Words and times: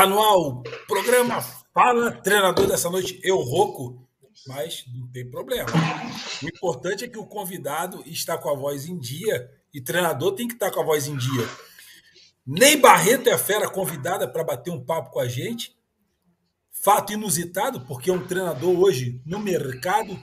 Está 0.00 0.08
no 0.08 0.18
ar 0.18 0.62
programa 0.88 1.42
Fala 1.74 2.10
Treinador 2.10 2.66
dessa 2.66 2.88
noite. 2.88 3.20
Eu 3.22 3.36
rouco, 3.36 4.08
mas 4.46 4.86
não 4.94 5.06
tem 5.08 5.30
problema. 5.30 5.68
O 6.42 6.48
importante 6.48 7.04
é 7.04 7.08
que 7.08 7.18
o 7.18 7.26
convidado 7.26 8.02
está 8.06 8.38
com 8.38 8.48
a 8.48 8.54
voz 8.54 8.86
em 8.86 8.98
dia 8.98 9.50
e 9.74 9.78
treinador 9.78 10.32
tem 10.32 10.48
que 10.48 10.54
estar 10.54 10.70
com 10.70 10.80
a 10.80 10.84
voz 10.84 11.06
em 11.06 11.18
dia. 11.18 11.46
Ney 12.46 12.78
Barreto 12.78 13.28
é 13.28 13.32
a 13.34 13.38
fera 13.38 13.68
convidada 13.68 14.26
para 14.26 14.42
bater 14.42 14.70
um 14.70 14.82
papo 14.82 15.10
com 15.10 15.20
a 15.20 15.28
gente. 15.28 15.76
Fato 16.82 17.12
inusitado, 17.12 17.82
porque 17.82 18.08
é 18.08 18.14
um 18.14 18.26
treinador 18.26 18.80
hoje 18.80 19.20
no 19.26 19.38
mercado 19.38 20.18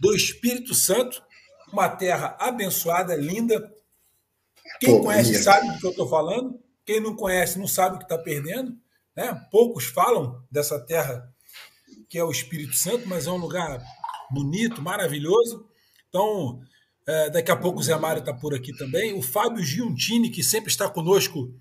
do 0.00 0.14
Espírito 0.14 0.72
Santo, 0.72 1.22
uma 1.70 1.90
terra 1.90 2.34
abençoada, 2.40 3.14
linda. 3.14 3.70
Quem 4.80 4.96
Pô, 4.96 5.04
conhece 5.04 5.32
minha. 5.32 5.42
sabe 5.42 5.70
do 5.70 5.78
que 5.80 5.86
eu 5.86 5.90
estou 5.90 6.08
falando. 6.08 6.58
Quem 6.86 6.98
não 6.98 7.14
conhece 7.14 7.58
não 7.58 7.66
sabe 7.66 7.96
o 7.96 7.98
que 7.98 8.06
está 8.06 8.16
perdendo. 8.16 8.74
Né? 9.18 9.34
Poucos 9.50 9.86
falam 9.86 10.40
dessa 10.48 10.78
terra 10.78 11.28
que 12.08 12.16
é 12.16 12.22
o 12.22 12.30
Espírito 12.30 12.76
Santo, 12.76 13.08
mas 13.08 13.26
é 13.26 13.30
um 13.32 13.36
lugar 13.36 13.82
bonito, 14.30 14.80
maravilhoso. 14.80 15.66
Então, 16.08 16.60
é, 17.04 17.28
daqui 17.28 17.50
a 17.50 17.56
pouco 17.56 17.80
o 17.80 17.82
Zé 17.82 17.96
Mário 17.98 18.20
está 18.20 18.32
por 18.32 18.54
aqui 18.54 18.72
também. 18.78 19.18
O 19.18 19.20
Fábio 19.20 19.62
Giuntini, 19.64 20.30
que 20.30 20.40
sempre 20.44 20.70
está 20.70 20.88
conosco, 20.88 21.52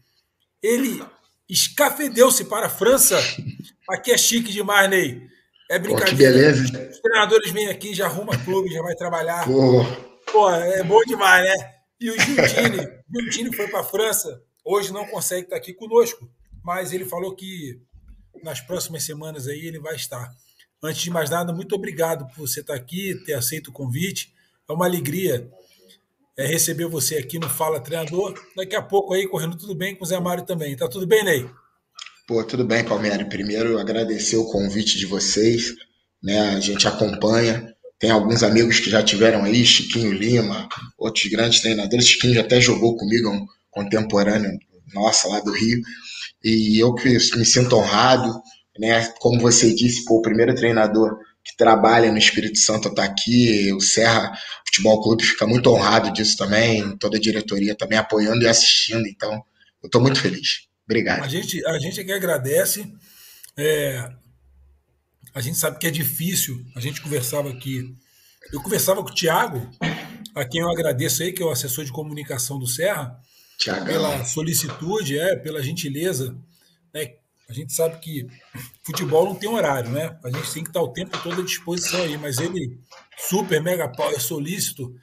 ele 0.61 1.03
escafedeu-se 1.49 2.45
para 2.45 2.67
a 2.67 2.69
França. 2.69 3.17
Aqui 3.89 4.11
é 4.11 4.17
chique 4.19 4.53
demais, 4.53 4.87
Ney. 4.87 5.27
É 5.67 5.79
brincadeira. 5.79 6.11
Pô, 6.11 6.17
beleza. 6.17 6.89
Os 6.91 6.99
treinadores 6.99 7.51
vêm 7.51 7.69
aqui, 7.69 7.91
já 7.91 8.05
arruma 8.05 8.37
clube, 8.37 8.69
já 8.69 8.83
vai 8.83 8.93
trabalhar. 8.93 9.45
Pô. 9.45 9.83
Pô, 10.31 10.49
é 10.51 10.83
bom 10.83 11.01
demais, 11.05 11.43
né? 11.43 11.73
E 11.99 12.11
o 12.11 12.21
Giuntini, 12.21 12.87
Giuntini 13.11 13.55
foi 13.55 13.67
para 13.67 13.79
a 13.79 13.83
França 13.83 14.45
Hoje 14.69 14.91
não 14.91 15.05
consegue 15.05 15.45
estar 15.45 15.55
aqui 15.55 15.73
conosco, 15.73 16.29
mas 16.67 16.91
ele 16.91 17.05
falou 17.05 17.33
que 17.33 17.79
nas 18.43 18.59
próximas 18.59 19.01
semanas 19.03 19.47
aí 19.47 19.65
ele 19.65 19.79
vai 19.79 19.95
estar. 19.95 20.29
Antes 20.83 21.01
de 21.01 21.09
mais 21.09 21.29
nada, 21.29 21.53
muito 21.53 21.73
obrigado 21.73 22.27
por 22.27 22.45
você 22.45 22.59
estar 22.59 22.75
aqui, 22.75 23.15
ter 23.25 23.35
aceito 23.35 23.69
o 23.69 23.71
convite. 23.71 24.33
É 24.69 24.73
uma 24.73 24.85
alegria 24.85 25.49
é, 26.37 26.45
receber 26.45 26.85
você 26.85 27.15
aqui 27.15 27.39
no 27.39 27.47
Fala 27.47 27.79
Treinador. 27.79 28.37
Daqui 28.53 28.75
a 28.75 28.81
pouco 28.81 29.13
aí, 29.13 29.25
correndo 29.25 29.55
tudo 29.55 29.73
bem 29.73 29.95
com 29.95 30.03
o 30.03 30.07
Zé 30.07 30.19
Mário 30.19 30.45
também. 30.45 30.75
Tá 30.75 30.89
tudo 30.89 31.07
bem, 31.07 31.23
Ney? 31.23 31.49
Pô, 32.27 32.43
tudo 32.43 32.65
bem, 32.65 32.83
Palmeiras. 32.83 33.29
Primeiro, 33.29 33.79
agradecer 33.79 34.35
o 34.35 34.51
convite 34.51 34.97
de 34.97 35.05
vocês. 35.05 35.73
Né? 36.21 36.37
A 36.49 36.59
gente 36.59 36.85
acompanha. 36.85 37.73
Tem 37.97 38.11
alguns 38.11 38.43
amigos 38.43 38.81
que 38.81 38.89
já 38.89 39.01
tiveram 39.01 39.45
aí, 39.45 39.65
Chiquinho 39.65 40.11
Lima, 40.11 40.67
outros 40.97 41.31
grandes 41.31 41.61
treinadores. 41.61 42.05
Chiquinho 42.05 42.33
já 42.33 42.41
até 42.41 42.59
jogou 42.59 42.97
comigo 42.97 43.31
contemporâneo 43.71 44.59
nossa 44.93 45.27
lá 45.27 45.39
do 45.39 45.51
Rio. 45.51 45.81
E 46.43 46.79
eu 46.81 46.93
que 46.93 47.09
me 47.09 47.45
sinto 47.45 47.75
honrado, 47.75 48.41
né? 48.79 49.07
Como 49.19 49.39
você 49.41 49.73
disse, 49.73 50.05
pô, 50.05 50.19
o 50.19 50.21
primeiro 50.21 50.55
treinador 50.55 51.17
que 51.43 51.55
trabalha 51.55 52.11
no 52.11 52.17
Espírito 52.17 52.59
Santo 52.59 52.89
está 52.89 53.05
aqui, 53.05 53.71
o 53.73 53.79
Serra 53.79 54.37
Futebol 54.65 55.01
Clube 55.01 55.23
fica 55.23 55.47
muito 55.47 55.69
honrado 55.69 56.11
disso 56.11 56.35
também, 56.37 56.97
toda 56.97 57.17
a 57.17 57.21
diretoria 57.21 57.73
também 57.73 57.97
apoiando 57.97 58.43
e 58.43 58.47
assistindo, 58.47 59.07
então 59.07 59.31
eu 59.81 59.87
estou 59.87 60.01
muito 60.01 60.19
feliz. 60.19 60.67
Obrigado. 60.85 61.23
A 61.23 61.27
gente, 61.27 61.65
a 61.65 61.79
gente 61.79 62.03
que 62.03 62.11
agradece. 62.11 62.93
É, 63.57 64.09
a 65.33 65.41
gente 65.41 65.57
sabe 65.57 65.77
que 65.79 65.87
é 65.87 65.91
difícil, 65.91 66.65
a 66.75 66.79
gente 66.79 67.01
conversava 67.01 67.49
aqui. 67.49 67.95
Eu 68.51 68.61
conversava 68.61 69.03
com 69.03 69.09
o 69.09 69.13
Thiago, 69.13 69.69
a 70.33 70.45
quem 70.45 70.61
eu 70.61 70.69
agradeço 70.69 71.23
aí, 71.23 71.31
que 71.31 71.43
é 71.43 71.45
o 71.45 71.49
assessor 71.49 71.85
de 71.85 71.91
comunicação 71.91 72.57
do 72.57 72.67
Serra, 72.67 73.19
Thiagão. 73.57 73.85
pela 73.85 74.23
solicitude, 74.23 75.17
é, 75.17 75.35
pela 75.35 75.61
gentileza. 75.61 76.37
Né? 76.93 77.15
A 77.49 77.53
gente 77.53 77.73
sabe 77.73 77.99
que 77.99 78.27
futebol 78.83 79.25
não 79.25 79.35
tem 79.35 79.49
horário, 79.49 79.89
né? 79.89 80.17
A 80.23 80.29
gente 80.29 80.53
tem 80.53 80.63
que 80.63 80.69
estar 80.69 80.81
o 80.81 80.91
tempo 80.91 81.17
todo 81.23 81.41
à 81.41 81.45
disposição 81.45 82.01
aí, 82.01 82.17
mas 82.17 82.39
ele, 82.39 82.77
super, 83.17 83.61
mega 83.61 83.87
power, 83.87 84.21
solícito, 84.21 84.93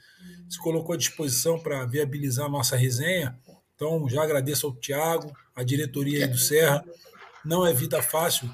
se 0.47 0.59
colocou 0.59 0.93
à 0.93 0.97
disposição 0.97 1.59
para 1.59 1.85
viabilizar 1.85 2.45
a 2.45 2.49
nossa 2.49 2.75
resenha. 2.75 3.37
Então, 3.73 4.07
já 4.07 4.23
agradeço 4.23 4.67
ao 4.67 4.75
Tiago, 4.75 5.35
a 5.55 5.63
diretoria 5.63 6.25
aí 6.25 6.31
do 6.31 6.37
Serra. 6.37 6.85
Não 7.43 7.65
é 7.65 7.73
vida 7.73 8.01
fácil, 8.01 8.49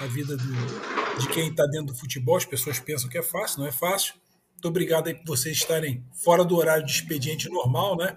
a 0.00 0.06
vida 0.06 0.36
do, 0.36 1.18
de 1.18 1.28
quem 1.28 1.48
está 1.48 1.64
dentro 1.66 1.94
do 1.94 1.94
futebol. 1.94 2.36
As 2.36 2.44
pessoas 2.44 2.80
pensam 2.80 3.08
que 3.08 3.18
é 3.18 3.22
fácil, 3.22 3.60
não 3.60 3.66
é 3.66 3.72
fácil. 3.72 4.14
Muito 4.52 4.68
obrigado 4.68 5.06
aí 5.06 5.14
por 5.14 5.26
vocês 5.26 5.56
estarem 5.56 6.04
fora 6.12 6.44
do 6.44 6.56
horário 6.56 6.84
de 6.84 6.92
expediente 6.92 7.48
normal, 7.48 7.96
né? 7.96 8.16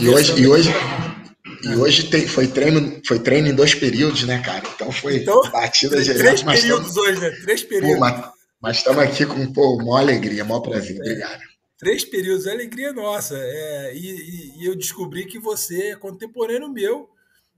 E 0.00 0.08
hoje, 0.08 0.40
e 0.40 0.46
hoje, 0.46 0.70
e 1.62 1.76
hoje 1.76 2.10
tem, 2.10 2.26
foi, 2.26 2.48
treino, 2.48 3.00
foi 3.06 3.18
treino 3.18 3.48
em 3.48 3.54
dois 3.54 3.74
períodos, 3.74 4.24
né, 4.24 4.42
cara? 4.42 4.62
Então 4.74 4.90
foi 4.90 5.18
então, 5.18 5.40
batida 5.50 6.02
geral. 6.02 6.22
Três 6.22 6.42
períodos 6.42 6.94
tamo, 6.94 7.06
hoje, 7.06 7.20
né? 7.20 7.30
Três 7.42 7.62
períodos. 7.62 8.10
Pô, 8.10 8.32
mas 8.60 8.76
estamos 8.76 9.02
aqui 9.02 9.26
com 9.26 9.52
pô, 9.52 9.76
maior 9.78 9.98
alegria, 9.98 10.44
maior 10.44 10.60
prazer. 10.60 10.96
É. 10.96 11.00
Obrigado. 11.00 11.40
Três 11.78 12.04
períodos, 12.04 12.46
é 12.46 12.52
alegria 12.52 12.92
nossa. 12.92 13.36
É, 13.36 13.94
e, 13.94 14.06
e, 14.06 14.62
e, 14.62 14.66
eu 14.66 14.76
descobri 14.76 15.26
que 15.26 15.38
você 15.38 15.88
é 15.88 15.96
contemporâneo 15.96 16.68
meu, 16.68 17.10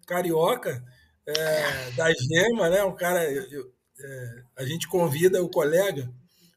carioca, 0.06 0.83
é, 1.27 1.91
da 1.91 2.11
Gema, 2.11 2.71
né? 2.71 2.83
Um 2.85 2.95
cara. 2.95 3.23
Eu, 3.31 3.73
é, 4.01 4.43
a 4.56 4.65
gente 4.65 4.89
convida 4.89 5.43
o 5.43 5.49
colega 5.49 6.11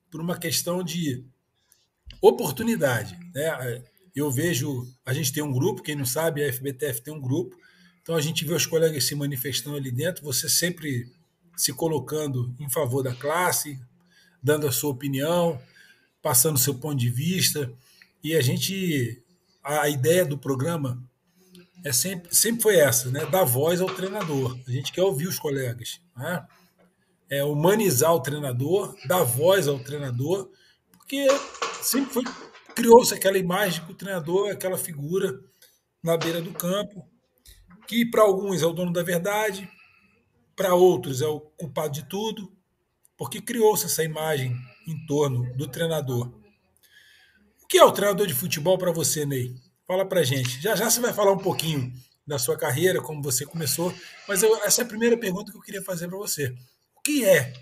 por 0.10 0.22
uma 0.22 0.38
questão 0.38 0.84
de 0.84 1.24
oportunidade. 2.22 3.18
Né? 3.34 3.84
Eu 4.18 4.32
vejo, 4.32 4.92
a 5.06 5.14
gente 5.14 5.32
tem 5.32 5.44
um 5.44 5.54
grupo, 5.54 5.84
quem 5.84 5.96
não 5.96 6.04
sabe, 6.04 6.44
a 6.44 6.52
FBTF 6.52 7.02
tem 7.02 7.14
um 7.14 7.22
grupo, 7.22 7.56
então 8.02 8.16
a 8.16 8.20
gente 8.20 8.44
vê 8.44 8.52
os 8.52 8.66
colegas 8.66 9.04
se 9.04 9.14
manifestando 9.14 9.78
ali 9.78 9.92
dentro, 9.92 10.24
você 10.24 10.50
sempre 10.50 11.12
se 11.56 11.72
colocando 11.72 12.52
em 12.60 12.68
favor 12.68 13.04
da 13.04 13.14
classe, 13.14 13.80
dando 14.42 14.66
a 14.66 14.72
sua 14.72 14.90
opinião, 14.90 15.62
passando 16.20 16.58
seu 16.58 16.74
ponto 16.74 16.98
de 16.98 17.12
vista, 17.12 17.72
e 18.24 18.36
a 18.36 18.42
gente, 18.42 19.22
a 19.64 19.88
ideia 19.88 20.26
do 20.26 20.36
programa 20.36 21.00
é 21.86 21.94
sempre, 21.94 22.36
sempre 22.36 22.64
foi 22.64 22.78
essa, 22.78 23.12
né? 23.12 23.24
dar 23.28 23.44
voz 23.44 23.82
ao 23.82 23.94
treinador. 23.94 24.58
A 24.68 24.72
gente 24.72 24.92
quer 24.92 25.04
ouvir 25.04 25.28
os 25.28 25.38
colegas, 25.38 26.02
né? 26.16 26.44
é 27.30 27.44
humanizar 27.44 28.16
o 28.16 28.20
treinador, 28.20 28.96
dar 29.08 29.24
voz 29.24 29.68
ao 29.68 29.78
treinador, 29.78 30.50
porque 30.92 31.28
sempre 31.84 32.12
foi 32.12 32.24
criou-se 32.78 33.12
aquela 33.12 33.40
imagem 33.40 33.84
que 33.84 33.92
o 33.92 33.96
treinador 33.96 34.50
é 34.50 34.52
aquela 34.52 34.78
figura 34.78 35.40
na 36.04 36.16
beira 36.16 36.40
do 36.40 36.54
campo, 36.54 37.10
que 37.88 38.06
para 38.06 38.22
alguns 38.22 38.62
é 38.62 38.68
o 38.68 38.72
dono 38.72 38.94
da 38.94 39.02
verdade, 39.02 39.68
para 40.56 40.76
outros 40.76 41.24
é 41.24 41.26
o 41.26 41.40
culpado 41.40 41.94
de 41.94 42.08
tudo, 42.08 42.56
porque 43.18 43.42
criou-se 43.42 43.88
essa 43.88 44.04
imagem 44.04 44.56
em 44.88 45.06
torno 45.08 45.52
do 45.56 45.68
treinador. 45.68 46.32
O 47.64 47.66
que 47.68 47.80
é 47.80 47.84
o 47.84 47.92
treinador 47.92 48.28
de 48.28 48.36
futebol 48.36 48.78
para 48.78 48.92
você, 48.92 49.26
Ney? 49.26 49.56
Fala 49.88 50.06
para 50.06 50.22
gente. 50.22 50.62
Já 50.62 50.76
já 50.76 50.88
você 50.88 51.00
vai 51.00 51.12
falar 51.12 51.32
um 51.32 51.40
pouquinho 51.40 51.92
da 52.28 52.38
sua 52.38 52.56
carreira, 52.56 53.02
como 53.02 53.24
você 53.24 53.44
começou, 53.44 53.92
mas 54.28 54.44
eu, 54.44 54.56
essa 54.64 54.84
é 54.84 54.86
a 54.86 54.88
primeira 54.88 55.18
pergunta 55.18 55.52
que 55.52 55.58
eu 55.58 55.64
queria 55.64 55.82
fazer 55.82 56.08
para 56.08 56.18
você. 56.20 56.56
O 56.96 57.02
que 57.02 57.26
é 57.26 57.54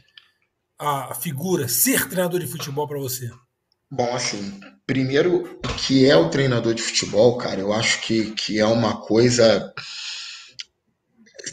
a 0.78 1.16
figura 1.16 1.70
ser 1.70 2.10
treinador 2.10 2.42
de 2.42 2.48
futebol 2.48 2.86
para 2.86 3.00
você? 3.00 3.32
Bom, 3.92 4.14
assim, 4.16 4.60
primeiro, 4.86 5.60
o 5.66 5.74
que 5.76 6.06
é 6.06 6.16
o 6.16 6.30
treinador 6.30 6.74
de 6.74 6.82
futebol, 6.82 7.38
cara, 7.38 7.60
eu 7.62 7.72
acho 7.74 8.02
que, 8.02 8.32
que 8.32 8.60
é 8.60 8.66
uma 8.66 9.00
coisa. 9.02 9.74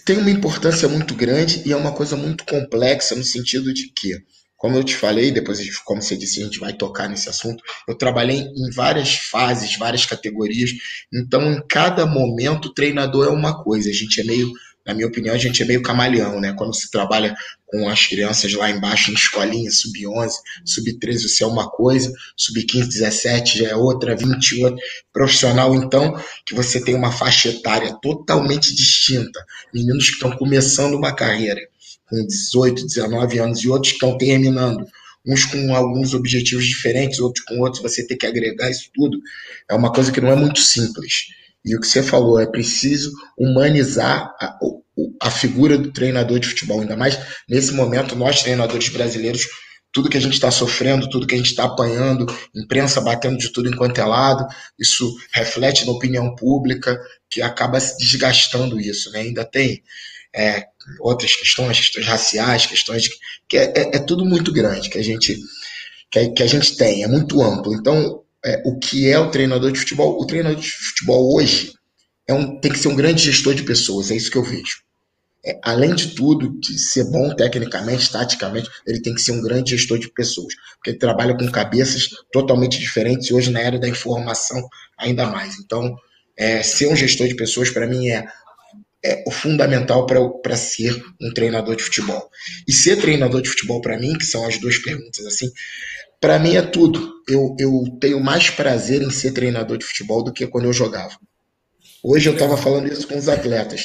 tem 0.04 0.18
uma 0.18 0.30
importância 0.30 0.88
muito 0.88 1.14
grande 1.14 1.62
e 1.66 1.72
é 1.72 1.76
uma 1.76 1.92
coisa 1.92 2.16
muito 2.16 2.44
complexa 2.44 3.14
no 3.14 3.22
sentido 3.24 3.72
de 3.72 3.92
que, 3.92 4.18
como 4.56 4.76
eu 4.76 4.84
te 4.84 4.96
falei, 4.96 5.30
depois, 5.30 5.60
como 5.80 6.02
você 6.02 6.16
disse, 6.16 6.40
a 6.40 6.44
gente 6.44 6.58
vai 6.58 6.72
tocar 6.72 7.08
nesse 7.08 7.28
assunto. 7.28 7.62
Eu 7.88 7.96
trabalhei 7.96 8.40
em 8.40 8.70
várias 8.74 9.14
fases, 9.14 9.76
várias 9.76 10.06
categorias, 10.06 10.70
então 11.12 11.52
em 11.52 11.62
cada 11.68 12.06
momento 12.06 12.66
o 12.66 12.74
treinador 12.74 13.26
é 13.26 13.30
uma 13.30 13.62
coisa, 13.62 13.90
a 13.90 13.92
gente 13.92 14.20
é 14.20 14.24
meio 14.24 14.50
na 14.86 14.94
minha 14.94 15.06
opinião, 15.06 15.34
a 15.34 15.38
gente 15.38 15.62
é 15.62 15.64
meio 15.64 15.82
camaleão, 15.82 16.40
né? 16.40 16.52
Quando 16.52 16.74
se 16.74 16.90
trabalha 16.90 17.34
com 17.66 17.88
as 17.88 18.06
crianças 18.06 18.52
lá 18.52 18.70
embaixo 18.70 19.10
em 19.10 19.14
escolinha, 19.14 19.70
sub-11, 19.70 20.30
sub-13, 20.64 21.22
você 21.22 21.44
é 21.44 21.46
uma 21.46 21.70
coisa, 21.70 22.12
sub-15, 22.36 22.88
17 22.88 23.58
já 23.58 23.68
é 23.68 23.76
outra, 23.76 24.16
20 24.16 24.64
outra. 24.64 24.78
Profissional, 25.12 25.74
então, 25.74 26.20
que 26.44 26.54
você 26.54 26.82
tem 26.82 26.94
uma 26.94 27.12
faixa 27.12 27.48
etária 27.48 27.96
totalmente 28.02 28.74
distinta. 28.74 29.44
Meninos 29.72 30.08
que 30.08 30.14
estão 30.14 30.32
começando 30.32 30.94
uma 30.94 31.14
carreira 31.14 31.60
com 32.08 32.26
18, 32.26 32.84
19 32.86 33.38
anos 33.38 33.60
e 33.60 33.68
outros 33.68 33.92
que 33.92 33.96
estão 33.96 34.18
terminando. 34.18 34.84
Uns 35.24 35.44
com 35.44 35.74
alguns 35.74 36.14
objetivos 36.14 36.66
diferentes, 36.66 37.20
outros 37.20 37.44
com 37.44 37.60
outros, 37.60 37.80
você 37.80 38.04
tem 38.04 38.18
que 38.18 38.26
agregar 38.26 38.68
isso 38.68 38.90
tudo. 38.92 39.16
É 39.70 39.74
uma 39.74 39.92
coisa 39.92 40.10
que 40.10 40.20
não 40.20 40.28
é 40.28 40.36
muito 40.36 40.58
simples. 40.58 41.28
E 41.64 41.76
o 41.76 41.80
que 41.80 41.86
você 41.86 42.02
falou, 42.02 42.40
é 42.40 42.46
preciso 42.46 43.12
humanizar 43.38 44.34
a, 44.40 44.58
a 45.20 45.30
figura 45.30 45.78
do 45.78 45.92
treinador 45.92 46.38
de 46.38 46.48
futebol, 46.48 46.80
ainda 46.80 46.96
mais 46.96 47.18
nesse 47.48 47.72
momento, 47.72 48.16
nós 48.16 48.42
treinadores 48.42 48.88
brasileiros 48.88 49.46
tudo 49.92 50.08
que 50.08 50.16
a 50.16 50.20
gente 50.20 50.32
está 50.32 50.50
sofrendo, 50.50 51.08
tudo 51.08 51.26
que 51.26 51.34
a 51.34 51.38
gente 51.38 51.50
está 51.50 51.64
apanhando, 51.64 52.26
imprensa 52.54 53.00
batendo 53.00 53.36
de 53.36 53.52
tudo 53.52 53.68
enquanto 53.68 53.98
é 53.98 54.04
lado, 54.04 54.46
isso 54.78 55.14
reflete 55.32 55.84
na 55.84 55.92
opinião 55.92 56.34
pública, 56.34 56.98
que 57.28 57.42
acaba 57.42 57.78
se 57.78 57.98
desgastando 57.98 58.80
isso, 58.80 59.12
né? 59.12 59.20
Ainda 59.20 59.44
tem 59.44 59.82
é, 60.34 60.64
outras 60.98 61.36
questões, 61.36 61.78
questões 61.78 62.06
raciais, 62.06 62.64
questões 62.64 63.08
que 63.46 63.58
é, 63.58 63.64
é, 63.76 63.96
é, 63.96 63.98
tudo 63.98 64.24
muito 64.24 64.50
grande 64.50 64.88
que 64.88 64.98
a 64.98 65.04
gente 65.04 65.38
que, 66.10 66.28
que 66.30 66.42
a 66.42 66.46
gente 66.46 66.76
tem, 66.76 67.04
é 67.04 67.08
muito 67.08 67.42
amplo. 67.42 67.74
Então, 67.74 68.21
é, 68.44 68.62
o 68.64 68.78
que 68.78 69.08
é 69.08 69.18
o 69.18 69.30
treinador 69.30 69.72
de 69.72 69.80
futebol? 69.80 70.20
O 70.20 70.26
treinador 70.26 70.60
de 70.60 70.70
futebol 70.70 71.34
hoje 71.34 71.72
é 72.28 72.34
um, 72.34 72.60
tem 72.60 72.72
que 72.72 72.78
ser 72.78 72.88
um 72.88 72.96
grande 72.96 73.22
gestor 73.22 73.54
de 73.54 73.62
pessoas, 73.62 74.10
é 74.10 74.16
isso 74.16 74.30
que 74.30 74.38
eu 74.38 74.44
vejo 74.44 74.82
é, 75.44 75.58
além 75.62 75.94
de 75.94 76.14
tudo, 76.14 76.58
de 76.60 76.78
ser 76.78 77.04
bom 77.04 77.34
tecnicamente, 77.34 78.10
taticamente, 78.10 78.70
ele 78.86 79.00
tem 79.00 79.14
que 79.14 79.20
ser 79.20 79.32
um 79.32 79.42
grande 79.42 79.76
gestor 79.76 79.98
de 79.98 80.08
pessoas, 80.08 80.54
porque 80.74 80.90
ele 80.90 80.98
trabalha 80.98 81.36
com 81.36 81.50
cabeças 81.50 82.08
totalmente 82.32 82.78
diferentes 82.78 83.28
e 83.28 83.34
hoje 83.34 83.50
na 83.50 83.60
era 83.60 83.78
da 83.78 83.88
informação 83.88 84.68
ainda 84.96 85.26
mais. 85.26 85.58
Então, 85.58 85.96
é, 86.36 86.62
ser 86.62 86.86
um 86.86 86.96
gestor 86.96 87.26
de 87.26 87.34
pessoas 87.34 87.70
para 87.70 87.86
mim 87.86 88.08
é, 88.08 88.24
é 89.04 89.24
o 89.26 89.32
fundamental 89.32 90.06
para 90.06 90.56
ser 90.56 91.02
um 91.20 91.32
treinador 91.32 91.74
de 91.74 91.82
futebol. 91.82 92.30
E 92.68 92.72
ser 92.72 92.96
treinador 92.96 93.42
de 93.42 93.48
futebol 93.48 93.80
para 93.80 93.98
mim, 93.98 94.16
que 94.16 94.24
são 94.24 94.46
as 94.46 94.58
duas 94.58 94.78
perguntas 94.78 95.26
assim, 95.26 95.50
para 96.22 96.38
mim 96.38 96.56
é 96.56 96.62
tudo. 96.62 97.12
Eu, 97.28 97.54
eu 97.58 97.84
tenho 98.00 98.18
mais 98.18 98.48
prazer 98.48 99.02
em 99.02 99.10
ser 99.10 99.32
treinador 99.32 99.76
de 99.76 99.84
futebol 99.84 100.24
do 100.24 100.32
que 100.32 100.46
quando 100.46 100.64
eu 100.64 100.72
jogava. 100.72 101.18
Hoje 102.02 102.30
eu 102.30 102.32
estava 102.32 102.56
falando 102.56 102.90
isso 102.90 103.06
com 103.06 103.18
os 103.18 103.28
atletas 103.28 103.82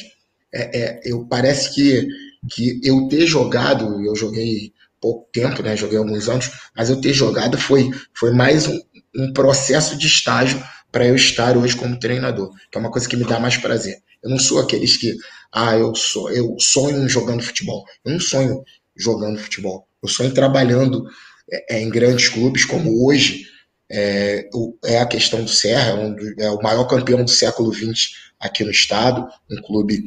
é, 0.53 0.79
é, 0.79 1.01
eu 1.03 1.25
parece 1.25 1.73
que, 1.73 2.07
que 2.49 2.79
eu 2.83 3.07
ter 3.07 3.25
jogado, 3.25 4.03
eu 4.05 4.15
joguei 4.15 4.73
pouco 4.99 5.29
tempo, 5.31 5.61
né? 5.61 5.75
Joguei 5.75 5.97
alguns 5.97 6.29
anos, 6.29 6.49
mas 6.75 6.89
eu 6.89 6.99
ter 6.99 7.13
jogado 7.13 7.57
foi, 7.57 7.89
foi 8.13 8.31
mais 8.31 8.67
um, 8.67 8.79
um 9.15 9.33
processo 9.33 9.97
de 9.97 10.07
estágio 10.07 10.61
para 10.91 11.05
eu 11.05 11.15
estar 11.15 11.57
hoje 11.57 11.75
como 11.75 11.99
treinador, 11.99 12.51
que 12.71 12.77
é 12.77 12.81
uma 12.81 12.91
coisa 12.91 13.07
que 13.07 13.17
me 13.17 13.25
dá 13.25 13.39
mais 13.39 13.57
prazer. 13.57 13.97
Eu 14.23 14.29
não 14.29 14.39
sou 14.39 14.59
aqueles 14.59 14.97
que, 14.97 15.15
ah, 15.51 15.75
eu 15.75 15.93
sou, 15.93 16.31
eu 16.31 16.55
sonho 16.59 17.07
jogando 17.07 17.43
futebol. 17.43 17.85
Eu 18.03 18.13
não 18.13 18.19
sonho 18.19 18.63
jogando 18.95 19.37
futebol. 19.37 19.87
Eu 20.01 20.09
sonho 20.09 20.33
trabalhando 20.33 21.03
é, 21.51 21.77
é 21.77 21.81
em 21.81 21.89
grandes 21.89 22.29
clubes 22.29 22.65
como 22.65 23.05
hoje 23.05 23.45
é, 23.89 24.49
é 24.85 24.99
a 24.99 25.05
questão 25.05 25.43
do 25.43 25.49
Serra, 25.49 25.91
é, 25.91 25.93
um, 25.93 26.15
é 26.39 26.51
o 26.51 26.61
maior 26.61 26.85
campeão 26.85 27.23
do 27.23 27.31
século 27.31 27.73
XX 27.73 28.11
aqui 28.39 28.63
no 28.63 28.71
estado, 28.71 29.27
um 29.49 29.61
clube 29.61 30.03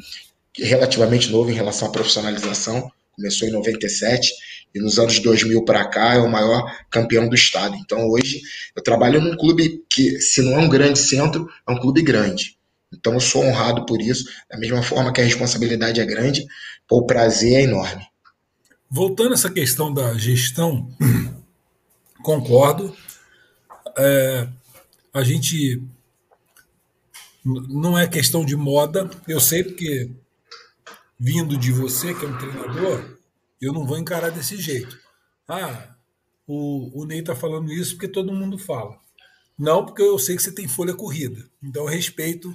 relativamente 0.57 1.31
novo 1.31 1.51
em 1.51 1.55
relação 1.55 1.89
à 1.89 1.91
profissionalização, 1.91 2.91
começou 3.13 3.49
em 3.49 3.53
97 3.53 4.31
e 4.75 4.81
nos 4.81 4.99
anos 4.99 5.19
2000 5.19 5.65
para 5.65 5.85
cá 5.87 6.15
é 6.15 6.19
o 6.19 6.31
maior 6.31 6.65
campeão 6.91 7.29
do 7.29 7.35
estado. 7.35 7.77
Então 7.77 8.09
hoje 8.09 8.41
eu 8.77 8.83
trabalho 8.83 9.21
num 9.21 9.37
clube 9.37 9.83
que, 9.91 10.21
se 10.21 10.43
não 10.43 10.55
é 10.55 10.59
um 10.59 10.69
grande 10.69 10.99
centro, 10.99 11.49
é 11.69 11.73
um 11.73 11.79
clube 11.79 12.03
grande. 12.03 12.57
Então 12.93 13.15
eu 13.15 13.21
sou 13.21 13.45
honrado 13.45 13.87
por 13.87 14.01
isso, 14.01 14.25
da 14.51 14.59
mesma 14.59 14.83
forma 14.83 15.13
que 15.13 15.21
a 15.21 15.25
responsabilidade 15.25 16.01
é 16.01 16.05
grande, 16.05 16.45
o 16.91 17.07
prazer 17.07 17.61
é 17.61 17.63
enorme. 17.63 18.05
Voltando 18.91 19.31
a 19.31 19.35
essa 19.35 19.49
questão 19.49 19.95
da 19.95 20.15
gestão, 20.15 20.91
concordo. 22.25 22.93
É, 23.97 24.49
a 25.15 25.23
gente 25.23 25.81
não 27.45 27.97
é 27.97 28.09
questão 28.09 28.45
de 28.45 28.57
moda, 28.57 29.09
eu 29.29 29.41
sei 29.41 29.63
porque 29.63 30.11
vindo 31.19 31.57
de 31.57 31.71
você, 31.71 32.15
que 32.15 32.25
é 32.25 32.29
um 32.29 32.37
treinador, 32.37 33.17
eu 33.61 33.73
não 33.73 33.87
vou 33.87 33.99
encarar 33.99 34.31
desse 34.31 34.57
jeito. 34.57 34.99
Ah, 35.47 35.95
o, 36.47 37.03
o 37.03 37.05
Ney 37.05 37.23
tá 37.23 37.37
falando 37.37 37.73
isso 37.73 37.93
porque 37.95 38.09
todo 38.09 38.33
mundo 38.33 38.59
fala. 38.59 38.99
Não, 39.57 39.85
porque 39.85 40.03
eu 40.03 40.19
sei 40.19 40.35
que 40.35 40.43
você 40.43 40.53
tem 40.53 40.67
folha 40.67 40.95
corrida. 40.95 41.49
Então 41.63 41.83
eu 41.85 41.89
respeito 41.89 42.53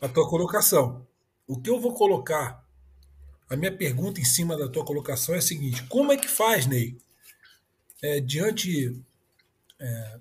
a 0.00 0.08
tua 0.08 0.28
colocação. 0.28 1.06
O 1.48 1.58
que 1.60 1.70
eu 1.70 1.80
vou 1.80 1.94
colocar, 1.94 2.63
a 3.48 3.56
minha 3.56 3.72
pergunta 3.72 4.20
em 4.20 4.24
cima 4.24 4.56
da 4.56 4.68
tua 4.68 4.84
colocação 4.84 5.34
é 5.34 5.38
a 5.38 5.42
seguinte: 5.42 5.82
como 5.84 6.12
é 6.12 6.16
que 6.16 6.28
faz, 6.28 6.66
Ney, 6.66 6.96
é, 8.02 8.20
diante 8.20 9.00
é, 9.78 10.18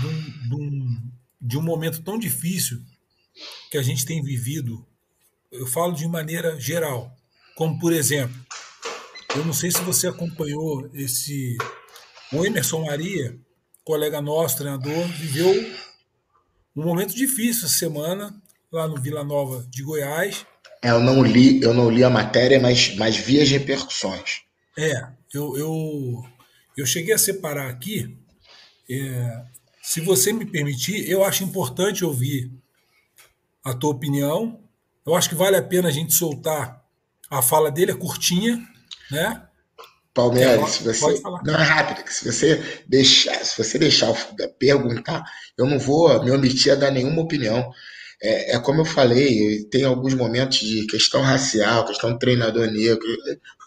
de, 0.00 0.06
um, 0.06 0.48
de, 0.48 0.54
um, 0.54 1.10
de 1.40 1.58
um 1.58 1.62
momento 1.62 2.02
tão 2.02 2.18
difícil 2.18 2.82
que 3.70 3.78
a 3.78 3.82
gente 3.82 4.04
tem 4.04 4.22
vivido 4.22 4.86
eu 5.50 5.66
falo 5.66 5.92
de 5.92 6.06
maneira 6.06 6.58
geral, 6.60 7.16
como 7.56 7.78
por 7.78 7.92
exemplo, 7.92 8.36
eu 9.34 9.44
não 9.44 9.52
sei 9.52 9.70
se 9.70 9.80
você 9.80 10.06
acompanhou 10.06 10.90
esse. 10.94 11.56
O 12.32 12.44
Emerson 12.44 12.84
Maria, 12.84 13.38
colega 13.84 14.20
nosso, 14.20 14.58
treinador, 14.58 15.06
viveu 15.08 15.50
um 16.76 16.84
momento 16.84 17.14
difícil 17.14 17.64
essa 17.64 17.74
semana 17.74 18.34
lá 18.70 18.86
no 18.86 19.00
Vila 19.00 19.24
Nova 19.24 19.66
de 19.70 19.82
Goiás. 19.82 20.46
É, 20.82 20.90
eu 20.90 21.00
não 21.00 21.22
li, 21.22 21.60
eu 21.62 21.74
não 21.74 21.90
li 21.90 22.04
a 22.04 22.10
matéria, 22.10 22.60
mas, 22.60 22.94
mas 22.96 23.16
vi 23.16 23.40
as 23.40 23.50
repercussões. 23.50 24.42
É, 24.76 25.06
eu, 25.34 25.56
eu, 25.56 26.24
eu 26.76 26.86
cheguei 26.86 27.14
a 27.14 27.18
separar 27.18 27.68
aqui. 27.68 28.16
É, 28.90 29.42
se 29.82 30.00
você 30.00 30.32
me 30.32 30.46
permitir, 30.46 31.08
eu 31.10 31.24
acho 31.24 31.44
importante 31.44 32.04
ouvir 32.04 32.50
a 33.64 33.74
tua 33.74 33.90
opinião 33.90 34.60
eu 35.08 35.14
acho 35.14 35.30
que 35.30 35.34
vale 35.34 35.56
a 35.56 35.62
pena 35.62 35.88
a 35.88 35.90
gente 35.90 36.12
soltar 36.12 36.84
a 37.30 37.40
fala 37.40 37.70
dele, 37.70 37.92
é 37.92 37.94
curtinha, 37.94 38.62
né? 39.10 39.42
Palmeiras, 40.12 40.72
se 40.72 40.84
você 40.84 41.22
não 41.44 41.54
é 41.54 41.62
rápido, 41.62 42.06
se 42.10 42.30
você 42.30 42.82
deixar, 42.86 43.42
se 43.42 43.56
você 43.56 43.78
deixar 43.78 44.12
perguntar, 44.58 45.24
eu 45.56 45.64
não 45.64 45.78
vou 45.78 46.22
me 46.22 46.30
omitir 46.30 46.72
a 46.72 46.74
dar 46.74 46.90
nenhuma 46.90 47.22
opinião. 47.22 47.72
É, 48.20 48.56
é, 48.56 48.58
como 48.60 48.80
eu 48.80 48.84
falei, 48.84 49.64
tem 49.70 49.84
alguns 49.84 50.14
momentos 50.14 50.58
de 50.58 50.86
questão 50.86 51.22
racial, 51.22 51.86
questão 51.86 52.12
de 52.12 52.18
treinador 52.18 52.66
negro. 52.66 53.06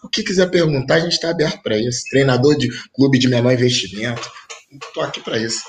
O 0.04 0.08
que 0.08 0.22
quiser 0.22 0.50
perguntar, 0.50 0.96
a 0.96 1.00
gente 1.00 1.12
está 1.12 1.30
aberto 1.30 1.62
para 1.62 1.78
isso. 1.78 2.04
Treinador 2.10 2.56
de 2.56 2.68
clube 2.92 3.18
de 3.18 3.28
menor 3.28 3.52
investimento, 3.52 4.30
estou 4.70 5.02
aqui 5.02 5.20
para 5.20 5.38
isso. 5.38 5.62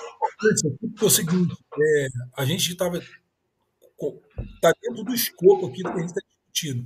É 1.01 1.05
o 1.05 1.09
seguinte, 1.09 1.55
é, 1.79 2.07
a 2.37 2.45
gente 2.45 2.71
estava 2.71 3.01
está 4.55 4.73
dentro 4.81 5.03
do 5.03 5.13
escopo 5.13 5.67
aqui 5.67 5.81
do 5.81 5.91
que 5.91 5.97
a 5.97 6.01
gente 6.01 6.09
está 6.09 6.21
discutindo. 6.27 6.85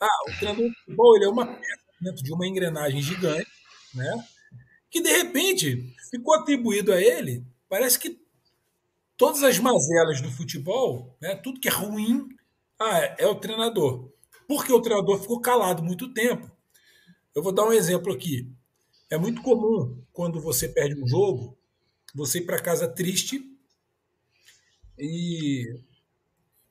Ah, 0.00 0.24
o 0.28 0.38
treinador 0.38 0.68
de 0.68 0.74
futebol 0.80 1.16
ele 1.16 1.24
é 1.24 1.28
uma 1.28 1.46
peça 1.46 1.88
dentro 2.00 2.22
de 2.22 2.32
uma 2.32 2.46
engrenagem 2.46 3.00
gigante, 3.00 3.50
né? 3.94 4.24
Que 4.90 5.00
de 5.00 5.10
repente 5.10 5.94
ficou 6.10 6.34
atribuído 6.34 6.92
a 6.92 7.00
ele. 7.00 7.44
Parece 7.68 7.98
que 7.98 8.18
todas 9.18 9.42
as 9.42 9.58
mazelas 9.58 10.22
do 10.22 10.30
futebol, 10.30 11.14
né? 11.20 11.34
Tudo 11.34 11.60
que 11.60 11.68
é 11.68 11.72
ruim, 11.72 12.28
ah, 12.80 12.98
é, 13.00 13.16
é 13.18 13.26
o 13.26 13.34
treinador. 13.34 14.10
Porque 14.46 14.72
o 14.72 14.80
treinador 14.80 15.20
ficou 15.20 15.40
calado 15.40 15.82
muito 15.82 16.14
tempo. 16.14 16.50
Eu 17.34 17.42
vou 17.42 17.52
dar 17.52 17.66
um 17.66 17.72
exemplo 17.72 18.12
aqui. 18.12 18.50
É 19.10 19.18
muito 19.18 19.42
comum 19.42 20.02
quando 20.12 20.40
você 20.40 20.68
perde 20.68 21.02
um 21.02 21.06
jogo, 21.06 21.58
você 22.14 22.38
ir 22.38 22.46
para 22.46 22.62
casa 22.62 22.88
triste 22.88 23.42
e 24.98 25.64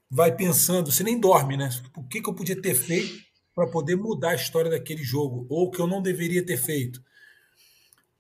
vai 0.10 0.36
pensando, 0.36 0.92
você 0.92 1.04
nem 1.04 1.20
dorme, 1.20 1.58
né? 1.58 1.70
O 1.96 2.04
que, 2.08 2.22
que 2.22 2.30
eu 2.30 2.34
podia 2.34 2.60
ter 2.60 2.74
feito 2.74 3.28
para 3.54 3.68
poder 3.68 3.96
mudar 3.96 4.32
a 4.32 4.36
história 4.36 4.72
daquele 4.72 5.04
jogo, 5.04 5.46
ou 5.50 5.68
o 5.68 5.72
que 5.72 5.80
eu 5.80 5.88
não 5.88 6.02
deveria 6.02 6.46
ter 6.46 6.58
feito. 6.58 7.04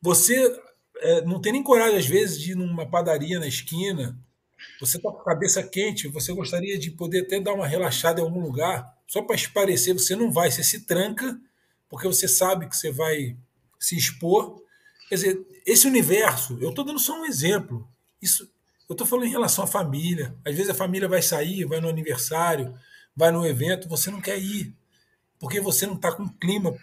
Você 0.01 0.35
é, 1.01 1.21
não 1.21 1.39
tem 1.41 1.51
nem 1.51 1.63
coragem, 1.63 1.97
às 1.97 2.05
vezes, 2.05 2.39
de 2.39 2.51
ir 2.51 2.55
numa 2.55 2.85
padaria 2.85 3.39
na 3.39 3.47
esquina, 3.47 4.17
você 4.79 4.97
está 4.97 5.11
com 5.11 5.19
a 5.19 5.23
cabeça 5.23 5.63
quente, 5.63 6.07
você 6.07 6.33
gostaria 6.33 6.77
de 6.77 6.91
poder 6.91 7.21
até 7.21 7.39
dar 7.39 7.53
uma 7.53 7.67
relaxada 7.67 8.19
em 8.19 8.23
algum 8.23 8.41
lugar, 8.41 8.95
só 9.07 9.21
para 9.21 9.35
esparecer, 9.35 9.93
você 9.93 10.15
não 10.15 10.31
vai, 10.31 10.51
você 10.51 10.63
se 10.63 10.81
tranca, 10.85 11.39
porque 11.89 12.07
você 12.07 12.27
sabe 12.27 12.67
que 12.67 12.75
você 12.75 12.91
vai 12.91 13.37
se 13.79 13.97
expor. 13.97 14.61
Quer 15.07 15.15
dizer, 15.15 15.47
esse 15.65 15.87
universo, 15.87 16.57
eu 16.59 16.69
estou 16.69 16.83
dando 16.83 16.99
só 16.99 17.19
um 17.19 17.25
exemplo. 17.25 17.87
Isso, 18.21 18.49
eu 18.89 18.93
estou 18.93 19.07
falando 19.07 19.27
em 19.27 19.31
relação 19.31 19.63
à 19.63 19.67
família. 19.67 20.35
Às 20.45 20.55
vezes 20.55 20.69
a 20.69 20.75
família 20.75 21.07
vai 21.07 21.21
sair, 21.21 21.65
vai 21.65 21.79
no 21.79 21.89
aniversário, 21.89 22.77
vai 23.15 23.31
no 23.31 23.45
evento, 23.45 23.87
você 23.87 24.11
não 24.11 24.21
quer 24.21 24.37
ir, 24.37 24.73
porque 25.39 25.59
você 25.59 25.85
não 25.85 25.95
está 25.95 26.11
com 26.11 26.27
clima. 26.27 26.75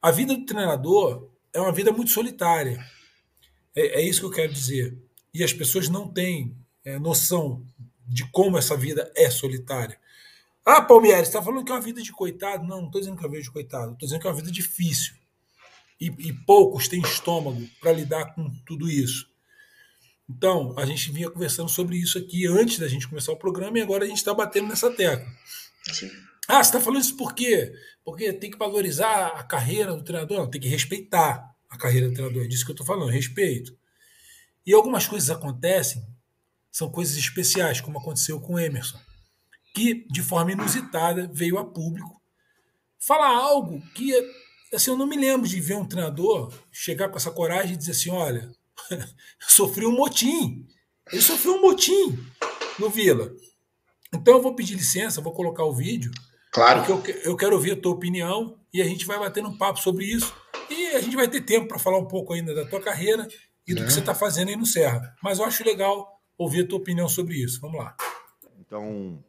A 0.00 0.10
vida 0.10 0.34
do 0.34 0.46
treinador 0.46 1.28
é 1.52 1.60
uma 1.60 1.72
vida 1.72 1.92
muito 1.92 2.10
solitária. 2.10 2.82
É, 3.74 4.00
é 4.00 4.02
isso 4.02 4.20
que 4.20 4.26
eu 4.26 4.30
quero 4.30 4.52
dizer. 4.52 4.96
E 5.32 5.44
as 5.44 5.52
pessoas 5.52 5.88
não 5.88 6.08
têm 6.08 6.56
é, 6.84 6.98
noção 6.98 7.64
de 8.06 8.28
como 8.30 8.58
essa 8.58 8.76
vida 8.76 9.10
é 9.14 9.30
solitária. 9.30 9.98
Ah, 10.64 10.82
Palmeiras, 10.82 11.28
está 11.28 11.42
falando 11.42 11.64
que 11.64 11.72
é 11.72 11.74
uma 11.74 11.80
vida 11.80 12.02
de 12.02 12.12
coitado? 12.12 12.64
Não, 12.66 12.78
não 12.80 12.86
estou 12.86 13.00
dizendo 13.00 13.16
que 13.16 13.24
é 13.24 13.26
uma 13.26 13.32
vida 13.32 13.44
de 13.44 13.50
coitado. 13.50 13.92
Estou 13.92 14.06
dizendo 14.06 14.20
que 14.20 14.26
é 14.26 14.30
uma 14.30 14.36
vida 14.36 14.50
difícil. 14.50 15.14
E, 16.00 16.06
e 16.06 16.32
poucos 16.32 16.88
têm 16.88 17.00
estômago 17.00 17.62
para 17.80 17.92
lidar 17.92 18.34
com 18.34 18.50
tudo 18.66 18.88
isso. 18.88 19.28
Então, 20.28 20.74
a 20.76 20.86
gente 20.86 21.10
vinha 21.10 21.30
conversando 21.30 21.68
sobre 21.68 21.96
isso 21.96 22.16
aqui 22.16 22.46
antes 22.46 22.78
da 22.78 22.86
gente 22.86 23.08
começar 23.08 23.32
o 23.32 23.36
programa 23.36 23.78
e 23.78 23.82
agora 23.82 24.04
a 24.04 24.06
gente 24.06 24.18
está 24.18 24.32
batendo 24.32 24.68
nessa 24.68 24.90
tecla. 24.90 25.26
Sim. 25.92 26.10
Ah, 26.46 26.62
você 26.62 26.68
está 26.68 26.80
falando 26.80 27.02
isso 27.02 27.16
por 27.16 27.34
quê? 27.34 27.72
Porque 28.04 28.32
tem 28.32 28.50
que 28.50 28.58
valorizar 28.58 29.28
a 29.28 29.42
carreira 29.42 29.94
do 29.94 30.02
treinador? 30.02 30.38
Não, 30.38 30.50
tem 30.50 30.60
que 30.60 30.68
respeitar 30.68 31.54
a 31.70 31.78
carreira 31.78 32.08
do 32.08 32.14
treinador. 32.14 32.44
É 32.44 32.48
disso 32.48 32.64
que 32.64 32.72
eu 32.72 32.74
estou 32.74 32.86
falando, 32.86 33.10
respeito. 33.10 33.76
E 34.66 34.74
algumas 34.74 35.06
coisas 35.06 35.30
acontecem, 35.30 36.04
são 36.70 36.90
coisas 36.90 37.16
especiais, 37.16 37.80
como 37.80 37.98
aconteceu 37.98 38.40
com 38.40 38.54
o 38.54 38.58
Emerson, 38.58 38.98
que 39.74 40.06
de 40.10 40.22
forma 40.22 40.52
inusitada 40.52 41.30
veio 41.32 41.58
a 41.58 41.64
público 41.64 42.20
falar 42.98 43.28
algo 43.28 43.80
que 43.94 44.12
assim, 44.72 44.90
eu 44.90 44.96
não 44.96 45.06
me 45.06 45.16
lembro 45.16 45.48
de 45.48 45.60
ver 45.60 45.74
um 45.74 45.86
treinador 45.86 46.52
chegar 46.70 47.08
com 47.08 47.16
essa 47.16 47.30
coragem 47.30 47.74
e 47.74 47.76
dizer 47.76 47.92
assim: 47.92 48.10
olha, 48.10 48.50
sofri 49.40 49.86
um 49.86 49.96
motim. 49.96 50.66
Ele 51.10 51.22
sofreu 51.22 51.54
um 51.54 51.62
motim 51.62 52.18
no 52.78 52.88
Vila. 52.88 53.32
Então 54.12 54.34
eu 54.34 54.42
vou 54.42 54.54
pedir 54.54 54.74
licença, 54.74 55.20
vou 55.20 55.32
colocar 55.32 55.64
o 55.64 55.72
vídeo. 55.72 56.10
Claro. 56.52 56.84
Porque 56.84 57.12
eu, 57.12 57.22
eu 57.22 57.36
quero 57.36 57.54
ouvir 57.54 57.72
a 57.72 57.76
tua 57.76 57.92
opinião 57.92 58.58
e 58.72 58.80
a 58.80 58.84
gente 58.84 59.06
vai 59.06 59.18
batendo 59.18 59.48
um 59.48 59.56
papo 59.56 59.80
sobre 59.80 60.04
isso. 60.04 60.32
E 60.70 60.86
a 60.94 61.00
gente 61.00 61.16
vai 61.16 61.28
ter 61.28 61.40
tempo 61.40 61.66
para 61.66 61.78
falar 61.78 61.98
um 61.98 62.06
pouco 62.06 62.32
ainda 62.32 62.54
da 62.54 62.64
tua 62.64 62.80
carreira 62.80 63.26
e 63.66 63.74
do 63.74 63.82
é. 63.82 63.86
que 63.86 63.92
você 63.92 64.00
está 64.00 64.14
fazendo 64.14 64.48
aí 64.48 64.56
no 64.56 64.64
Serra. 64.64 65.16
Mas 65.22 65.38
eu 65.38 65.44
acho 65.44 65.64
legal 65.64 66.20
ouvir 66.38 66.64
a 66.64 66.68
tua 66.68 66.78
opinião 66.78 67.08
sobre 67.08 67.34
isso. 67.34 67.60
Vamos 67.60 67.80
lá. 67.80 67.96
Então, 68.58 69.22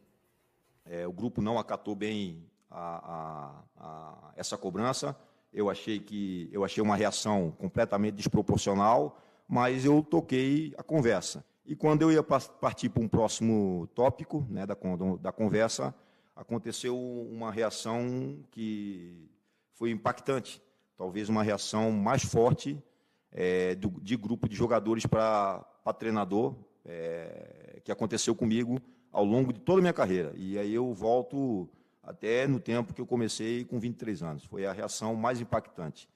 é, 0.86 1.06
o 1.06 1.12
grupo 1.12 1.42
não 1.42 1.58
acatou 1.58 1.96
bem 1.96 2.48
a, 2.70 3.64
a, 3.76 3.84
a 3.84 4.32
essa 4.36 4.56
cobrança. 4.56 5.16
Eu 5.52 5.68
achei 5.68 5.98
que 5.98 6.48
eu 6.52 6.64
achei 6.64 6.82
uma 6.82 6.96
reação 6.96 7.50
completamente 7.58 8.14
desproporcional, 8.14 9.20
mas 9.46 9.84
eu 9.84 10.02
toquei 10.02 10.72
a 10.78 10.82
conversa. 10.82 11.44
E 11.66 11.76
quando 11.76 12.02
eu 12.02 12.10
ia 12.10 12.22
partir 12.22 12.88
para 12.88 13.02
um 13.02 13.08
próximo 13.08 13.88
tópico 13.94 14.46
né, 14.48 14.64
da, 14.64 14.76
da 15.20 15.32
conversa, 15.32 15.94
aconteceu 16.34 16.98
uma 16.98 17.52
reação 17.52 18.38
que 18.50 19.28
foi 19.74 19.90
impactante, 19.90 20.62
talvez 20.96 21.28
uma 21.28 21.42
reação 21.42 21.90
mais 21.90 22.22
forte 22.22 22.82
é, 23.30 23.74
do, 23.74 23.90
de 24.00 24.16
grupo 24.16 24.48
de 24.48 24.54
jogadores 24.54 25.06
para 25.06 25.64
treinador, 25.98 26.54
é, 26.84 27.80
que 27.84 27.90
aconteceu 27.90 28.34
comigo 28.34 28.80
ao 29.10 29.24
longo 29.24 29.52
de 29.52 29.60
toda 29.60 29.78
a 29.78 29.82
minha 29.82 29.92
carreira. 29.92 30.32
E 30.36 30.58
aí 30.58 30.72
eu 30.72 30.92
volto 30.92 31.68
até 32.02 32.46
no 32.46 32.58
tempo 32.58 32.92
que 32.92 33.00
eu 33.00 33.06
comecei 33.06 33.64
com 33.64 33.78
23 33.78 34.22
anos. 34.22 34.44
Foi 34.44 34.66
a 34.66 34.72
reação 34.72 35.14
mais 35.14 35.40
impactante. 35.40 36.08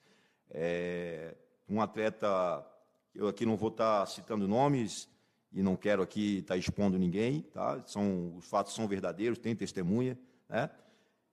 É, 0.49 1.35
um 1.69 1.81
atleta, 1.81 2.65
eu 3.13 3.27
aqui 3.27 3.45
não 3.45 3.57
vou 3.57 3.69
estar 3.69 4.05
citando 4.05 4.47
nomes 4.47 5.09
e 5.51 5.61
não 5.61 5.75
quero 5.75 6.01
aqui 6.01 6.39
estar 6.39 6.57
expondo 6.57 6.97
ninguém, 6.97 7.41
tá? 7.41 7.81
São 7.85 8.35
os 8.37 8.45
fatos 8.45 8.73
são 8.73 8.87
verdadeiros, 8.87 9.37
tem 9.37 9.55
testemunha, 9.55 10.17
né? 10.49 10.69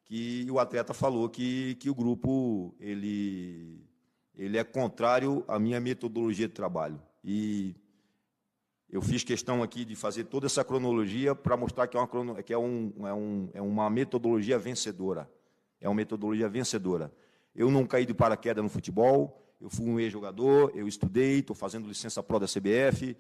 Que 0.05 0.47
o 0.51 0.59
atleta 0.59 0.93
falou 0.93 1.29
que, 1.29 1.77
que 1.77 1.89
o 1.89 1.95
grupo 1.95 2.75
ele 2.79 3.83
ele 4.37 4.59
é 4.59 4.65
contrário 4.65 5.45
à 5.47 5.59
minha 5.59 5.81
metodologia 5.81 6.49
de 6.49 6.55
trabalho 6.55 7.01
e 7.23 7.77
eu 8.95 9.01
fiz 9.03 9.25
questão 9.25 9.63
aqui 9.63 9.85
de 9.85 9.97
fazer 9.97 10.25
toda 10.25 10.47
essa 10.47 10.63
cronologia 10.63 11.35
para 11.35 11.57
mostrar 11.57 11.89
que, 11.89 11.97
é 11.97 12.01
uma, 12.01 12.43
que 12.43 12.53
é, 12.53 12.59
um, 12.59 12.93
é, 13.01 13.13
um, 13.13 13.51
é 13.55 13.61
uma 13.61 13.91
metodologia 13.91 14.57
vencedora. 14.57 15.29
É 15.81 15.89
uma 15.89 15.97
metodologia 15.97 16.49
vencedora. 16.49 17.11
Eu 17.57 17.73
não 17.73 17.87
caí 17.87 18.07
de 18.07 18.15
paraquedas 18.15 18.63
no 18.63 18.71
futebol, 18.71 19.43
eu 19.61 19.69
fui 19.69 19.87
um 19.87 19.99
ex-jogador, 19.99 20.71
eu 20.75 20.87
estudei, 20.87 21.41
estou 21.41 21.57
fazendo 21.57 21.89
licença 21.89 22.23
pró 22.23 22.39
da 22.39 22.47
CBF, 22.47 23.17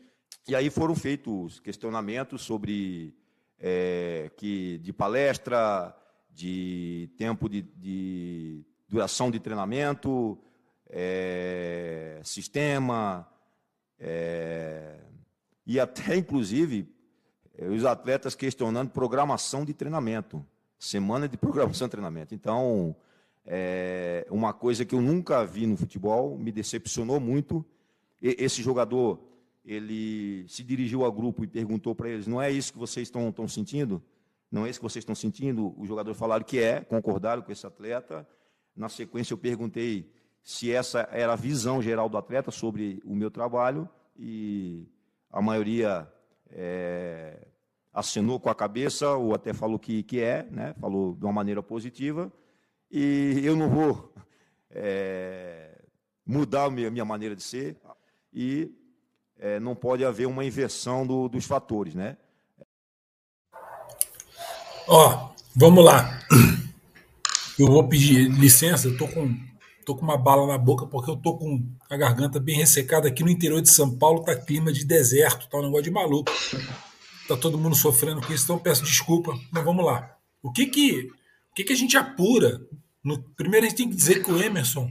e 0.46 0.54
aí 0.54 0.70
foram 0.70 0.94
feitos 0.94 1.58
questionamentos 1.58 2.42
sobre 2.42 3.12
é, 3.58 4.30
que 4.36 4.78
de 4.78 4.92
palestra, 4.92 5.92
de 6.34 7.08
tempo 7.16 7.48
de, 7.48 7.62
de 7.62 8.64
duração 8.88 9.30
de 9.30 9.38
treinamento, 9.38 10.36
é, 10.90 12.20
sistema, 12.24 13.26
é, 13.98 14.98
e 15.66 15.78
até, 15.78 16.16
inclusive, 16.16 16.92
os 17.72 17.84
atletas 17.84 18.34
questionando 18.34 18.90
programação 18.90 19.64
de 19.64 19.72
treinamento, 19.72 20.44
semana 20.78 21.28
de 21.28 21.36
programação 21.38 21.86
de 21.86 21.92
treinamento. 21.92 22.34
Então, 22.34 22.96
é 23.46 24.26
uma 24.30 24.52
coisa 24.52 24.84
que 24.84 24.94
eu 24.94 25.00
nunca 25.00 25.44
vi 25.44 25.66
no 25.66 25.76
futebol, 25.76 26.36
me 26.36 26.50
decepcionou 26.50 27.20
muito. 27.20 27.64
Esse 28.20 28.62
jogador, 28.62 29.20
ele 29.64 30.46
se 30.48 30.64
dirigiu 30.64 31.04
ao 31.04 31.12
grupo 31.12 31.44
e 31.44 31.46
perguntou 31.46 31.94
para 31.94 32.08
eles: 32.08 32.26
não 32.26 32.40
é 32.42 32.50
isso 32.50 32.72
que 32.72 32.78
vocês 32.78 33.06
estão, 33.06 33.28
estão 33.28 33.46
sentindo? 33.46 34.02
Não 34.54 34.64
é 34.64 34.70
isso 34.70 34.78
que 34.78 34.84
vocês 34.84 35.02
estão 35.02 35.16
sentindo? 35.16 35.74
Os 35.76 35.88
jogadores 35.88 36.16
falaram 36.16 36.44
que 36.44 36.60
é, 36.60 36.80
concordaram 36.80 37.42
com 37.42 37.50
esse 37.50 37.66
atleta. 37.66 38.24
Na 38.76 38.88
sequência, 38.88 39.34
eu 39.34 39.38
perguntei 39.38 40.12
se 40.44 40.70
essa 40.70 41.08
era 41.10 41.32
a 41.32 41.36
visão 41.36 41.82
geral 41.82 42.08
do 42.08 42.16
atleta 42.16 42.52
sobre 42.52 43.02
o 43.04 43.16
meu 43.16 43.32
trabalho 43.32 43.88
e 44.16 44.86
a 45.28 45.42
maioria 45.42 46.08
é, 46.50 47.48
assinou 47.92 48.38
com 48.38 48.48
a 48.48 48.54
cabeça 48.54 49.16
ou 49.16 49.34
até 49.34 49.52
falou 49.52 49.76
que, 49.76 50.04
que 50.04 50.20
é, 50.20 50.44
né? 50.48 50.72
falou 50.74 51.16
de 51.16 51.24
uma 51.24 51.32
maneira 51.32 51.60
positiva, 51.60 52.32
e 52.88 53.40
eu 53.42 53.56
não 53.56 53.68
vou 53.68 54.14
é, 54.70 55.82
mudar 56.24 56.66
a 56.66 56.70
minha, 56.70 57.04
maneira 57.04 57.34
de 57.34 57.42
ser, 57.42 57.76
e 58.32 58.72
é, 59.36 59.58
não 59.58 59.74
pode 59.74 60.04
haver 60.04 60.28
uma 60.28 60.44
inversão 60.44 61.04
do, 61.04 61.28
dos 61.28 61.44
fatores. 61.44 61.96
Né? 61.96 62.16
Ó, 64.86 65.30
vamos 65.54 65.84
lá. 65.84 66.20
Eu 67.58 67.68
vou 67.68 67.88
pedir 67.88 68.28
licença, 68.30 68.88
eu 68.88 68.92
estou 68.92 69.08
com 69.08 69.32
Tô 69.84 69.94
com 69.94 70.02
uma 70.02 70.16
bala 70.16 70.46
na 70.46 70.56
boca 70.56 70.86
porque 70.86 71.10
eu 71.10 71.16
tô 71.16 71.36
com 71.36 71.62
a 71.90 71.96
garganta 71.96 72.40
bem 72.40 72.56
ressecada. 72.56 73.08
Aqui 73.08 73.22
no 73.22 73.28
interior 73.28 73.60
de 73.60 73.68
São 73.68 73.96
Paulo 73.96 74.24
tá 74.24 74.34
clima 74.34 74.72
de 74.72 74.84
deserto, 74.84 75.48
tá 75.48 75.58
um 75.58 75.62
negócio 75.62 75.84
de 75.84 75.90
maluco. 75.90 76.32
Tá 77.28 77.36
todo 77.36 77.58
mundo 77.58 77.76
sofrendo 77.76 78.22
com 78.22 78.32
isso, 78.32 78.44
então 78.44 78.58
peço 78.58 78.82
desculpa. 78.82 79.38
Mas 79.52 79.62
vamos 79.62 79.84
lá. 79.84 80.16
O 80.42 80.50
que 80.50 80.66
que, 80.66 81.10
o 81.50 81.54
que, 81.54 81.64
que 81.64 81.72
a 81.74 81.76
gente 81.76 81.98
apura? 81.98 82.60
No, 83.02 83.22
primeiro 83.36 83.66
a 83.66 83.68
gente 83.68 83.78
tem 83.78 83.90
que 83.90 83.96
dizer 83.96 84.22
que 84.22 84.32
o 84.32 84.42
Emerson 84.42 84.90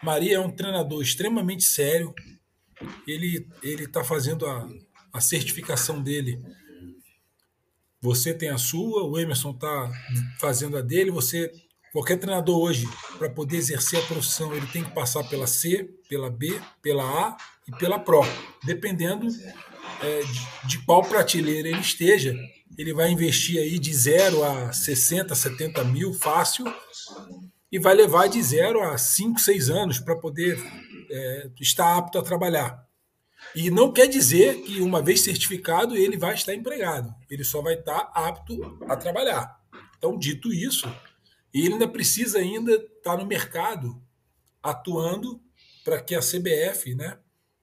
Maria 0.00 0.36
é 0.36 0.40
um 0.40 0.50
treinador 0.50 1.02
extremamente 1.02 1.64
sério. 1.64 2.14
Ele 3.08 3.48
ele 3.64 3.88
tá 3.88 4.04
fazendo 4.04 4.46
a, 4.46 4.68
a 5.12 5.20
certificação 5.20 6.00
dele. 6.00 6.40
Você 8.04 8.34
tem 8.34 8.50
a 8.50 8.58
sua, 8.58 9.02
o 9.04 9.18
Emerson 9.18 9.54
tá 9.54 9.90
fazendo 10.38 10.76
a 10.76 10.82
dele, 10.82 11.10
você 11.10 11.50
Qualquer 11.94 12.18
treinador 12.18 12.58
hoje, 12.58 12.88
para 13.18 13.30
poder 13.30 13.56
exercer 13.56 14.00
a 14.00 14.06
profissão, 14.06 14.52
ele 14.52 14.66
tem 14.66 14.82
que 14.82 14.90
passar 14.90 15.22
pela 15.22 15.46
C, 15.46 15.88
pela 16.08 16.28
B, 16.28 16.60
pela 16.82 17.04
A 17.04 17.36
e 17.68 17.78
pela 17.78 18.00
Pro. 18.00 18.22
Dependendo 18.64 19.28
é, 20.02 20.20
de, 20.22 20.68
de 20.70 20.84
qual 20.84 21.04
prateleira 21.04 21.68
ele 21.68 21.78
esteja, 21.78 22.34
ele 22.76 22.92
vai 22.92 23.12
investir 23.12 23.60
aí 23.60 23.78
de 23.78 23.94
0 23.94 24.42
a 24.42 24.72
60, 24.72 25.32
70 25.36 25.84
mil 25.84 26.12
fácil 26.12 26.64
e 27.70 27.78
vai 27.78 27.94
levar 27.94 28.26
de 28.26 28.42
0 28.42 28.82
a 28.82 28.98
5, 28.98 29.38
6 29.38 29.70
anos 29.70 30.00
para 30.00 30.16
poder 30.16 30.58
é, 31.08 31.50
estar 31.60 31.96
apto 31.96 32.18
a 32.18 32.22
trabalhar. 32.22 32.83
E 33.54 33.70
não 33.70 33.92
quer 33.92 34.08
dizer 34.08 34.62
que, 34.62 34.80
uma 34.80 35.00
vez 35.00 35.20
certificado, 35.20 35.96
ele 35.96 36.16
vai 36.16 36.34
estar 36.34 36.54
empregado. 36.54 37.14
Ele 37.30 37.44
só 37.44 37.62
vai 37.62 37.74
estar 37.74 38.10
apto 38.14 38.78
a 38.88 38.96
trabalhar. 38.96 39.60
Então, 39.96 40.18
dito 40.18 40.52
isso, 40.52 40.92
ele 41.52 41.74
ainda 41.74 41.86
precisa 41.86 42.38
ainda 42.38 42.74
estar 42.74 43.16
no 43.16 43.24
mercado 43.24 44.02
atuando 44.62 45.40
para 45.84 46.00
que 46.00 46.14
a 46.14 46.20
CBF, 46.20 46.94
né, 46.94 47.18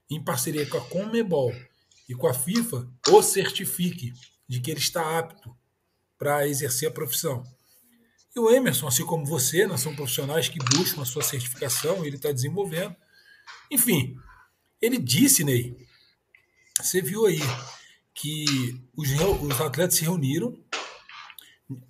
em 0.10 0.24
parceria 0.24 0.66
com 0.66 0.78
a 0.78 0.82
Conmebol 0.82 1.54
e 2.08 2.16
com 2.16 2.28
a 2.28 2.34
FIFA, 2.34 2.88
o 3.10 3.22
certifique 3.22 4.14
de 4.48 4.62
que 4.62 4.72
ele 4.72 4.80
está 4.80 5.20
apto 5.20 5.56
para 6.18 6.48
exercer 6.48 6.88
a 6.88 6.92
profissão. 6.92 7.44
E 8.34 8.40
o 8.40 8.50
Emerson, 8.50 8.88
assim 8.88 9.06
como 9.06 9.26
você, 9.26 9.66
nós 9.66 9.82
somos 9.82 9.98
profissionais 9.98 10.48
que 10.48 10.60
buscam 10.60 11.02
a 11.02 11.06
sua 11.06 11.24
certificação, 11.24 12.06
ele 12.06 12.16
está 12.16 12.32
desenvolvendo. 12.32 12.96
Enfim, 13.70 14.16
ele 14.82 14.98
disse, 14.98 15.44
Ney, 15.44 15.76
você 16.80 17.02
viu 17.02 17.26
aí, 17.26 17.40
que 18.14 18.46
os, 18.96 19.10
os 19.12 19.62
atletas 19.62 19.96
se 19.96 20.04
reuniram, 20.04 20.58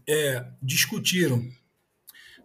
é, 0.08 0.46
discutiram 0.62 1.44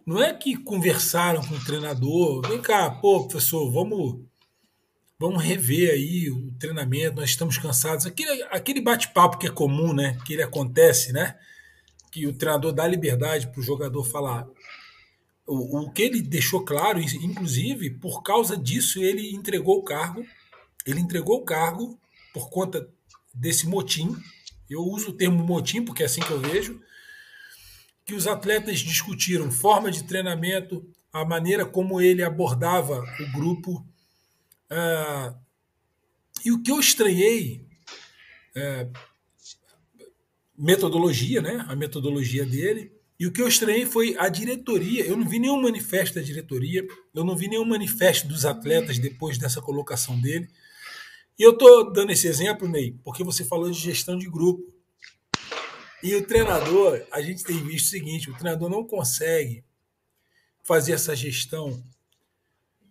não 0.07 0.23
é 0.23 0.33
que 0.33 0.57
conversaram 0.57 1.43
com 1.43 1.57
o 1.57 1.65
treinador, 1.65 2.49
vem 2.49 2.63
cá, 2.63 2.89
pô, 2.89 3.27
professor, 3.27 3.69
vamos 3.73 4.25
vamos 5.19 5.43
rever 5.43 5.91
aí 5.91 6.31
o 6.31 6.53
treinamento, 6.61 7.17
nós 7.17 7.31
estamos 7.31 7.59
cansados. 7.59 8.07
Aquele, 8.07 8.43
aquele 8.45 8.81
bate-papo 8.81 9.39
que 9.39 9.47
é 9.47 9.51
comum, 9.51 9.93
né? 9.93 10.17
Que 10.25 10.35
ele 10.35 10.43
acontece, 10.43 11.13
né? 11.13 11.37
Que 12.13 12.27
o 12.27 12.35
treinador 12.35 12.73
dá 12.73 12.87
liberdade 12.87 13.49
para 13.49 13.59
o 13.59 13.65
jogador 13.65 14.05
falar. 14.05 14.47
O, 15.47 15.81
o 15.81 15.91
que 15.91 16.03
ele 16.03 16.21
deixou 16.21 16.65
claro, 16.65 17.01
inclusive, 17.01 17.91
por 17.91 18.23
causa 18.23 18.57
disso, 18.57 19.03
ele 19.03 19.31
entregou 19.35 19.79
o 19.79 19.85
cargo. 19.85 20.27
Ele 20.85 21.01
entregou 21.01 21.39
o 21.39 21.45
cargo 21.45 21.99
por 22.33 22.51
conta 22.51 22.89
desse 23.33 23.67
motim. 23.67 24.17
Eu 24.69 24.81
uso 24.81 25.11
o 25.11 25.13
termo 25.13 25.45
motim 25.45 25.85
porque 25.85 26.03
é 26.03 26.07
assim 26.07 26.21
que 26.21 26.31
eu 26.31 26.41
vejo 26.41 26.81
que 28.05 28.15
os 28.15 28.29
atletas 28.29 28.79
discutiram 28.79 29.51
forma 29.51 29.91
de 29.91 30.05
treinamento, 30.05 30.89
a 31.13 31.25
maneira 31.25 31.67
como 31.67 32.01
ele 32.01 32.23
abordava 32.23 33.03
o 33.21 33.33
grupo, 33.33 33.85
Ah, 34.71 35.35
e 36.45 36.53
o 36.53 36.63
que 36.63 36.71
eu 36.71 36.79
estranhei, 36.79 37.67
é, 38.55 38.89
metodologia, 40.57 41.41
né? 41.41 41.65
A 41.69 41.77
metodologia 41.77 42.45
dele. 42.45 42.93
E 43.19 43.27
o 43.27 43.33
que 43.33 43.41
eu 43.41 43.49
estranhei 43.49 43.87
foi 43.87 44.15
a 44.19 44.29
diretoria. 44.29 45.05
Eu 45.05 45.17
não 45.17 45.27
vi 45.27 45.39
nenhum 45.39 45.61
manifesto 45.61 46.17
da 46.17 46.21
diretoria, 46.21 46.87
eu 47.15 47.25
não 47.25 47.37
vi 47.37 47.49
nenhum 47.49 47.65
manifesto 47.65 48.29
dos 48.29 48.45
atletas 48.45 48.99
depois 48.99 49.39
dessa 49.39 49.61
colocação 49.63 50.21
dele. 50.21 50.49
E 51.39 51.43
eu 51.43 51.53
estou 51.53 51.93
dando 51.93 52.13
esse 52.13 52.27
exemplo, 52.27 52.69
Ney, 52.69 52.99
porque 53.05 53.25
você 53.25 53.45
falou 53.45 53.71
de 53.71 53.79
gestão 53.79 54.19
de 54.19 54.29
grupo. 54.29 54.63
E 56.03 56.15
o 56.15 56.27
treinador, 56.27 57.05
a 57.11 57.23
gente 57.23 57.43
tem 57.43 57.63
visto 57.65 57.87
o 57.87 57.91
seguinte: 57.91 58.31
o 58.31 58.37
treinador 58.37 58.69
não 58.69 58.85
consegue 58.85 59.65
fazer 60.63 60.93
essa 60.93 61.17
gestão 61.17 61.83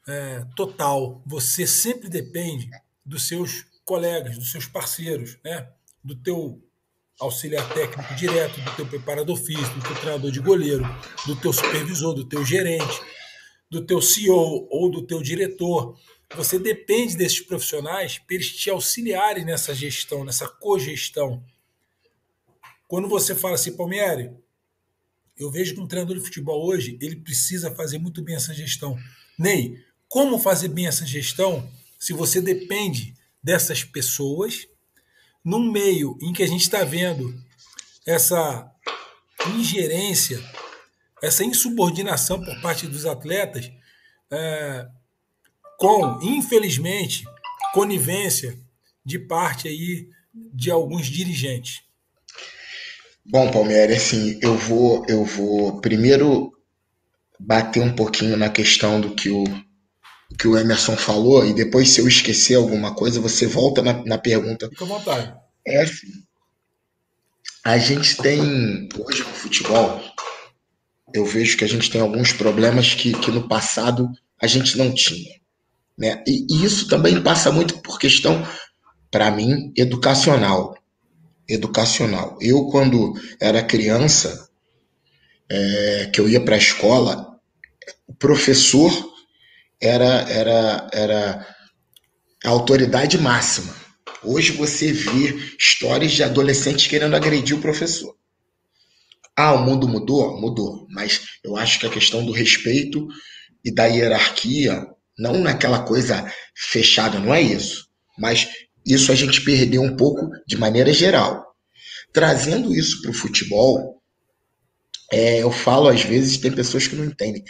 é, 0.07 0.45
total. 0.55 1.21
Você 1.25 1.67
sempre 1.67 2.09
depende 2.09 2.69
dos 3.05 3.27
seus 3.27 3.65
colegas, 3.83 4.37
dos 4.37 4.51
seus 4.51 4.65
parceiros, 4.65 5.37
né? 5.43 5.69
do 6.03 6.15
teu 6.15 6.61
auxiliar 7.19 7.67
técnico 7.73 8.13
direto, 8.15 8.59
do 8.61 8.75
teu 8.75 8.85
preparador 8.85 9.37
físico, 9.37 9.79
do 9.79 9.87
teu 9.87 9.95
treinador 9.95 10.31
de 10.31 10.39
goleiro, 10.39 10.83
do 11.25 11.35
teu 11.35 11.53
supervisor, 11.53 12.13
do 12.13 12.25
teu 12.25 12.45
gerente, 12.45 13.01
do 13.69 13.85
teu 13.85 14.01
CEO 14.01 14.67
ou 14.69 14.89
do 14.89 15.05
teu 15.05 15.21
diretor. 15.21 15.97
Você 16.35 16.59
depende 16.59 17.15
desses 17.15 17.39
profissionais 17.39 18.19
para 18.19 18.35
eles 18.35 18.55
te 18.55 18.69
auxiliarem 18.69 19.45
nessa 19.45 19.73
gestão, 19.73 20.23
nessa 20.23 20.47
cogestão. 20.47 21.43
Quando 22.87 23.07
você 23.07 23.33
fala 23.33 23.55
assim, 23.55 23.75
Palmieri, 23.75 24.31
eu 25.37 25.51
vejo 25.51 25.73
que 25.73 25.81
um 25.81 25.87
treinador 25.87 26.17
de 26.17 26.23
futebol 26.23 26.65
hoje, 26.65 26.97
ele 27.01 27.17
precisa 27.17 27.73
fazer 27.75 27.97
muito 27.97 28.21
bem 28.21 28.35
essa 28.35 28.53
gestão. 28.53 28.97
Ney, 29.37 29.83
como 30.07 30.39
fazer 30.39 30.69
bem 30.69 30.87
essa 30.87 31.05
gestão 31.05 31.69
se 31.99 32.13
você 32.13 32.41
depende 32.41 33.15
dessas 33.43 33.83
pessoas 33.83 34.67
num 35.45 35.71
meio 35.71 36.17
em 36.19 36.33
que 36.33 36.41
a 36.41 36.47
gente 36.47 36.61
está 36.61 36.83
vendo 36.83 37.39
essa 38.05 38.69
ingerência, 39.55 40.41
essa 41.21 41.43
insubordinação 41.43 42.43
por 42.43 42.59
parte 42.61 42.87
dos 42.87 43.05
atletas, 43.05 43.71
é, 44.31 44.87
com, 45.77 46.19
infelizmente, 46.23 47.23
conivência 47.73 48.57
de 49.05 49.19
parte 49.19 49.67
aí 49.67 50.09
de 50.33 50.71
alguns 50.71 51.05
dirigentes. 51.05 51.83
Bom, 53.23 53.51
Palmeiras, 53.51 53.97
assim, 53.97 54.39
eu 54.41 54.57
vou, 54.57 55.05
eu 55.07 55.23
vou 55.23 55.79
primeiro 55.79 56.51
bater 57.39 57.81
um 57.81 57.95
pouquinho 57.95 58.35
na 58.35 58.49
questão 58.49 58.99
do 58.99 59.13
que 59.13 59.29
o, 59.29 59.43
que 60.37 60.47
o 60.47 60.57
Emerson 60.57 60.97
falou, 60.97 61.45
e 61.45 61.53
depois, 61.53 61.89
se 61.89 62.01
eu 62.01 62.07
esquecer 62.07 62.55
alguma 62.55 62.93
coisa, 62.93 63.19
você 63.19 63.45
volta 63.45 63.81
na, 63.81 64.03
na 64.05 64.17
pergunta. 64.17 64.69
Fica 64.69 64.83
à 64.83 64.87
vontade. 64.87 65.33
É 65.65 65.81
assim. 65.81 66.07
A 67.63 67.77
gente 67.77 68.17
tem, 68.17 68.89
hoje 68.97 69.23
no 69.23 69.33
futebol, 69.33 70.01
eu 71.13 71.25
vejo 71.25 71.57
que 71.57 71.63
a 71.63 71.67
gente 71.67 71.89
tem 71.89 72.01
alguns 72.01 72.33
problemas 72.33 72.93
que, 72.93 73.13
que 73.13 73.31
no 73.31 73.47
passado 73.47 74.09
a 74.41 74.47
gente 74.47 74.77
não 74.77 74.93
tinha. 74.93 75.39
Né? 75.97 76.23
E, 76.27 76.45
e 76.49 76.65
isso 76.65 76.87
também 76.87 77.21
passa 77.21 77.51
muito 77.51 77.81
por 77.81 77.97
questão, 77.97 78.45
para 79.09 79.31
mim, 79.31 79.71
educacional. 79.75 80.75
Educacional. 81.47 82.37
Eu, 82.41 82.65
quando 82.65 83.13
era 83.39 83.63
criança, 83.63 84.49
é, 85.49 86.09
que 86.11 86.19
eu 86.19 86.27
ia 86.27 86.43
para 86.43 86.55
a 86.55 86.59
escola, 86.59 87.39
o 88.07 88.13
professor 88.13 88.91
era, 89.81 90.29
era, 90.29 90.89
era 90.93 91.55
a 92.43 92.49
autoridade 92.49 93.17
máxima. 93.17 93.73
Hoje 94.23 94.51
você 94.51 94.91
vê 94.91 95.35
histórias 95.59 96.11
de 96.11 96.23
adolescentes 96.23 96.87
querendo 96.87 97.15
agredir 97.15 97.55
o 97.55 97.61
professor. 97.61 98.15
Ah, 99.37 99.53
o 99.53 99.65
mundo 99.65 99.87
mudou? 99.87 100.39
Mudou. 100.39 100.87
Mas 100.89 101.21
eu 101.43 101.57
acho 101.57 101.79
que 101.79 101.85
a 101.85 101.91
questão 101.91 102.25
do 102.25 102.31
respeito 102.31 103.07
e 103.63 103.73
da 103.73 103.85
hierarquia, 103.85 104.85
não 105.17 105.39
naquela 105.39 105.83
coisa 105.83 106.31
fechada, 106.55 107.19
não 107.19 107.33
é 107.33 107.41
isso. 107.41 107.87
Mas 108.17 108.47
isso 108.85 109.11
a 109.11 109.15
gente 109.15 109.41
perdeu 109.41 109.81
um 109.81 109.95
pouco 109.95 110.29
de 110.47 110.57
maneira 110.57 110.93
geral. 110.93 111.43
Trazendo 112.13 112.73
isso 112.73 113.01
para 113.01 113.11
o 113.11 113.13
futebol, 113.13 114.01
é, 115.11 115.41
eu 115.41 115.51
falo 115.51 115.89
às 115.89 116.01
vezes, 116.01 116.37
tem 116.37 116.51
pessoas 116.51 116.87
que 116.87 116.95
não 116.95 117.05
entendem. 117.05 117.43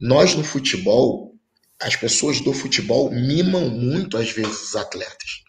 Nós 0.00 0.34
no 0.34 0.44
futebol, 0.44 1.35
as 1.80 1.96
pessoas 1.96 2.40
do 2.40 2.52
futebol 2.52 3.10
mimam 3.10 3.68
muito 3.68 4.16
às 4.16 4.30
vezes 4.30 4.68
os 4.68 4.76
atletas. 4.76 5.42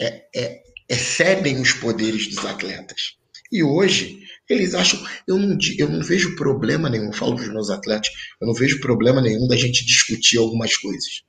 É, 0.00 0.24
é, 0.34 0.62
excedem 0.88 1.60
os 1.60 1.72
poderes 1.72 2.28
dos 2.28 2.44
atletas. 2.44 3.16
E 3.50 3.62
hoje, 3.62 4.20
eles 4.48 4.74
acham. 4.74 5.02
Eu 5.26 5.38
não, 5.38 5.58
eu 5.78 5.88
não 5.88 6.02
vejo 6.02 6.36
problema 6.36 6.88
nenhum, 6.88 7.12
falo 7.12 7.34
para 7.34 7.44
os 7.44 7.52
meus 7.52 7.70
atletas, 7.70 8.10
eu 8.40 8.46
não 8.46 8.54
vejo 8.54 8.80
problema 8.80 9.20
nenhum 9.20 9.46
da 9.46 9.56
gente 9.56 9.84
discutir 9.84 10.38
algumas 10.38 10.76
coisas. 10.76 11.22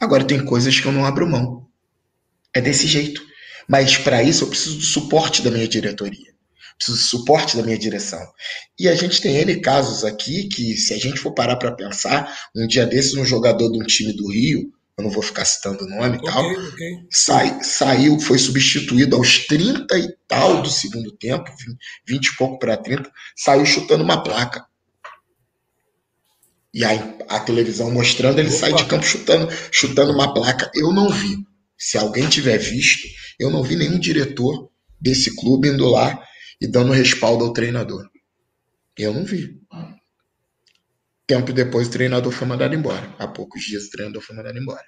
Agora, 0.00 0.24
tem 0.24 0.44
coisas 0.44 0.78
que 0.78 0.86
eu 0.86 0.92
não 0.92 1.04
abro 1.04 1.28
mão. 1.28 1.66
É 2.54 2.60
desse 2.60 2.86
jeito. 2.86 3.26
Mas 3.68 3.98
para 3.98 4.22
isso 4.22 4.44
eu 4.44 4.48
preciso 4.48 4.76
do 4.78 4.84
suporte 4.84 5.42
da 5.42 5.50
minha 5.50 5.68
diretoria 5.68 6.27
preciso 6.78 6.96
de 6.98 7.04
suporte 7.04 7.56
da 7.56 7.62
minha 7.62 7.78
direção. 7.78 8.20
E 8.78 8.88
a 8.88 8.94
gente 8.94 9.20
tem 9.20 9.36
N 9.36 9.60
casos 9.60 10.04
aqui 10.04 10.48
que, 10.48 10.76
se 10.76 10.94
a 10.94 10.98
gente 10.98 11.18
for 11.18 11.32
parar 11.32 11.56
para 11.56 11.72
pensar, 11.72 12.32
um 12.54 12.66
dia 12.66 12.86
desses, 12.86 13.14
um 13.14 13.24
jogador 13.24 13.70
de 13.70 13.78
um 13.78 13.84
time 13.84 14.12
do 14.12 14.30
Rio, 14.30 14.72
eu 14.96 15.04
não 15.04 15.10
vou 15.10 15.22
ficar 15.22 15.44
citando 15.44 15.84
o 15.84 15.88
nome 15.88 16.16
e 16.16 16.18
okay, 16.18 16.32
tal, 16.32 16.50
okay. 16.50 16.92
Sai, 17.10 17.62
saiu, 17.62 18.18
foi 18.18 18.38
substituído 18.38 19.16
aos 19.16 19.46
30 19.46 19.96
e 19.98 20.16
tal 20.26 20.62
do 20.62 20.70
segundo 20.70 21.12
tempo, 21.12 21.50
20 22.06 22.26
e 22.26 22.36
pouco 22.36 22.58
para 22.58 22.76
30, 22.76 23.10
saiu 23.36 23.64
chutando 23.66 24.02
uma 24.02 24.22
placa. 24.22 24.64
E 26.72 26.84
aí 26.84 27.00
a 27.28 27.40
televisão 27.40 27.90
mostrando, 27.90 28.38
ele 28.38 28.48
Opa. 28.48 28.58
sai 28.58 28.72
de 28.72 28.84
campo 28.86 29.04
chutando, 29.04 29.48
chutando 29.70 30.12
uma 30.12 30.34
placa. 30.34 30.70
Eu 30.74 30.92
não 30.92 31.10
vi. 31.10 31.38
Se 31.76 31.96
alguém 31.96 32.28
tiver 32.28 32.58
visto, 32.58 33.06
eu 33.38 33.50
não 33.50 33.62
vi 33.62 33.76
nenhum 33.76 33.98
diretor 33.98 34.68
desse 35.00 35.34
clube 35.36 35.68
indo 35.68 35.88
lá 35.88 36.22
e 36.60 36.66
dando 36.66 36.92
respaldo 36.92 37.44
ao 37.44 37.52
treinador. 37.52 38.08
Eu 38.96 39.14
não 39.14 39.24
vi. 39.24 39.60
Tempo 41.26 41.52
depois 41.52 41.88
o 41.88 41.90
treinador 41.90 42.32
foi 42.32 42.46
mandado 42.46 42.74
embora. 42.74 43.14
Há 43.18 43.28
poucos 43.28 43.62
dias 43.62 43.84
o 43.84 43.90
treinador 43.90 44.22
foi 44.22 44.34
mandado 44.34 44.58
embora. 44.58 44.84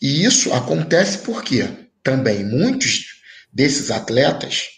E 0.00 0.24
isso 0.24 0.52
acontece 0.52 1.18
porque 1.18 1.90
também 2.02 2.44
muitos 2.44 3.22
desses 3.52 3.90
atletas, 3.90 4.68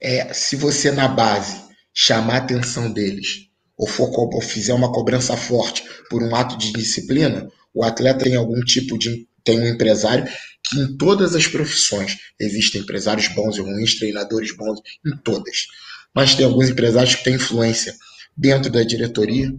é, 0.00 0.32
se 0.32 0.56
você 0.56 0.90
na 0.90 1.06
base 1.06 1.62
chamar 1.92 2.34
a 2.34 2.38
atenção 2.38 2.90
deles 2.90 3.50
ou 3.76 3.86
for 3.86 4.10
ou 4.16 4.40
fizer 4.40 4.72
uma 4.72 4.92
cobrança 4.92 5.36
forte 5.36 5.84
por 6.08 6.22
um 6.22 6.34
ato 6.34 6.56
de 6.56 6.72
disciplina, 6.72 7.50
o 7.74 7.84
atleta 7.84 8.24
tem 8.24 8.36
algum 8.36 8.60
tipo 8.60 8.96
de 8.96 9.28
tem 9.44 9.60
um 9.60 9.68
empresário 9.68 10.26
que 10.64 10.80
em 10.80 10.96
todas 10.96 11.34
as 11.34 11.46
profissões 11.46 12.16
existem 12.40 12.80
empresários 12.80 13.28
bons 13.28 13.56
e 13.56 13.60
ruins, 13.60 13.98
treinadores 13.98 14.56
bons, 14.56 14.80
em 15.06 15.16
todas. 15.18 15.66
Mas 16.14 16.34
tem 16.34 16.46
alguns 16.46 16.70
empresários 16.70 17.14
que 17.14 17.24
têm 17.24 17.34
influência 17.34 17.94
dentro 18.36 18.70
da 18.70 18.82
diretoria, 18.82 19.54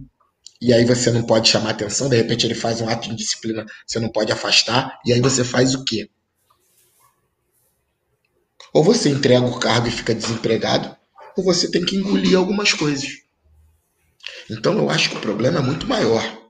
e 0.60 0.72
aí 0.72 0.84
você 0.84 1.10
não 1.10 1.22
pode 1.22 1.48
chamar 1.48 1.70
atenção, 1.70 2.08
de 2.08 2.16
repente 2.16 2.46
ele 2.46 2.54
faz 2.54 2.80
um 2.80 2.88
ato 2.88 3.08
de 3.08 3.16
disciplina, 3.16 3.64
você 3.86 4.00
não 4.00 4.08
pode 4.10 4.32
afastar, 4.32 4.98
e 5.04 5.12
aí 5.12 5.20
você 5.20 5.44
faz 5.44 5.74
o 5.74 5.84
quê? 5.84 6.08
Ou 8.72 8.82
você 8.82 9.08
entrega 9.08 9.46
o 9.46 9.58
cargo 9.58 9.86
e 9.86 9.92
fica 9.92 10.14
desempregado, 10.14 10.94
ou 11.36 11.44
você 11.44 11.70
tem 11.70 11.84
que 11.84 11.96
engolir 11.96 12.36
algumas 12.36 12.72
coisas. 12.72 13.08
Então 14.50 14.76
eu 14.76 14.90
acho 14.90 15.10
que 15.10 15.16
o 15.16 15.20
problema 15.20 15.58
é 15.58 15.62
muito 15.62 15.86
maior. 15.86 16.45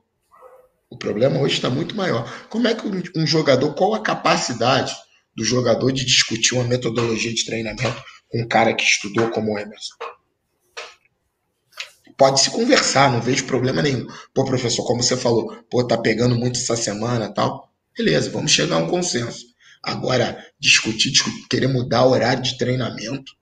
O 0.89 0.97
problema 0.97 1.39
hoje 1.39 1.55
está 1.55 1.69
muito 1.69 1.95
maior. 1.95 2.47
Como 2.49 2.67
é 2.67 2.73
que 2.73 2.87
um 3.15 3.27
jogador, 3.27 3.73
qual 3.73 3.93
a 3.93 4.01
capacidade 4.01 4.95
do 5.35 5.43
jogador 5.43 5.91
de 5.91 6.05
discutir 6.05 6.55
uma 6.55 6.63
metodologia 6.63 7.33
de 7.33 7.45
treinamento 7.45 8.03
com 8.29 8.41
um 8.41 8.47
cara 8.47 8.73
que 8.73 8.83
estudou 8.83 9.29
como 9.29 9.53
o 9.53 9.59
Emerson? 9.59 9.95
Pode 12.17 12.39
se 12.39 12.49
conversar, 12.49 13.11
não 13.11 13.21
vejo 13.21 13.45
problema 13.45 13.81
nenhum. 13.81 14.07
Pô, 14.33 14.43
professor, 14.43 14.83
como 14.85 15.03
você 15.03 15.15
falou, 15.15 15.55
pô, 15.69 15.85
tá 15.85 15.97
pegando 15.97 16.35
muito 16.35 16.57
essa 16.57 16.75
semana 16.75 17.31
tal. 17.31 17.71
Beleza, 17.95 18.31
vamos 18.31 18.51
chegar 18.51 18.77
a 18.77 18.79
um 18.79 18.87
consenso. 18.87 19.45
Agora, 19.83 20.43
discutir, 20.59 21.11
discutir 21.11 21.47
querer 21.47 21.67
mudar 21.67 22.05
o 22.05 22.11
horário 22.11 22.41
de 22.41 22.57
treinamento, 22.57 23.37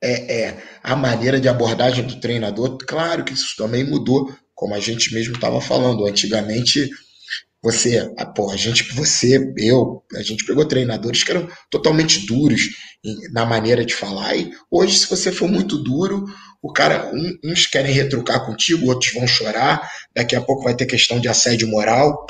é, 0.00 0.42
é, 0.42 0.62
a 0.82 0.94
maneira 0.94 1.40
de 1.40 1.48
abordagem 1.48 2.06
do 2.06 2.20
treinador, 2.20 2.78
claro 2.78 3.24
que 3.24 3.32
isso 3.32 3.56
também 3.56 3.82
mudou 3.82 4.32
como 4.58 4.74
a 4.74 4.80
gente 4.80 5.14
mesmo 5.14 5.36
estava 5.36 5.60
falando, 5.60 6.04
antigamente 6.04 6.90
Você, 7.62 8.12
a, 8.18 8.26
pô, 8.26 8.50
a 8.50 8.56
gente, 8.56 8.92
você, 8.92 9.52
eu, 9.56 10.02
a 10.16 10.22
gente 10.22 10.44
pegou 10.44 10.66
treinadores 10.66 11.22
que 11.22 11.30
eram 11.30 11.48
totalmente 11.70 12.26
duros 12.26 12.62
na 13.32 13.46
maneira 13.46 13.84
de 13.84 13.94
falar. 13.94 14.34
E 14.36 14.52
hoje, 14.68 14.98
se 14.98 15.08
você 15.08 15.30
for 15.30 15.48
muito 15.48 15.78
duro, 15.78 16.24
o 16.60 16.72
cara, 16.72 17.08
um, 17.14 17.38
uns 17.44 17.66
querem 17.66 17.92
retrucar 17.92 18.44
contigo, 18.44 18.88
outros 18.88 19.12
vão 19.12 19.28
chorar. 19.28 19.88
Daqui 20.12 20.34
a 20.34 20.40
pouco 20.40 20.64
vai 20.64 20.74
ter 20.74 20.86
questão 20.86 21.20
de 21.20 21.28
assédio 21.28 21.68
moral. 21.68 22.26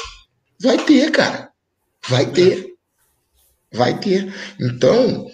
Vai 0.61 0.77
ter, 0.85 1.11
cara. 1.11 1.51
Vai 2.09 2.31
ter. 2.31 2.75
Vai 3.73 3.99
ter. 3.99 4.35
Então, 4.61 5.27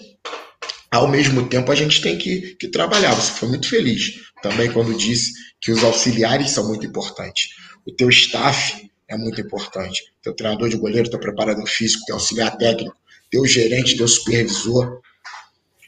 ao 0.92 1.08
mesmo 1.08 1.48
tempo, 1.48 1.72
a 1.72 1.74
gente 1.74 2.00
tem 2.00 2.16
que, 2.16 2.54
que 2.54 2.68
trabalhar. 2.68 3.14
Você 3.14 3.32
foi 3.32 3.48
muito 3.48 3.68
feliz 3.68 4.14
também 4.44 4.70
quando 4.70 4.94
disse 4.94 5.32
que 5.58 5.72
os 5.72 5.82
auxiliares 5.82 6.50
são 6.50 6.68
muito 6.68 6.84
importantes. 6.84 7.48
O 7.86 7.90
teu 7.90 8.10
staff 8.10 8.90
é 9.08 9.16
muito 9.16 9.40
importante. 9.40 10.02
Teu 10.22 10.34
treinador 10.34 10.68
de 10.68 10.76
goleiro, 10.76 11.08
teu 11.08 11.18
preparador 11.18 11.66
físico, 11.66 12.04
teu 12.04 12.16
auxiliar 12.16 12.54
técnico, 12.58 12.94
teu 13.30 13.46
gerente, 13.46 13.96
teu 13.96 14.06
supervisor. 14.06 15.00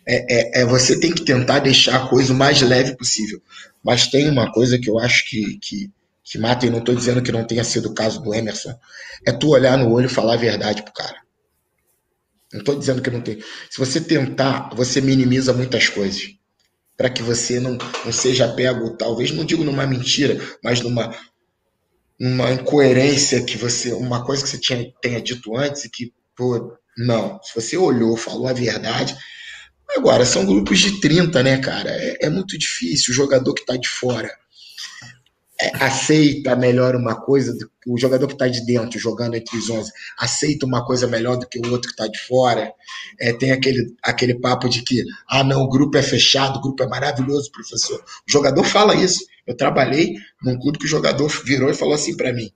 É, 0.09 0.61
é, 0.61 0.63
é, 0.63 0.65
você 0.65 0.99
tem 0.99 1.13
que 1.13 1.23
tentar 1.23 1.59
deixar 1.59 1.97
a 1.97 2.09
coisa 2.09 2.33
o 2.33 2.37
mais 2.37 2.63
leve 2.63 2.97
possível. 2.97 3.43
Mas 3.85 4.07
tem 4.07 4.27
uma 4.31 4.51
coisa 4.51 4.79
que 4.79 4.89
eu 4.89 4.99
acho 4.99 5.29
que, 5.29 5.59
que, 5.59 5.91
que 6.25 6.39
mata, 6.39 6.65
e 6.65 6.71
não 6.71 6.79
estou 6.79 6.95
dizendo 6.95 7.23
que 7.23 7.31
não 7.31 7.45
tenha 7.45 7.63
sido 7.63 7.91
o 7.91 7.95
caso 7.95 8.23
do 8.23 8.35
Emerson, 8.35 8.75
é 9.27 9.33
tu 9.33 9.51
olhar 9.51 9.77
no 9.77 9.93
olho 9.93 10.07
e 10.07 10.09
falar 10.09 10.33
a 10.33 10.39
verdade 10.39 10.83
pro 10.83 10.95
cara. 10.95 11.19
Não 12.51 12.61
estou 12.61 12.79
dizendo 12.79 13.03
que 13.03 13.11
não 13.11 13.21
tem. 13.21 13.39
Se 13.69 13.79
você 13.79 14.01
tentar, 14.01 14.71
você 14.75 15.03
minimiza 15.03 15.53
muitas 15.53 15.91
coisas. 15.91 16.36
Para 16.97 17.11
que 17.11 17.23
você 17.23 17.61
não, 17.61 17.77
não 18.05 18.13
seja 18.13 18.49
pego, 18.49 18.97
talvez, 18.97 19.31
não 19.31 19.45
digo 19.45 19.65
numa 19.65 19.87
mentira, 19.87 20.41
mas 20.63 20.81
numa 20.81 21.15
uma 22.19 22.51
incoerência 22.51 23.45
que 23.45 23.59
você, 23.59 23.93
uma 23.93 24.25
coisa 24.25 24.43
que 24.43 24.49
você 24.49 24.59
tinha, 24.59 24.91
tenha 25.03 25.21
dito 25.21 25.55
antes 25.55 25.85
e 25.85 25.91
que, 25.91 26.15
pô, 26.35 26.75
não. 26.97 27.39
Se 27.43 27.55
você 27.55 27.77
olhou, 27.77 28.17
falou 28.17 28.49
a 28.49 28.55
verdade. 28.55 29.15
Agora, 29.95 30.25
são 30.25 30.47
grupos 30.47 30.79
de 30.79 30.99
30, 31.01 31.43
né, 31.43 31.59
cara? 31.59 31.91
É, 31.91 32.27
é 32.27 32.31
muito 32.31 32.57
difícil. 32.57 33.13
O 33.13 33.17
jogador 33.17 33.53
que 33.53 33.61
está 33.61 33.77
de 33.77 33.89
fora 33.89 34.31
aceita 35.75 36.55
melhor 36.55 36.95
uma 36.95 37.15
coisa, 37.15 37.53
do, 37.53 37.71
o 37.87 37.99
jogador 37.99 38.27
que 38.27 38.35
está 38.35 38.49
de 38.49 38.65
dentro, 38.67 38.99
jogando 38.99 39.35
entre 39.35 39.57
os 39.57 39.71
11, 39.71 39.91
aceita 40.19 40.67
uma 40.67 40.85
coisa 40.85 41.07
melhor 41.07 41.37
do 41.37 41.49
que 41.49 41.59
o 41.59 41.71
outro 41.71 41.89
que 41.89 41.95
está 41.95 42.07
de 42.07 42.19
fora. 42.19 42.73
É, 43.21 43.33
tem 43.33 43.53
aquele, 43.53 43.95
aquele 44.03 44.39
papo 44.39 44.69
de 44.69 44.83
que, 44.83 45.03
ah, 45.29 45.43
não, 45.43 45.63
o 45.63 45.69
grupo 45.69 45.97
é 45.97 46.03
fechado, 46.03 46.59
o 46.59 46.63
grupo 46.63 46.83
é 46.83 46.89
maravilhoso, 46.89 47.51
professor. 47.51 47.99
O 48.01 48.31
jogador 48.31 48.65
fala 48.65 48.95
isso. 48.95 49.25
Eu 49.47 49.57
trabalhei 49.57 50.15
num 50.43 50.59
clube 50.59 50.79
que 50.79 50.87
o 50.87 50.89
jogador 50.89 51.29
virou 51.45 51.71
e 51.71 51.75
falou 51.75 51.95
assim 51.95 52.17
para 52.17 52.33
mim: 52.33 52.51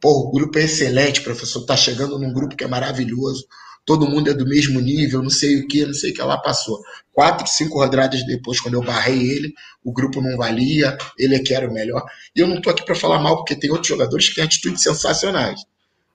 pô, 0.00 0.28
o 0.28 0.30
grupo 0.30 0.58
é 0.58 0.62
excelente, 0.62 1.22
professor, 1.22 1.66
tá 1.66 1.76
chegando 1.76 2.18
num 2.18 2.32
grupo 2.32 2.56
que 2.56 2.64
é 2.64 2.68
maravilhoso 2.68 3.46
todo 3.84 4.08
mundo 4.08 4.30
é 4.30 4.34
do 4.34 4.46
mesmo 4.46 4.80
nível, 4.80 5.22
não 5.22 5.30
sei 5.30 5.56
o 5.56 5.68
que, 5.68 5.84
não 5.84 5.94
sei 5.94 6.10
o 6.10 6.14
que 6.14 6.22
lá 6.22 6.38
passou. 6.38 6.80
Quatro, 7.12 7.46
cinco 7.46 7.78
rodadas 7.78 8.24
depois, 8.26 8.60
quando 8.60 8.74
eu 8.74 8.82
barrei 8.82 9.30
ele, 9.30 9.52
o 9.84 9.92
grupo 9.92 10.20
não 10.20 10.36
valia, 10.36 10.96
ele 11.18 11.34
é 11.34 11.38
que 11.38 11.54
era 11.54 11.68
o 11.68 11.72
melhor. 11.72 12.04
E 12.34 12.40
eu 12.40 12.46
não 12.46 12.60
tô 12.60 12.70
aqui 12.70 12.84
para 12.84 12.94
falar 12.94 13.18
mal, 13.18 13.36
porque 13.36 13.56
tem 13.56 13.70
outros 13.70 13.88
jogadores 13.88 14.28
que 14.28 14.36
têm 14.36 14.44
atitudes 14.44 14.82
sensacionais. 14.82 15.60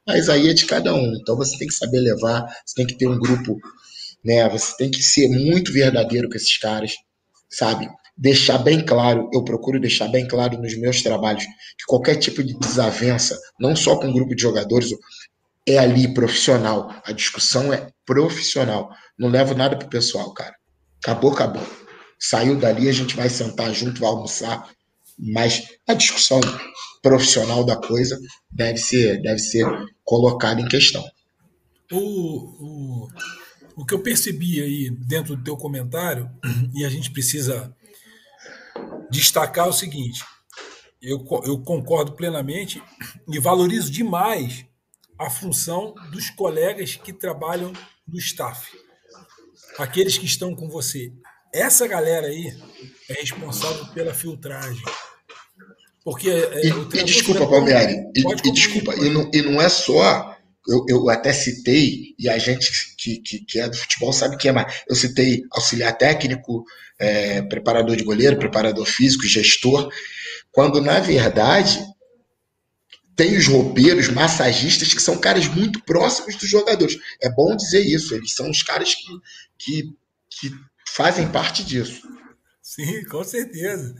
Mas 0.08 0.30
aí 0.30 0.50
é 0.50 0.54
de 0.54 0.66
cada 0.66 0.94
um. 0.94 1.16
Então 1.16 1.36
você 1.36 1.58
tem 1.58 1.68
que 1.68 1.74
saber 1.74 2.00
levar, 2.00 2.46
você 2.66 2.76
tem 2.76 2.86
que 2.86 2.98
ter 2.98 3.08
um 3.08 3.20
grupo, 3.20 3.60
né? 4.24 4.48
Você 4.50 4.76
tem 4.78 4.90
que 4.92 5.02
ser 5.02 5.28
muito 5.28 5.74
verdadeiro 5.74 6.30
com 6.30 6.36
esses 6.36 6.58
caras, 6.58 6.94
sabe? 7.50 7.90
Deixar 8.18 8.60
bem 8.60 8.86
claro, 8.86 9.30
eu 9.34 9.44
procuro 9.44 9.80
deixar 9.80 10.08
bem 10.08 10.26
claro 10.28 10.58
nos 10.62 10.78
meus 10.78 11.02
trabalhos 11.02 11.44
que 11.44 11.86
qualquer 11.86 12.16
tipo 12.16 12.42
de 12.42 12.58
desavença, 12.58 13.38
não 13.60 13.76
só 13.76 13.98
com 13.98 14.08
um 14.08 14.14
grupo 14.14 14.34
de 14.34 14.42
jogadores, 14.42 14.90
é 15.68 15.78
ali 15.78 16.14
profissional. 16.14 16.94
A 17.04 17.12
discussão 17.12 17.74
é 17.74 17.90
profissional. 18.06 18.90
Não 19.18 19.30
levo 19.30 19.56
nada 19.56 19.78
pro 19.78 19.90
pessoal, 19.90 20.34
cara. 20.34 20.56
Acabou, 21.04 21.32
acabou. 21.32 21.66
Saiu 22.20 22.56
dali, 22.58 22.88
a 22.88 22.92
gente 22.92 23.16
vai 23.16 23.30
sentar 23.30 23.74
junto, 23.74 24.00
vai 24.00 24.10
almoçar. 24.10 24.70
Mas 25.18 25.64
a 25.88 25.94
discussão 25.94 26.40
profissional 27.02 27.64
da 27.64 27.76
coisa 27.76 28.20
deve 28.52 28.78
ser, 28.78 29.22
deve 29.22 29.40
ser 29.40 29.66
colocada 30.04 30.62
em 30.62 30.68
questão. 30.68 31.04
O, 31.92 32.00
o, 32.00 33.08
o 33.76 33.86
que 33.86 33.94
eu 33.94 34.00
percebi 34.00 34.62
aí 34.62 34.90
dentro 34.90 35.36
do 35.36 35.44
teu 35.44 35.56
comentário, 35.56 36.30
e 36.74 36.84
a 36.84 36.90
gente 36.90 37.12
precisa 37.12 37.74
destacar 39.10 39.68
o 39.68 39.74
seguinte: 39.74 40.24
eu, 41.02 41.24
eu 41.46 41.60
concordo 41.60 42.14
plenamente 42.14 42.82
e 43.32 43.40
valorizo 43.40 43.92
demais 43.92 44.66
a 45.18 45.30
função 45.30 45.94
dos 46.12 46.30
colegas 46.30 46.96
que 46.96 47.14
trabalham 47.14 47.72
no 48.08 48.18
staff, 48.20 48.72
aqueles 49.78 50.18
que 50.18 50.26
estão 50.26 50.56
com 50.56 50.70
você. 50.70 51.12
Essa 51.54 51.88
galera 51.88 52.28
aí 52.28 52.54
é 53.10 53.14
responsável 53.14 53.86
pela 53.88 54.14
filtragem. 54.14 54.84
Porque 56.04 56.30
é, 56.30 56.68
e, 56.68 57.00
e 57.00 57.04
desculpa, 57.04 57.48
Palmieri, 57.48 57.96
e, 58.16 58.48
e, 58.48 58.52
desculpa, 58.52 58.94
e 58.96 59.10
não, 59.10 59.30
e 59.34 59.42
não 59.42 59.62
é 59.62 59.70
só. 59.70 60.36
Eu, 60.68 60.84
eu 60.90 61.10
até 61.10 61.32
citei, 61.32 62.16
e 62.18 62.28
a 62.28 62.38
gente 62.40 62.96
que, 62.98 63.18
que, 63.18 63.40
que, 63.46 63.60
é 63.60 63.70
do 63.70 63.78
futebol 63.78 64.12
sabe 64.12 64.38
que 64.38 64.48
é 64.48 64.52
mais. 64.52 64.84
Eu 64.88 64.96
citei 64.96 65.44
auxiliar 65.52 65.98
técnico, 65.98 66.64
é, 67.00 67.42
preparador 67.44 67.96
de 67.96 68.04
goleiro, 68.04 68.38
preparador 68.38 68.86
físico, 68.86 69.26
gestor, 69.26 69.90
quando 70.52 70.82
na 70.82 71.00
verdade 71.00 71.80
tem 73.16 73.38
os 73.38 73.48
roupeiros, 73.48 74.10
massagistas, 74.10 74.94
que 74.94 75.02
são 75.02 75.18
caras 75.18 75.48
muito 75.48 75.82
próximos 75.84 76.36
dos 76.36 76.50
jogadores. 76.50 76.98
É 77.22 77.30
bom 77.30 77.56
dizer 77.56 77.82
isso, 77.82 78.14
eles 78.14 78.34
são 78.34 78.50
os 78.50 78.62
caras 78.62 78.94
que, 78.94 79.20
que, 79.58 79.98
que 80.30 80.56
fazem 80.90 81.32
parte 81.32 81.64
disso. 81.64 82.08
Sim, 82.62 83.06
com 83.06 83.24
certeza. 83.24 83.96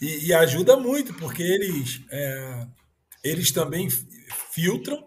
E, 0.00 0.26
e 0.26 0.34
ajuda 0.34 0.76
muito, 0.76 1.14
porque 1.14 1.42
eles, 1.42 2.00
é, 2.10 2.66
eles 3.22 3.52
também 3.52 3.88
filtram 4.52 5.06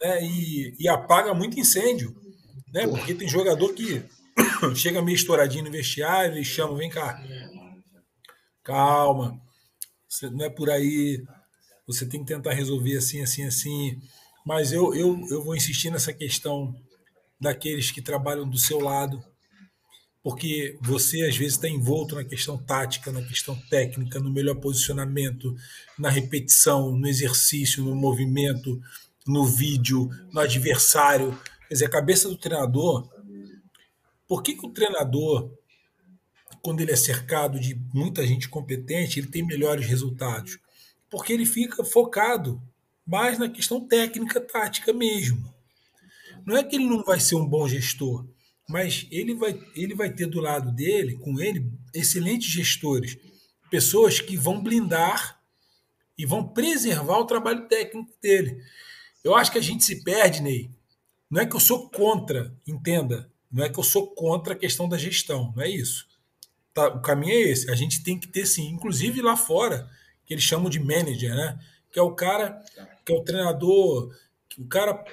né, 0.00 0.24
e, 0.24 0.74
e 0.78 0.88
apagam 0.88 1.34
muito 1.34 1.58
incêndio. 1.58 2.14
Né, 2.72 2.88
porque 2.88 3.14
tem 3.14 3.28
jogador 3.28 3.72
que 3.72 4.02
chega 4.74 5.00
meio 5.00 5.14
estouradinho 5.14 5.64
no 5.64 5.70
vestiário 5.70 6.36
e 6.36 6.44
chama, 6.44 6.76
vem 6.76 6.90
cá. 6.90 7.22
Calma, 8.64 9.40
não 10.32 10.44
é 10.44 10.50
por 10.50 10.70
aí 10.70 11.22
você 11.86 12.06
tem 12.06 12.20
que 12.20 12.26
tentar 12.26 12.52
resolver 12.52 12.96
assim, 12.96 13.20
assim, 13.20 13.44
assim. 13.44 14.00
Mas 14.44 14.72
eu, 14.72 14.94
eu, 14.94 15.26
eu 15.30 15.42
vou 15.42 15.56
insistir 15.56 15.90
nessa 15.90 16.12
questão 16.12 16.74
daqueles 17.40 17.90
que 17.90 18.00
trabalham 18.00 18.48
do 18.48 18.58
seu 18.58 18.80
lado, 18.80 19.22
porque 20.22 20.78
você 20.80 21.22
às 21.24 21.36
vezes 21.36 21.54
está 21.54 21.68
envolto 21.68 22.14
na 22.14 22.24
questão 22.24 22.56
tática, 22.56 23.12
na 23.12 23.22
questão 23.22 23.54
técnica, 23.68 24.18
no 24.18 24.30
melhor 24.30 24.56
posicionamento, 24.56 25.54
na 25.98 26.08
repetição, 26.08 26.96
no 26.96 27.06
exercício, 27.06 27.84
no 27.84 27.94
movimento, 27.94 28.80
no 29.26 29.44
vídeo, 29.44 30.08
no 30.32 30.40
adversário. 30.40 31.38
Quer 31.68 31.74
dizer, 31.74 31.84
a 31.86 31.90
cabeça 31.90 32.28
do 32.28 32.36
treinador. 32.36 33.08
Por 34.26 34.42
que, 34.42 34.54
que 34.54 34.66
o 34.66 34.70
treinador, 34.70 35.50
quando 36.62 36.80
ele 36.80 36.92
é 36.92 36.96
cercado 36.96 37.60
de 37.60 37.74
muita 37.92 38.26
gente 38.26 38.48
competente, 38.48 39.20
ele 39.20 39.28
tem 39.28 39.46
melhores 39.46 39.86
resultados? 39.86 40.58
Porque 41.14 41.32
ele 41.32 41.46
fica 41.46 41.84
focado 41.84 42.60
mais 43.06 43.38
na 43.38 43.48
questão 43.48 43.86
técnica, 43.86 44.40
tática 44.40 44.92
mesmo. 44.92 45.54
Não 46.44 46.56
é 46.56 46.64
que 46.64 46.74
ele 46.74 46.86
não 46.86 47.04
vai 47.04 47.20
ser 47.20 47.36
um 47.36 47.46
bom 47.46 47.68
gestor, 47.68 48.26
mas 48.68 49.06
ele 49.12 49.32
vai, 49.32 49.56
ele 49.76 49.94
vai 49.94 50.10
ter 50.10 50.26
do 50.26 50.40
lado 50.40 50.72
dele, 50.72 51.16
com 51.18 51.40
ele, 51.40 51.70
excelentes 51.94 52.50
gestores, 52.50 53.16
pessoas 53.70 54.18
que 54.18 54.36
vão 54.36 54.60
blindar 54.60 55.40
e 56.18 56.26
vão 56.26 56.48
preservar 56.48 57.18
o 57.18 57.26
trabalho 57.26 57.68
técnico 57.68 58.10
dele. 58.20 58.60
Eu 59.22 59.36
acho 59.36 59.52
que 59.52 59.58
a 59.58 59.62
gente 59.62 59.84
se 59.84 60.02
perde, 60.02 60.42
Ney. 60.42 60.68
Não 61.30 61.40
é 61.40 61.46
que 61.46 61.54
eu 61.54 61.60
sou 61.60 61.88
contra, 61.90 62.52
entenda, 62.66 63.30
não 63.52 63.64
é 63.64 63.68
que 63.68 63.78
eu 63.78 63.84
sou 63.84 64.08
contra 64.08 64.54
a 64.54 64.58
questão 64.58 64.88
da 64.88 64.98
gestão, 64.98 65.52
não 65.54 65.62
é 65.62 65.70
isso. 65.70 66.08
Tá, 66.74 66.88
o 66.88 67.00
caminho 67.00 67.34
é 67.34 67.40
esse. 67.52 67.70
A 67.70 67.76
gente 67.76 68.02
tem 68.02 68.18
que 68.18 68.26
ter 68.26 68.46
sim, 68.46 68.66
inclusive 68.66 69.22
lá 69.22 69.36
fora, 69.36 69.88
que 70.26 70.34
eles 70.34 70.44
chamam 70.44 70.70
de 70.70 70.80
manager, 70.80 71.34
né? 71.34 71.58
Que 71.92 71.98
é 71.98 72.02
o 72.02 72.12
cara, 72.12 72.62
que 73.04 73.12
é 73.12 73.16
o 73.16 73.22
treinador, 73.22 74.10
o 74.58 74.66
cara, 74.66 75.04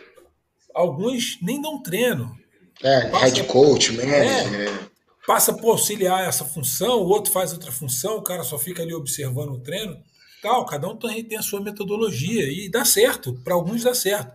alguns 0.73 1.37
nem 1.41 1.61
dão 1.61 1.81
treino. 1.81 2.37
É, 2.81 3.09
passa, 3.09 3.25
head 3.25 3.43
coach, 3.43 3.91
manager. 3.91 4.69
É, 4.69 4.89
passa 5.27 5.53
por 5.53 5.71
auxiliar 5.71 6.27
essa 6.27 6.45
função, 6.45 7.01
o 7.01 7.07
outro 7.07 7.31
faz 7.31 7.53
outra 7.53 7.71
função, 7.71 8.17
o 8.17 8.23
cara 8.23 8.43
só 8.43 8.57
fica 8.57 8.81
ali 8.81 8.93
observando 8.93 9.51
o 9.51 9.59
treino. 9.59 10.01
Tal, 10.41 10.65
cada 10.65 10.87
um 10.87 10.97
tem, 10.97 11.23
tem 11.23 11.37
a 11.37 11.43
sua 11.43 11.61
metodologia 11.61 12.51
e 12.51 12.67
dá 12.67 12.83
certo, 12.83 13.33
para 13.43 13.53
alguns 13.53 13.83
dá 13.83 13.93
certo. 13.93 14.31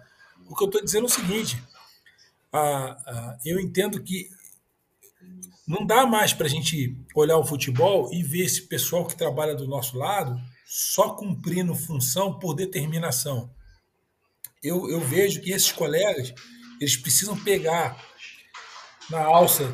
O 0.48 0.54
que 0.54 0.62
eu 0.62 0.66
estou 0.66 0.84
dizendo 0.84 1.06
é 1.06 1.10
o 1.10 1.12
seguinte: 1.12 1.60
a, 2.52 2.60
a, 2.60 3.38
eu 3.44 3.58
entendo 3.58 4.00
que 4.02 4.28
não 5.66 5.84
dá 5.84 6.06
mais 6.06 6.32
para 6.32 6.46
a 6.46 6.48
gente 6.48 6.96
olhar 7.14 7.36
o 7.38 7.44
futebol 7.44 8.08
e 8.12 8.22
ver 8.22 8.44
esse 8.44 8.62
pessoal 8.62 9.04
que 9.04 9.16
trabalha 9.16 9.54
do 9.54 9.66
nosso 9.66 9.98
lado 9.98 10.40
só 10.66 11.14
cumprindo 11.14 11.74
função 11.76 12.36
por 12.38 12.52
determinação. 12.52 13.48
eu, 14.62 14.90
eu 14.90 15.00
vejo 15.00 15.40
que 15.40 15.52
esses 15.52 15.70
colegas 15.70 16.34
eles 16.80 16.96
precisam 16.96 17.38
pegar 17.42 18.04
na 19.08 19.22
alça 19.22 19.64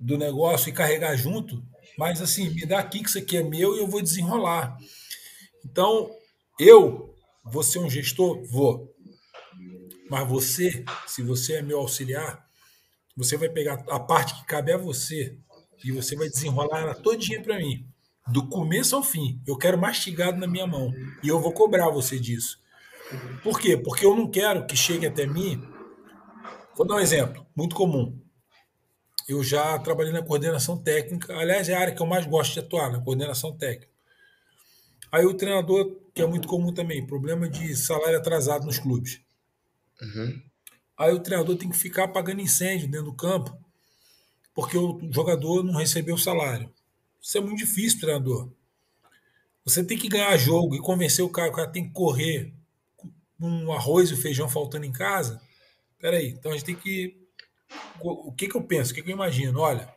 do 0.00 0.16
negócio 0.16 0.68
e 0.68 0.72
carregar 0.72 1.16
junto, 1.16 1.62
mas 1.98 2.22
assim, 2.22 2.48
me 2.50 2.64
dá 2.64 2.78
aqui 2.78 3.00
que 3.00 3.08
isso 3.08 3.18
aqui 3.18 3.36
é 3.36 3.42
meu 3.42 3.74
e 3.74 3.80
eu 3.80 3.88
vou 3.88 4.00
desenrolar. 4.00 4.78
Então, 5.64 6.10
eu 6.58 7.12
vou 7.44 7.64
ser 7.64 7.80
um 7.80 7.90
gestor? 7.90 8.42
Vou. 8.44 8.94
Mas 10.08 10.28
você, 10.28 10.84
se 11.06 11.22
você 11.22 11.54
é 11.54 11.62
meu 11.62 11.80
auxiliar, 11.80 12.48
você 13.16 13.36
vai 13.36 13.48
pegar 13.48 13.84
a 13.88 13.98
parte 13.98 14.34
que 14.36 14.46
cabe 14.46 14.72
a 14.72 14.78
você 14.78 15.36
e 15.84 15.90
você 15.90 16.14
vai 16.14 16.28
desenrolar 16.28 16.80
ela 16.80 16.94
todinha 16.94 17.42
para 17.42 17.58
mim. 17.58 17.86
Do 18.30 18.46
começo 18.48 18.94
ao 18.94 19.02
fim. 19.02 19.40
Eu 19.46 19.56
quero 19.56 19.78
mastigado 19.78 20.38
na 20.38 20.46
minha 20.46 20.66
mão. 20.66 20.92
E 21.22 21.28
eu 21.28 21.40
vou 21.40 21.52
cobrar 21.52 21.88
você 21.90 22.18
disso. 22.18 22.58
Por 23.42 23.58
quê? 23.58 23.76
Porque 23.76 24.04
eu 24.04 24.14
não 24.14 24.30
quero 24.30 24.66
que 24.66 24.76
chegue 24.76 25.06
até 25.06 25.26
mim. 25.26 25.62
Vou 26.76 26.86
dar 26.86 26.96
um 26.96 27.00
exemplo, 27.00 27.46
muito 27.56 27.74
comum. 27.74 28.18
Eu 29.28 29.42
já 29.42 29.78
trabalhei 29.78 30.12
na 30.12 30.22
coordenação 30.22 30.76
técnica. 30.76 31.34
Aliás, 31.34 31.68
é 31.68 31.74
a 31.74 31.80
área 31.80 31.94
que 31.94 32.00
eu 32.00 32.06
mais 32.06 32.26
gosto 32.26 32.54
de 32.54 32.60
atuar, 32.60 32.90
na 32.90 33.00
coordenação 33.00 33.56
técnica. 33.56 33.92
Aí 35.10 35.24
o 35.24 35.34
treinador, 35.34 35.96
que 36.14 36.22
é 36.22 36.26
muito 36.26 36.46
comum 36.46 36.72
também, 36.72 37.06
problema 37.06 37.48
de 37.48 37.74
salário 37.74 38.18
atrasado 38.18 38.64
nos 38.64 38.78
clubes. 38.78 39.20
Uhum. 40.00 40.42
Aí 40.96 41.12
o 41.12 41.20
treinador 41.20 41.56
tem 41.56 41.68
que 41.68 41.76
ficar 41.76 42.04
apagando 42.04 42.40
incêndio 42.40 42.88
dentro 42.88 43.06
do 43.06 43.16
campo, 43.16 43.56
porque 44.54 44.76
o 44.76 45.00
jogador 45.12 45.62
não 45.62 45.74
recebeu 45.74 46.14
o 46.14 46.18
salário. 46.18 46.72
Isso 47.20 47.38
é 47.38 47.40
muito 47.40 47.58
difícil, 47.58 48.00
treinador. 48.00 48.50
Você 49.64 49.84
tem 49.84 49.98
que 49.98 50.08
ganhar 50.08 50.36
jogo 50.36 50.74
e 50.74 50.80
convencer 50.80 51.24
o 51.24 51.28
cara, 51.28 51.50
o 51.50 51.52
cara 51.52 51.68
tem 51.70 51.86
que 51.86 51.92
correr 51.92 52.54
com 52.96 53.10
um 53.40 53.72
arroz 53.72 54.10
e 54.10 54.16
feijão 54.16 54.48
faltando 54.48 54.86
em 54.86 54.92
casa. 54.92 55.40
Peraí, 55.98 56.28
então 56.28 56.52
a 56.52 56.54
gente 56.54 56.64
tem 56.64 56.74
que. 56.74 57.16
O 58.00 58.32
que, 58.32 58.48
que 58.48 58.56
eu 58.56 58.62
penso? 58.62 58.92
O 58.92 58.94
que, 58.94 59.02
que 59.02 59.10
eu 59.10 59.14
imagino? 59.14 59.60
Olha, 59.60 59.94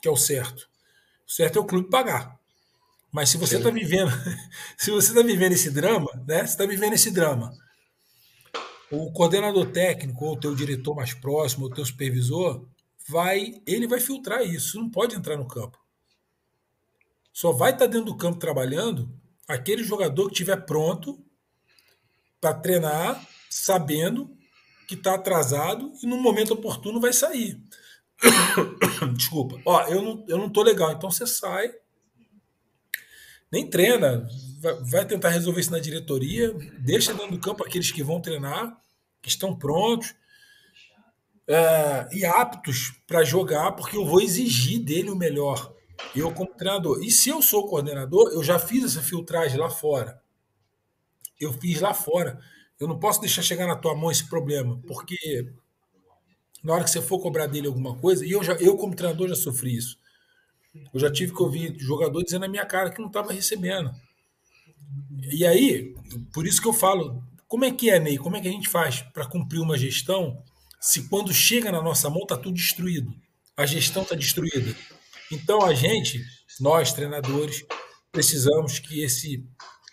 que 0.00 0.08
é 0.08 0.10
o 0.10 0.16
certo. 0.16 0.68
O 1.26 1.30
certo 1.30 1.58
é 1.58 1.60
o 1.60 1.66
clube 1.66 1.90
pagar. 1.90 2.38
Mas 3.12 3.28
se 3.30 3.36
você 3.36 3.56
está 3.56 3.70
vivendo, 3.70 4.10
se 4.78 4.90
você 4.90 5.08
está 5.08 5.22
vivendo 5.22 5.52
esse 5.52 5.70
drama, 5.70 6.10
né? 6.26 6.38
Você 6.38 6.52
está 6.52 6.66
vivendo 6.66 6.92
esse 6.92 7.10
drama. 7.10 7.52
O 8.90 9.12
coordenador 9.12 9.66
técnico, 9.72 10.24
ou 10.24 10.34
o 10.34 10.40
teu 10.40 10.54
diretor 10.54 10.94
mais 10.94 11.12
próximo, 11.12 11.64
ou 11.64 11.70
o 11.70 11.74
teu 11.74 11.84
supervisor, 11.84 12.64
vai, 13.08 13.60
ele 13.66 13.86
vai 13.88 14.00
filtrar 14.00 14.42
isso. 14.42 14.78
Não 14.78 14.88
pode 14.88 15.16
entrar 15.16 15.36
no 15.36 15.48
campo. 15.48 15.78
Só 17.36 17.52
vai 17.52 17.70
estar 17.70 17.84
tá 17.84 17.92
dentro 17.92 18.06
do 18.06 18.16
campo 18.16 18.38
trabalhando 18.38 19.12
aquele 19.46 19.84
jogador 19.84 20.28
que 20.28 20.32
estiver 20.32 20.56
pronto 20.64 21.22
para 22.40 22.54
treinar, 22.54 23.28
sabendo 23.50 24.34
que 24.88 24.94
está 24.94 25.16
atrasado 25.16 25.92
e 26.02 26.06
no 26.06 26.16
momento 26.16 26.54
oportuno 26.54 26.98
vai 26.98 27.12
sair. 27.12 27.60
Desculpa. 29.14 29.60
Ó, 29.66 29.82
eu 29.82 30.00
não, 30.00 30.24
eu 30.26 30.38
não 30.38 30.48
tô 30.48 30.62
legal, 30.62 30.92
então 30.92 31.10
você 31.10 31.26
sai 31.26 31.70
nem 33.52 33.68
treina, 33.68 34.26
vai 34.90 35.04
tentar 35.04 35.28
resolver 35.28 35.60
isso 35.60 35.70
na 35.70 35.78
diretoria, 35.78 36.54
deixa 36.78 37.12
dentro 37.12 37.32
do 37.32 37.38
campo 37.38 37.62
aqueles 37.62 37.92
que 37.92 38.02
vão 38.02 38.18
treinar, 38.18 38.80
que 39.20 39.28
estão 39.28 39.54
prontos 39.54 40.14
é, 41.46 42.08
e 42.12 42.24
aptos 42.24 42.94
para 43.06 43.22
jogar, 43.24 43.72
porque 43.72 43.94
eu 43.94 44.06
vou 44.06 44.22
exigir 44.22 44.82
dele 44.82 45.10
o 45.10 45.16
melhor. 45.16 45.75
Eu, 46.14 46.32
como 46.32 46.54
treinador. 46.54 47.02
E 47.02 47.10
se 47.10 47.28
eu 47.28 47.42
sou 47.42 47.68
coordenador, 47.68 48.30
eu 48.32 48.42
já 48.42 48.58
fiz 48.58 48.84
essa 48.84 49.02
filtragem 49.02 49.58
lá 49.58 49.70
fora. 49.70 50.20
Eu 51.38 51.52
fiz 51.52 51.80
lá 51.80 51.92
fora. 51.92 52.40
Eu 52.78 52.88
não 52.88 52.98
posso 52.98 53.20
deixar 53.20 53.42
chegar 53.42 53.66
na 53.66 53.76
tua 53.76 53.94
mão 53.94 54.10
esse 54.10 54.28
problema, 54.28 54.80
porque 54.86 55.52
na 56.62 56.74
hora 56.74 56.84
que 56.84 56.90
você 56.90 57.00
for 57.00 57.20
cobrar 57.20 57.46
dele 57.46 57.66
alguma 57.66 57.96
coisa, 57.96 58.26
e 58.26 58.32
eu, 58.32 58.42
já, 58.42 58.54
eu 58.54 58.76
como 58.76 58.94
treinador, 58.94 59.28
já 59.28 59.36
sofri 59.36 59.76
isso. 59.76 59.98
Eu 60.92 61.00
já 61.00 61.10
tive 61.10 61.32
que 61.32 61.42
ouvir 61.42 61.78
jogador 61.78 62.22
dizendo 62.22 62.42
na 62.42 62.48
minha 62.48 62.66
cara 62.66 62.90
que 62.90 63.00
não 63.00 63.08
estava 63.08 63.32
recebendo. 63.32 63.90
E 65.30 65.46
aí, 65.46 65.94
por 66.32 66.46
isso 66.46 66.60
que 66.60 66.68
eu 66.68 66.72
falo, 66.72 67.22
como 67.48 67.64
é 67.64 67.70
que 67.70 67.88
é, 67.88 67.98
Ney? 67.98 68.18
Como 68.18 68.36
é 68.36 68.40
que 68.40 68.48
a 68.48 68.50
gente 68.50 68.68
faz 68.68 69.02
para 69.02 69.26
cumprir 69.26 69.60
uma 69.60 69.78
gestão 69.78 70.42
se 70.80 71.08
quando 71.08 71.32
chega 71.32 71.72
na 71.72 71.80
nossa 71.80 72.10
mão 72.10 72.22
está 72.22 72.36
tudo 72.36 72.54
destruído? 72.54 73.14
A 73.56 73.64
gestão 73.64 74.02
está 74.02 74.14
destruída. 74.14 74.74
Então 75.32 75.62
a 75.62 75.74
gente, 75.74 76.22
nós 76.60 76.92
treinadores, 76.92 77.64
precisamos 78.12 78.78
que 78.78 79.02
esse 79.02 79.44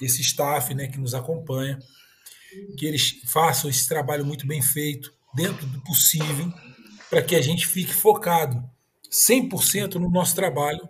esse 0.01 0.21
staff, 0.21 0.73
né, 0.73 0.87
que 0.87 0.99
nos 0.99 1.13
acompanha, 1.13 1.79
que 2.77 2.85
eles 2.85 3.21
façam 3.25 3.69
esse 3.69 3.87
trabalho 3.87 4.25
muito 4.25 4.45
bem 4.45 4.61
feito, 4.61 5.13
dentro 5.33 5.65
do 5.65 5.81
possível, 5.81 6.51
para 7.09 7.21
que 7.21 7.35
a 7.35 7.41
gente 7.41 7.65
fique 7.65 7.93
focado 7.93 8.63
100% 9.11 9.95
no 9.95 10.09
nosso 10.09 10.35
trabalho 10.35 10.87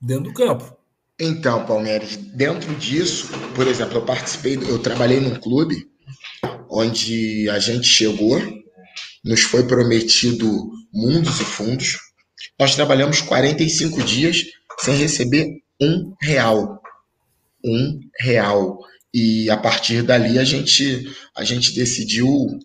dentro 0.00 0.24
do 0.24 0.32
campo. 0.32 0.76
Então, 1.20 1.66
Palmeiras, 1.66 2.16
dentro 2.16 2.74
disso, 2.76 3.28
por 3.54 3.66
exemplo, 3.66 3.98
eu 3.98 4.04
participei, 4.04 4.56
eu 4.56 4.78
trabalhei 4.78 5.20
num 5.20 5.34
clube 5.34 5.88
onde 6.70 7.48
a 7.50 7.58
gente 7.58 7.86
chegou, 7.86 8.40
nos 9.24 9.40
foi 9.40 9.66
prometido 9.66 10.70
mundos 10.92 11.40
e 11.40 11.44
fundos. 11.44 11.98
Nós 12.58 12.74
trabalhamos 12.74 13.20
45 13.20 14.02
dias 14.02 14.44
sem 14.80 14.96
receber 14.96 15.60
um 15.80 16.14
real. 16.20 16.80
Um 17.64 18.00
real. 18.18 18.78
E 19.12 19.50
a 19.50 19.56
partir 19.56 20.02
dali 20.02 20.38
a 20.38 20.44
gente, 20.44 21.10
a 21.36 21.44
gente 21.44 21.74
decidiu 21.74 22.58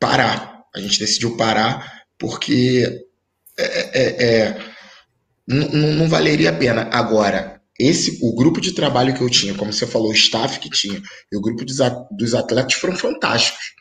parar. 0.00 0.62
A 0.74 0.80
gente 0.80 0.98
decidiu 0.98 1.36
parar 1.36 2.02
porque 2.18 3.04
é, 3.58 4.00
é, 4.00 4.24
é 4.24 4.72
não 5.46 6.08
valeria 6.08 6.50
a 6.50 6.56
pena. 6.56 6.88
Agora, 6.92 7.60
esse 7.78 8.18
o 8.22 8.34
grupo 8.34 8.60
de 8.60 8.72
trabalho 8.72 9.14
que 9.14 9.22
eu 9.22 9.30
tinha, 9.30 9.54
como 9.54 9.72
você 9.72 9.86
falou, 9.86 10.10
o 10.10 10.14
staff 10.14 10.58
que 10.60 10.70
tinha, 10.70 11.00
e 11.30 11.36
o 11.36 11.40
grupo 11.40 11.64
dos 11.64 12.34
atletas 12.34 12.74
foram 12.74 12.96
fantásticos. 12.96 13.74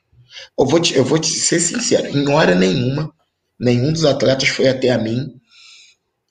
Eu 0.58 0.66
vou 0.66 0.80
te, 0.80 0.96
eu 0.96 1.04
vou 1.04 1.20
te 1.20 1.28
ser 1.28 1.60
sincero, 1.60 2.08
em 2.08 2.28
hora 2.30 2.56
nenhuma, 2.56 3.14
nenhum 3.62 3.94
dos 3.94 4.04
atletas 4.04 4.50
foi 4.50 4.68
até 4.68 4.90
a 4.90 4.98
mim 4.98 5.40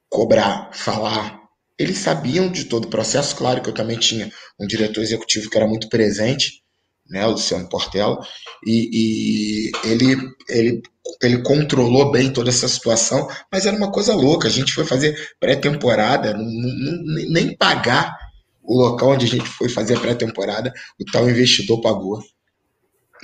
cobrar, 0.09 0.71
falar. 0.75 1.41
Eles 1.79 1.99
sabiam 1.99 2.51
de 2.51 2.65
todo 2.65 2.87
o 2.87 2.91
processo, 2.91 3.37
claro 3.37 3.63
que 3.63 3.71
eu 3.71 3.75
também 3.75 3.97
tinha 3.97 4.31
um 4.59 4.67
diretor 4.67 5.01
executivo 5.01 5.49
que 5.49 5.57
era 5.57 5.67
muito 5.67 5.89
presente, 5.89 6.63
né, 7.09 7.25
o 7.27 7.31
Luciano 7.31 7.69
Portela, 7.69 8.19
e, 8.67 8.91
e 8.93 9.71
ele, 9.85 10.17
ele 10.49 10.83
ele 11.21 11.43
controlou 11.43 12.11
bem 12.11 12.33
toda 12.33 12.51
essa 12.51 12.69
situação, 12.69 13.29
mas 13.51 13.67
era 13.67 13.77
uma 13.77 13.91
coisa 13.91 14.15
louca. 14.15 14.47
A 14.47 14.51
gente 14.51 14.73
foi 14.73 14.85
fazer 14.85 15.35
pré-temporada, 15.41 16.37
nem 16.37 17.57
pagar 17.57 18.17
o 18.63 18.79
local 18.79 19.11
onde 19.11 19.27
a 19.27 19.29
gente 19.29 19.49
foi 19.49 19.69
fazer 19.69 19.97
a 19.97 20.01
pré-temporada, 20.01 20.73
o 21.01 21.05
tal 21.05 21.29
investidor 21.29 21.81
pagou. 21.81 22.23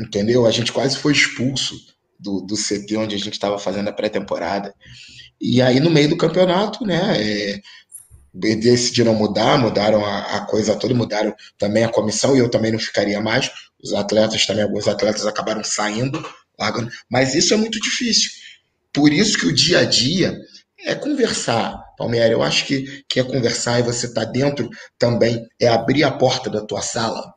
Entendeu? 0.01 0.47
A 0.47 0.51
gente 0.51 0.73
quase 0.73 0.97
foi 0.97 1.13
expulso 1.13 1.77
do, 2.19 2.41
do 2.41 2.55
CT 2.57 2.97
onde 2.97 3.15
a 3.15 3.19
gente 3.19 3.33
estava 3.33 3.59
fazendo 3.59 3.89
a 3.89 3.93
pré-temporada. 3.93 4.75
E 5.41 5.61
aí, 5.61 5.81
no 5.81 5.91
meio 5.91 6.09
do 6.09 6.17
campeonato, 6.17 6.85
né, 6.85 7.17
é, 7.19 7.61
decidiram 8.33 9.15
mudar, 9.15 9.59
mudaram 9.59 10.05
a, 10.05 10.37
a, 10.37 10.41
coisa 10.47 10.77
toda, 10.77 10.95
mudaram 10.95 11.35
também 11.59 11.85
a 11.85 11.89
comissão 11.89 12.35
e 12.37 12.39
eu 12.39 12.51
também 12.51 12.73
não 12.73 12.79
ficaria 12.79 13.21
mais. 13.21 13.51
Os 13.83 13.93
atletas 13.93 14.47
também, 14.47 14.65
alguns 14.65 14.89
atletas 14.89 15.27
acabaram 15.27 15.63
saindo 15.63 16.25
mas 17.11 17.35
isso 17.35 17.55
é 17.55 17.57
muito 17.57 17.81
difícil. 17.81 18.31
Por 18.93 19.13
isso 19.13 19.39
que 19.39 19.47
o 19.47 19.55
dia 19.55 19.81
a 19.81 19.85
dia 19.85 20.39
é 20.81 20.95
conversar, 20.95 21.79
Palmeiras. 21.99 22.31
Eu 22.31 22.43
acho 22.43 22.65
que, 22.65 23.05
que 23.09 23.21
é 23.21 23.25
conversar 23.25 23.79
e 23.79 23.83
você 23.83 24.13
tá 24.13 24.25
dentro 24.25 24.69
também, 24.99 25.47
é 25.61 25.69
abrir 25.69 26.05
a 26.05 26.11
porta 26.11 26.49
da 26.49 26.65
tua 26.65 26.81
sala 26.81 27.36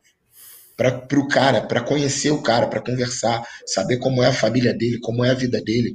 para 0.80 1.20
o 1.20 1.28
cara, 1.28 1.60
para 1.60 1.82
conhecer 1.82 2.30
o 2.30 2.42
cara, 2.42 2.66
para 2.66 2.80
conversar, 2.80 3.42
saber 3.66 3.98
como 3.98 4.22
é 4.22 4.28
a 4.28 4.32
família 4.32 4.72
dele, 4.72 4.98
como 5.00 5.24
é 5.24 5.30
a 5.30 5.34
vida 5.34 5.60
dele. 5.60 5.92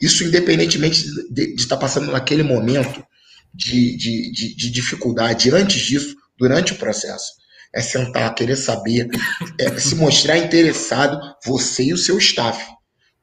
Isso 0.00 0.24
independentemente 0.24 1.04
de 1.30 1.54
estar 1.54 1.76
tá 1.76 1.80
passando 1.80 2.10
naquele 2.10 2.42
momento 2.42 3.04
de, 3.52 3.96
de, 3.96 4.32
de, 4.32 4.56
de 4.56 4.70
dificuldade, 4.70 5.50
antes 5.50 5.82
disso, 5.82 6.16
durante 6.38 6.72
o 6.72 6.76
processo 6.76 7.44
é 7.74 7.80
sentar, 7.80 8.32
querer 8.34 8.56
saber, 8.56 9.08
é 9.58 9.78
se 9.78 9.96
mostrar 9.96 10.38
interessado, 10.38 11.18
você 11.44 11.84
e 11.84 11.92
o 11.92 11.98
seu 11.98 12.16
staff. 12.18 12.72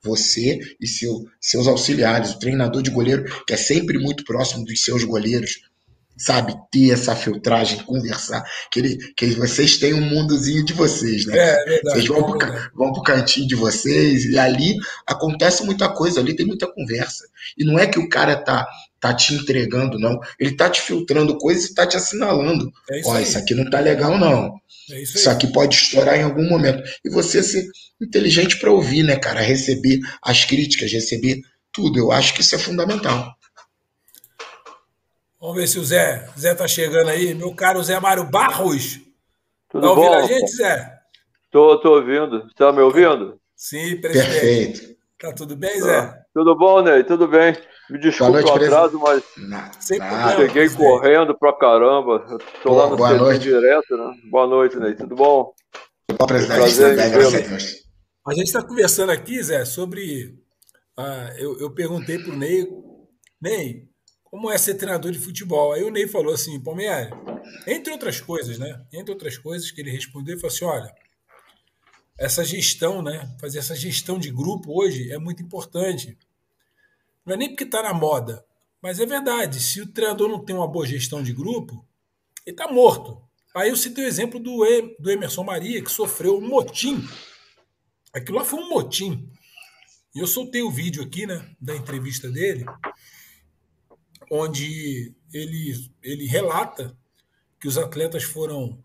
Você 0.04 0.60
e 0.80 0.88
seu, 0.88 1.24
seus 1.40 1.68
auxiliares, 1.68 2.32
o 2.32 2.40
treinador 2.40 2.82
de 2.82 2.90
goleiro, 2.90 3.24
que 3.46 3.54
é 3.54 3.58
sempre 3.58 4.00
muito 4.00 4.24
próximo 4.24 4.66
dos 4.66 4.84
seus 4.84 5.04
goleiros, 5.04 5.62
sabe? 6.22 6.56
Ter 6.72 6.92
essa 6.92 7.16
filtragem, 7.16 7.84
conversar. 7.84 8.44
Que, 8.72 8.80
ele, 8.80 8.98
que 9.16 9.28
vocês 9.32 9.78
têm 9.78 9.94
um 9.94 10.02
mundozinho 10.02 10.64
de 10.64 10.74
vocês, 10.74 11.26
né? 11.26 11.38
É, 11.38 11.52
é 11.52 11.66
verdade. 11.66 11.82
Vocês 11.84 12.08
vão, 12.08 12.20
é 12.20 12.38
pro, 12.38 12.72
vão 12.76 12.94
pro 12.94 13.04
cantinho 13.04 13.48
de 13.48 13.56
vocês 13.56 14.26
e 14.26 14.38
ali 14.38 14.76
acontece 15.08 15.64
muita 15.64 15.90
coisa, 15.90 16.20
ali 16.20 16.36
tem 16.36 16.46
muita 16.46 16.72
conversa. 16.72 17.26
E 17.58 17.64
não 17.64 17.80
é 17.80 17.88
que 17.88 18.00
o 18.00 18.10
cara 18.10 18.36
tá 18.36 18.68
tá 19.00 19.16
te 19.16 19.34
entregando, 19.34 19.98
não. 19.98 20.20
Ele 20.40 20.56
tá 20.56 20.70
te 20.70 20.80
filtrando 20.80 21.36
coisas 21.40 21.66
e 21.66 21.74
tá 21.74 21.88
te 21.88 21.98
assinalando. 21.98 22.72
É 22.90 23.00
isso 23.00 23.10
Ó, 23.10 23.20
isso 23.20 23.38
aqui 23.38 23.56
não 23.56 23.68
tá 23.68 23.80
legal, 23.80 24.16
não. 24.16 24.54
É 24.92 25.02
isso, 25.02 25.18
isso 25.18 25.30
aqui 25.30 25.48
pode 25.48 25.76
estourar 25.76 26.20
em 26.20 26.24
algum 26.24 26.48
momento. 26.48 26.84
E 27.04 27.10
você 27.10 27.42
ser 27.42 27.66
inteligente 28.00 28.60
para 28.60 28.72
ouvir, 28.72 29.02
né, 29.02 29.16
cara? 29.16 29.42
Receber 29.42 30.00
as 30.22 30.46
críticas, 30.46 30.92
receber 30.92 31.42
tudo. 31.74 31.98
Eu 31.98 32.12
acho 32.12 32.36
que 32.36 32.42
isso 32.42 32.54
é 32.54 32.60
fundamental. 32.60 33.36
Vamos 35.41 35.56
ver 35.56 35.67
se 35.67 35.80
o 35.80 35.84
Zé, 35.84 36.30
Zé 36.38 36.54
tá 36.54 36.67
chegando 36.67 37.10
aí. 37.10 37.34
Meu 37.34 37.56
caro 37.56 37.82
Zé 37.82 37.99
Mário 37.99 38.30
Barros. 38.30 38.99
Tudo 39.71 39.82
tá 39.82 39.89
ouvindo 39.89 40.12
bom? 40.12 40.15
a 40.15 40.21
gente, 40.21 40.51
Zé? 40.56 40.99
Tô, 41.49 41.80
tô 41.80 41.95
ouvindo. 41.95 42.47
Tá 42.56 42.71
me 42.71 42.80
ouvindo? 42.80 43.39
Sim, 43.56 43.99
presidente. 43.99 44.30
Perfeito. 44.30 44.95
Tá 45.19 45.34
tudo 45.34 45.56
bem, 45.56 45.82
Zé? 45.82 45.97
Ah, 45.97 46.15
tudo 46.32 46.56
bom, 46.56 46.84
Ney? 46.84 47.04
Tudo 47.04 47.27
bem. 47.27 47.58
Me 47.89 47.99
desculpe 47.99 48.39
o 48.39 48.54
atraso, 48.54 48.99
mas 48.99 49.23
nada, 49.38 50.36
cheguei 50.36 50.69
correndo 50.69 51.36
pra 51.36 51.54
caramba. 51.54 52.39
Pô, 52.62 52.75
lá 52.75 52.88
no 52.88 52.95
boa 52.95 53.13
noite. 53.13 53.39
direto, 53.39 53.97
né? 53.97 54.13
Boa 54.30 54.45
noite, 54.45 54.77
Ney. 54.77 54.93
Tudo 54.93 55.15
bom? 55.15 55.54
Bom, 56.19 56.27
presidente. 56.27 56.58
Prazer, 56.58 57.45
a 58.27 58.34
gente 58.36 58.45
está 58.45 58.62
conversando 58.62 59.12
aqui, 59.12 59.41
Zé, 59.41 59.65
sobre. 59.65 60.36
Ah, 60.95 61.34
eu, 61.39 61.60
eu 61.60 61.73
perguntei 61.73 62.19
pro 62.19 62.36
Ney, 62.36 62.67
Ney, 63.41 63.90
como 64.32 64.50
é 64.50 64.58
ser 64.58 64.76
treinador 64.76 65.12
de 65.12 65.20
futebol? 65.20 65.74
Aí 65.74 65.84
o 65.84 65.91
Ney 65.91 66.08
falou 66.08 66.34
assim, 66.34 66.58
Palmeiras, 66.58 67.10
entre 67.67 67.91
outras 67.91 68.22
coisas, 68.22 68.58
né? 68.58 68.82
Entre 68.94 69.12
outras 69.12 69.38
coisas 69.38 69.70
que 69.70 69.82
ele 69.82 69.91
respondeu, 69.91 70.34
ele 70.34 70.41
falou 70.41 70.56
assim: 70.56 70.63
olha, 70.63 70.96
essa 72.17 72.41
gestão, 72.46 73.02
né? 73.02 73.30
Fazer 73.41 73.60
essa 73.60 73.76
gestão 73.76 74.17
de 74.17 74.32
grupo 74.32 74.72
hoje 74.80 75.12
é 75.12 75.17
muito 75.17 75.44
importante. 75.44 76.17
Não 77.26 77.34
é 77.34 77.38
nem 77.38 77.50
porque 77.50 77.65
está 77.65 77.84
na 77.84 77.94
moda, 77.94 78.44
mas 78.82 79.02
é 79.02 79.06
verdade. 79.06 79.60
Se 79.60 79.82
o 79.82 79.88
treinador 79.88 80.30
não 80.30 80.44
tem 80.44 80.56
uma 80.56 80.67
boa 80.67 80.86
gestão 80.86 81.22
de 81.22 81.34
grupo, 81.34 81.86
ele 82.46 82.54
está 82.54 82.72
morto. 82.72 83.22
Aí 83.54 83.70
eu 83.70 83.76
citei 83.76 84.06
o 84.06 84.08
exemplo 84.08 84.39
do, 84.39 84.63
do 84.98 85.12
Emerson 85.12 85.44
Maria, 85.44 85.84
que 85.84 85.91
sofreu 85.91 86.38
um 86.38 86.48
motim. 86.48 87.06
Aquilo 88.13 88.38
lá 88.38 88.46
foi 88.46 88.62
um 88.62 88.70
motim. 88.70 89.30
E 90.15 90.20
eu 90.20 90.28
soltei 90.28 90.62
o 90.62 90.72
vídeo 90.72 91.04
aqui, 91.04 91.26
né, 91.26 91.46
da 91.60 91.76
entrevista 91.76 92.30
dele, 92.30 92.65
onde 94.34 95.13
ele, 95.34 95.91
ele 96.02 96.26
relata 96.26 96.98
que 97.60 97.67
os 97.67 97.78
atletas 97.78 98.24
foram 98.24 98.82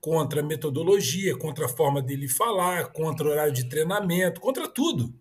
contra 0.00 0.40
a 0.40 0.44
metodologia, 0.44 1.36
contra 1.36 1.66
a 1.66 1.68
forma 1.68 2.00
dele 2.00 2.26
falar, 2.26 2.92
contra 2.92 3.26
o 3.26 3.30
horário 3.30 3.52
de 3.52 3.68
treinamento, 3.68 4.40
contra 4.40 4.66
tudo. 4.66 5.14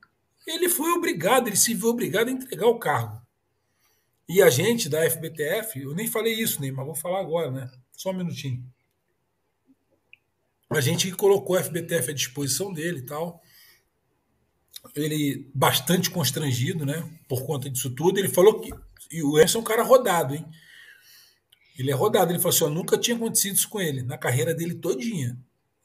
Ele 0.47 0.69
foi 0.69 0.91
obrigado, 0.91 1.47
ele 1.47 1.57
se 1.57 1.73
viu 1.73 1.89
obrigado 1.89 2.29
a 2.29 2.31
entregar 2.31 2.67
o 2.67 2.79
cargo. 2.79 3.21
E 4.29 4.41
a 4.41 4.49
gente 4.49 4.87
da 4.87 5.07
FBTF, 5.09 5.81
eu 5.81 5.93
nem 5.93 6.07
falei 6.07 6.33
isso, 6.33 6.61
nem, 6.61 6.71
mas 6.71 6.85
vou 6.85 6.95
falar 6.95 7.19
agora, 7.19 7.51
né? 7.51 7.69
Só 7.91 8.11
um 8.11 8.17
minutinho. 8.17 8.63
A 10.69 10.79
gente 10.79 11.11
colocou 11.11 11.57
a 11.57 11.63
FBTF 11.63 12.11
à 12.11 12.13
disposição 12.13 12.71
dele 12.71 12.99
e 12.99 13.05
tal. 13.05 13.41
Ele 14.93 15.49
bastante 15.53 16.09
constrangido, 16.09 16.85
né? 16.85 17.07
Por 17.27 17.45
conta 17.45 17.69
disso 17.69 17.89
tudo. 17.89 18.19
Ele 18.19 18.29
falou 18.29 18.59
que 18.59 18.71
e 19.11 19.23
o 19.23 19.37
Emerson 19.37 19.59
é 19.59 19.61
um 19.61 19.65
cara 19.65 19.83
rodado, 19.83 20.35
hein? 20.35 20.45
Ele 21.77 21.91
é 21.91 21.93
rodado. 21.93 22.31
Ele 22.31 22.39
falou 22.39 22.55
assim: 22.55 22.63
ó, 22.65 22.69
nunca 22.69 22.97
tinha 22.97 23.15
acontecido 23.15 23.55
isso 23.55 23.69
com 23.69 23.79
ele, 23.79 24.01
na 24.03 24.17
carreira 24.17 24.53
dele 24.53 24.75
todinha. 24.75 25.37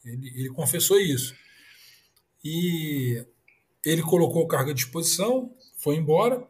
Ele, 0.04 0.28
ele 0.34 0.48
confessou 0.50 0.98
isso. 0.98 1.34
E 2.42 3.24
ele 3.84 4.02
colocou 4.02 4.42
o 4.42 4.48
cargo 4.48 4.70
à 4.70 4.74
disposição, 4.74 5.54
foi 5.76 5.96
embora. 5.96 6.46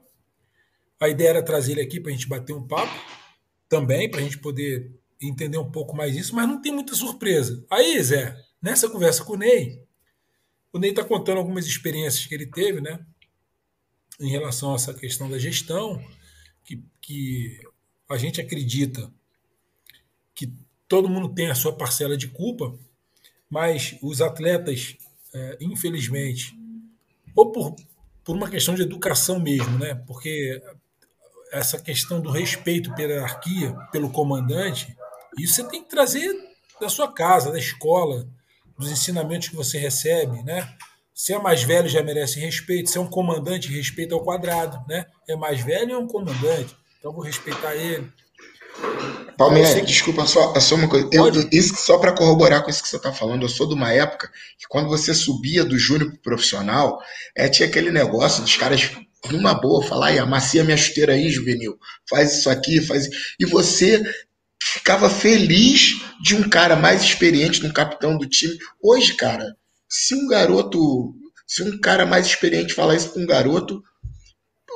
A 1.01 1.09
ideia 1.09 1.31
era 1.31 1.43
trazer 1.43 1.73
ele 1.73 1.81
aqui 1.81 1.99
para 1.99 2.11
a 2.11 2.15
gente 2.15 2.29
bater 2.29 2.53
um 2.53 2.67
papo 2.67 2.93
também, 3.69 4.11
para 4.11 4.21
a 4.21 4.23
gente 4.23 4.39
poder 4.39 4.93
entender 5.21 5.59
um 5.59 5.71
pouco 5.71 5.97
mais 5.97 6.17
isso, 6.17 6.35
mas 6.35 6.49
não 6.49 6.61
tem 6.61 6.73
muita 6.73 6.95
surpresa. 6.95 7.65
Aí, 7.71 8.03
Zé, 8.03 8.37
nessa 8.61 8.89
conversa 8.89 9.25
com 9.25 9.35
o 9.35 9.37
Ney, 9.37 9.83
o 10.73 10.79
Ney 10.79 10.91
está 10.91 11.05
contando 11.05 11.39
algumas 11.39 11.67
experiências 11.67 12.27
que 12.27 12.35
ele 12.35 12.47
teve, 12.47 12.81
né? 12.81 13.05
Em 14.19 14.31
relação 14.31 14.73
a 14.73 14.77
essa 14.77 14.95
questão 14.95 15.29
da 15.29 15.39
gestão, 15.39 16.03
que, 16.65 16.83
que 17.01 17.61
a 18.09 18.17
gente 18.17 18.41
acredita 18.41 19.13
que 20.35 20.53
todo 20.87 21.09
mundo 21.09 21.35
tem 21.35 21.51
a 21.51 21.55
sua 21.55 21.73
parcela 21.73 22.17
de 22.17 22.29
culpa, 22.29 22.79
mas 23.49 23.97
os 24.03 24.21
atletas, 24.21 24.97
é, 25.35 25.59
infelizmente, 25.61 26.57
ou 27.35 27.51
por, 27.51 27.75
por 28.25 28.37
uma 28.37 28.51
questão 28.51 28.75
de 28.75 28.83
educação 28.83 29.41
mesmo, 29.41 29.79
né? 29.79 29.95
Porque 30.07 30.63
essa 31.51 31.81
questão 31.81 32.21
do 32.21 32.31
respeito 32.31 32.95
pela 32.95 33.13
hierarquia, 33.13 33.75
pelo 33.91 34.11
comandante, 34.11 34.97
isso 35.39 35.55
você 35.55 35.65
tem 35.69 35.83
que 35.83 35.89
trazer 35.89 36.33
da 36.81 36.89
sua 36.89 37.13
casa, 37.13 37.51
da 37.51 37.59
escola, 37.59 38.29
dos 38.81 38.91
ensinamentos 38.91 39.49
que 39.49 39.55
você 39.55 39.79
recebe, 39.79 40.43
né? 40.43 40.67
Se 41.15 41.35
é 41.35 41.39
mais 41.39 41.63
velho, 41.63 41.87
já 41.87 42.03
merece 42.03 42.41
respeito. 42.41 42.89
Se 42.89 42.97
é 42.97 43.01
um 43.01 43.07
comandante, 43.07 43.69
respeito 43.69 44.15
ao 44.15 44.25
quadrado, 44.25 44.83
né? 44.89 45.05
É 45.29 45.37
mais 45.37 45.61
velho, 45.61 45.93
é 45.93 45.99
um 45.99 46.07
comandante. 46.07 46.75
Então 46.99 47.13
vou 47.13 47.23
respeitar 47.23 47.77
ele. 47.77 48.11
Palmeiras, 49.37 49.71
sei... 49.73 49.83
desculpa, 49.83 50.27
só, 50.27 50.59
só 50.59 50.75
uma 50.77 50.89
coisa. 50.89 51.09
Eu, 51.13 51.29
isso, 51.53 51.75
só 51.77 51.99
para 51.99 52.13
corroborar 52.13 52.63
com 52.63 52.71
isso 52.71 52.83
que 52.83 52.89
você 52.89 52.97
está 52.97 53.13
falando, 53.13 53.43
eu 53.43 53.49
sou 53.49 53.69
de 53.69 53.75
uma 53.75 53.93
época 53.93 54.31
que 54.59 54.67
quando 54.67 54.89
você 54.89 55.13
subia 55.13 55.63
do 55.63 55.79
júnior 55.79 56.11
pro 56.11 56.23
profissional, 56.23 56.99
é, 57.37 57.49
tinha 57.49 57.69
aquele 57.69 57.91
negócio 57.91 58.43
dos 58.43 58.57
caras 58.57 58.91
numa 59.31 59.53
boa 59.53 59.87
falar, 59.87 60.09
aí, 60.09 60.19
amacia 60.19 60.65
minha 60.65 60.77
chuteira 60.77 61.13
aí, 61.13 61.31
juvenil, 61.31 61.79
faz 62.09 62.39
isso 62.39 62.49
aqui, 62.49 62.81
faz 62.81 63.09
E 63.39 63.45
você 63.45 64.03
ficava 64.63 65.09
feliz 65.09 66.01
de 66.23 66.35
um 66.35 66.49
cara 66.49 66.77
mais 66.77 67.03
experiente, 67.03 67.65
um 67.65 67.73
capitão 67.73 68.17
do 68.17 68.27
time. 68.27 68.57
Hoje, 68.83 69.15
cara, 69.15 69.57
se 69.89 70.15
um 70.15 70.27
garoto, 70.27 71.15
se 71.47 71.63
um 71.63 71.81
cara 71.81 72.07
mais 72.07 72.27
experiente 72.27 72.75
falar 72.75 72.97
isso 72.97 73.13
com 73.13 73.21
um 73.21 73.27
garoto, 73.27 73.83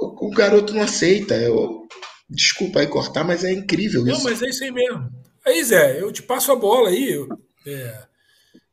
o, 0.01 0.29
o 0.29 0.31
garoto 0.31 0.73
não 0.73 0.83
aceita. 0.83 1.35
Eu, 1.35 1.87
desculpa 2.29 2.81
aí 2.81 2.87
cortar, 2.87 3.25
mas 3.25 3.45
é 3.45 3.53
incrível 3.53 4.07
isso. 4.07 4.17
Não, 4.17 4.25
mas 4.25 4.43
é 4.43 4.49
isso 4.49 4.65
aí 4.65 4.71
mesmo. 4.71 5.11
Aí, 5.47 5.63
Zé, 5.63 6.01
eu 6.01 6.11
te 6.11 6.23
passo 6.23 6.51
a 6.53 6.57
bola 6.57 6.89
aí, 6.89 7.13
eu, 7.13 7.29
é, 7.67 8.07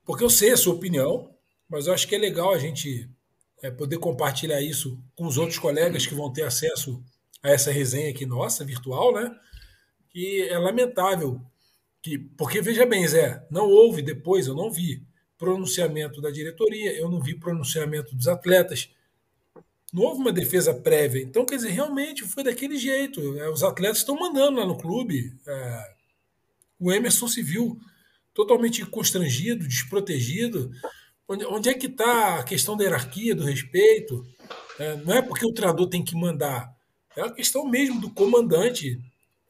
porque 0.05 0.23
eu 0.23 0.29
sei 0.29 0.51
a 0.51 0.57
sua 0.57 0.73
opinião, 0.73 1.29
mas 1.69 1.87
eu 1.87 1.93
acho 1.93 2.07
que 2.07 2.15
é 2.15 2.17
legal 2.17 2.53
a 2.53 2.57
gente 2.57 3.09
é, 3.61 3.69
poder 3.69 3.97
compartilhar 3.97 4.61
isso 4.61 4.97
com 5.15 5.25
os 5.25 5.37
outros 5.37 5.59
colegas 5.59 6.05
que 6.05 6.15
vão 6.15 6.31
ter 6.31 6.43
acesso 6.43 7.03
a 7.43 7.49
essa 7.49 7.71
resenha 7.71 8.09
aqui 8.09 8.25
nossa, 8.25 8.63
virtual, 8.63 9.13
né? 9.13 9.29
Que 10.11 10.47
é 10.49 10.57
lamentável. 10.57 11.41
Que, 12.01 12.17
porque, 12.17 12.61
veja 12.61 12.85
bem, 12.85 13.07
Zé, 13.07 13.45
não 13.49 13.69
houve 13.69 14.01
depois, 14.01 14.47
eu 14.47 14.55
não 14.55 14.71
vi 14.71 15.03
pronunciamento 15.37 16.21
da 16.21 16.29
diretoria, 16.29 16.93
eu 16.93 17.09
não 17.09 17.19
vi 17.19 17.33
pronunciamento 17.35 18.15
dos 18.15 18.27
atletas. 18.27 18.89
Não 19.91 20.03
houve 20.03 20.21
uma 20.21 20.31
defesa 20.31 20.73
prévia. 20.73 21.21
Então, 21.21 21.45
quer 21.45 21.55
dizer, 21.55 21.69
realmente 21.69 22.23
foi 22.23 22.43
daquele 22.43 22.77
jeito. 22.77 23.37
É, 23.39 23.49
os 23.49 23.63
atletas 23.63 23.97
estão 23.97 24.15
mandando 24.15 24.59
lá 24.59 24.65
no 24.65 24.77
clube. 24.77 25.35
É, 25.45 25.93
o 26.79 26.91
Emerson 26.91 27.27
se 27.27 27.41
viu 27.41 27.79
totalmente 28.33 28.85
constrangido, 28.85 29.67
desprotegido. 29.67 30.71
Onde, 31.27 31.69
é 31.69 31.73
que 31.73 31.87
está 31.87 32.39
a 32.39 32.43
questão 32.43 32.75
da 32.75 32.83
hierarquia, 32.83 33.35
do 33.35 33.43
respeito? 33.43 34.25
É, 34.79 34.95
não 34.97 35.13
é 35.13 35.21
porque 35.21 35.45
o 35.45 35.53
treinador 35.53 35.87
tem 35.87 36.03
que 36.03 36.15
mandar. 36.15 36.73
É 37.15 37.21
a 37.21 37.31
questão 37.31 37.67
mesmo 37.67 37.99
do 37.99 38.09
comandante. 38.09 38.99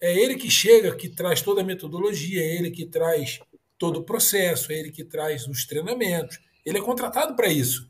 É 0.01 0.13
ele 0.13 0.35
que 0.35 0.49
chega, 0.49 0.95
que 0.95 1.07
traz 1.07 1.41
toda 1.41 1.61
a 1.61 1.63
metodologia, 1.63 2.41
é 2.41 2.55
ele 2.55 2.71
que 2.71 2.87
traz 2.87 3.39
todo 3.77 3.99
o 3.99 4.03
processo, 4.03 4.71
é 4.71 4.75
ele 4.75 4.91
que 4.91 5.03
traz 5.03 5.47
os 5.47 5.65
treinamentos. 5.65 6.39
Ele 6.65 6.79
é 6.79 6.81
contratado 6.81 7.35
para 7.35 7.47
isso. 7.47 7.89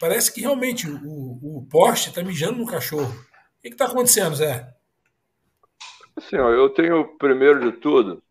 Parece 0.00 0.32
que 0.32 0.40
realmente 0.40 0.88
o, 0.90 1.58
o 1.58 1.66
poste 1.70 2.08
está 2.08 2.22
mijando 2.22 2.58
no 2.58 2.66
cachorro. 2.66 3.12
O 3.12 3.62
que 3.62 3.68
está 3.68 3.86
acontecendo, 3.86 4.34
Zé? 4.34 4.66
Assim, 6.16 6.36
ó, 6.36 6.50
eu 6.50 6.70
tenho, 6.70 7.16
primeiro 7.18 7.70
de 7.70 7.78
tudo, 7.78 8.22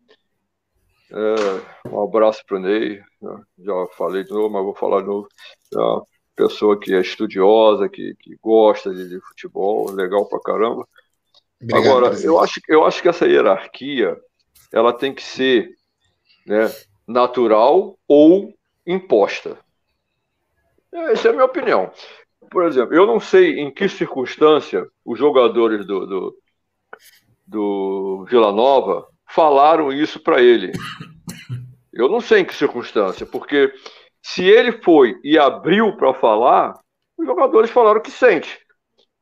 é, 1.12 1.88
um 1.88 2.02
abraço 2.02 2.44
para 2.46 2.56
o 2.56 2.60
Ney. 2.60 3.00
Né? 3.20 3.42
Já 3.58 3.72
falei 3.96 4.24
de 4.24 4.30
novo, 4.30 4.50
mas 4.50 4.64
vou 4.64 4.74
falar 4.74 5.00
de 5.00 5.06
novo. 5.06 5.28
É 5.72 5.78
uma 5.78 6.06
pessoa 6.34 6.78
que 6.78 6.92
é 6.94 7.00
estudiosa, 7.00 7.88
que, 7.88 8.14
que 8.18 8.36
gosta 8.42 8.92
de, 8.94 9.08
de 9.08 9.20
futebol, 9.20 9.90
legal 9.92 10.28
pra 10.28 10.40
caramba. 10.40 10.86
Obrigado, 11.62 11.86
Agora, 11.86 12.20
eu 12.20 12.38
acho, 12.38 12.60
eu 12.68 12.84
acho 12.84 13.02
que 13.02 13.08
essa 13.08 13.26
hierarquia 13.26 14.16
ela 14.72 14.92
tem 14.92 15.14
que 15.14 15.22
ser 15.22 15.70
né, 16.46 16.70
natural 17.06 17.98
ou 18.06 18.54
imposta. 18.86 19.58
Essa 20.92 21.28
é 21.28 21.30
a 21.30 21.34
minha 21.34 21.44
opinião. 21.44 21.90
Por 22.50 22.64
exemplo, 22.64 22.94
eu 22.94 23.06
não 23.06 23.18
sei 23.18 23.58
em 23.58 23.70
que 23.70 23.88
circunstância 23.88 24.86
os 25.04 25.18
jogadores 25.18 25.86
do, 25.86 26.06
do, 26.06 26.38
do 27.46 28.26
Vila 28.28 28.52
Nova 28.52 29.06
falaram 29.28 29.92
isso 29.92 30.20
para 30.20 30.40
ele. 30.40 30.72
Eu 31.92 32.08
não 32.08 32.20
sei 32.20 32.40
em 32.40 32.44
que 32.44 32.54
circunstância, 32.54 33.26
porque 33.26 33.72
se 34.22 34.44
ele 34.44 34.72
foi 34.82 35.18
e 35.24 35.38
abriu 35.38 35.96
para 35.96 36.14
falar, 36.14 36.78
os 37.16 37.26
jogadores 37.26 37.70
falaram 37.70 38.00
que 38.00 38.10
sente. 38.10 38.58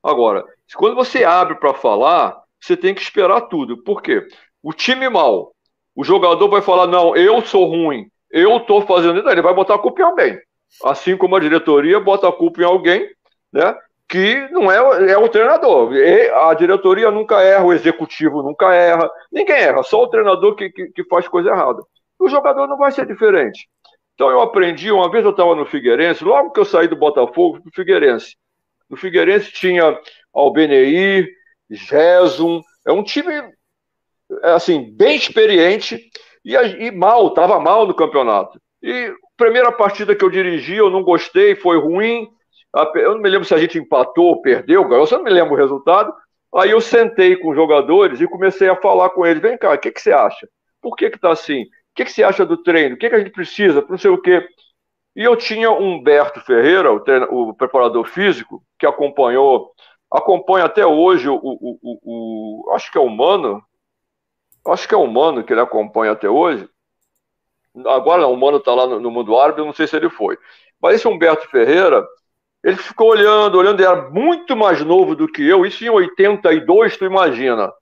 Agora, 0.03 0.45
quando 0.77 0.95
você 0.95 1.25
abre 1.25 1.57
para 1.57 1.75
falar, 1.75 2.41
você 2.61 2.77
tem 2.77 2.95
que 2.95 3.03
esperar 3.03 3.43
tudo. 3.43 3.83
Por 3.83 4.01
quê? 4.01 4.27
O 4.63 4.73
time 4.73 5.09
mal, 5.09 5.53
o 5.95 6.03
jogador 6.03 6.49
vai 6.49 6.63
falar: 6.63 6.87
não, 6.87 7.15
eu 7.15 7.41
sou 7.43 7.67
ruim, 7.67 8.07
eu 8.31 8.57
estou 8.57 8.83
fazendo 8.83 9.19
isso, 9.19 9.29
ele 9.29 9.43
vai 9.43 9.55
botar 9.55 9.75
a 9.75 9.79
culpa 9.79 10.03
em 10.03 10.05
alguém. 10.05 10.39
Assim 10.83 11.17
como 11.17 11.37
a 11.37 11.41
diretoria 11.41 12.01
bota 12.01 12.29
a 12.29 12.33
culpa 12.33 12.63
em 12.63 12.65
alguém, 12.65 13.09
né? 13.53 13.77
Que 14.09 14.49
não 14.51 14.71
é, 14.71 15.13
é 15.13 15.19
o 15.19 15.29
treinador. 15.29 15.95
E 15.95 16.29
a 16.31 16.55
diretoria 16.55 17.11
nunca 17.11 17.43
erra, 17.43 17.65
o 17.65 17.73
executivo 17.73 18.43
nunca 18.43 18.73
erra, 18.75 19.11
ninguém 19.31 19.57
erra, 19.57 19.83
só 19.83 20.03
o 20.03 20.09
treinador 20.09 20.55
que, 20.57 20.71
que, 20.71 20.87
que 20.89 21.05
faz 21.05 21.29
coisa 21.29 21.51
errada. 21.51 21.83
O 22.19 22.29
jogador 22.29 22.67
não 22.67 22.77
vai 22.77 22.91
ser 22.91 23.07
diferente. 23.07 23.69
Então 24.15 24.31
eu 24.31 24.41
aprendi, 24.41 24.91
uma 24.91 25.11
vez 25.11 25.25
eu 25.25 25.33
estava 25.33 25.55
no 25.55 25.67
Figueirense, 25.67 26.25
logo 26.25 26.51
que 26.51 26.61
eu 26.61 26.65
saí 26.65 26.89
do 26.89 26.97
Botafogo, 26.97 27.61
no 27.65 27.73
Figueirense. 27.73 28.37
No 28.89 28.97
Figueirense 28.97 29.53
tinha 29.53 29.99
Albenei, 30.35 31.29
Gesum, 31.71 32.61
é 32.87 32.93
um 32.93 33.03
time 33.03 33.33
assim, 34.43 34.95
bem 34.97 35.17
experiente 35.17 36.11
e, 36.45 36.55
e 36.55 36.91
mal, 36.91 37.29
estava 37.29 37.59
mal 37.61 37.87
no 37.87 37.95
campeonato. 37.95 38.61
E 38.83 39.07
a 39.07 39.15
primeira 39.37 39.73
partida 39.73 40.15
que 40.15 40.25
eu 40.25 40.31
dirigi, 40.31 40.77
eu 40.77 40.91
não 40.91 41.03
gostei, 41.03 41.55
foi 41.55 41.79
ruim. 41.79 42.29
Eu 42.97 43.15
não 43.15 43.23
me 43.23 43.29
lembro 43.29 43.47
se 43.47 43.55
a 43.55 43.59
gente 43.59 43.79
empatou 43.79 44.27
ou 44.27 44.43
perdeu, 44.43 44.91
eu 44.91 45.07
só 45.07 45.17
não 45.17 45.25
me 45.25 45.31
lembro 45.31 45.55
o 45.55 45.57
resultado. 45.57 46.13
Aí 46.55 46.71
eu 46.71 46.81
sentei 46.81 47.37
com 47.37 47.51
os 47.51 47.57
jogadores 47.57 48.21
e 48.21 48.29
comecei 48.29 48.69
a 48.69 48.77
falar 48.77 49.11
com 49.11 49.25
eles: 49.25 49.43
vem 49.43 49.57
cá, 49.57 49.73
o 49.73 49.79
que, 49.79 49.91
que 49.91 50.01
você 50.01 50.13
acha? 50.13 50.49
Por 50.81 50.97
que 50.97 51.07
está 51.07 51.33
assim? 51.33 51.63
O 51.63 51.69
que, 51.95 52.05
que 52.05 52.13
você 52.13 52.23
acha 52.23 52.45
do 52.45 52.57
treino? 52.57 52.95
O 52.95 52.99
que, 52.99 53.09
que 53.09 53.15
a 53.15 53.19
gente 53.19 53.31
precisa? 53.31 53.85
Não 53.89 53.97
sei 53.97 54.11
o 54.11 54.21
quê. 54.21 54.47
E 55.17 55.23
eu 55.23 55.37
tinha 55.37 55.71
Humberto 55.71 56.41
Ferreira, 56.41 56.93
o, 56.93 57.01
treino, 57.01 57.27
o 57.31 57.55
preparador 57.55 58.05
físico, 58.07 58.63
que 58.79 58.87
acompanhou, 58.87 59.73
acompanha 60.15 60.67
até 60.67 60.87
hoje 60.87 61.29
o, 61.29 61.35
o, 61.35 61.79
o, 61.83 62.69
o 62.69 62.73
acho 62.73 62.91
que 62.91 62.97
é 62.97 63.01
o 63.01 63.11
Mano, 63.11 63.61
acho 64.69 64.87
que 64.87 64.95
é 64.95 64.97
o 64.97 65.07
Mano 65.07 65.43
que 65.43 65.53
ele 65.53 65.61
acompanha 65.61 66.13
até 66.13 66.31
hoje. 66.31 66.69
Agora 67.87 68.27
o 68.29 68.37
Mano 68.37 68.59
está 68.59 68.73
lá 68.73 68.87
no, 68.87 69.01
no, 69.01 69.11
mundo 69.11 69.37
árabe, 69.37 69.61
eu 69.61 69.65
não 69.65 69.73
sei 69.73 69.89
se 69.89 69.97
ele 69.97 70.09
foi. 70.09 70.39
Mas 70.81 70.97
esse 70.97 71.09
Humberto 71.09 71.49
Ferreira, 71.51 72.07
ele 72.63 72.77
ficou 72.77 73.09
olhando, 73.09 73.59
olhando, 73.59 73.81
ele 73.81 73.89
era 73.89 74.09
muito 74.11 74.57
mais 74.57 74.81
novo 74.85 75.17
do 75.17 75.27
que 75.27 75.43
eu, 75.43 75.67
isso 75.67 75.85
em 75.85 75.89
82, 75.89 76.97
tu 76.97 77.05
imagina. 77.05 77.73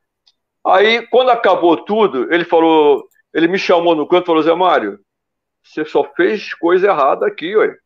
Aí, 0.65 1.07
quando 1.09 1.31
acabou 1.31 1.85
tudo, 1.85 2.33
ele 2.33 2.45
falou, 2.45 3.07
ele 3.35 3.49
me 3.49 3.59
chamou 3.59 3.95
no 3.95 4.07
canto 4.07 4.25
e 4.25 4.27
falou, 4.27 4.43
Zé 4.43 4.55
Mário, 4.55 4.99
você 5.63 5.85
só 5.85 6.05
fez 6.15 6.55
coisa 6.55 6.87
errada 6.87 7.27
aqui, 7.27 7.55
ué. 7.55 7.77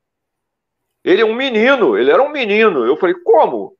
Ele 1.02 1.22
é 1.22 1.24
um 1.24 1.34
menino, 1.34 1.96
ele 1.96 2.10
era 2.10 2.22
um 2.22 2.28
menino. 2.28 2.84
Eu 2.84 2.96
falei, 2.96 3.14
como? 3.24 3.75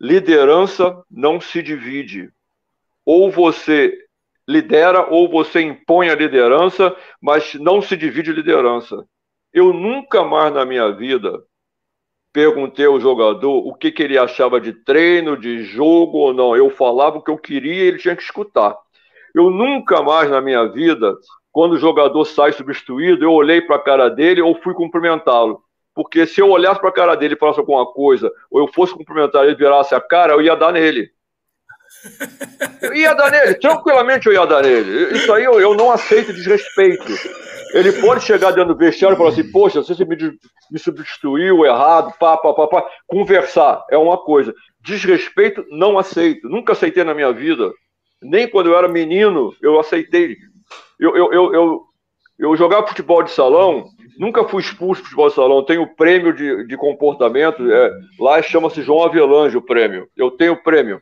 Liderança 0.00 1.02
não 1.10 1.40
se 1.40 1.62
divide. 1.62 2.30
Ou 3.04 3.30
você 3.30 3.96
lidera 4.48 5.06
ou 5.10 5.28
você 5.28 5.60
impõe 5.60 6.08
a 6.08 6.14
liderança, 6.14 6.94
mas 7.20 7.54
não 7.54 7.82
se 7.82 7.96
divide 7.96 8.32
liderança. 8.32 9.04
Eu 9.52 9.72
nunca 9.72 10.22
mais 10.22 10.52
na 10.52 10.64
minha 10.64 10.90
vida 10.92 11.42
perguntei 12.32 12.84
ao 12.84 13.00
jogador 13.00 13.66
o 13.66 13.74
que, 13.74 13.90
que 13.90 14.02
ele 14.02 14.18
achava 14.18 14.60
de 14.60 14.72
treino, 14.72 15.38
de 15.38 15.64
jogo 15.64 16.18
ou 16.18 16.34
não. 16.34 16.54
Eu 16.54 16.68
falava 16.68 17.16
o 17.16 17.22
que 17.22 17.30
eu 17.30 17.38
queria 17.38 17.84
e 17.84 17.86
ele 17.86 17.98
tinha 17.98 18.14
que 18.14 18.22
escutar. 18.22 18.76
Eu 19.34 19.50
nunca 19.50 20.02
mais 20.02 20.30
na 20.30 20.40
minha 20.40 20.66
vida, 20.66 21.16
quando 21.50 21.72
o 21.72 21.78
jogador 21.78 22.24
sai 22.26 22.52
substituído, 22.52 23.24
eu 23.24 23.32
olhei 23.32 23.62
para 23.62 23.76
a 23.76 23.82
cara 23.82 24.10
dele 24.10 24.42
ou 24.42 24.54
fui 24.60 24.74
cumprimentá-lo. 24.74 25.62
Porque 25.96 26.26
se 26.26 26.42
eu 26.42 26.50
olhasse 26.50 26.78
para 26.78 26.90
a 26.90 26.92
cara 26.92 27.14
dele 27.14 27.34
e 27.34 27.38
falasse 27.38 27.58
alguma 27.58 27.86
coisa, 27.90 28.30
ou 28.50 28.60
eu 28.60 28.68
fosse 28.68 28.92
cumprimentar 28.92 29.44
ele 29.44 29.52
e 29.52 29.56
virasse 29.56 29.94
a 29.94 30.00
cara, 30.00 30.34
eu 30.34 30.42
ia 30.42 30.54
dar 30.54 30.70
nele. 30.70 31.08
Eu 32.82 32.94
ia 32.94 33.14
dar 33.14 33.30
nele, 33.30 33.54
tranquilamente 33.54 34.26
eu 34.26 34.34
ia 34.34 34.44
dar 34.44 34.62
nele. 34.62 35.16
Isso 35.16 35.32
aí 35.32 35.44
eu, 35.44 35.58
eu 35.58 35.74
não 35.74 35.90
aceito 35.90 36.34
desrespeito. 36.34 37.06
Ele 37.72 37.92
pode 37.92 38.24
chegar 38.24 38.50
dentro 38.50 38.74
do 38.74 38.78
vestiário 38.78 39.14
e 39.14 39.16
falar 39.16 39.30
assim: 39.30 39.50
Poxa, 39.50 39.82
você 39.82 40.04
me, 40.04 40.16
me 40.70 40.78
substituiu 40.78 41.64
errado, 41.64 42.12
pá, 42.20 42.36
pá, 42.36 42.52
pá, 42.52 42.68
pá. 42.68 42.84
Conversar 43.06 43.82
é 43.90 43.96
uma 43.96 44.18
coisa. 44.18 44.54
Desrespeito, 44.80 45.64
não 45.70 45.98
aceito. 45.98 46.46
Nunca 46.46 46.72
aceitei 46.74 47.04
na 47.04 47.14
minha 47.14 47.32
vida. 47.32 47.72
Nem 48.22 48.46
quando 48.48 48.68
eu 48.68 48.76
era 48.76 48.86
menino, 48.86 49.54
eu 49.62 49.80
aceitei. 49.80 50.36
Eu, 51.00 51.16
eu, 51.16 51.32
eu, 51.32 51.54
eu, 51.54 51.82
eu 52.38 52.56
jogava 52.56 52.86
futebol 52.86 53.22
de 53.22 53.30
salão, 53.30 53.86
nunca 54.18 54.44
fui 54.48 54.62
expulso 54.62 55.00
de 55.00 55.08
futebol 55.08 55.28
de 55.28 55.34
salão. 55.34 55.64
Tenho 55.64 55.94
prêmio 55.94 56.32
de, 56.32 56.66
de 56.66 56.76
comportamento. 56.76 57.70
É, 57.70 57.90
lá 58.18 58.42
chama-se 58.42 58.82
João 58.82 59.04
Avelange 59.04 59.56
o 59.56 59.62
prêmio. 59.62 60.08
Eu 60.16 60.30
tenho 60.30 60.62
prêmio. 60.62 61.00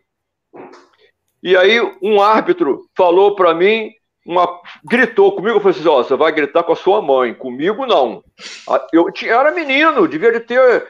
E 1.42 1.56
aí 1.56 1.80
um 2.02 2.20
árbitro 2.22 2.86
falou 2.96 3.34
para 3.34 3.54
mim, 3.54 3.90
uma, 4.26 4.48
gritou 4.82 5.32
comigo, 5.32 5.56
eu 5.56 5.60
falei 5.60 5.78
assim, 5.78 5.88
ó, 5.88 6.02
você 6.02 6.16
vai 6.16 6.32
gritar 6.32 6.62
com 6.62 6.72
a 6.72 6.76
sua 6.76 7.02
mãe, 7.02 7.34
comigo 7.34 7.84
não. 7.84 8.22
Eu, 8.92 9.12
tinha, 9.12 9.32
eu 9.32 9.40
era 9.40 9.52
menino, 9.52 10.08
devia 10.08 10.32
de 10.32 10.40
ter 10.40 10.86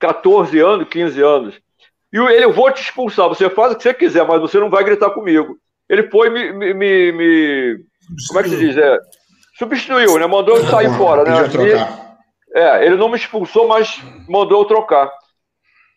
14 0.00 0.58
anos, 0.58 0.88
15 0.88 1.22
anos. 1.22 1.60
E 2.12 2.18
ele, 2.18 2.44
eu 2.44 2.52
vou 2.52 2.70
te 2.72 2.82
expulsar, 2.82 3.28
você 3.28 3.48
faz 3.48 3.72
o 3.72 3.76
que 3.76 3.82
você 3.84 3.94
quiser, 3.94 4.26
mas 4.26 4.40
você 4.40 4.58
não 4.58 4.70
vai 4.70 4.82
gritar 4.82 5.10
comigo. 5.10 5.56
Ele 5.88 6.10
foi 6.10 6.30
me, 6.30 6.52
me, 6.52 6.74
me, 6.74 7.12
me 7.12 7.84
como 8.28 8.40
é 8.40 8.42
que 8.42 8.50
se 8.50 8.58
diz? 8.58 8.76
É, 8.76 8.98
substituiu, 9.58 10.18
né? 10.18 10.26
Mandou 10.26 10.56
eu 10.56 10.66
sair 10.66 10.90
fora, 10.96 11.24
né? 11.24 11.48
E, 12.54 12.58
é, 12.58 12.86
ele 12.86 12.96
não 12.96 13.08
me 13.08 13.16
expulsou, 13.16 13.66
mas 13.66 14.00
mandou 14.28 14.62
eu 14.62 14.64
trocar. 14.64 15.10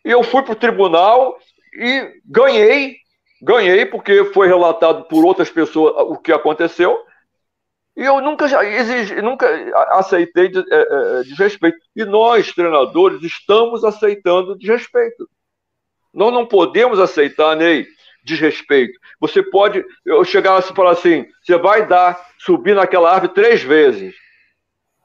E 0.05 0.11
eu 0.11 0.23
fui 0.23 0.41
pro 0.41 0.55
tribunal 0.55 1.37
e 1.73 2.11
ganhei 2.25 2.97
Ganhei 3.41 3.85
porque 3.85 4.25
foi 4.25 4.47
relatado 4.47 5.05
por 5.05 5.23
outras 5.23 5.49
pessoas 5.49 5.93
o 6.07 6.17
que 6.17 6.31
aconteceu. 6.31 6.97
E 7.95 8.03
eu 8.03 8.21
nunca 8.21 8.47
já 8.47 8.63
exigi, 8.63 9.21
nunca 9.21 9.47
aceitei 9.91 10.51
é, 10.55 11.19
é, 11.19 11.23
desrespeito. 11.23 11.77
E 11.95 12.05
nós, 12.05 12.51
treinadores, 12.51 13.21
estamos 13.23 13.83
aceitando 13.83 14.57
desrespeito. 14.57 15.27
Nós 16.13 16.33
não 16.33 16.45
podemos 16.45 16.99
aceitar, 16.99 17.55
Ney, 17.55 17.85
desrespeito. 18.27 18.99
Você 19.19 19.41
pode. 19.41 19.83
Eu 20.05 20.23
chegar 20.23 20.59
e 20.59 20.75
falar 20.75 20.91
assim: 20.91 21.25
você 21.41 21.57
vai 21.57 21.87
dar, 21.87 22.19
subir 22.37 22.75
naquela 22.75 23.11
árvore 23.11 23.33
três 23.33 23.63
vezes. 23.63 24.13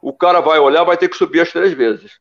O 0.03 0.12
cara 0.12 0.41
vai 0.41 0.59
olhar, 0.59 0.85
vai 0.85 0.97
ter 0.97 1.09
que 1.09 1.16
subir 1.16 1.41
as 1.41 1.53
três 1.53 1.73
vezes. 1.73 2.18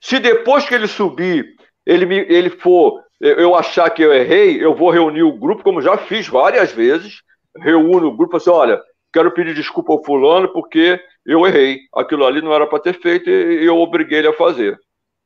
Se 0.00 0.20
depois 0.20 0.64
que 0.66 0.74
ele 0.74 0.86
subir, 0.86 1.44
ele, 1.84 2.06
me, 2.06 2.18
ele 2.18 2.50
for 2.50 3.04
eu 3.20 3.54
achar 3.54 3.90
que 3.90 4.02
eu 4.02 4.12
errei, 4.12 4.62
eu 4.62 4.74
vou 4.74 4.90
reunir 4.90 5.22
o 5.22 5.36
grupo, 5.36 5.62
como 5.62 5.80
já 5.80 5.96
fiz 5.96 6.28
várias 6.28 6.70
vezes, 6.72 7.22
reúno 7.56 8.08
o 8.08 8.16
grupo 8.16 8.36
assim, 8.36 8.50
olha, 8.50 8.80
quero 9.12 9.32
pedir 9.32 9.54
desculpa 9.54 9.92
ao 9.92 10.04
fulano 10.04 10.52
porque 10.52 11.00
eu 11.24 11.46
errei, 11.46 11.80
aquilo 11.94 12.26
ali 12.26 12.42
não 12.42 12.52
era 12.52 12.66
para 12.66 12.78
ter 12.78 13.00
feito 13.00 13.28
e 13.28 13.64
eu 13.64 13.78
obriguei 13.78 14.18
ele 14.18 14.28
a 14.28 14.34
fazer. 14.34 14.78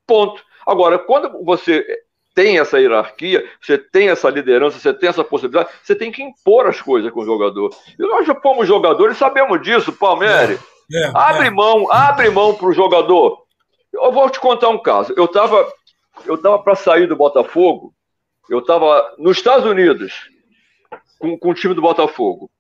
Ponto. 0.07 0.43
Agora, 0.67 0.99
quando 0.99 1.45
você 1.45 1.85
tem 2.35 2.59
essa 2.59 2.79
hierarquia, 2.79 3.45
você 3.61 3.77
tem 3.77 4.09
essa 4.09 4.31
liderança, 4.31 4.79
você 4.79 4.95
tem 4.95 5.09
essa 5.09 5.25
possibilidade, 5.25 5.71
você 5.83 5.95
tem 5.95 6.13
que 6.13 6.23
impor 6.23 6.67
as 6.67 6.81
coisas 6.81 7.11
com 7.11 7.21
o 7.21 7.27
jogador. 7.27 7.71
E 7.99 8.03
nós 8.03 8.27
já 8.27 8.35
fomos 8.35 8.67
jogadores, 8.67 9.17
sabemos 9.17 9.61
disso, 9.63 9.93
Palmeiras. 9.93 10.61
É, 10.93 11.05
é, 11.05 11.13
abre 11.15 11.49
é. 11.49 11.51
mão, 11.51 11.91
abre 11.91 12.31
mão 12.31 12.55
para 12.55 12.69
o 12.69 12.73
jogador. 12.73 13.43
Eu 13.93 14.13
vou 14.13 14.31
te 14.31 14.39
contar 14.39 14.69
um 14.69 14.79
caso. 14.79 15.13
Eu 15.17 15.25
estava 15.25 15.67
eu 16.27 16.35
estava 16.35 16.59
para 16.59 16.75
sair 16.75 17.07
do 17.07 17.17
Botafogo, 17.17 17.95
eu 18.49 18.59
estava 18.59 19.15
nos 19.19 19.37
Estados 19.37 19.65
Unidos 19.65 20.29
com, 21.19 21.39
com 21.39 21.51
o 21.51 21.55
time 21.55 21.75
do 21.75 21.83
Botafogo. 21.83 22.51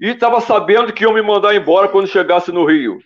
E 0.00 0.10
estava 0.10 0.40
sabendo 0.40 0.92
que 0.92 1.02
iam 1.02 1.12
me 1.12 1.22
mandar 1.22 1.54
embora 1.54 1.88
quando 1.88 2.06
chegasse 2.06 2.52
no 2.52 2.64
Rio. 2.64 2.98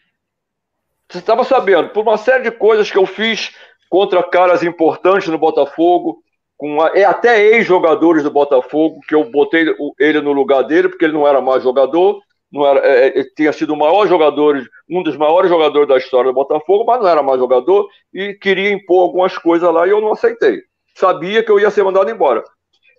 Você 1.09 1.19
estava 1.19 1.45
sabendo, 1.45 1.91
por 1.91 2.03
uma 2.03 2.17
série 2.17 2.45
de 2.45 2.51
coisas 2.51 2.91
que 2.91 2.99
eu 2.99 3.07
fiz 3.07 3.55
contra 3.93 4.23
caras 4.23 4.63
importantes 4.63 5.29
no 5.29 5.37
Botafogo, 5.37 6.23
com 6.57 6.67
uma, 6.67 6.89
é 6.95 7.05
até 7.05 7.45
ex-jogadores 7.45 8.23
do 8.23 8.31
Botafogo, 8.31 9.01
que 9.07 9.15
eu 9.15 9.31
botei 9.31 9.67
ele 9.99 10.19
no 10.23 10.33
lugar 10.33 10.63
dele, 10.63 10.89
porque 10.89 11.05
ele 11.05 11.13
não 11.13 11.29
era 11.29 11.43
mais 11.43 11.63
jogador, 11.63 12.19
não 12.51 12.67
era, 12.67 12.81
é, 12.81 13.21
é, 13.21 13.25
tinha 13.37 13.53
sido 13.53 13.75
o 13.75 13.77
maior 13.77 14.07
jogador, 14.07 14.67
um 14.89 15.03
dos 15.03 15.15
maiores 15.15 15.51
jogadores 15.51 15.87
da 15.87 15.99
história 15.99 16.31
do 16.31 16.35
Botafogo, 16.35 16.87
mas 16.87 17.03
não 17.03 17.07
era 17.07 17.23
mais 17.23 17.39
jogador 17.39 17.87
e 18.15 18.33
queria 18.33 18.73
impor 18.73 19.03
algumas 19.03 19.37
coisas 19.37 19.71
lá 19.71 19.87
e 19.87 19.91
eu 19.91 20.01
não 20.01 20.13
aceitei. 20.13 20.63
Sabia 20.95 21.45
que 21.45 21.51
eu 21.51 21.61
ia 21.61 21.71
ser 21.71 21.85
mandado 21.85 22.11
embora. 22.11 22.43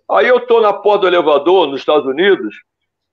Aí 0.08 0.28
eu 0.28 0.46
tô 0.46 0.60
na 0.60 0.72
porta 0.72 1.00
do 1.00 1.06
elevador 1.08 1.66
nos 1.66 1.80
Estados 1.80 2.06
Unidos, 2.06 2.54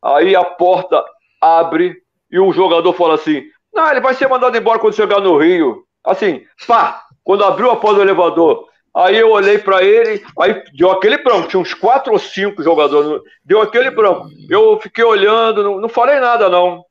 aí 0.04 0.36
a 0.36 0.44
porta 0.44 1.04
abre 1.42 1.96
e 2.32 2.40
um 2.40 2.54
jogador 2.54 2.94
fala 2.94 3.16
assim: 3.16 3.42
"Não, 3.74 3.90
ele 3.90 4.02
vai 4.02 4.14
ser 4.14 4.28
mandado 4.28 4.56
embora 4.56 4.78
quando 4.78 4.94
chegar 4.94 5.20
no 5.20 5.36
Rio". 5.40 5.84
Assim, 6.04 6.44
pá, 6.68 7.04
quando 7.24 7.44
abriu 7.44 7.72
a 7.72 7.76
porta 7.76 7.98
do 7.98 8.02
elevador, 8.02 8.70
Aí 8.94 9.18
eu 9.18 9.32
olhei 9.32 9.58
para 9.58 9.82
ele, 9.82 10.22
aí 10.38 10.64
deu 10.74 10.92
aquele 10.92 11.18
branco, 11.18 11.48
tinha 11.48 11.62
uns 11.62 11.74
quatro 11.74 12.12
ou 12.12 12.20
cinco 12.20 12.62
jogadores, 12.62 13.22
deu 13.44 13.62
aquele 13.62 13.90
branco. 13.90 14.28
Eu 14.50 14.80
fiquei 14.82 15.04
olhando, 15.04 15.64
não, 15.64 15.80
não 15.80 15.88
falei 15.88 16.20
nada 16.20 16.50
não. 16.50 16.84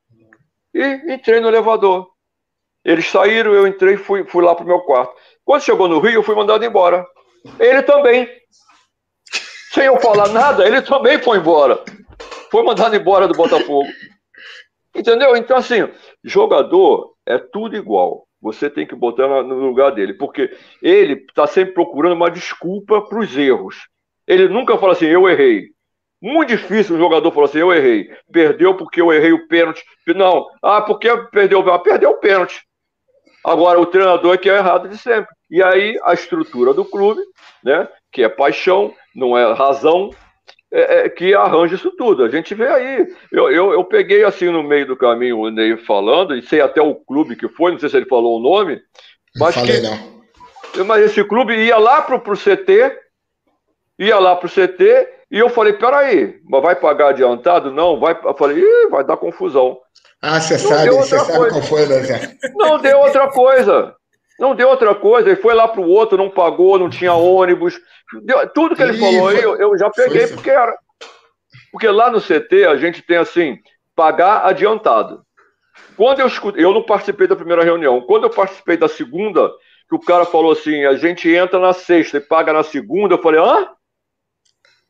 E 0.73 1.13
entrei 1.13 1.41
no 1.41 1.49
elevador. 1.49 2.09
Eles 2.83 3.07
saíram, 3.07 3.53
eu 3.53 3.67
entrei 3.67 3.95
e 3.95 3.99
fui, 3.99 4.25
fui 4.25 4.43
lá 4.43 4.55
pro 4.55 4.65
meu 4.65 4.81
quarto. 4.81 5.15
Quando 5.45 5.63
chegou 5.63 5.89
no 5.89 5.99
Rio, 6.01 6.15
eu 6.15 6.23
fui 6.23 6.35
mandado 6.35 6.65
embora. 6.65 7.07
Ele 7.59 7.83
também. 7.83 8.27
sem 9.73 9.85
eu 9.85 10.01
falar 10.01 10.29
nada, 10.29 10.67
ele 10.67 10.81
também 10.81 11.21
foi 11.21 11.37
embora. 11.37 11.85
Foi 12.51 12.63
mandado 12.63 12.97
embora 12.97 13.29
do 13.29 13.35
Botafogo. 13.35 13.89
Entendeu? 14.95 15.37
Então, 15.37 15.59
assim, 15.59 15.87
jogador 16.25 17.15
é 17.27 17.37
tudo 17.37 17.77
igual. 17.77 18.27
Você 18.41 18.71
tem 18.71 18.87
que 18.87 18.95
botar 18.95 19.29
no 19.43 19.55
lugar 19.67 19.91
dele, 19.91 20.15
porque 20.15 20.51
ele 20.83 21.25
está 21.29 21.47
sempre 21.47 21.75
procurando 21.75 22.15
uma 22.15 22.31
desculpa 22.31 23.03
para 23.03 23.19
os 23.19 23.37
erros. 23.37 23.77
Ele 24.27 24.49
nunca 24.49 24.79
fala 24.79 24.93
assim, 24.93 25.07
eu 25.07 25.29
errei. 25.29 25.69
Muito 26.23 26.49
difícil 26.49 26.97
um 26.97 26.99
jogador 26.99 27.31
falar 27.33 27.47
assim, 27.47 27.59
eu 27.59 27.73
errei. 27.73 28.11
Perdeu 28.33 28.77
porque 28.77 29.01
eu 29.01 29.13
errei 29.13 29.33
o 29.33 29.47
pênalti. 29.47 29.83
Não, 30.07 30.47
ah, 30.63 30.81
porque 30.81 31.15
perdeu, 31.31 31.61
ah, 31.71 31.79
perdeu 31.79 32.11
o 32.11 32.19
pênalti. 32.19 32.63
Agora, 33.45 33.81
o 33.81 33.87
treinador 33.87 34.35
é 34.35 34.39
que 34.39 34.51
é 34.51 34.57
errado 34.57 34.89
de 34.89 34.99
sempre. 34.99 35.35
E 35.51 35.63
aí, 35.63 35.99
a 36.05 36.13
estrutura 36.13 36.75
do 36.75 36.85
clube, 36.85 37.21
né, 37.65 37.89
que 38.13 38.23
é 38.23 38.29
paixão, 38.29 38.95
não 39.15 39.37
é 39.37 39.53
razão, 39.53 40.11
é, 40.73 41.07
é, 41.07 41.09
que 41.09 41.35
arranja 41.35 41.75
isso 41.75 41.91
tudo. 41.97 42.25
A 42.25 42.29
gente 42.29 42.55
vê 42.55 42.69
aí. 42.69 43.07
Eu, 43.33 43.51
eu, 43.51 43.73
eu, 43.73 43.85
peguei 43.85 44.25
assim 44.25 44.51
no 44.51 44.63
meio 44.63 44.87
do 44.87 44.97
caminho 44.97 45.39
o 45.39 45.51
Ney 45.51 45.77
falando, 45.77 46.37
e 46.37 46.43
sei 46.43 46.61
até 46.61 46.81
o 46.81 46.95
clube 46.95 47.37
que 47.37 47.49
foi, 47.49 47.73
não 47.73 47.79
sei 47.79 47.89
se 47.89 47.97
ele 47.97 48.07
falou 48.07 48.39
o 48.39 48.43
nome. 48.43 48.81
Mas 49.37 49.57
não 49.57 49.65
falei, 49.65 49.81
que, 49.81 49.87
não. 49.87 50.85
Mas 50.87 51.05
esse 51.05 51.25
clube 51.25 51.55
ia 51.55 51.77
lá 51.77 52.03
pro, 52.03 52.21
pro 52.21 52.37
CT, 52.37 52.97
ia 53.99 54.19
lá 54.19 54.37
pro 54.37 54.49
CT, 54.49 55.09
e 55.31 55.39
eu 55.39 55.49
falei, 55.49 55.73
peraí, 55.73 56.41
mas 56.49 56.63
vai 56.63 56.77
pagar 56.77 57.11
adiantado? 57.11 57.71
Não, 57.71 57.99
vai. 57.99 58.19
Eu 58.25 58.35
falei, 58.35 58.65
vai 58.89 59.05
dar 59.05 59.17
confusão. 59.17 59.79
Ah, 60.23 60.41
você 60.41 60.59
sabe, 60.59 60.91
você 60.91 61.19
sabe 61.19 61.51
qual 61.51 61.63
foi, 61.63 61.87
né, 61.87 62.01
Zé? 62.03 62.37
Não 62.55 62.79
deu 62.79 62.99
outra 62.99 63.29
coisa. 63.29 63.95
Não 64.41 64.55
deu 64.55 64.71
outra 64.71 64.95
coisa, 64.95 65.29
ele 65.29 65.37
foi 65.37 65.53
lá 65.53 65.69
para 65.69 65.83
o 65.83 65.87
outro, 65.87 66.17
não 66.17 66.31
pagou, 66.31 66.79
não 66.79 66.89
tinha 66.89 67.13
ônibus. 67.13 67.79
Deu, 68.23 68.49
tudo 68.49 68.75
que 68.75 68.83
ele 68.83 68.97
falou 68.97 69.29
aí, 69.29 69.43
eu, 69.43 69.55
eu 69.57 69.79
já 69.79 69.91
peguei, 69.91 70.27
porque 70.29 70.49
era. 70.49 70.75
Porque 71.71 71.87
lá 71.87 72.11
no 72.11 72.23
CT 72.23 72.65
a 72.65 72.77
gente 72.77 73.03
tem 73.03 73.19
assim, 73.19 73.59
pagar 73.95 74.47
adiantado. 74.47 75.23
Quando 75.95 76.21
eu 76.21 76.27
escutei, 76.27 76.65
eu 76.65 76.73
não 76.73 76.83
participei 76.83 77.27
da 77.27 77.37
primeira 77.37 77.63
reunião, 77.63 78.01
quando 78.01 78.25
eu 78.25 78.31
participei 78.31 78.79
da 78.79 78.89
segunda, 78.89 79.53
que 79.87 79.95
o 79.95 80.01
cara 80.01 80.25
falou 80.25 80.53
assim: 80.53 80.87
a 80.87 80.95
gente 80.95 81.31
entra 81.31 81.59
na 81.59 81.75
sexta 81.75 82.17
e 82.17 82.21
paga 82.21 82.51
na 82.51 82.63
segunda, 82.63 83.17
eu 83.17 83.23
falei, 83.23 83.41
hã? 83.41 83.69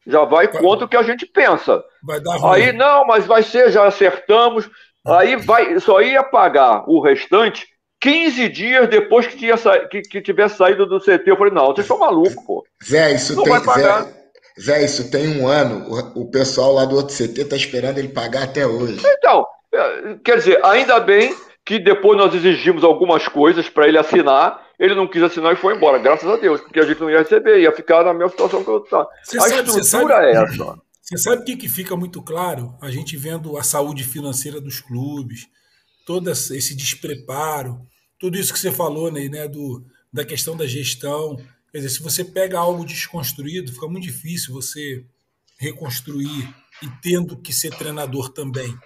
Já 0.06 0.24
vai 0.24 0.46
contra 0.46 0.86
o 0.86 0.88
que 0.88 0.96
a 0.96 1.02
gente 1.02 1.26
pensa. 1.26 1.82
Vai 2.04 2.20
dar 2.20 2.36
ruim. 2.36 2.52
Aí, 2.54 2.72
não, 2.72 3.04
mas 3.04 3.26
vai 3.26 3.42
ser, 3.42 3.70
já 3.72 3.84
acertamos. 3.84 4.70
Aí 5.04 5.34
vai, 5.34 5.78
só 5.80 6.00
ia 6.00 6.22
pagar 6.22 6.84
o 6.88 7.00
restante 7.00 7.66
15 8.00 8.48
dias 8.48 8.88
depois 8.88 9.26
que, 9.26 9.36
tinha 9.36 9.56
sa... 9.56 9.78
que, 9.86 10.00
que 10.02 10.22
tivesse 10.22 10.56
saído 10.56 10.86
do 10.86 11.00
CT. 11.00 11.22
Eu 11.26 11.36
falei, 11.36 11.52
não, 11.52 11.66
vocês 11.66 11.80
estão 11.80 11.98
malucos, 11.98 12.42
pô. 12.46 12.64
Zé, 12.84 13.14
isso 13.14 13.34
não 13.36 13.44
tem. 13.44 13.52
Vai 13.52 13.62
pagar. 13.62 14.04
Zé, 14.04 14.12
Zé, 14.60 14.84
isso 14.84 15.10
tem 15.10 15.40
um 15.40 15.46
ano. 15.46 15.86
O, 15.88 16.22
o 16.22 16.30
pessoal 16.30 16.72
lá 16.72 16.84
do 16.84 16.96
outro 16.96 17.14
CT 17.14 17.44
tá 17.44 17.56
esperando 17.56 17.98
ele 17.98 18.08
pagar 18.08 18.44
até 18.44 18.66
hoje. 18.66 19.00
Então, 19.04 19.46
é, 19.72 20.16
quer 20.24 20.38
dizer, 20.38 20.64
ainda 20.64 20.98
bem 20.98 21.34
que 21.64 21.78
depois 21.78 22.16
nós 22.16 22.34
exigimos 22.34 22.82
algumas 22.82 23.28
coisas 23.28 23.68
para 23.68 23.86
ele 23.86 23.98
assinar. 23.98 24.68
Ele 24.78 24.94
não 24.94 25.06
quis 25.06 25.22
assinar 25.22 25.52
e 25.52 25.56
foi 25.56 25.76
embora, 25.76 25.98
graças 25.98 26.28
a 26.28 26.36
Deus, 26.36 26.60
porque 26.62 26.80
a 26.80 26.86
gente 26.86 27.00
não 27.00 27.10
ia 27.10 27.18
receber, 27.18 27.60
ia 27.60 27.70
ficar 27.70 28.02
na 28.02 28.14
mesma 28.14 28.30
situação 28.30 28.64
que 28.64 28.70
eu 28.70 28.78
estava. 28.78 29.02
A 29.04 29.24
sabe, 29.24 29.68
estrutura 29.68 29.84
sabe, 29.84 30.12
é 30.12 30.30
essa. 30.32 30.78
Você 31.02 31.18
sabe 31.18 31.42
o 31.42 31.44
que, 31.44 31.56
que 31.56 31.68
fica 31.68 31.94
muito 31.94 32.22
claro? 32.22 32.74
A 32.80 32.90
gente 32.90 33.16
vendo 33.16 33.58
a 33.58 33.62
saúde 33.62 34.04
financeira 34.04 34.58
dos 34.58 34.80
clubes, 34.80 35.48
todo 36.06 36.30
esse 36.30 36.74
despreparo, 36.74 37.78
tudo 38.20 38.38
isso 38.38 38.52
que 38.52 38.58
você 38.58 38.70
falou, 38.70 39.10
Ney, 39.10 39.30
né, 39.30 39.48
do, 39.48 39.82
da 40.12 40.24
questão 40.24 40.54
da 40.54 40.66
gestão. 40.66 41.36
Quer 41.72 41.78
dizer, 41.78 41.88
se 41.88 42.02
você 42.02 42.22
pega 42.22 42.58
algo 42.58 42.84
desconstruído, 42.84 43.72
fica 43.72 43.88
muito 43.88 44.04
difícil 44.04 44.52
você 44.52 45.04
reconstruir 45.58 46.54
e 46.82 46.88
tendo 47.02 47.36
que 47.36 47.52
ser 47.52 47.74
treinador 47.76 48.28
também. 48.28 48.76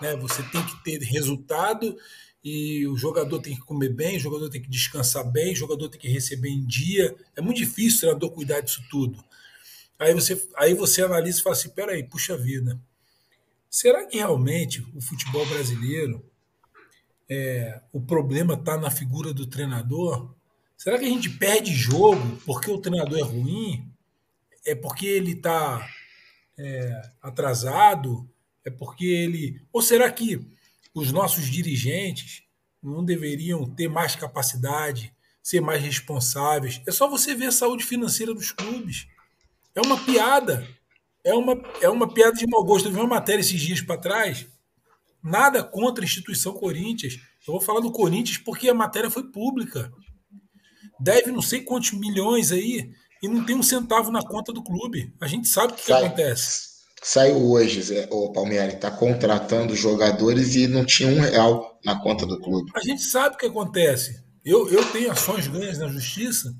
Né? 0.00 0.16
Você 0.16 0.42
tem 0.44 0.64
que 0.64 0.82
ter 0.84 1.02
resultado 1.02 1.96
e 2.42 2.86
o 2.86 2.96
jogador 2.96 3.40
tem 3.40 3.56
que 3.56 3.62
comer 3.62 3.88
bem, 3.88 4.16
o 4.16 4.20
jogador 4.20 4.48
tem 4.48 4.62
que 4.62 4.70
descansar 4.70 5.28
bem, 5.28 5.52
o 5.52 5.56
jogador 5.56 5.88
tem 5.88 6.00
que 6.00 6.08
receber 6.08 6.50
em 6.50 6.64
dia. 6.64 7.16
É 7.34 7.40
muito 7.40 7.56
difícil 7.56 7.96
o 7.96 8.00
treinador 8.00 8.30
cuidar 8.30 8.60
disso 8.60 8.82
tudo. 8.88 9.24
Aí 9.98 10.14
você, 10.14 10.48
aí 10.56 10.72
você 10.74 11.02
analisa 11.02 11.40
e 11.40 11.42
fala 11.42 11.56
assim: 11.56 11.70
peraí, 11.70 12.04
puxa 12.04 12.36
vida, 12.36 12.80
será 13.68 14.06
que 14.06 14.18
realmente 14.18 14.86
o 14.94 15.00
futebol 15.00 15.44
brasileiro 15.46 16.24
é, 17.28 17.80
o 17.92 18.00
problema 18.00 18.54
está 18.54 18.76
na 18.76 18.90
figura 18.90 19.32
do 19.32 19.46
treinador? 19.46 20.34
Será 20.76 20.98
que 20.98 21.04
a 21.04 21.08
gente 21.08 21.30
perde 21.30 21.72
jogo 21.72 22.38
porque 22.44 22.70
o 22.70 22.78
treinador 22.78 23.18
é 23.18 23.22
ruim? 23.22 23.90
É 24.66 24.74
porque 24.74 25.06
ele 25.06 25.32
está 25.32 25.86
é, 26.58 27.02
atrasado? 27.22 28.28
É 28.64 28.70
porque 28.70 29.06
ele. 29.06 29.62
Ou 29.72 29.82
será 29.82 30.10
que 30.10 30.46
os 30.94 31.12
nossos 31.12 31.46
dirigentes 31.46 32.42
não 32.82 33.04
deveriam 33.04 33.64
ter 33.68 33.88
mais 33.88 34.14
capacidade, 34.14 35.12
ser 35.42 35.60
mais 35.60 35.82
responsáveis? 35.82 36.80
É 36.86 36.92
só 36.92 37.08
você 37.08 37.34
ver 37.34 37.46
a 37.46 37.52
saúde 37.52 37.84
financeira 37.84 38.34
dos 38.34 38.52
clubes. 38.52 39.06
É 39.74 39.80
uma 39.80 40.02
piada. 40.04 40.66
É 41.22 41.32
uma, 41.32 41.54
é 41.80 41.88
uma 41.88 42.12
piada 42.12 42.36
de 42.36 42.46
mau 42.46 42.62
gosto. 42.64 42.88
Eu 42.88 42.92
vi 42.92 42.98
uma 42.98 43.06
matéria 43.06 43.40
esses 43.40 43.60
dias 43.60 43.80
para 43.80 43.96
trás 43.96 44.46
Nada 45.24 45.64
contra 45.64 46.04
a 46.04 46.06
instituição 46.06 46.52
Corinthians. 46.52 47.14
Eu 47.48 47.54
vou 47.54 47.60
falar 47.60 47.80
do 47.80 47.90
Corinthians 47.90 48.36
porque 48.36 48.68
a 48.68 48.74
matéria 48.74 49.10
foi 49.10 49.24
pública. 49.24 49.90
Deve 51.00 51.32
não 51.32 51.40
sei 51.40 51.62
quantos 51.62 51.92
milhões 51.92 52.52
aí 52.52 52.90
e 53.22 53.28
não 53.28 53.44
tem 53.44 53.56
um 53.56 53.62
centavo 53.62 54.12
na 54.12 54.22
conta 54.22 54.52
do 54.52 54.62
clube. 54.62 55.14
A 55.20 55.26
gente 55.26 55.48
sabe 55.48 55.72
o 55.72 55.76
que, 55.76 55.82
Sai, 55.82 56.00
que 56.00 56.06
acontece. 56.06 56.74
Saiu 57.02 57.50
hoje, 57.50 57.82
Zé, 57.82 58.06
o 58.10 58.32
Palmeiras 58.32 58.74
está 58.74 58.90
contratando 58.90 59.74
jogadores 59.74 60.54
e 60.56 60.68
não 60.68 60.84
tinha 60.84 61.08
um 61.08 61.20
real 61.20 61.78
na 61.82 61.98
conta 62.00 62.26
do 62.26 62.38
clube. 62.38 62.70
A 62.74 62.80
gente 62.80 63.02
sabe 63.02 63.34
o 63.34 63.38
que 63.38 63.46
acontece. 63.46 64.22
Eu, 64.44 64.68
eu 64.68 64.84
tenho 64.92 65.10
ações 65.10 65.48
ganhas 65.48 65.78
na 65.78 65.88
justiça, 65.88 66.54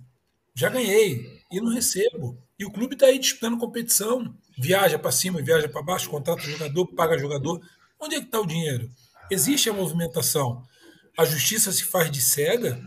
já 0.54 0.70
ganhei 0.70 1.42
e 1.52 1.60
não 1.60 1.72
recebo. 1.72 2.38
E 2.58 2.64
o 2.64 2.70
clube 2.70 2.94
está 2.94 3.06
aí 3.06 3.18
disputando 3.18 3.58
competição, 3.58 4.34
viaja 4.58 4.98
para 4.98 5.12
cima, 5.12 5.42
viaja 5.42 5.68
para 5.68 5.82
baixo, 5.82 6.08
contrata 6.08 6.40
jogador, 6.42 6.86
paga 6.94 7.18
jogador. 7.18 7.60
Onde 8.04 8.16
é 8.16 8.20
que 8.20 8.26
está 8.26 8.38
o 8.38 8.46
dinheiro? 8.46 8.90
Existe 9.30 9.70
a 9.70 9.72
movimentação. 9.72 10.62
A 11.16 11.24
justiça 11.24 11.72
se 11.72 11.84
faz 11.84 12.10
de 12.10 12.20
cega? 12.20 12.78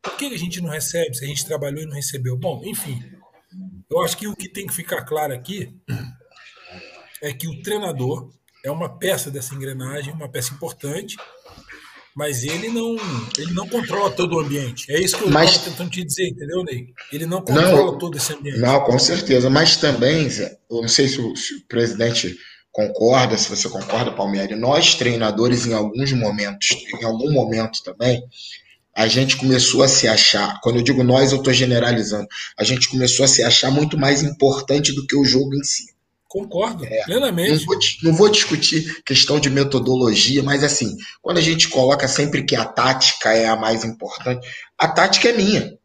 Por 0.00 0.16
que 0.16 0.26
a 0.26 0.38
gente 0.38 0.60
não 0.60 0.70
recebe 0.70 1.16
se 1.16 1.24
a 1.24 1.26
gente 1.26 1.44
trabalhou 1.44 1.82
e 1.82 1.86
não 1.86 1.96
recebeu? 1.96 2.36
Bom, 2.36 2.62
enfim, 2.64 3.02
eu 3.90 4.00
acho 4.00 4.16
que 4.16 4.28
o 4.28 4.36
que 4.36 4.48
tem 4.48 4.64
que 4.64 4.72
ficar 4.72 5.02
claro 5.02 5.34
aqui 5.34 5.74
é 7.20 7.32
que 7.32 7.48
o 7.48 7.60
treinador 7.60 8.30
é 8.64 8.70
uma 8.70 8.88
peça 8.98 9.32
dessa 9.32 9.52
engrenagem, 9.52 10.12
uma 10.12 10.28
peça 10.28 10.54
importante, 10.54 11.16
mas 12.14 12.44
ele 12.44 12.68
não, 12.68 12.96
ele 13.36 13.52
não 13.52 13.68
controla 13.68 14.12
todo 14.12 14.36
o 14.36 14.40
ambiente. 14.40 14.92
É 14.92 15.00
isso 15.00 15.16
que 15.16 15.24
eu 15.24 15.28
estava 15.28 15.58
tentando 15.58 15.90
te 15.90 16.04
dizer, 16.04 16.28
entendeu, 16.28 16.62
Ney? 16.62 16.94
Ele 17.12 17.26
não 17.26 17.40
controla 17.40 17.92
não, 17.92 17.98
todo 17.98 18.16
esse 18.16 18.32
ambiente. 18.32 18.60
Não, 18.60 18.84
com 18.84 18.96
certeza. 18.96 19.50
Mas 19.50 19.76
também, 19.76 20.28
não 20.70 20.86
sei 20.86 21.08
se 21.08 21.20
o, 21.20 21.34
se 21.34 21.54
o 21.56 21.66
presidente 21.66 22.38
concorda, 22.72 23.36
se 23.36 23.50
você 23.50 23.68
concorda, 23.68 24.10
Palmeiras, 24.10 24.58
nós 24.58 24.94
treinadores 24.94 25.66
em 25.66 25.74
alguns 25.74 26.12
momentos, 26.12 26.68
em 27.00 27.04
algum 27.04 27.30
momento 27.30 27.82
também, 27.82 28.24
a 28.94 29.06
gente 29.06 29.36
começou 29.36 29.82
a 29.82 29.88
se 29.88 30.08
achar, 30.08 30.58
quando 30.62 30.76
eu 30.76 30.82
digo 30.82 31.04
nós, 31.04 31.32
eu 31.32 31.38
estou 31.38 31.52
generalizando, 31.52 32.26
a 32.58 32.64
gente 32.64 32.88
começou 32.88 33.24
a 33.24 33.28
se 33.28 33.42
achar 33.42 33.70
muito 33.70 33.98
mais 33.98 34.22
importante 34.22 34.92
do 34.92 35.06
que 35.06 35.16
o 35.16 35.24
jogo 35.24 35.54
em 35.54 35.62
si. 35.62 35.92
Concordo, 36.26 36.86
é, 36.86 37.04
plenamente. 37.04 37.50
Não 37.50 37.58
vou, 37.58 37.78
não 38.04 38.12
vou, 38.14 38.28
discutir 38.30 39.02
questão 39.04 39.38
de 39.38 39.50
metodologia, 39.50 40.42
mas 40.42 40.64
assim, 40.64 40.96
quando 41.20 41.36
a 41.36 41.42
gente 41.42 41.68
coloca 41.68 42.08
sempre 42.08 42.42
que 42.42 42.56
a 42.56 42.64
tática 42.64 43.34
é 43.34 43.46
a 43.46 43.54
mais 43.56 43.84
importante, 43.84 44.46
a 44.78 44.88
tática 44.88 45.28
é 45.28 45.34
minha, 45.34 45.78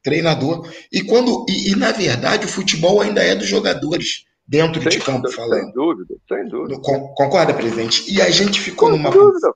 treinador. 0.00 0.72
E 0.92 1.02
quando 1.02 1.44
e, 1.48 1.72
e 1.72 1.76
na 1.76 1.90
verdade 1.90 2.46
o 2.46 2.48
futebol 2.48 3.00
ainda 3.00 3.24
é 3.24 3.34
dos 3.34 3.48
jogadores 3.48 4.27
dentro 4.48 4.80
sem, 4.82 4.92
de 4.92 5.00
campo 5.00 5.30
falando. 5.30 5.60
Sem 5.60 5.72
dúvida, 5.72 6.14
sem 6.26 6.48
dúvida. 6.48 6.80
Concorda, 6.80 7.52
presidente? 7.52 8.10
E 8.10 8.22
a 8.22 8.30
gente 8.30 8.58
ficou 8.60 8.88
sem 8.88 8.96
numa 8.96 9.10
dúvida. 9.10 9.30
posição. 9.30 9.52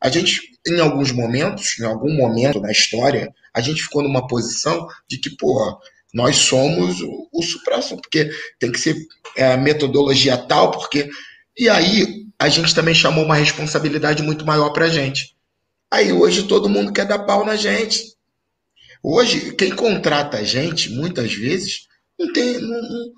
A 0.00 0.08
gente, 0.08 0.40
em 0.66 0.80
alguns 0.80 1.12
momentos, 1.12 1.78
em 1.78 1.84
algum 1.84 2.12
momento 2.12 2.60
na 2.60 2.72
história, 2.72 3.32
a 3.54 3.60
gente 3.60 3.82
ficou 3.82 4.02
numa 4.02 4.26
posição 4.26 4.88
de 5.08 5.18
que, 5.18 5.30
porra, 5.36 5.76
nós 6.12 6.36
somos 6.36 7.00
o, 7.00 7.28
o 7.32 7.42
porque 8.02 8.28
tem 8.58 8.72
que 8.72 8.80
ser 8.80 8.96
é, 9.36 9.56
metodologia 9.56 10.36
tal, 10.36 10.72
porque. 10.72 11.08
E 11.56 11.68
aí 11.68 12.26
a 12.38 12.48
gente 12.48 12.74
também 12.74 12.94
chamou 12.94 13.24
uma 13.24 13.36
responsabilidade 13.36 14.22
muito 14.22 14.44
maior 14.44 14.70
pra 14.70 14.88
gente. 14.88 15.36
Aí 15.90 16.12
hoje 16.12 16.48
todo 16.48 16.68
mundo 16.68 16.92
quer 16.92 17.06
dar 17.06 17.20
pau 17.20 17.44
na 17.44 17.54
gente. 17.54 18.12
Hoje, 19.02 19.52
quem 19.54 19.74
contrata 19.74 20.38
a 20.38 20.44
gente, 20.44 20.90
muitas 20.90 21.34
vezes, 21.34 21.88
não 22.18 22.32
tem. 22.32 22.60
Não, 22.60 22.82
não, 22.82 23.12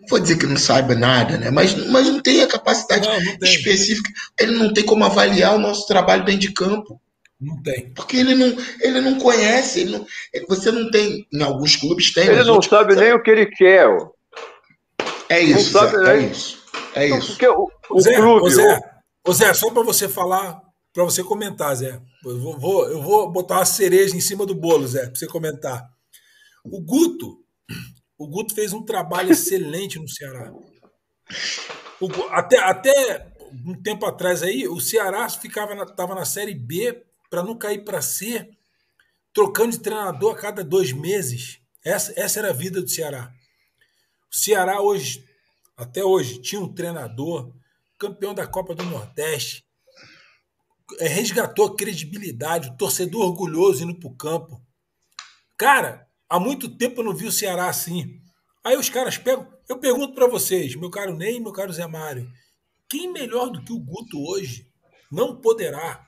não 0.00 0.08
vou 0.08 0.18
dizer 0.18 0.38
que 0.38 0.46
não 0.46 0.56
saiba 0.56 0.94
nada, 0.94 1.36
né? 1.38 1.50
Mas, 1.50 1.74
mas 1.88 2.06
não 2.06 2.20
tem 2.20 2.42
a 2.42 2.46
capacidade 2.46 3.06
não, 3.06 3.20
não 3.20 3.38
tem. 3.38 3.54
específica. 3.54 4.10
Ele 4.38 4.52
não 4.52 4.72
tem 4.72 4.84
como 4.84 5.04
avaliar 5.04 5.54
o 5.54 5.58
nosso 5.58 5.86
trabalho 5.86 6.24
dentro 6.24 6.40
de 6.40 6.52
campo. 6.52 7.00
Não 7.40 7.62
tem. 7.62 7.92
Porque 7.94 8.16
ele 8.16 8.34
não, 8.34 8.56
ele 8.80 9.00
não 9.00 9.18
conhece. 9.18 9.80
Ele 9.80 9.98
não, 9.98 10.06
você 10.48 10.70
não 10.70 10.90
tem. 10.90 11.26
Em 11.32 11.42
alguns 11.42 11.76
clubes 11.76 12.12
tem. 12.12 12.26
Ele 12.26 12.44
não 12.44 12.54
outros, 12.54 12.70
sabe, 12.70 12.94
sabe 12.94 13.04
nem 13.04 13.14
o 13.14 13.22
que 13.22 13.30
ele 13.30 13.46
quer. 13.46 13.88
É 15.28 15.40
isso, 15.40 15.72
sabe, 15.72 15.96
Zé, 15.96 16.16
é, 16.16 16.16
é 16.16 16.26
isso. 16.26 16.62
É 16.94 17.06
então, 17.06 17.18
isso. 17.18 17.28
Porque 17.28 17.48
o, 17.48 17.68
o 17.90 18.00
Zé, 18.00 18.14
clube. 18.14 18.50
Zé, 18.50 18.80
o... 19.26 19.32
Zé, 19.32 19.54
só 19.54 19.70
para 19.70 19.82
você 19.82 20.08
falar, 20.08 20.60
para 20.92 21.04
você 21.04 21.22
comentar, 21.22 21.74
Zé. 21.74 22.00
Eu 22.24 22.40
vou, 22.40 22.58
vou, 22.58 22.88
eu 22.88 23.02
vou 23.02 23.32
botar 23.32 23.56
uma 23.56 23.64
cereja 23.64 24.16
em 24.16 24.20
cima 24.20 24.46
do 24.46 24.54
bolo, 24.54 24.86
Zé, 24.86 25.06
para 25.06 25.14
você 25.14 25.26
comentar. 25.26 25.82
O 26.64 26.80
Guto, 26.80 27.38
o 28.18 28.28
Guto 28.28 28.54
fez 28.54 28.72
um 28.72 28.84
trabalho 28.84 29.32
excelente 29.32 29.98
no 29.98 30.08
Ceará. 30.08 30.52
O, 32.00 32.08
até, 32.30 32.58
até 32.58 33.32
um 33.64 33.80
tempo 33.80 34.06
atrás 34.06 34.42
aí, 34.42 34.66
o 34.68 34.80
Ceará 34.80 35.28
ficava 35.28 35.74
na, 35.74 35.86
tava 35.86 36.14
na 36.14 36.24
Série 36.24 36.54
B 36.54 37.04
para 37.30 37.42
não 37.42 37.56
cair 37.56 37.84
para 37.84 38.02
C, 38.02 38.48
trocando 39.32 39.72
de 39.72 39.80
treinador 39.80 40.34
a 40.34 40.38
cada 40.38 40.64
dois 40.64 40.92
meses. 40.92 41.60
Essa, 41.84 42.12
essa 42.16 42.38
era 42.40 42.50
a 42.50 42.54
vida 42.54 42.80
do 42.80 42.88
Ceará. 42.88 43.32
O 44.32 44.36
Ceará 44.36 44.80
hoje, 44.80 45.24
até 45.76 46.04
hoje, 46.04 46.40
tinha 46.40 46.60
um 46.60 46.72
treinador 46.72 47.52
campeão 47.98 48.34
da 48.34 48.46
Copa 48.46 48.74
do 48.74 48.84
Nordeste, 48.84 49.64
é, 50.98 51.08
resgatou 51.08 51.66
a 51.66 51.76
credibilidade, 51.76 52.68
o 52.68 52.76
torcedor 52.76 53.22
orgulhoso 53.22 53.84
indo 53.84 53.98
para 53.98 54.08
o 54.08 54.16
campo. 54.16 54.62
Cara, 55.56 56.03
há 56.28 56.38
muito 56.38 56.68
tempo 56.68 57.00
eu 57.00 57.04
não 57.04 57.14
vi 57.14 57.26
o 57.26 57.32
Ceará 57.32 57.68
assim. 57.68 58.20
Aí 58.62 58.76
os 58.76 58.88
caras 58.88 59.18
pegam. 59.18 59.46
Eu 59.68 59.78
pergunto 59.78 60.14
para 60.14 60.26
vocês, 60.26 60.74
meu 60.74 60.90
caro 60.90 61.16
Ney, 61.16 61.40
meu 61.40 61.52
caro 61.52 61.72
Zé 61.72 61.86
Mário, 61.86 62.30
quem 62.88 63.12
melhor 63.12 63.50
do 63.50 63.62
que 63.62 63.72
o 63.72 63.78
Guto 63.78 64.22
hoje 64.22 64.66
não 65.10 65.36
poderá 65.36 66.06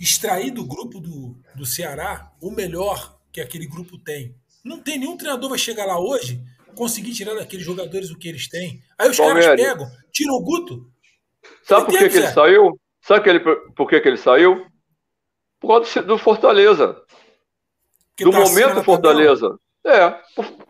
extrair 0.00 0.50
do 0.50 0.64
grupo 0.66 1.00
do, 1.00 1.36
do 1.54 1.64
Ceará 1.64 2.32
o 2.40 2.50
melhor 2.50 3.18
que 3.32 3.40
aquele 3.40 3.66
grupo 3.66 3.98
tem? 3.98 4.34
Não 4.64 4.80
tem 4.80 4.98
nenhum 4.98 5.16
treinador 5.16 5.48
vai 5.48 5.58
chegar 5.58 5.86
lá 5.86 5.98
hoje 5.98 6.42
conseguir 6.76 7.12
tirar 7.14 7.34
daqueles 7.34 7.64
jogadores 7.64 8.10
o 8.10 8.18
que 8.18 8.28
eles 8.28 8.48
têm. 8.48 8.82
Aí 8.98 9.08
os 9.08 9.16
caras 9.16 9.46
pegam, 9.46 9.90
tiram 10.12 10.34
o 10.34 10.42
Guto. 10.42 10.86
Sabe 11.62 11.86
por 11.86 11.98
que, 11.98 12.08
que 12.08 12.16
ele 12.18 12.28
saiu? 12.28 12.78
Sabe 13.00 13.22
que 13.22 13.30
ele, 13.30 13.40
por 13.40 13.88
que, 13.88 14.00
que 14.00 14.08
ele 14.08 14.16
saiu? 14.16 14.66
Por 15.58 15.68
causa 15.68 16.02
do 16.02 16.18
Fortaleza. 16.18 16.96
Que 18.16 18.24
do 18.24 18.30
tá 18.30 18.38
momento 18.38 18.82
Fortaleza. 18.82 19.58
É, 19.86 20.14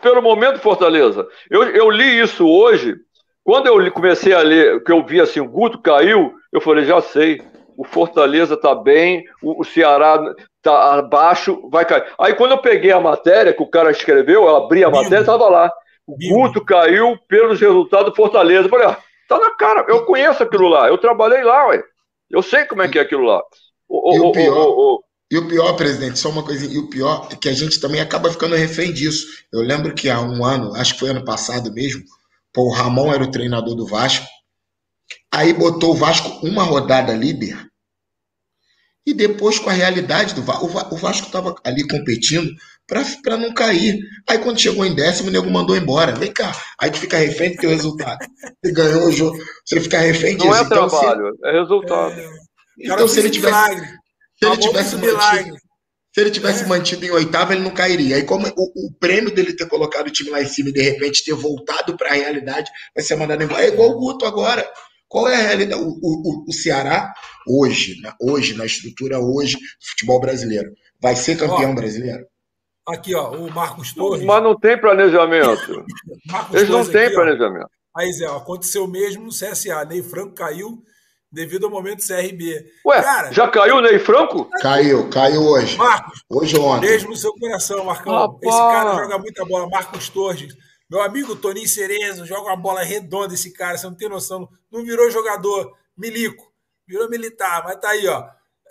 pelo 0.02 0.20
momento 0.20 0.58
Fortaleza. 0.58 1.26
Eu, 1.50 1.62
eu 1.64 1.90
li 1.90 2.20
isso 2.20 2.46
hoje. 2.46 2.94
Quando 3.42 3.68
eu 3.68 3.92
comecei 3.92 4.34
a 4.34 4.40
ler, 4.40 4.82
que 4.82 4.90
eu 4.90 5.04
vi 5.04 5.20
assim, 5.20 5.40
o 5.40 5.48
Guto 5.48 5.80
caiu, 5.80 6.34
eu 6.52 6.60
falei, 6.60 6.84
já 6.84 7.00
sei. 7.00 7.40
O 7.76 7.84
Fortaleza 7.84 8.54
está 8.54 8.74
bem, 8.74 9.22
o, 9.42 9.60
o 9.60 9.64
Ceará 9.64 10.18
está 10.56 10.94
abaixo, 10.94 11.68
vai 11.70 11.84
cair. 11.84 12.04
Aí 12.18 12.34
quando 12.34 12.52
eu 12.52 12.58
peguei 12.58 12.90
a 12.90 13.00
matéria 13.00 13.52
que 13.52 13.62
o 13.62 13.70
cara 13.70 13.90
escreveu, 13.90 14.44
eu 14.44 14.56
abri 14.56 14.82
a 14.82 14.90
matéria, 14.90 15.20
estava 15.20 15.48
lá. 15.48 15.70
O 16.06 16.16
Guto 16.16 16.64
caiu 16.64 17.16
pelos 17.28 17.60
resultados 17.60 18.10
do 18.10 18.16
Fortaleza. 18.16 18.66
Eu 18.66 18.70
falei, 18.70 18.86
ah, 18.86 18.98
tá 19.28 19.38
na 19.38 19.50
cara, 19.52 19.84
eu 19.88 20.04
conheço 20.04 20.42
aquilo 20.42 20.68
lá, 20.68 20.88
eu 20.88 20.98
trabalhei 20.98 21.42
lá, 21.42 21.68
ué. 21.68 21.82
Eu 22.30 22.42
sei 22.42 22.64
como 22.64 22.82
é 22.82 22.88
que 22.88 22.98
é 22.98 23.02
aquilo 23.02 23.24
lá. 23.24 23.42
O, 23.88 24.14
e, 24.14 24.20
o, 24.20 24.32
pior, 24.32 25.00
e 25.30 25.36
o 25.36 25.48
pior, 25.48 25.72
presidente, 25.74 26.18
só 26.18 26.30
uma 26.30 26.42
coisinha, 26.42 26.72
e 26.72 26.78
o 26.78 26.88
pior 26.88 27.28
é 27.32 27.36
que 27.36 27.48
a 27.48 27.52
gente 27.52 27.80
também 27.80 28.00
acaba 28.00 28.30
ficando 28.30 28.54
refém 28.54 28.92
disso. 28.92 29.26
Eu 29.52 29.60
lembro 29.60 29.94
que 29.94 30.08
há 30.08 30.20
um 30.20 30.44
ano, 30.44 30.74
acho 30.74 30.94
que 30.94 31.00
foi 31.00 31.10
ano 31.10 31.24
passado 31.24 31.72
mesmo, 31.72 32.04
pô, 32.52 32.62
o 32.62 32.72
Ramon 32.72 33.12
era 33.12 33.24
o 33.24 33.30
treinador 33.30 33.74
do 33.74 33.86
Vasco, 33.86 34.26
aí 35.32 35.52
botou 35.52 35.92
o 35.92 35.96
Vasco 35.96 36.28
uma 36.46 36.62
rodada 36.62 37.12
líder, 37.12 37.66
e 39.06 39.14
depois 39.14 39.58
com 39.58 39.70
a 39.70 39.72
realidade 39.72 40.34
do 40.34 40.42
Vasco, 40.42 40.66
o 40.90 40.96
Vasco 40.96 41.26
estava 41.26 41.54
ali 41.64 41.86
competindo 41.86 42.52
para 42.88 43.36
não 43.36 43.54
cair. 43.54 44.00
Aí 44.28 44.38
quando 44.38 44.60
chegou 44.60 44.84
em 44.84 44.96
décimo, 44.96 45.28
o 45.28 45.32
nego 45.32 45.48
mandou 45.48 45.76
embora. 45.76 46.12
Vem 46.12 46.32
cá. 46.32 46.52
Aí 46.76 46.90
tu 46.90 46.98
fica 46.98 47.16
refém 47.16 47.52
do 47.52 47.58
teu 47.58 47.70
resultado. 47.70 48.18
Você 48.64 48.72
ganhou 48.72 49.06
o 49.06 49.12
jogo, 49.12 49.38
você 49.64 49.80
fica 49.80 50.00
refém 50.00 50.36
disso. 50.36 50.48
Não 50.48 50.56
é 50.56 50.62
então, 50.62 50.88
trabalho, 50.88 51.36
se... 51.36 51.48
é 51.48 51.52
resultado. 51.52 52.20
É... 52.20 52.28
Então 52.80 53.06
se 53.06 53.20
ele 53.20 53.30
tivesse. 53.30 53.96
Se 54.38 54.46
ele 54.46 54.56
tivesse 54.58 54.96
mantido, 54.96 55.56
se 56.16 56.20
ele 56.22 56.30
tivesse 56.30 56.64
é. 56.64 56.66
mantido 56.66 57.04
em 57.04 57.10
oitavo, 57.10 57.52
ele 57.52 57.62
não 57.62 57.70
cairia. 57.70 58.16
Aí, 58.16 58.24
como 58.24 58.46
o, 58.46 58.86
o, 58.86 58.92
prêmio 58.98 59.34
dele 59.34 59.52
ter 59.52 59.68
colocado 59.68 60.06
o 60.06 60.10
time 60.10 60.30
lá 60.30 60.40
em 60.40 60.46
cima 60.46 60.70
e 60.70 60.72
de 60.72 60.80
repente 60.80 61.22
ter 61.22 61.34
voltado 61.34 61.94
para 61.94 62.08
a 62.08 62.14
realidade, 62.14 62.70
vai 62.94 63.04
ser 63.04 63.16
mandado 63.16 63.42
embora. 63.42 63.62
É 63.62 63.68
igual 63.68 63.90
o 63.90 63.98
Guto 63.98 64.24
agora. 64.24 64.66
Qual 65.08 65.28
é 65.28 65.34
a 65.36 65.42
realidade? 65.42 65.82
O, 65.82 65.88
o, 65.88 66.44
o 66.48 66.52
Ceará, 66.54 67.12
hoje, 67.46 68.00
na, 68.00 68.16
hoje, 68.18 68.54
na 68.54 68.64
estrutura 68.64 69.18
hoje 69.18 69.56
do 69.56 69.88
futebol 69.90 70.18
brasileiro, 70.18 70.72
vai 70.98 71.14
ser 71.14 71.36
campeão 71.36 71.72
ó, 71.72 71.74
brasileiro? 71.74 72.26
Aqui, 72.88 73.14
ó, 73.14 73.32
o 73.32 73.52
Marcos 73.52 73.92
Torres. 73.92 74.24
Mas 74.24 74.42
não 74.42 74.58
tem 74.58 74.80
planejamento. 74.80 75.84
Eles 76.54 76.70
não 76.70 76.84
têm 76.84 77.12
planejamento. 77.12 77.66
Ó. 77.66 78.00
Aí, 78.00 78.10
Zé, 78.12 78.24
aconteceu 78.24 78.86
mesmo 78.86 79.24
no 79.24 79.30
CSA. 79.30 79.84
Ney 79.84 80.02
Franco 80.02 80.34
caiu 80.34 80.82
devido 81.30 81.64
ao 81.66 81.70
momento 81.70 82.06
CRB. 82.06 82.66
Ué, 82.86 83.02
Cara, 83.02 83.32
já 83.32 83.48
caiu 83.48 83.76
o 83.76 83.80
Ney 83.80 83.98
Franco? 83.98 84.48
Caiu, 84.60 85.08
caiu 85.10 85.42
hoje. 85.42 85.76
Marcos, 85.76 86.22
hoje 86.30 86.58
ontem. 86.58 86.88
Beijo 86.88 87.08
no 87.08 87.16
seu 87.16 87.32
coração, 87.34 87.84
Marcão. 87.84 88.38
Esse 88.42 88.58
cara 88.58 88.94
joga 88.94 89.18
muita 89.18 89.44
bola. 89.44 89.68
Marcos 89.68 90.08
Torres. 90.08 90.54
Meu 90.88 91.02
amigo 91.02 91.34
Toninho 91.34 91.68
Cerezo 91.68 92.24
joga 92.24 92.48
uma 92.48 92.56
bola 92.56 92.82
redonda 92.82 93.34
esse 93.34 93.52
cara, 93.52 93.76
você 93.76 93.86
não 93.86 93.96
tem 93.96 94.08
noção. 94.08 94.48
Não 94.70 94.84
virou 94.84 95.10
jogador 95.10 95.72
milico, 95.98 96.44
virou 96.86 97.08
militar, 97.10 97.64
mas 97.64 97.80
tá 97.80 97.90
aí, 97.90 98.06
ó. 98.06 98.24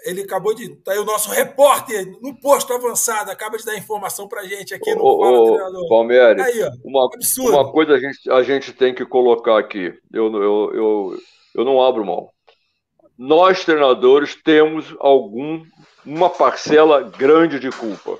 Ele 0.05 0.21
acabou 0.21 0.53
de. 0.53 0.75
Tá 0.77 0.93
aí 0.93 0.99
o 0.99 1.05
nosso 1.05 1.29
repórter 1.29 2.05
no 2.21 2.39
posto 2.39 2.71
avançado, 2.73 3.31
acaba 3.31 3.57
de 3.57 3.65
dar 3.65 3.75
informação 3.75 4.27
pra 4.27 4.43
gente 4.43 4.73
aqui 4.73 4.93
no 4.93 5.03
ô, 5.03 5.19
Fala 5.19 5.45
Treinador. 5.45 5.89
Palmeiras, 5.89 6.37
tá 6.37 6.45
aí, 6.45 6.63
ó, 6.63 6.69
uma, 6.85 7.09
uma 7.49 7.71
coisa 7.71 7.93
a 7.93 7.99
gente, 7.99 8.29
a 8.29 8.43
gente 8.43 8.71
tem 8.71 8.93
que 8.93 9.05
colocar 9.05 9.57
aqui. 9.57 9.93
Eu, 10.13 10.31
eu, 10.33 10.71
eu, 10.73 11.17
eu 11.55 11.65
não 11.65 11.81
abro 11.81 12.05
mão. 12.05 12.29
Nós, 13.17 13.63
treinadores, 13.63 14.35
temos 14.35 14.93
algum 14.99 15.63
uma 16.05 16.29
parcela 16.29 17.01
grande 17.01 17.59
de 17.59 17.71
culpa 17.71 18.19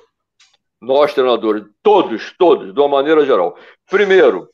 nós 0.85 1.13
treinadores, 1.13 1.63
todos, 1.81 2.33
todos, 2.37 2.73
de 2.73 2.79
uma 2.79 2.87
maneira 2.87 3.25
geral. 3.25 3.55
Primeiro, 3.89 4.47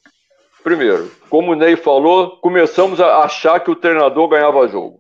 primeiro, 0.64 1.12
como 1.30 1.52
o 1.52 1.56
Ney 1.56 1.76
falou, 1.76 2.38
começamos 2.39 3.00
a 3.02 3.20
achar 3.20 3.60
que 3.60 3.70
o 3.70 3.76
treinador 3.76 4.28
ganhava 4.28 4.68
jogo. 4.68 5.00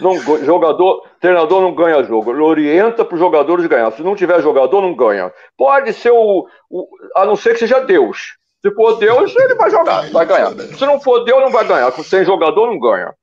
Não, 0.00 0.18
jogador, 0.44 1.06
treinador 1.20 1.60
não 1.60 1.74
ganha 1.74 2.02
jogo. 2.02 2.30
Ele 2.32 2.42
orienta 2.42 3.04
para 3.04 3.14
os 3.14 3.20
jogadores 3.20 3.66
ganhar. 3.66 3.90
Se 3.92 4.02
não 4.02 4.16
tiver 4.16 4.40
jogador, 4.42 4.80
não 4.80 4.94
ganha. 4.94 5.32
Pode 5.56 5.92
ser 5.92 6.10
o, 6.10 6.46
o, 6.70 6.88
a 7.16 7.24
não 7.24 7.36
ser 7.36 7.52
que 7.52 7.60
seja 7.60 7.80
Deus. 7.80 8.36
Se 8.62 8.70
for 8.74 8.98
Deus, 8.98 9.34
ele 9.36 9.54
vai 9.54 9.70
jogar, 9.70 10.10
vai 10.10 10.26
ganhar. 10.26 10.52
Se 10.52 10.84
não 10.86 11.00
for 11.00 11.24
Deus, 11.24 11.40
não 11.40 11.50
vai 11.50 11.66
ganhar. 11.66 11.90
Sem 11.92 12.24
jogador, 12.24 12.66
não 12.66 12.78
ganha. 12.78 13.14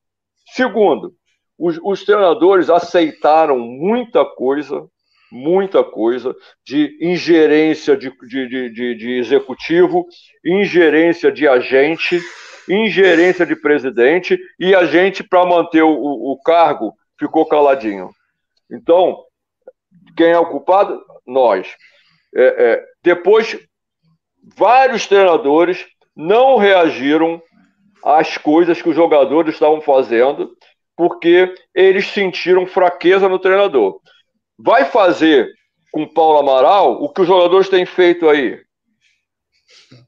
Segundo, 0.58 1.14
os, 1.56 1.80
os 1.84 2.04
treinadores 2.04 2.68
aceitaram 2.68 3.60
muita 3.60 4.26
coisa 4.26 4.90
muita 5.30 5.84
coisa 5.84 6.34
de 6.66 6.98
ingerência 7.02 7.98
de, 7.98 8.10
de, 8.28 8.72
de, 8.72 8.96
de, 8.96 9.12
executivo, 9.20 10.08
ingerência 10.44 11.30
de 11.30 11.46
agente, 11.46 12.18
ingerência 12.68 13.46
de 13.46 13.54
presidente, 13.54 14.40
e 14.58 14.74
a 14.74 14.86
gente, 14.86 15.26
para 15.26 15.46
manter 15.46 15.84
o, 15.84 15.92
o 15.92 16.40
cargo, 16.42 16.94
ficou 17.20 17.46
caladinho. 17.46 18.10
Então, 18.72 19.22
quem 20.16 20.28
é 20.28 20.40
o 20.40 20.50
culpado? 20.50 20.98
Nós. 21.26 21.68
É, 22.34 22.46
é, 22.46 22.86
depois, 23.04 23.60
vários 24.56 25.06
treinadores 25.08 25.86
não 26.16 26.56
reagiram 26.56 27.42
às 28.16 28.38
coisas 28.38 28.82
que 28.82 28.90
os 28.90 28.96
jogadores 28.96 29.54
estavam 29.54 29.82
fazendo, 29.82 30.52
porque 30.96 31.54
eles 31.76 32.08
sentiram 32.08 32.66
fraqueza 32.66 33.28
no 33.30 33.40
treinador 33.40 34.00
vai 34.58 34.86
fazer 34.86 35.50
com 35.92 36.08
Paulo 36.08 36.40
Amaral 36.40 37.04
o 37.04 37.10
que 37.10 37.22
os 37.22 37.28
jogadores 37.28 37.70
têm 37.70 37.86
feito 37.86 38.28
aí. 38.28 38.60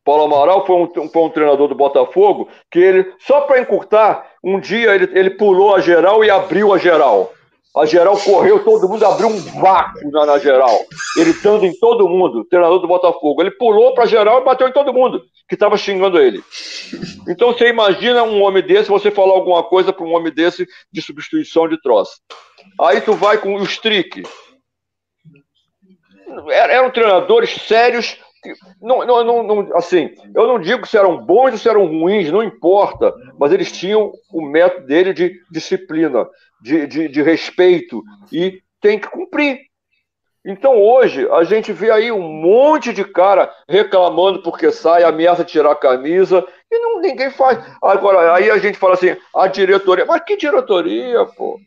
Paulo 0.04 0.24
Amaral 0.24 0.66
foi 0.66 0.76
um, 0.76 1.10
foi 1.10 1.22
um 1.22 1.30
treinador 1.30 1.68
do 1.68 1.76
Botafogo 1.76 2.50
que 2.72 2.80
ele, 2.80 3.14
só 3.20 3.42
para 3.42 3.62
encurtar, 3.62 4.32
um 4.44 4.60
dia 4.60 4.96
ele, 4.96 5.10
ele 5.18 5.30
pulou 5.32 5.76
a 5.76 5.80
geral 5.80 6.24
e 6.24 6.30
abriu 6.30 6.74
a 6.74 6.78
geral. 6.78 7.34
A 7.76 7.86
geral 7.86 8.18
correu, 8.20 8.64
todo 8.64 8.90
mundo 8.90 9.06
abriu 9.06 9.28
um 9.28 9.38
vácuo 9.62 10.10
na, 10.12 10.26
na 10.26 10.40
geral. 10.40 10.80
Ele 11.16 11.34
dando 11.34 11.66
em 11.66 11.78
todo 11.80 12.10
mundo, 12.10 12.44
treinador 12.46 12.80
do 12.80 12.88
Botafogo. 12.88 13.42
Ele 13.42 13.52
pulou 13.52 13.94
para 13.94 14.08
geral 14.08 14.42
e 14.42 14.46
bateu 14.46 14.68
em 14.68 14.74
todo 14.74 14.94
mundo 14.94 15.22
que 15.48 15.56
estava 15.56 15.78
xingando 15.78 16.20
ele. 16.20 16.44
Então 17.28 17.54
você 17.54 17.70
imagina 17.70 18.24
um 18.24 18.42
homem 18.42 18.64
desse, 18.64 18.90
você 18.90 19.12
falar 19.12 19.34
alguma 19.34 19.64
coisa 19.64 19.94
para 19.94 20.06
um 20.06 20.16
homem 20.16 20.34
desse 20.34 20.68
de 20.92 21.02
substituição 21.02 21.68
de 21.68 21.80
troço. 21.82 22.14
Aí 22.80 23.02
tu 23.02 23.14
vai 23.14 23.38
com 23.38 23.56
o 23.56 23.64
Strick. 23.64 24.24
Eram 26.50 26.92
treinadores 26.92 27.50
sérios. 27.50 28.18
Não, 28.82 29.06
não, 29.06 29.44
não, 29.44 29.78
assim, 29.78 30.10
eu 30.34 30.48
não 30.48 30.60
digo 30.60 30.88
se 30.88 30.98
eram 30.98 31.18
bons 31.18 31.52
ou 31.52 31.58
se 31.58 31.70
eram 31.70 31.86
ruins, 31.86 32.32
não 32.32 32.44
importa, 32.44 33.14
mas 33.38 33.52
eles 33.52 33.72
tinham 33.72 34.12
o 34.32 34.42
método 34.42 34.86
dele 34.86 35.14
de 35.14 35.40
disciplina, 35.52 36.28
de, 36.62 36.88
de, 36.88 37.08
de 37.08 37.22
respeito, 37.22 38.02
e 38.32 38.62
tem 38.82 39.00
que 39.00 39.10
cumprir. 39.10 39.60
Então 40.46 40.82
hoje 40.82 41.28
a 41.32 41.44
gente 41.44 41.74
vê 41.74 41.92
aí 41.92 42.12
um 42.12 42.22
monte 42.22 42.94
de 42.94 43.04
cara 43.04 43.54
reclamando 43.68 44.42
porque 44.42 44.72
sai, 44.72 45.04
ameaça 45.04 45.44
tirar 45.44 45.72
a 45.72 45.76
camisa 45.76 46.46
e 46.72 46.80
não, 46.80 47.02
ninguém 47.02 47.30
faz. 47.30 47.60
Agora, 47.82 48.34
aí 48.34 48.50
a 48.50 48.58
gente 48.58 48.78
fala 48.78 48.94
assim, 48.94 49.18
a 49.36 49.48
diretoria, 49.48 50.06
mas 50.06 50.24
que 50.24 50.38
diretoria, 50.38 51.26
pô? 51.26 51.60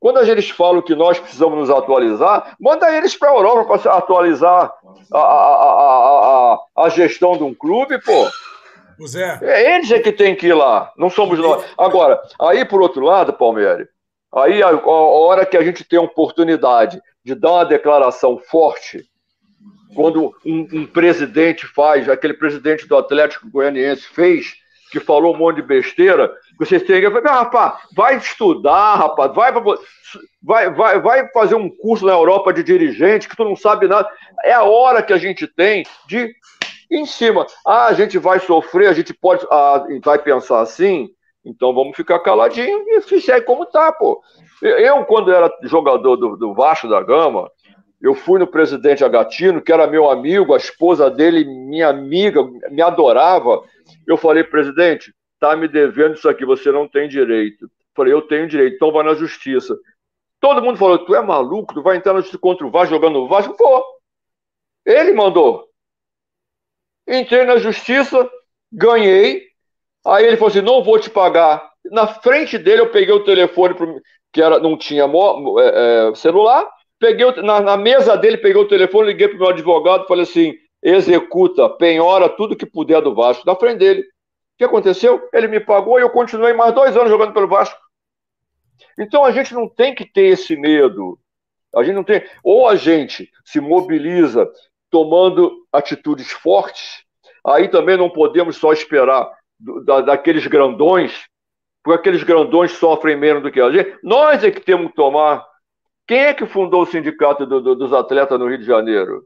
Quando 0.00 0.20
eles 0.20 0.48
falam 0.50 0.80
que 0.80 0.94
nós 0.94 1.18
precisamos 1.18 1.58
nos 1.58 1.70
atualizar, 1.70 2.56
manda 2.60 2.96
eles 2.96 3.16
para 3.16 3.30
a 3.30 3.34
Europa 3.34 3.78
para 3.78 3.94
atualizar 3.94 4.72
a, 5.12 5.18
a, 5.18 6.54
a, 6.76 6.84
a, 6.84 6.88
gestão 6.88 7.36
de 7.36 7.42
um 7.42 7.52
clube, 7.52 8.00
pô. 8.02 8.28
Zé. 9.06 9.38
É 9.42 9.76
eles 9.76 9.90
é 9.90 9.98
que 9.98 10.12
tem 10.12 10.34
que 10.36 10.48
ir 10.48 10.54
lá, 10.54 10.92
não 10.96 11.10
somos 11.10 11.38
nós. 11.38 11.64
Agora, 11.76 12.20
aí 12.40 12.64
por 12.64 12.80
outro 12.80 13.04
lado, 13.04 13.32
Palmeiras, 13.32 13.88
aí 14.32 14.62
a, 14.62 14.68
a 14.68 14.90
hora 14.90 15.46
que 15.46 15.56
a 15.56 15.62
gente 15.62 15.84
tem 15.84 15.98
a 15.98 16.02
oportunidade 16.02 17.00
de 17.24 17.34
dar 17.34 17.52
uma 17.52 17.64
declaração 17.64 18.38
forte, 18.38 19.04
quando 19.94 20.32
um, 20.44 20.68
um 20.72 20.86
presidente 20.86 21.66
faz, 21.66 22.08
aquele 22.08 22.34
presidente 22.34 22.86
do 22.86 22.96
Atlético 22.96 23.50
Goianiense 23.50 24.02
fez, 24.02 24.54
que 24.90 25.00
falou 25.00 25.34
um 25.34 25.38
monte 25.38 25.56
de 25.56 25.62
besteira, 25.62 26.32
vocês 26.58 26.82
têm 26.82 27.00
que. 27.00 27.06
Ah, 27.06 27.40
rapaz, 27.40 27.74
vai 27.94 28.16
estudar, 28.16 28.96
rapaz, 28.96 29.32
vai, 29.34 29.52
vai, 30.42 30.70
vai, 30.70 31.00
vai 31.00 31.28
fazer 31.30 31.54
um 31.54 31.68
curso 31.68 32.06
na 32.06 32.12
Europa 32.12 32.52
de 32.52 32.62
dirigente 32.62 33.28
que 33.28 33.36
tu 33.36 33.44
não 33.44 33.56
sabe 33.56 33.86
nada. 33.86 34.08
É 34.44 34.52
a 34.52 34.62
hora 34.62 35.02
que 35.02 35.12
a 35.12 35.18
gente 35.18 35.46
tem 35.46 35.84
de 36.06 36.32
em 36.90 37.04
cima. 37.04 37.46
Ah, 37.66 37.86
a 37.86 37.92
gente 37.92 38.18
vai 38.18 38.40
sofrer, 38.40 38.88
a 38.88 38.92
gente 38.94 39.12
pode. 39.12 39.46
Ah, 39.50 39.84
vai 40.02 40.18
pensar 40.18 40.60
assim, 40.60 41.08
então 41.44 41.74
vamos 41.74 41.96
ficar 41.96 42.18
caladinho 42.20 42.84
e 42.88 43.00
fizer 43.02 43.42
como 43.42 43.66
tá, 43.66 43.92
pô. 43.92 44.22
Eu, 44.60 45.04
quando 45.04 45.32
era 45.32 45.52
jogador 45.62 46.16
do, 46.16 46.36
do 46.36 46.52
Vasco 46.52 46.88
da 46.88 47.00
Gama, 47.00 47.48
eu 48.00 48.14
fui 48.14 48.38
no 48.38 48.46
presidente 48.46 49.04
Agatino, 49.04 49.60
que 49.60 49.72
era 49.72 49.86
meu 49.86 50.10
amigo, 50.10 50.54
a 50.54 50.56
esposa 50.56 51.10
dele, 51.10 51.44
minha 51.44 51.88
amiga, 51.88 52.42
me 52.70 52.82
adorava. 52.82 53.62
Eu 54.08 54.16
falei, 54.16 54.42
presidente, 54.42 55.14
tá 55.38 55.54
me 55.54 55.68
devendo 55.68 56.14
isso 56.14 56.28
aqui, 56.28 56.44
você 56.46 56.72
não 56.72 56.88
tem 56.88 57.06
direito. 57.08 57.70
Falei, 57.94 58.12
eu 58.12 58.22
tenho 58.22 58.48
direito, 58.48 58.76
então 58.76 58.90
vai 58.90 59.04
na 59.04 59.14
justiça. 59.14 59.76
Todo 60.40 60.62
mundo 60.62 60.78
falou, 60.78 61.04
tu 61.04 61.14
é 61.14 61.20
maluco, 61.20 61.74
tu 61.74 61.82
vai 61.82 61.98
entrar 61.98 62.14
na 62.14 62.20
justiça 62.20 62.38
contra 62.38 62.66
o 62.66 62.70
Vasco 62.70 62.94
jogando 62.94 63.18
o 63.18 63.28
Vasco? 63.28 63.54
Pô, 63.54 63.84
ele 64.86 65.12
mandou. 65.12 65.68
Entrei 67.06 67.44
na 67.44 67.58
justiça, 67.58 68.28
ganhei. 68.72 69.46
Aí 70.06 70.24
ele 70.24 70.38
falou 70.38 70.48
assim, 70.48 70.62
não 70.62 70.82
vou 70.82 70.98
te 70.98 71.10
pagar. 71.10 71.70
Na 71.90 72.06
frente 72.06 72.56
dele 72.56 72.80
eu 72.80 72.90
peguei 72.90 73.14
o 73.14 73.24
telefone, 73.24 73.74
pro, 73.74 74.00
que 74.32 74.40
era, 74.40 74.58
não 74.58 74.76
tinha 74.76 75.04
é, 75.04 76.08
é, 76.08 76.14
celular, 76.14 76.66
peguei 76.98 77.30
na, 77.42 77.60
na, 77.60 77.76
mesa 77.76 78.16
dele, 78.16 78.38
peguei 78.38 78.60
o 78.60 78.68
telefone, 78.68 79.08
liguei 79.08 79.28
pro 79.28 79.38
meu 79.38 79.48
advogado, 79.48 80.06
falei 80.06 80.22
assim, 80.22 80.54
executa, 80.82 81.68
penhora 81.68 82.28
tudo 82.28 82.56
que 82.56 82.66
puder 82.66 83.00
do 83.02 83.14
Vasco, 83.14 83.46
na 83.46 83.56
frente 83.56 83.78
dele 83.78 84.04
que 84.58 84.64
aconteceu? 84.64 85.28
Ele 85.32 85.46
me 85.46 85.60
pagou 85.60 85.98
e 85.98 86.02
eu 86.02 86.10
continuei 86.10 86.52
mais 86.52 86.74
dois 86.74 86.96
anos 86.96 87.08
jogando 87.08 87.32
pelo 87.32 87.46
Vasco. 87.46 87.78
Então 88.98 89.24
a 89.24 89.30
gente 89.30 89.54
não 89.54 89.68
tem 89.68 89.94
que 89.94 90.04
ter 90.04 90.26
esse 90.26 90.56
medo. 90.56 91.18
A 91.74 91.84
gente 91.84 91.94
não 91.94 92.04
tem. 92.04 92.24
Ou 92.42 92.68
a 92.68 92.74
gente 92.74 93.30
se 93.44 93.60
mobiliza 93.60 94.50
tomando 94.90 95.64
atitudes 95.72 96.32
fortes, 96.32 97.04
aí 97.46 97.68
também 97.68 97.96
não 97.96 98.10
podemos 98.10 98.56
só 98.56 98.72
esperar 98.72 99.30
da, 99.84 100.00
daqueles 100.00 100.46
grandões, 100.46 101.26
porque 101.84 102.00
aqueles 102.00 102.24
grandões 102.24 102.72
sofrem 102.72 103.16
menos 103.16 103.42
do 103.42 103.52
que 103.52 103.60
a 103.60 103.70
gente. 103.70 103.96
Nós 104.02 104.42
é 104.42 104.50
que 104.50 104.60
temos 104.60 104.88
que 104.88 104.96
tomar. 104.96 105.46
Quem 106.06 106.20
é 106.20 106.34
que 106.34 106.46
fundou 106.46 106.82
o 106.82 106.86
sindicato 106.86 107.46
do, 107.46 107.60
do, 107.60 107.74
dos 107.76 107.92
atletas 107.92 108.38
no 108.38 108.48
Rio 108.48 108.58
de 108.58 108.64
Janeiro? 108.64 109.24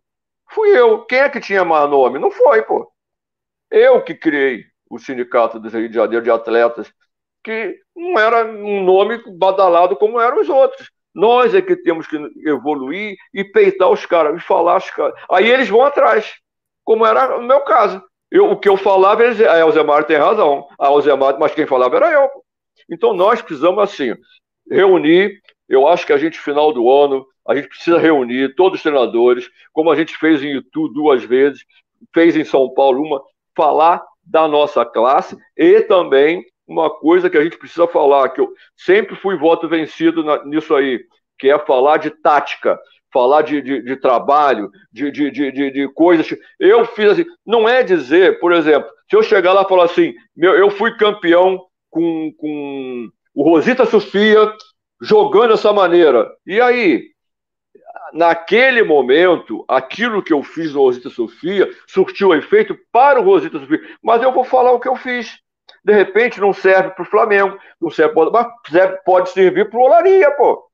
Fui 0.54 0.68
eu. 0.76 1.04
Quem 1.04 1.18
é 1.18 1.28
que 1.28 1.40
tinha 1.40 1.64
mais 1.64 1.88
nome? 1.88 2.18
Não 2.18 2.30
foi, 2.30 2.62
pô. 2.62 2.90
Eu 3.70 4.02
que 4.02 4.14
criei 4.14 4.64
o 4.88 4.98
Sindicato 4.98 5.58
do 5.58 5.68
Rio 5.68 5.88
de 5.88 5.94
Janeiro 5.94 6.22
de 6.22 6.30
Atletas, 6.30 6.92
que 7.42 7.78
não 7.96 8.18
era 8.18 8.44
um 8.44 8.84
nome 8.84 9.22
badalado 9.38 9.96
como 9.96 10.20
eram 10.20 10.40
os 10.40 10.48
outros. 10.48 10.90
Nós 11.14 11.54
é 11.54 11.60
que 11.60 11.76
temos 11.76 12.06
que 12.06 12.16
evoluir 12.46 13.16
e 13.34 13.44
peitar 13.44 13.90
os 13.90 14.06
caras, 14.06 14.36
e 14.36 14.40
falar 14.40 14.76
os 14.76 14.90
caras. 14.90 15.14
Aí 15.30 15.50
eles 15.50 15.68
vão 15.68 15.82
atrás, 15.82 16.34
como 16.84 17.06
era 17.06 17.38
no 17.38 17.46
meu 17.46 17.60
caso. 17.62 18.02
Eu, 18.30 18.50
o 18.50 18.58
que 18.58 18.68
eu 18.68 18.78
falava, 18.78 19.22
eles, 19.22 19.40
a 19.40 19.58
Elzemar 19.58 20.04
tem 20.04 20.16
razão. 20.16 20.66
A 20.78 20.86
Elzemar, 20.86 21.38
mas 21.38 21.54
quem 21.54 21.66
falava 21.66 21.96
era 21.96 22.12
eu. 22.12 22.30
Então 22.88 23.12
nós 23.12 23.42
precisamos, 23.42 23.82
assim, 23.82 24.14
reunir. 24.70 25.40
Eu 25.72 25.88
acho 25.88 26.06
que 26.06 26.12
a 26.12 26.18
gente, 26.18 26.38
final 26.38 26.70
do 26.70 26.90
ano, 26.90 27.26
a 27.48 27.54
gente 27.54 27.66
precisa 27.66 27.96
reunir 27.96 28.54
todos 28.54 28.76
os 28.76 28.82
treinadores, 28.82 29.48
como 29.72 29.90
a 29.90 29.96
gente 29.96 30.14
fez 30.18 30.42
em 30.42 30.58
Itu 30.58 30.86
duas 30.88 31.24
vezes, 31.24 31.64
fez 32.12 32.36
em 32.36 32.44
São 32.44 32.68
Paulo 32.74 33.02
uma, 33.02 33.22
falar 33.56 34.04
da 34.22 34.46
nossa 34.46 34.84
classe 34.84 35.34
e 35.56 35.80
também 35.80 36.44
uma 36.68 36.90
coisa 36.90 37.30
que 37.30 37.38
a 37.38 37.42
gente 37.42 37.56
precisa 37.56 37.88
falar, 37.88 38.28
que 38.28 38.42
eu 38.42 38.52
sempre 38.76 39.16
fui 39.16 39.34
voto 39.38 39.66
vencido 39.66 40.22
na, 40.22 40.44
nisso 40.44 40.74
aí, 40.74 41.00
que 41.38 41.48
é 41.48 41.58
falar 41.58 41.96
de 41.96 42.10
tática, 42.10 42.78
falar 43.10 43.40
de, 43.40 43.62
de, 43.62 43.82
de 43.82 43.96
trabalho, 43.96 44.70
de, 44.92 45.10
de, 45.10 45.30
de, 45.30 45.70
de, 45.70 45.88
coisas. 45.94 46.28
Eu 46.60 46.84
fiz 46.84 47.12
assim, 47.12 47.24
não 47.46 47.66
é 47.66 47.82
dizer, 47.82 48.38
por 48.40 48.52
exemplo, 48.52 48.90
se 49.08 49.16
eu 49.16 49.22
chegar 49.22 49.54
lá 49.54 49.62
e 49.62 49.68
falar 49.68 49.84
assim, 49.84 50.12
meu, 50.36 50.52
eu 50.52 50.70
fui 50.70 50.94
campeão 50.98 51.64
com, 51.88 52.30
com 52.36 53.08
o 53.34 53.42
Rosita 53.42 53.86
Sofia 53.86 54.52
jogando 55.02 55.50
dessa 55.50 55.72
maneira. 55.72 56.30
E 56.46 56.60
aí? 56.60 57.12
naquele 58.12 58.82
momento, 58.82 59.64
aquilo 59.66 60.22
que 60.22 60.32
eu 60.32 60.42
fiz 60.42 60.74
no 60.74 60.80
Rosita 60.80 61.08
Sofia 61.08 61.70
surtiu 61.86 62.34
efeito 62.34 62.78
para 62.92 63.20
o 63.20 63.24
Rosita 63.24 63.58
Sofia. 63.58 63.80
Mas 64.02 64.22
eu 64.22 64.32
vou 64.32 64.44
falar 64.44 64.72
o 64.72 64.80
que 64.80 64.88
eu 64.88 64.96
fiz. 64.96 65.38
De 65.84 65.92
repente 65.92 66.40
não 66.40 66.52
serve 66.52 66.90
para 66.90 67.02
o 67.02 67.06
Flamengo, 67.06 67.58
não 67.80 67.90
serve 67.90 68.14
mas 68.14 68.46
pode 69.04 69.30
servir 69.30 69.68
para 69.68 69.78
o 69.78 69.82
Olaria, 69.82 70.30
pô. 70.32 70.64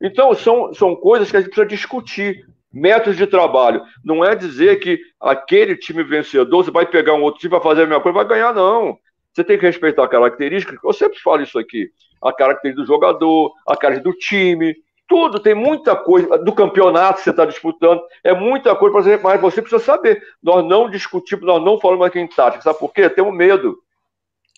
Então 0.00 0.34
são, 0.34 0.74
são 0.74 0.96
coisas 0.96 1.30
que 1.30 1.36
a 1.36 1.40
gente 1.40 1.50
precisa 1.50 1.66
discutir. 1.66 2.44
Métodos 2.74 3.18
de 3.18 3.26
trabalho. 3.26 3.82
Não 4.02 4.24
é 4.24 4.34
dizer 4.34 4.80
que 4.80 4.98
aquele 5.20 5.76
time 5.76 6.02
vencedor, 6.02 6.64
você 6.64 6.70
vai 6.70 6.86
pegar 6.86 7.12
um 7.12 7.22
outro 7.22 7.40
time, 7.40 7.50
vai 7.50 7.60
fazer 7.60 7.82
a 7.82 7.86
mesma 7.86 8.00
coisa, 8.00 8.16
vai 8.16 8.26
ganhar, 8.26 8.54
não. 8.54 8.98
Você 9.32 9.44
tem 9.44 9.58
que 9.58 9.66
respeitar 9.66 10.04
a 10.04 10.08
característica, 10.08 10.78
eu 10.82 10.92
sempre 10.92 11.18
falo 11.18 11.42
isso 11.42 11.58
aqui, 11.58 11.90
a 12.22 12.32
característica 12.32 12.82
do 12.82 12.86
jogador, 12.86 13.52
a 13.66 13.76
característica 13.76 14.10
do 14.10 14.18
time, 14.18 14.76
tudo, 15.08 15.40
tem 15.40 15.54
muita 15.54 15.94
coisa 15.94 16.38
do 16.38 16.54
campeonato 16.54 17.18
que 17.18 17.24
você 17.24 17.30
está 17.30 17.44
disputando, 17.44 18.00
é 18.24 18.32
muita 18.32 18.74
coisa 18.74 18.94
para 18.94 19.02
você, 19.02 19.16
mas 19.22 19.40
você 19.40 19.60
precisa 19.60 19.82
saber. 19.82 20.22
Nós 20.42 20.64
não 20.64 20.88
discutimos, 20.88 21.44
nós 21.44 21.62
não 21.62 21.78
falamos 21.78 22.06
aqui 22.06 22.18
em 22.18 22.26
tática, 22.26 22.62
sabe 22.62 22.78
por 22.78 22.92
quê? 22.92 23.10
Temos 23.10 23.34
medo. 23.34 23.76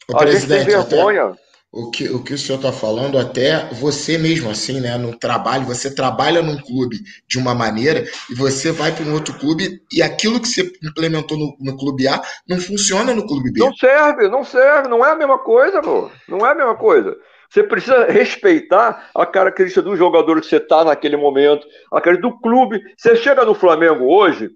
O 0.09 0.17
a 0.17 0.27
gente 0.27 0.47
tem 0.47 0.65
vergonha. 0.65 1.25
Até, 1.25 1.45
o, 1.73 1.91
que, 1.91 2.09
o 2.09 2.23
que 2.23 2.35
o 2.35 2.39
senhor 2.39 2.59
está 2.59 2.71
falando, 2.71 3.19
até 3.19 3.69
você 3.73 4.17
mesmo, 4.17 4.49
assim, 4.49 4.81
né? 4.81 4.97
No 4.97 5.19
trabalho, 5.19 5.67
você 5.67 5.93
trabalha 5.93 6.41
num 6.41 6.57
clube 6.57 7.01
de 7.27 7.37
uma 7.37 7.53
maneira 7.53 8.05
e 8.31 8.35
você 8.37 8.71
vai 8.71 8.93
para 8.93 9.05
um 9.05 9.13
outro 9.13 9.37
clube 9.37 9.83
e 9.93 10.01
aquilo 10.01 10.41
que 10.41 10.47
você 10.47 10.71
implementou 10.85 11.37
no, 11.37 11.57
no 11.59 11.77
clube 11.77 12.07
A 12.07 12.23
não 12.49 12.61
funciona 12.61 13.13
no 13.13 13.27
clube 13.27 13.51
B. 13.51 13.59
Não 13.59 13.75
serve, 13.75 14.29
não 14.29 14.45
serve, 14.45 14.89
não 14.89 15.05
é 15.05 15.11
a 15.11 15.17
mesma 15.17 15.39
coisa, 15.39 15.83
pô. 15.83 16.09
Não 16.29 16.47
é 16.47 16.53
a 16.53 16.55
mesma 16.55 16.77
coisa. 16.77 17.17
Você 17.55 17.63
precisa 17.63 18.07
respeitar 18.07 19.11
a 19.15 19.25
característica 19.25 19.81
do 19.81 19.97
jogador 19.97 20.41
que 20.41 20.47
você 20.49 20.57
está 20.57 20.85
naquele 20.85 21.17
momento, 21.17 21.65
a 21.87 22.01
característica 22.01 22.29
do 22.29 22.41
clube. 22.41 22.83
Você 22.97 23.15
chega 23.15 23.45
no 23.45 23.55
Flamengo 23.55 24.13
hoje 24.13 24.51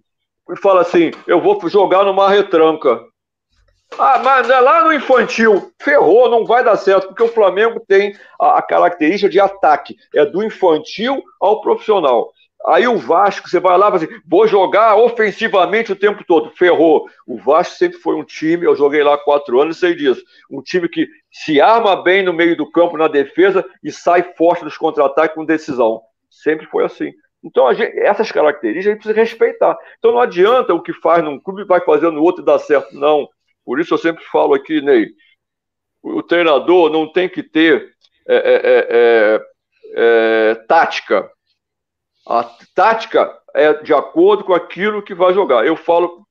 e 0.50 0.56
fala 0.56 0.80
assim: 0.80 1.12
eu 1.24 1.40
vou 1.40 1.60
jogar 1.68 2.02
numa 2.02 2.28
retranca. 2.28 3.00
Ah, 3.96 4.18
mas 4.18 4.50
é 4.50 4.58
lá 4.58 4.82
no 4.82 4.92
infantil. 4.92 5.70
Ferrou, 5.80 6.28
não 6.28 6.44
vai 6.44 6.64
dar 6.64 6.76
certo, 6.76 7.06
porque 7.06 7.22
o 7.22 7.32
Flamengo 7.32 7.80
tem 7.86 8.16
a, 8.38 8.58
a 8.58 8.62
característica 8.62 9.30
de 9.30 9.38
ataque. 9.38 9.94
É 10.12 10.26
do 10.26 10.42
infantil 10.42 11.22
ao 11.40 11.60
profissional. 11.60 12.32
Aí 12.66 12.88
o 12.88 12.98
Vasco, 12.98 13.48
você 13.48 13.60
vai 13.60 13.78
lá 13.78 13.86
e 13.86 13.90
fala 13.92 14.04
assim, 14.04 14.20
vou 14.26 14.46
jogar 14.46 14.96
ofensivamente 14.96 15.92
o 15.92 15.96
tempo 15.96 16.24
todo. 16.26 16.50
Ferrou. 16.50 17.08
O 17.26 17.38
Vasco 17.38 17.76
sempre 17.76 17.98
foi 17.98 18.16
um 18.16 18.24
time, 18.24 18.66
eu 18.66 18.74
joguei 18.74 19.02
lá 19.02 19.16
quatro 19.16 19.60
anos 19.60 19.76
e 19.76 19.80
sei 19.80 19.94
disso. 19.94 20.22
Um 20.50 20.60
time 20.60 20.88
que 20.88 21.08
se 21.44 21.60
arma 21.60 22.02
bem 22.02 22.22
no 22.22 22.32
meio 22.32 22.56
do 22.56 22.70
campo, 22.70 22.96
na 22.96 23.08
defesa, 23.08 23.64
e 23.82 23.90
sai 23.92 24.22
forte 24.34 24.64
dos 24.64 24.76
contra-ataques 24.76 25.34
com 25.34 25.44
decisão. 25.44 26.02
Sempre 26.30 26.66
foi 26.66 26.84
assim. 26.84 27.12
Então, 27.42 27.72
gente, 27.72 27.98
essas 27.98 28.32
características 28.32 28.86
a 28.86 28.90
gente 28.90 29.02
precisa 29.02 29.20
respeitar. 29.20 29.78
Então, 29.98 30.12
não 30.12 30.20
adianta 30.20 30.74
o 30.74 30.82
que 30.82 30.92
faz 30.92 31.22
num 31.22 31.38
clube 31.38 31.64
vai 31.64 31.80
fazer 31.80 32.10
no 32.10 32.22
outro 32.22 32.42
e 32.42 32.44
dar 32.44 32.58
certo. 32.58 32.94
Não. 32.94 33.28
Por 33.64 33.78
isso 33.78 33.94
eu 33.94 33.98
sempre 33.98 34.24
falo 34.24 34.54
aqui, 34.54 34.80
Ney, 34.80 35.08
o 36.02 36.22
treinador 36.22 36.90
não 36.90 37.10
tem 37.10 37.28
que 37.28 37.42
ter 37.42 37.92
é, 38.26 38.36
é, 38.36 38.86
é, 38.90 39.40
é 39.94 40.54
tática 40.66 41.30
a 42.28 42.44
tática 42.74 43.34
é 43.54 43.72
de 43.72 43.94
acordo 43.94 44.44
com 44.44 44.52
aquilo 44.52 45.02
que 45.02 45.14
vai 45.14 45.32
jogar. 45.32 45.66
Eu 45.66 45.74
falo 45.74 46.26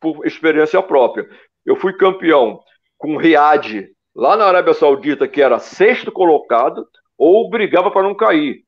por 0.00 0.26
experiência 0.26 0.82
própria. 0.82 1.28
Eu 1.66 1.76
fui 1.76 1.92
campeão 1.92 2.62
com 2.96 3.18
Riad 3.18 3.90
lá 4.14 4.36
na 4.36 4.46
Arábia 4.46 4.74
Saudita, 4.74 5.26
que 5.26 5.42
era 5.42 5.58
sexto 5.58 6.12
colocado, 6.12 6.86
ou 7.18 7.48
brigava 7.50 7.90
para 7.90 8.02
não 8.02 8.14
cair. 8.14 8.64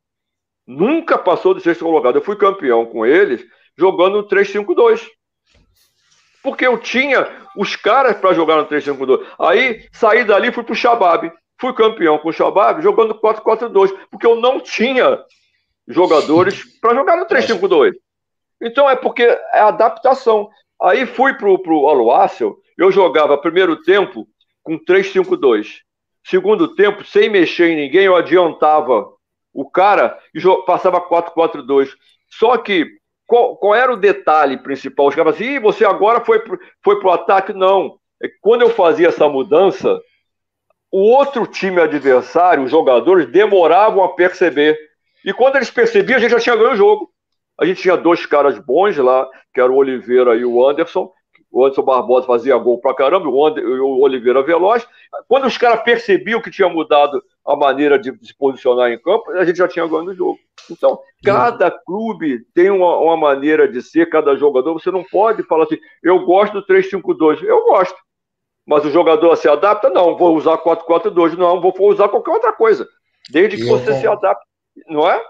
Nunca 0.67 1.17
passou 1.17 1.55
de 1.55 1.61
sexto 1.61 1.85
colocado. 1.85 2.17
Eu 2.17 2.23
fui 2.23 2.37
campeão 2.37 2.87
com 2.87 3.07
eles 3.07 3.45
jogando 3.77 4.23
no 4.23 4.29
3-5-2. 4.29 5.07
Porque 6.43 6.67
eu 6.67 6.79
tinha 6.79 7.29
os 7.57 7.77
caras 7.77 8.17
para 8.17 8.35
jogar 8.35 8.57
no 8.57 8.67
3-5-2. 8.67 9.25
Aí 9.39 9.87
saí 9.93 10.25
dali 10.25 10.49
e 10.49 10.53
fui 10.53 10.65
pro 10.65 10.75
Shabab. 10.75 11.33
Fui 11.61 11.73
campeão 11.73 12.19
com 12.19 12.29
o 12.29 12.33
Shabab 12.33 12.83
jogando 12.83 13.15
4-4-2. 13.15 13.97
Porque 14.11 14.27
eu 14.27 14.37
não 14.37 14.61
tinha 14.61 15.21
jogadores 15.87 16.65
para 16.81 16.95
jogar 16.95 17.17
no 17.17 17.27
3-5-2. 17.27 17.93
Então 18.61 18.89
é 18.89 18.97
porque 18.97 19.23
é 19.23 19.61
adaptação. 19.61 20.49
Aí 20.81 21.07
fui 21.07 21.35
pro, 21.35 21.59
pro 21.63 21.89
Aluácel, 21.89 22.57
eu 22.77 22.91
jogava 22.91 23.39
primeiro 23.39 23.81
tempo 23.83 24.27
com 24.67 24.77
3-5-2. 24.77 25.79
Segundo 26.25 26.75
tempo, 26.75 27.05
sem 27.05 27.31
mexer 27.31 27.69
em 27.69 27.77
ninguém, 27.77 28.07
eu 28.07 28.17
adiantava 28.17 29.09
o 29.55 29.71
cara 29.71 30.19
e 30.35 30.41
passava 30.67 31.01
4-4-2. 31.01 31.91
Só 32.29 32.59
que 32.59 32.85
qual, 33.29 33.57
qual, 33.57 33.77
era 33.77 33.93
o 33.93 33.97
detalhe 33.97 34.59
principal? 34.59 35.07
Os 35.07 35.15
caras 35.15 35.37
assim, 35.37 35.61
você 35.61 35.85
agora 35.85 36.25
foi 36.25 36.41
pro, 36.41 36.59
foi 36.83 36.99
pro 36.99 37.13
ataque? 37.13 37.53
Não. 37.53 37.97
É 38.21 38.29
quando 38.41 38.63
eu 38.63 38.71
fazia 38.71 39.07
essa 39.07 39.29
mudança, 39.29 40.01
o 40.91 40.99
outro 40.99 41.47
time 41.47 41.81
adversário, 41.81 42.65
os 42.65 42.71
jogadores, 42.73 43.31
demoravam 43.31 44.03
a 44.03 44.15
perceber. 44.15 44.77
E 45.25 45.33
quando 45.33 45.57
eles 45.57 45.71
percebiam, 45.71 46.17
a 46.17 46.21
gente 46.21 46.33
já 46.33 46.41
tinha 46.41 46.57
ganho 46.57 46.73
o 46.73 46.77
jogo. 46.77 47.09
A 47.61 47.65
gente 47.65 47.81
tinha 47.81 47.97
dois 47.97 48.27
caras 48.27 48.59
bons 48.59 48.97
lá, 48.97 49.29
que 49.55 49.61
era 49.61 49.71
o 49.71 49.77
Oliveira 49.77 50.35
e 50.35 50.45
o 50.45 50.69
Anderson. 50.69 51.13
O 51.57 51.65
Anderson 51.65 51.85
Barbosa 51.85 52.27
fazia 52.27 52.55
gol 52.59 52.79
pra 52.79 52.93
caramba, 52.93 53.31
o, 53.31 54.01
Oliveira 54.03 54.43
veloz. 54.43 54.87
Quando 55.27 55.47
os 55.47 55.57
caras 55.57 55.83
percebiam 55.83 56.39
que 56.39 56.51
tinha 56.51 56.69
mudado 56.69 57.25
a 57.47 57.57
maneira 57.57 57.99
de 57.99 58.13
se 58.23 58.37
posicionar 58.37 58.91
em 58.91 59.01
campo, 59.01 59.31
a 59.31 59.43
gente 59.43 59.57
já 59.57 59.67
tinha 59.67 59.87
ganho 59.87 60.11
o 60.11 60.15
jogo. 60.15 60.39
Então, 60.71 61.01
cada 61.25 61.71
clube 61.71 62.45
tem 62.53 62.69
uma, 62.69 62.99
uma, 62.99 63.17
maneira 63.17 63.67
de 63.67 63.81
ser, 63.81 64.11
cada 64.11 64.37
jogador. 64.37 64.75
Você 64.75 64.91
não 64.91 65.03
pode 65.03 65.45
falar 65.45 65.65
assim, 65.65 65.79
eu 66.03 66.27
gosto 66.27 66.61
do 66.61 66.67
3-5-2. 66.67 67.43
Eu 67.43 67.65
gosto. 67.65 67.97
Mas 68.67 68.85
o 68.85 68.91
jogador 68.91 69.35
se 69.37 69.49
adapta? 69.49 69.89
Não, 69.89 70.15
vou 70.15 70.37
usar 70.37 70.59
4-4-2. 70.59 71.39
Não, 71.39 71.59
vou 71.59 71.75
usar 71.89 72.11
qualquer 72.11 72.33
outra 72.33 72.53
coisa. 72.53 72.87
Desde 73.31 73.57
que 73.57 73.65
você 73.65 73.99
se 73.99 74.07
adapte. 74.07 74.45
Não 74.89 75.11
é? 75.11 75.25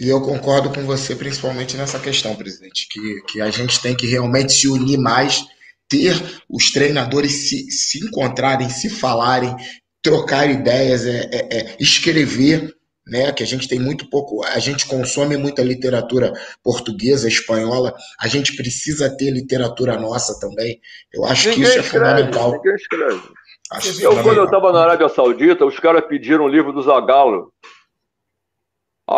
E 0.00 0.08
eu 0.08 0.20
concordo 0.20 0.70
com 0.70 0.84
você, 0.84 1.14
principalmente 1.14 1.76
nessa 1.76 1.98
questão, 1.98 2.34
presidente, 2.34 2.88
que, 2.90 3.20
que 3.28 3.40
a 3.40 3.50
gente 3.50 3.80
tem 3.80 3.94
que 3.94 4.06
realmente 4.06 4.52
se 4.52 4.68
unir 4.68 4.98
mais, 4.98 5.44
ter 5.88 6.14
os 6.48 6.70
treinadores 6.70 7.48
se, 7.48 7.70
se 7.70 8.04
encontrarem, 8.04 8.68
se 8.70 8.88
falarem, 8.88 9.54
trocar 10.02 10.50
ideias, 10.50 11.06
é, 11.06 11.28
é, 11.32 11.58
é, 11.58 11.76
escrever, 11.78 12.74
né? 13.06 13.32
Que 13.32 13.42
a 13.42 13.46
gente 13.46 13.68
tem 13.68 13.78
muito 13.78 14.08
pouco, 14.08 14.42
a 14.44 14.58
gente 14.58 14.86
consome 14.86 15.36
muita 15.36 15.62
literatura 15.62 16.32
portuguesa, 16.62 17.28
espanhola, 17.28 17.94
a 18.18 18.28
gente 18.28 18.56
precisa 18.56 19.14
ter 19.14 19.30
literatura 19.30 19.98
nossa 19.98 20.38
também. 20.40 20.80
Eu 21.12 21.24
acho 21.24 21.50
ninguém 21.50 21.64
que 21.64 21.68
isso 21.68 21.78
é 21.78 21.82
escreve, 21.82 22.04
é 22.04 22.10
fundamental. 22.10 22.52
Ninguém 22.52 22.74
escreve. 22.74 23.22
Acho 23.70 24.02
eu, 24.02 24.22
quando 24.22 24.38
eu 24.38 24.44
estava 24.44 24.72
na 24.72 24.82
Arábia 24.82 25.08
Saudita, 25.08 25.64
os 25.64 25.78
caras 25.78 26.04
pediram 26.06 26.44
o 26.44 26.48
livro 26.48 26.72
do 26.72 26.82
Zagalo. 26.82 27.52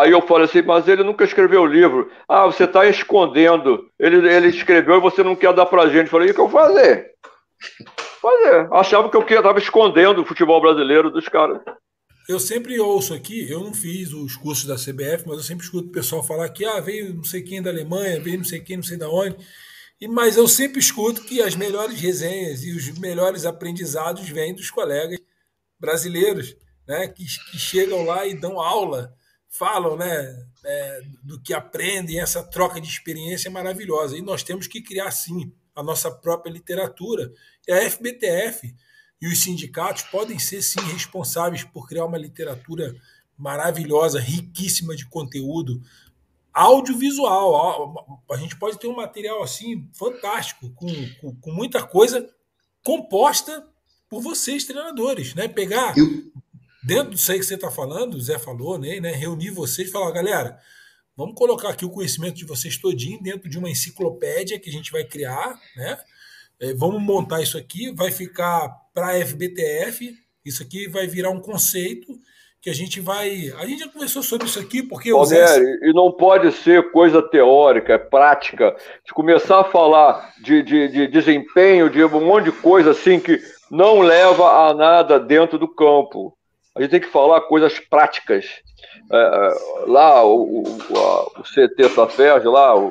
Aí 0.01 0.11
eu 0.11 0.21
falei 0.23 0.47
assim, 0.47 0.63
mas 0.63 0.89
ele 0.89 1.05
nunca 1.05 1.25
escreveu 1.25 1.63
o 1.63 1.67
livro. 1.67 2.11
Ah, 2.29 2.47
você 2.47 2.65
está 2.65 2.87
escondendo. 2.87 3.89
Ele, 3.99 4.29
ele 4.29 4.49
escreveu 4.49 4.97
e 4.97 5.01
você 5.01 5.23
não 5.23 5.37
quer 5.37 5.53
dar 5.53 5.67
pra 5.67 5.89
gente. 5.89 6.07
Eu 6.07 6.11
falei, 6.11 6.31
o 6.31 6.35
que 6.35 6.41
eu 6.41 6.49
fazer? 6.49 7.13
Fazer. 8.21 8.69
Achava 8.73 9.09
que 9.09 9.17
eu 9.17 9.23
estava 9.23 9.59
escondendo 9.59 10.23
o 10.23 10.25
futebol 10.25 10.61
brasileiro 10.61 11.11
dos 11.11 11.29
caras. 11.29 11.61
Eu 12.29 12.41
sempre 12.41 12.81
ouço 12.81 13.13
aqui, 13.13 13.49
eu 13.51 13.61
não 13.61 13.75
fiz 13.75 14.13
os 14.13 14.35
cursos 14.35 14.65
da 14.65 14.77
CBF, 14.77 15.25
mas 15.27 15.37
eu 15.37 15.43
sempre 15.43 15.65
escuto 15.65 15.89
o 15.89 15.93
pessoal 15.93 16.23
falar 16.23 16.49
que 16.49 16.65
ah, 16.65 16.81
veio 16.81 17.15
não 17.15 17.25
sei 17.25 17.43
quem 17.43 17.63
da 17.63 17.69
Alemanha, 17.69 18.19
veio 18.19 18.39
não 18.39 18.45
sei 18.45 18.61
quem, 18.61 18.79
não 18.79 18.83
sei 18.83 18.97
da 18.97 19.11
onde. 19.11 19.37
E, 20.01 20.09
mas 20.09 20.37
eu 20.37 20.49
sempre 20.49 20.81
escuto 20.81 21.23
que 21.23 21.43
as 21.43 21.55
melhores 21.55 22.01
resenhas 22.01 22.65
e 22.65 22.73
os 22.73 22.99
melhores 22.99 23.45
aprendizados 23.45 24.29
vêm 24.31 24.55
dos 24.55 24.71
colegas 24.71 25.21
brasileiros, 25.79 26.57
né, 26.89 27.07
que, 27.09 27.25
que 27.51 27.59
chegam 27.59 28.05
lá 28.07 28.27
e 28.27 28.35
dão 28.35 28.59
aula 28.59 29.15
falam 29.57 29.97
né, 29.97 30.47
é, 30.65 31.03
do 31.23 31.41
que 31.41 31.55
aprendem, 31.55 32.19
essa 32.19 32.43
troca 32.43 32.81
de 32.81 32.89
experiência 32.89 33.49
é 33.49 33.53
maravilhosa. 33.53 34.17
E 34.17 34.23
nós 34.23 34.43
temos 34.43 34.67
que 34.67 34.83
criar, 34.83 35.11
sim, 35.13 35.53
a 35.77 35.83
nossa 35.83 36.11
própria 36.11 36.51
literatura. 36.51 37.33
E 37.67 37.73
a 37.73 37.89
FBTF 37.89 38.75
e 39.21 39.29
os 39.29 39.41
sindicatos 39.41 40.03
podem 40.03 40.41
ser, 40.41 40.61
sim, 40.61 40.81
responsáveis 40.93 41.63
por 41.63 41.89
criar 41.89 42.05
uma 42.05 42.19
literatura 42.19 42.97
maravilhosa, 43.39 44.19
riquíssima 44.19 44.97
de 44.97 45.07
conteúdo, 45.07 45.81
audiovisual. 46.53 48.23
A 48.31 48.37
gente 48.37 48.57
pode 48.57 48.77
ter 48.79 48.89
um 48.89 48.97
material 48.97 49.41
assim 49.41 49.89
fantástico, 49.93 50.69
com, 50.75 50.89
com, 51.21 51.37
com 51.37 51.53
muita 51.53 51.81
coisa 51.87 52.29
composta 52.83 53.65
por 54.09 54.21
vocês, 54.21 54.65
treinadores. 54.65 55.33
Né? 55.35 55.47
Pegar 55.47 55.95
dentro 56.85 57.15
disso 57.15 57.33
aí 57.33 57.39
que 57.39 57.45
você 57.45 57.55
está 57.55 57.71
falando, 57.71 58.15
o 58.15 58.21
Zé 58.21 58.39
falou, 58.39 58.79
né, 58.79 59.01
né, 59.01 59.13
reunir 59.13 59.51
vocês 59.51 59.89
e 59.89 59.91
falar, 59.91 60.11
galera, 60.13 60.59
vamos 61.17 61.35
colocar 61.35 61.71
aqui 61.71 61.85
o 61.85 61.91
conhecimento 61.91 62.35
de 62.35 62.45
vocês 62.45 62.77
todinho 62.77 63.23
dentro 63.23 63.49
de 63.49 63.59
uma 63.59 63.71
enciclopédia 63.71 64.59
que 64.59 64.69
a 64.69 64.73
gente 64.73 64.93
vai 64.93 65.05
criar, 65.05 65.59
né? 65.77 65.99
É, 66.61 66.73
vamos 66.75 67.03
montar 67.03 67.43
isso 67.43 67.59
aqui, 67.59 67.93
vai 67.95 68.13
ficar 68.13 68.69
para 68.93 69.09
a 69.09 69.27
FBTF, 69.27 70.15
isso 70.45 70.63
aqui 70.63 70.89
vai 70.89 71.07
virar 71.07 71.31
um 71.31 71.41
conceito 71.41 72.07
que 72.65 72.71
a 72.71 72.75
gente 72.75 73.01
vai. 73.01 73.53
A 73.59 73.67
gente 73.67 73.81
já 73.81 73.89
conversou 73.89 74.23
sobre 74.23 74.47
isso 74.47 74.59
aqui, 74.59 74.83
porque 74.83 75.11
Palmieri, 75.11 75.47
Zé... 75.47 75.79
e 75.83 75.93
não 75.93 76.11
pode 76.13 76.51
ser 76.53 76.91
coisa 76.93 77.21
teórica, 77.21 77.93
é 77.93 77.99
prática. 77.99 78.75
De 79.05 79.13
começar 79.13 79.61
a 79.61 79.65
falar 79.65 80.33
de, 80.43 80.63
de, 80.63 80.89
de 80.89 81.07
desempenho, 81.09 81.91
de 81.91 82.03
um 82.05 82.25
monte 82.25 82.45
de 82.45 82.53
coisa 82.53 82.93
assim 82.93 83.21
que 83.21 83.39
não 83.71 84.01
leva 84.01 84.69
a 84.69 84.73
nada 84.73 85.21
dentro 85.21 85.59
do 85.59 85.69
campo 85.69 86.35
a 86.77 86.83
gente 86.83 86.91
tem 86.91 87.01
que 87.01 87.07
falar 87.07 87.41
coisas 87.43 87.79
práticas. 87.79 88.47
É, 89.11 89.17
é 89.17 89.51
lá, 89.87 90.25
o, 90.25 90.63
o, 90.63 90.99
a, 90.99 91.41
o 91.41 91.43
CT 91.43 91.89
Safed, 91.91 92.47
lá, 92.47 92.77
o, 92.77 92.91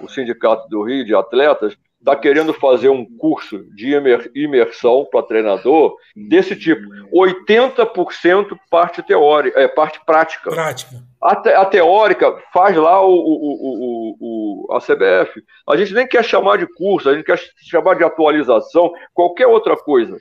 o 0.00 0.08
Sindicato 0.08 0.68
do 0.68 0.82
Rio 0.82 1.04
de 1.04 1.14
Atletas, 1.14 1.76
está 2.02 2.16
querendo 2.16 2.52
fazer 2.52 2.88
um 2.88 3.06
curso 3.16 3.64
de 3.74 3.94
imersão 4.34 5.06
para 5.10 5.22
treinador 5.22 5.94
desse 6.16 6.56
tipo. 6.56 6.82
80% 7.14 8.58
parte 8.68 9.02
teórica, 9.02 9.58
é, 9.58 9.68
parte 9.68 10.00
prática. 10.04 10.50
Prática. 10.50 10.96
A, 11.22 11.36
te, 11.36 11.50
a 11.50 11.64
teórica 11.64 12.36
faz 12.52 12.76
lá 12.76 13.00
o, 13.00 13.14
o, 13.14 14.16
o, 14.20 14.74
a 14.74 14.80
CBF. 14.80 15.42
A 15.68 15.76
gente 15.76 15.94
nem 15.94 16.06
quer 16.06 16.24
chamar 16.24 16.58
de 16.58 16.66
curso, 16.66 17.08
a 17.08 17.14
gente 17.14 17.24
quer 17.24 17.38
chamar 17.70 17.94
de 17.94 18.02
atualização, 18.02 18.92
qualquer 19.14 19.46
outra 19.46 19.76
coisa. 19.76 20.18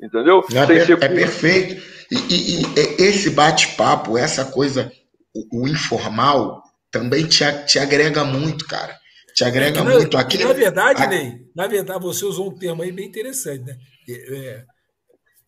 Entendeu? 0.00 0.44
É, 0.52 0.66
per, 0.66 0.90
é 0.90 1.08
perfeito. 1.08 1.82
E, 2.12 2.16
e, 2.16 2.62
e 2.62 3.02
esse 3.02 3.30
bate-papo, 3.30 4.18
essa 4.18 4.44
coisa, 4.44 4.92
o, 5.34 5.62
o, 5.62 5.68
informal, 5.68 6.62
também 6.90 7.26
te, 7.26 7.42
te 7.64 7.78
agrega 7.78 8.22
muito, 8.22 8.66
cara. 8.66 9.00
Te 9.34 9.44
agrega 9.44 9.80
é, 9.80 9.82
muito. 9.82 10.18
Aqui, 10.18 10.44
na 10.44 10.52
verdade, 10.52 11.02
a... 11.02 11.06
Ney, 11.06 11.46
na 11.56 11.66
verdade, 11.66 12.02
você 12.02 12.26
usou 12.26 12.50
um 12.50 12.54
termo 12.54 12.82
aí 12.82 12.92
bem 12.92 13.06
interessante, 13.06 13.64
né? 13.64 13.78
É, 14.06 14.36
é 14.36 14.66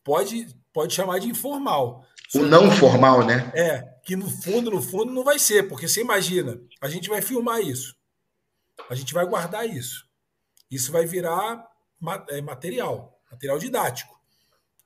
pode, 0.03 0.47
pode 0.73 0.95
chamar 0.95 1.19
de 1.19 1.29
informal. 1.29 2.03
O 2.35 2.39
não 2.39 2.71
formal, 2.71 3.27
né? 3.27 3.53
É, 3.55 3.85
que 4.03 4.17
no 4.17 4.31
fundo, 4.31 4.71
no 4.71 4.81
fundo, 4.81 5.13
não 5.13 5.23
vai 5.23 5.39
ser, 5.39 5.69
porque 5.69 5.87
você 5.87 6.01
imagina, 6.01 6.59
a 6.81 6.89
gente 6.89 7.11
vai 7.11 7.21
filmar 7.21 7.61
isso. 7.61 7.95
A 8.89 8.95
gente 8.95 9.13
vai 9.13 9.27
guardar 9.27 9.69
isso. 9.69 10.07
Isso 10.71 10.91
vai 10.91 11.05
virar 11.05 11.63
é, 12.31 12.41
material, 12.41 13.21
material 13.31 13.59
didático. 13.59 14.19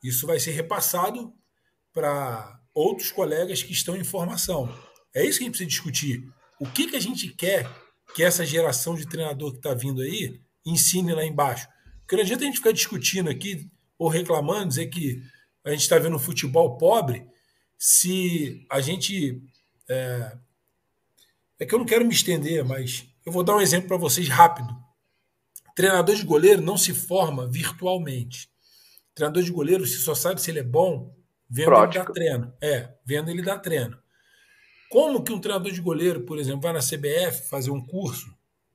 Isso 0.03 0.27
vai 0.27 0.41
ser 0.41 0.51
repassado 0.51 1.33
para 1.99 2.61
outros 2.73 3.11
colegas 3.11 3.61
que 3.61 3.73
estão 3.73 3.97
em 3.97 4.05
formação. 4.05 4.73
É 5.13 5.27
isso 5.27 5.39
que 5.39 5.45
a 5.45 5.47
gente 5.47 5.57
precisa 5.57 5.69
discutir. 5.69 6.33
O 6.61 6.67
que, 6.67 6.87
que 6.87 6.95
a 6.95 7.01
gente 7.01 7.27
quer 7.31 7.69
que 8.15 8.23
essa 8.23 8.47
geração 8.47 8.95
de 8.95 9.05
treinador 9.05 9.51
que 9.51 9.57
está 9.57 9.75
vindo 9.75 10.01
aí 10.01 10.41
ensine 10.65 11.13
lá 11.13 11.25
embaixo? 11.25 11.67
Porque 12.03 12.15
não 12.15 12.23
adianta 12.23 12.45
a 12.45 12.47
gente 12.47 12.59
ficar 12.59 12.71
discutindo 12.71 13.29
aqui 13.29 13.69
ou 13.99 14.09
reclamando, 14.09 14.69
dizer 14.69 14.87
que 14.87 15.21
a 15.65 15.71
gente 15.71 15.81
está 15.81 15.99
vendo 15.99 16.15
um 16.15 16.21
futebol 16.21 16.79
pobre, 16.79 17.27
se 17.77 18.65
a 18.71 18.81
gente. 18.81 19.43
É... 19.89 20.39
é 21.59 21.67
que 21.67 21.75
eu 21.75 21.81
não 21.81 21.87
quero 21.87 22.05
me 22.05 22.15
estender, 22.15 22.65
mas 22.65 23.07
eu 23.27 23.33
vou 23.33 23.43
dar 23.43 23.57
um 23.57 23.61
exemplo 23.61 23.89
para 23.89 23.97
vocês 23.97 24.29
rápido. 24.29 24.73
Treinador 25.75 26.15
de 26.15 26.23
goleiro 26.23 26.63
não 26.63 26.77
se 26.77 26.95
forma 26.95 27.49
virtualmente. 27.49 28.49
Treinador 29.17 29.43
de 29.43 29.51
goleiro, 29.51 29.85
você 29.85 29.97
só 29.97 30.15
sabe 30.15 30.41
se 30.41 30.49
ele 30.49 30.61
é 30.61 30.65
bom 30.65 31.18
vendo 31.49 31.67
Prática. 31.67 31.99
ele 31.99 32.07
dar 32.07 32.13
treino. 32.13 32.55
É, 32.61 32.95
vendo 33.05 33.31
ele 33.31 33.43
dar 33.43 33.59
treino. 33.59 33.99
Como 34.91 35.23
que 35.23 35.33
um 35.33 35.41
treinador 35.41 35.71
de 35.71 35.81
goleiro, 35.81 36.23
por 36.23 36.39
exemplo, 36.39 36.63
vai 36.63 36.73
na 36.73 36.81
CBF 36.81 37.49
fazer 37.49 37.71
um 37.71 37.85
curso? 37.85 38.27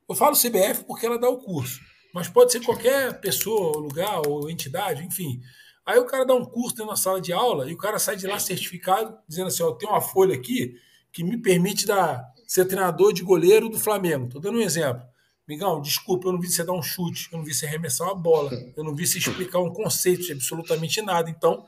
Eu 0.07 0.15
falo 0.15 0.35
CBF 0.35 0.83
porque 0.85 1.05
ela 1.05 1.17
dá 1.17 1.29
o 1.29 1.39
curso, 1.39 1.79
mas 2.13 2.27
pode 2.27 2.51
ser 2.51 2.61
qualquer 2.61 3.19
pessoa, 3.19 3.77
lugar 3.77 4.21
ou 4.27 4.49
entidade, 4.49 5.03
enfim. 5.03 5.41
Aí 5.85 5.97
o 5.97 6.05
cara 6.05 6.25
dá 6.25 6.33
um 6.33 6.45
curso 6.45 6.75
dentro 6.75 6.91
da 6.91 6.95
sala 6.95 7.19
de 7.19 7.33
aula 7.33 7.69
e 7.69 7.73
o 7.73 7.77
cara 7.77 7.97
sai 7.97 8.15
de 8.15 8.27
lá 8.27 8.37
certificado, 8.39 9.17
dizendo 9.27 9.47
assim: 9.47 9.63
ó, 9.63 9.71
tem 9.71 9.89
uma 9.89 10.01
folha 10.01 10.35
aqui 10.35 10.75
que 11.11 11.23
me 11.23 11.37
permite 11.37 11.85
dar, 11.85 12.23
ser 12.47 12.65
treinador 12.65 13.13
de 13.13 13.23
goleiro 13.23 13.69
do 13.69 13.79
Flamengo. 13.79 14.25
Estou 14.25 14.41
dando 14.41 14.57
um 14.57 14.61
exemplo. 14.61 15.03
Migão, 15.47 15.81
desculpa, 15.81 16.27
eu 16.27 16.31
não 16.31 16.39
vi 16.39 16.47
você 16.47 16.63
dar 16.63 16.71
um 16.71 16.81
chute, 16.81 17.27
eu 17.31 17.37
não 17.37 17.45
vi 17.45 17.53
você 17.53 17.65
arremessar 17.65 18.07
uma 18.07 18.15
bola, 18.15 18.51
eu 18.77 18.83
não 18.83 18.95
vi 18.95 19.05
você 19.05 19.17
explicar 19.17 19.59
um 19.59 19.73
conceito 19.73 20.23
de 20.23 20.31
absolutamente 20.31 21.01
nada. 21.01 21.29
Então, 21.29 21.65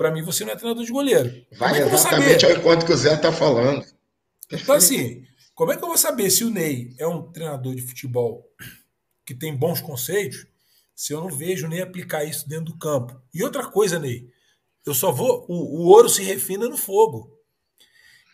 para 0.00 0.10
mim, 0.10 0.22
você 0.22 0.46
não 0.46 0.52
é 0.54 0.56
treinador 0.56 0.82
de 0.82 0.90
goleiro. 0.90 1.30
Vai 1.58 1.78
é 1.78 1.86
exatamente 1.86 2.46
ao 2.46 2.52
encontro 2.52 2.86
que 2.86 2.92
o 2.94 2.96
Zé 2.96 3.16
está 3.16 3.30
falando. 3.30 3.84
Então, 4.50 4.74
assim, 4.74 5.22
como 5.54 5.72
é 5.72 5.76
que 5.76 5.84
eu 5.84 5.88
vou 5.88 5.98
saber 5.98 6.30
se 6.30 6.42
o 6.42 6.48
Ney 6.48 6.94
é 6.98 7.06
um 7.06 7.30
treinador 7.30 7.74
de 7.74 7.82
futebol 7.82 8.42
que 9.26 9.34
tem 9.34 9.54
bons 9.54 9.82
conceitos 9.82 10.46
se 10.96 11.12
eu 11.12 11.20
não 11.20 11.28
vejo 11.28 11.68
nem 11.68 11.82
aplicar 11.82 12.24
isso 12.24 12.48
dentro 12.48 12.72
do 12.72 12.78
campo? 12.78 13.20
E 13.34 13.44
outra 13.44 13.66
coisa, 13.66 13.98
Ney, 13.98 14.26
eu 14.86 14.94
só 14.94 15.12
vou. 15.12 15.44
O, 15.46 15.82
o 15.82 15.88
ouro 15.88 16.08
se 16.08 16.22
refina 16.22 16.66
no 16.66 16.78
fogo. 16.78 17.38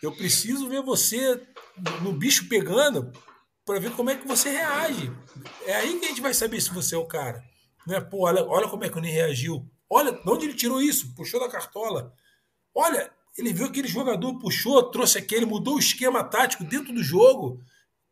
Eu 0.01 0.13
preciso 0.13 0.69
ver 0.69 0.83
você 0.83 1.43
no 2.01 2.13
bicho 2.13 2.49
pegando 2.49 3.11
para 3.65 3.81
ver 3.81 3.91
como 3.91 4.09
é 4.09 4.15
que 4.15 4.29
você 4.29 4.51
reage. 4.51 5.11
É 5.67 5.75
aí 5.75 5.99
que 5.99 6.05
a 6.05 6.09
gente 6.11 6.23
vai 6.23 6.33
saber 6.33 6.61
se 6.61 6.71
você 6.71 6.95
é 6.95 6.99
o 6.99 7.09
cara. 7.09 7.43
Não 7.85 7.97
é, 7.97 8.01
pô, 8.01 8.25
olha, 8.25 8.45
olha 8.45 8.69
como 8.69 8.85
é 8.85 8.89
que 8.89 8.97
o 8.97 9.01
Ney 9.01 9.11
reagiu. 9.11 9.69
Olha, 9.89 10.13
de 10.13 10.29
onde 10.29 10.47
ele 10.47 10.55
tirou 10.55 10.81
isso? 10.81 11.15
Puxou 11.15 11.41
da 11.41 11.49
cartola. 11.49 12.13
Olha, 12.75 13.11
ele 13.39 13.53
viu 13.53 13.67
aquele 13.67 13.89
jogador, 13.89 14.39
puxou, 14.39 14.83
trouxe 14.91 15.19
aquele, 15.19 15.47
mudou 15.47 15.77
o 15.77 15.79
esquema 15.79 16.25
tático 16.25 16.65
dentro 16.65 16.93
do 16.93 17.03
jogo. 17.03 17.61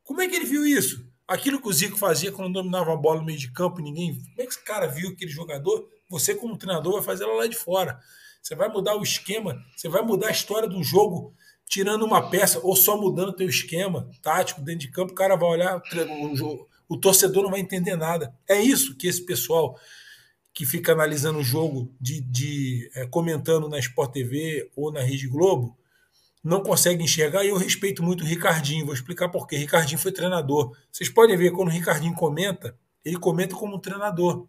Como 0.03 0.21
é 0.21 0.29
que 0.29 0.37
ele 0.37 0.45
viu 0.45 0.67
isso? 0.67 1.07
Aquilo 1.27 1.61
que 1.61 1.69
o 1.69 1.73
Zico 1.73 1.97
fazia 1.97 2.31
quando 2.31 2.53
dominava 2.53 2.93
a 2.93 2.97
bola 2.97 3.21
no 3.21 3.27
meio 3.27 3.39
de 3.39 3.51
campo, 3.51 3.81
ninguém. 3.81 4.15
Como 4.15 4.41
é 4.41 4.43
que 4.45 4.53
esse 4.53 4.63
cara 4.63 4.87
viu 4.87 5.11
aquele 5.11 5.31
jogador? 5.31 5.89
Você, 6.11 6.35
como 6.35 6.59
treinador, 6.59 6.93
vai 6.93 7.03
fazer 7.03 7.25
ela 7.25 7.35
lá 7.35 7.47
de 7.47 7.57
fora. 7.57 7.99
Você 8.43 8.55
vai 8.55 8.69
mudar 8.69 8.95
o 8.97 9.03
esquema, 9.03 9.59
você 9.75 9.89
vai 9.89 10.03
mudar 10.03 10.29
a 10.29 10.31
história 10.31 10.69
do 10.69 10.83
jogo, 10.83 11.35
tirando 11.67 12.05
uma 12.05 12.29
peça, 12.29 12.61
ou 12.63 12.77
só 12.77 12.95
mudando 13.01 13.31
o 13.31 13.37
teu 13.37 13.49
esquema 13.49 14.11
tático 14.23 14.61
dentro 14.61 14.81
de 14.81 14.91
campo, 14.91 15.13
o 15.13 15.15
cara 15.15 15.35
vai 15.35 15.49
olhar, 15.49 15.83
o, 16.43 16.69
o 16.87 17.01
torcedor 17.01 17.43
não 17.43 17.51
vai 17.51 17.61
entender 17.61 17.97
nada. 17.97 18.37
É 18.47 18.61
isso 18.61 18.95
que 18.97 19.07
esse 19.07 19.25
pessoal 19.25 19.79
que 20.55 20.65
fica 20.65 20.93
analisando 20.93 21.41
o 21.41 21.45
jogo, 21.45 21.93
de, 22.01 22.21
de 22.21 22.89
é, 22.95 23.05
comentando 23.07 23.69
na 23.69 23.79
Sport 23.81 24.13
TV 24.13 24.71
ou 24.77 24.93
na 24.93 25.01
Rede 25.01 25.27
Globo, 25.27 25.77
não 26.45 26.63
consegue 26.63 27.03
enxergar. 27.03 27.45
E 27.45 27.49
eu 27.49 27.57
respeito 27.57 28.05
muito 28.05 28.23
o 28.23 28.27
Ricardinho, 28.27 28.85
vou 28.85 28.95
explicar 28.95 29.29
por 29.29 29.49
quê. 29.49 29.57
Ricardinho 29.57 29.99
foi 29.99 30.13
treinador. 30.13 30.77
Vocês 30.93 31.09
podem 31.09 31.37
ver 31.37 31.51
quando 31.51 31.69
o 31.69 31.73
Ricardinho 31.73 32.15
comenta, 32.15 32.77
ele 33.05 33.17
comenta 33.17 33.57
como 33.57 33.81
treinador. 33.81 34.47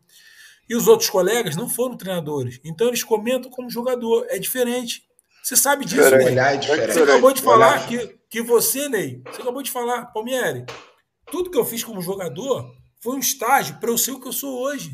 E 0.69 0.75
os 0.75 0.87
outros 0.87 1.09
colegas 1.09 1.55
não 1.55 1.67
foram 1.67 1.97
treinadores. 1.97 2.59
Então 2.63 2.87
eles 2.87 3.03
comentam 3.03 3.49
como 3.49 3.69
jogador. 3.69 4.27
É 4.29 4.37
diferente. 4.37 5.03
Você 5.41 5.55
sabe 5.55 5.85
disso, 5.85 6.09
Ney. 6.11 6.37
É 6.37 6.57
diferente. 6.57 6.93
Você 6.93 7.01
acabou 7.01 7.33
de 7.33 7.41
falar 7.41 7.87
que, 7.87 8.19
que 8.29 8.41
você, 8.43 8.89
Ney, 8.89 9.21
você 9.25 9.41
acabou 9.41 9.63
de 9.63 9.71
falar, 9.71 10.05
Palmieri, 10.07 10.65
tudo 11.31 11.49
que 11.49 11.57
eu 11.57 11.65
fiz 11.65 11.83
como 11.83 12.01
jogador 12.01 12.71
foi 12.99 13.15
um 13.15 13.19
estágio 13.19 13.79
para 13.79 13.89
eu 13.89 13.97
ser 13.97 14.11
o 14.11 14.19
que 14.19 14.27
eu 14.27 14.33
sou 14.33 14.59
hoje. 14.59 14.91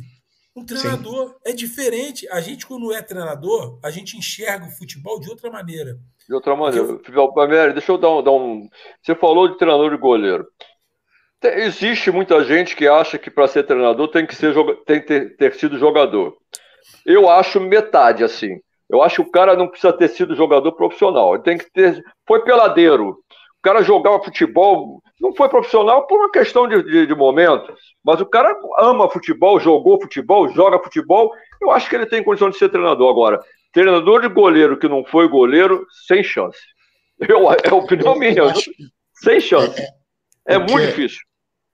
Um 0.55 0.65
treinador 0.65 1.29
Sim. 1.29 1.35
é 1.45 1.53
diferente. 1.53 2.27
A 2.29 2.41
gente, 2.41 2.65
quando 2.67 2.93
é 2.93 3.01
treinador, 3.01 3.79
a 3.81 3.89
gente 3.89 4.17
enxerga 4.17 4.65
o 4.65 4.71
futebol 4.71 5.19
de 5.19 5.29
outra 5.29 5.49
maneira. 5.49 5.97
De 6.27 6.33
outra 6.33 6.55
maneira. 6.55 6.99
Palmieri, 7.33 7.73
deixa 7.73 7.91
eu 7.91 7.97
dar 7.97 8.09
um, 8.09 8.23
dar 8.23 8.31
um. 8.31 8.69
Você 9.01 9.15
falou 9.15 9.47
de 9.47 9.57
treinador 9.57 9.91
de 9.91 9.97
goleiro. 9.97 10.45
Existe 11.43 12.11
muita 12.11 12.43
gente 12.43 12.75
que 12.75 12.87
acha 12.87 13.17
que 13.17 13.31
para 13.31 13.47
ser 13.47 13.63
treinador 13.63 14.09
tem 14.09 14.27
que, 14.27 14.35
ser, 14.35 14.53
tem 14.85 14.99
que 14.99 15.07
ter, 15.07 15.35
ter 15.37 15.53
sido 15.55 15.79
jogador. 15.79 16.37
Eu 17.05 17.29
acho 17.29 17.59
metade 17.59 18.23
assim. 18.23 18.59
Eu 18.89 19.01
acho 19.01 19.23
que 19.23 19.29
o 19.29 19.31
cara 19.31 19.55
não 19.55 19.69
precisa 19.69 19.93
ter 19.93 20.09
sido 20.09 20.35
jogador 20.35 20.73
profissional. 20.73 21.33
Ele 21.33 21.43
tem 21.43 21.57
que 21.57 21.71
ter. 21.71 22.03
Foi 22.27 22.43
peladeiro. 22.43 23.17
O 23.61 23.63
cara 23.63 23.83
jogava 23.83 24.23
futebol, 24.23 25.01
não 25.19 25.35
foi 25.35 25.47
profissional 25.47 26.07
por 26.07 26.17
uma 26.17 26.31
questão 26.31 26.67
de, 26.67 26.81
de, 26.81 27.05
de, 27.05 27.15
momento, 27.15 27.71
mas 28.03 28.19
o 28.19 28.25
cara 28.25 28.57
ama 28.79 29.07
futebol, 29.07 29.59
jogou 29.59 30.01
futebol, 30.01 30.49
joga 30.49 30.79
futebol. 30.79 31.31
Eu 31.61 31.69
acho 31.69 31.87
que 31.87 31.95
ele 31.95 32.07
tem 32.07 32.23
condição 32.23 32.49
de 32.49 32.57
ser 32.57 32.69
treinador 32.69 33.09
agora. 33.09 33.39
Treinador 33.71 34.21
de 34.21 34.29
goleiro 34.29 34.79
que 34.79 34.87
não 34.87 35.05
foi 35.05 35.27
goleiro, 35.27 35.85
sem 36.07 36.23
chance. 36.23 36.57
Eu, 37.19 37.51
é 37.51 37.69
a 37.69 37.75
opinião 37.75 38.15
minha, 38.15 38.45
acho... 38.45 38.71
sem 39.13 39.39
chance. 39.39 39.79
É, 40.47 40.53
é, 40.53 40.55
é 40.55 40.57
muito 40.57 40.87
difícil 40.87 41.21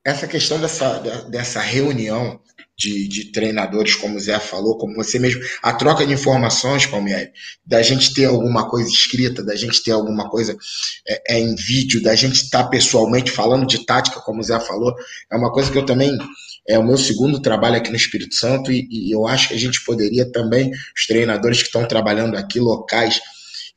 essa 0.07 0.25
questão 0.25 0.57
dessa, 0.57 0.99
dessa 1.29 1.59
reunião 1.59 2.39
de, 2.77 3.07
de, 3.07 3.31
treinadores, 3.31 3.95
como 3.95 4.17
o 4.17 4.19
Zé 4.19 4.39
falou, 4.39 4.77
como 4.77 4.95
você 4.95 5.17
mesmo, 5.17 5.41
a 5.63 5.73
troca 5.73 6.05
de 6.05 6.13
informações, 6.13 6.85
Palmieri, 6.85 7.31
da 7.65 7.81
gente 7.81 8.13
ter 8.13 8.25
alguma 8.25 8.69
coisa 8.69 8.87
escrita, 8.87 9.43
da 9.43 9.55
gente 9.55 9.81
ter 9.81 9.91
alguma 9.91 10.29
coisa 10.29 10.55
é, 11.07 11.35
é 11.35 11.39
em 11.39 11.55
vídeo, 11.55 12.01
da 12.01 12.13
gente 12.13 12.35
estar 12.35 12.63
tá 12.63 12.69
pessoalmente 12.69 13.31
falando 13.31 13.65
de 13.65 13.83
tática, 13.85 14.21
como 14.21 14.41
o 14.41 14.43
Zé 14.43 14.59
falou, 14.59 14.93
é 15.31 15.35
uma 15.35 15.51
coisa 15.51 15.71
que 15.71 15.77
eu 15.77 15.85
também. 15.85 16.15
É 16.69 16.77
o 16.77 16.83
meu 16.83 16.97
segundo 16.97 17.41
trabalho 17.41 17.77
aqui 17.77 17.89
no 17.89 17.95
Espírito 17.95 18.35
Santo 18.35 18.71
e, 18.71 18.87
e 18.91 19.09
eu 19.09 19.25
acho 19.25 19.47
que 19.47 19.53
a 19.53 19.57
gente 19.57 19.83
poderia 19.85 20.29
também, 20.29 20.69
os 20.69 21.07
treinadores 21.07 21.59
que 21.59 21.67
estão 21.67 21.87
trabalhando 21.87 22.35
aqui, 22.35 22.59
locais, 22.59 23.21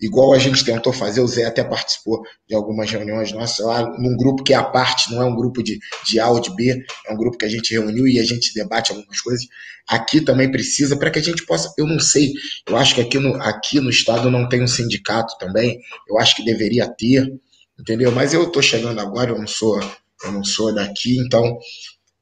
igual 0.01 0.32
a 0.32 0.38
gente 0.38 0.64
tentou 0.64 0.92
fazer, 0.92 1.20
o 1.20 1.26
Zé 1.26 1.44
até 1.44 1.62
participou 1.62 2.22
de 2.48 2.55
algumas 2.55 2.90
reuniões 2.90 3.32
nossas 3.32 3.64
lá, 3.64 3.82
num 3.98 4.16
grupo 4.16 4.42
que 4.42 4.53
é 4.53 4.57
a 4.57 4.64
parte, 4.64 5.12
não 5.12 5.22
é 5.22 5.24
um 5.24 5.34
grupo 5.34 5.62
de, 5.62 5.78
de 6.07 6.18
A 6.18 6.28
ou 6.30 6.40
de 6.40 6.55
B, 6.55 6.82
é 7.07 7.12
um 7.12 7.16
grupo 7.16 7.36
que 7.36 7.44
a 7.44 7.48
gente 7.48 7.72
reuniu 7.72 8.07
e 8.07 8.18
a 8.18 8.24
gente 8.24 8.55
debate 8.55 8.92
algumas 8.92 9.20
coisas. 9.20 9.46
Aqui 9.88 10.20
também 10.20 10.51
precisa, 10.51 10.96
para 10.96 11.11
que 11.11 11.18
a 11.18 11.22
gente 11.22 11.44
possa, 11.44 11.72
eu 11.76 11.86
não 11.86 11.98
sei, 11.98 12.32
eu 12.68 12.76
acho 12.76 12.94
que 12.94 13.01
aqui 13.01 13.18
no, 13.18 13.34
aqui 13.42 13.80
no 13.80 13.90
estado 13.90 14.30
não 14.30 14.48
tem 14.48 14.62
um 14.62 14.68
sindicato 14.68 15.36
também, 15.38 15.78
eu 16.09 16.18
acho 16.18 16.36
que 16.36 16.44
deveria 16.44 16.88
ter, 16.88 17.30
entendeu? 17.78 18.11
Mas 18.12 18.32
eu 18.32 18.44
estou 18.44 18.62
chegando 18.62 19.01
agora, 19.01 19.30
eu 19.30 19.38
não 19.38 19.46
sou, 19.46 19.80
eu 20.24 20.32
não 20.32 20.44
sou 20.44 20.74
daqui, 20.74 21.18
então 21.18 21.59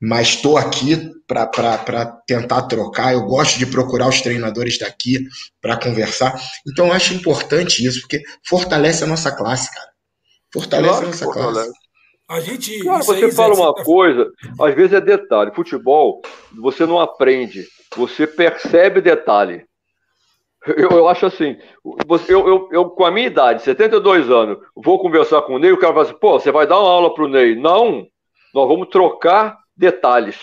mas 0.01 0.29
estou 0.29 0.57
aqui 0.57 1.13
para 1.27 2.07
tentar 2.27 2.63
trocar. 2.63 3.13
Eu 3.13 3.25
gosto 3.27 3.59
de 3.59 3.67
procurar 3.67 4.09
os 4.09 4.21
treinadores 4.21 4.79
daqui 4.79 5.27
para 5.61 5.77
conversar. 5.77 6.41
Então, 6.67 6.93
acho 6.93 7.15
importante 7.15 7.85
isso, 7.85 8.01
porque 8.01 8.23
fortalece 8.49 9.05
a 9.05 9.07
nossa 9.07 9.31
classe, 9.35 9.73
cara. 9.75 9.89
Fortalece 10.53 10.89
claro, 10.89 11.05
a 11.05 11.09
nossa 11.09 11.25
fortalece. 11.25 11.55
classe. 11.55 11.89
A 12.29 12.41
gente. 12.41 12.79
Claro, 12.81 13.05
você 13.05 13.25
aí, 13.25 13.33
fala 13.33 13.55
uma 13.55 13.75
tá... 13.75 13.85
coisa, 13.85 14.31
às 14.61 14.75
vezes 14.75 14.93
é 14.93 15.01
detalhe. 15.01 15.55
Futebol, 15.55 16.21
você 16.57 16.87
não 16.87 17.01
aprende, 17.01 17.67
você 17.97 18.27
percebe 18.27 19.01
detalhe. 19.01 19.67
Eu, 20.67 20.91
eu 20.91 21.09
acho 21.09 21.25
assim, 21.25 21.57
eu, 22.29 22.47
eu, 22.49 22.69
eu, 22.73 22.91
com 22.91 23.05
a 23.05 23.11
minha 23.11 23.29
idade, 23.29 23.63
72 23.63 24.29
anos, 24.29 24.59
vou 24.77 24.99
conversar 24.99 25.41
com 25.43 25.55
o 25.55 25.59
Ney, 25.59 25.73
o 25.73 25.79
cara 25.79 25.93
vai 25.93 26.03
assim, 26.03 26.19
pô, 26.21 26.39
você 26.39 26.51
vai 26.51 26.67
dar 26.67 26.79
uma 26.79 26.91
aula 26.91 27.15
pro 27.15 27.29
Ney. 27.29 27.55
Não, 27.55 28.07
nós 28.53 28.69
vamos 28.69 28.89
trocar 28.89 29.57
detalhes. 29.79 30.37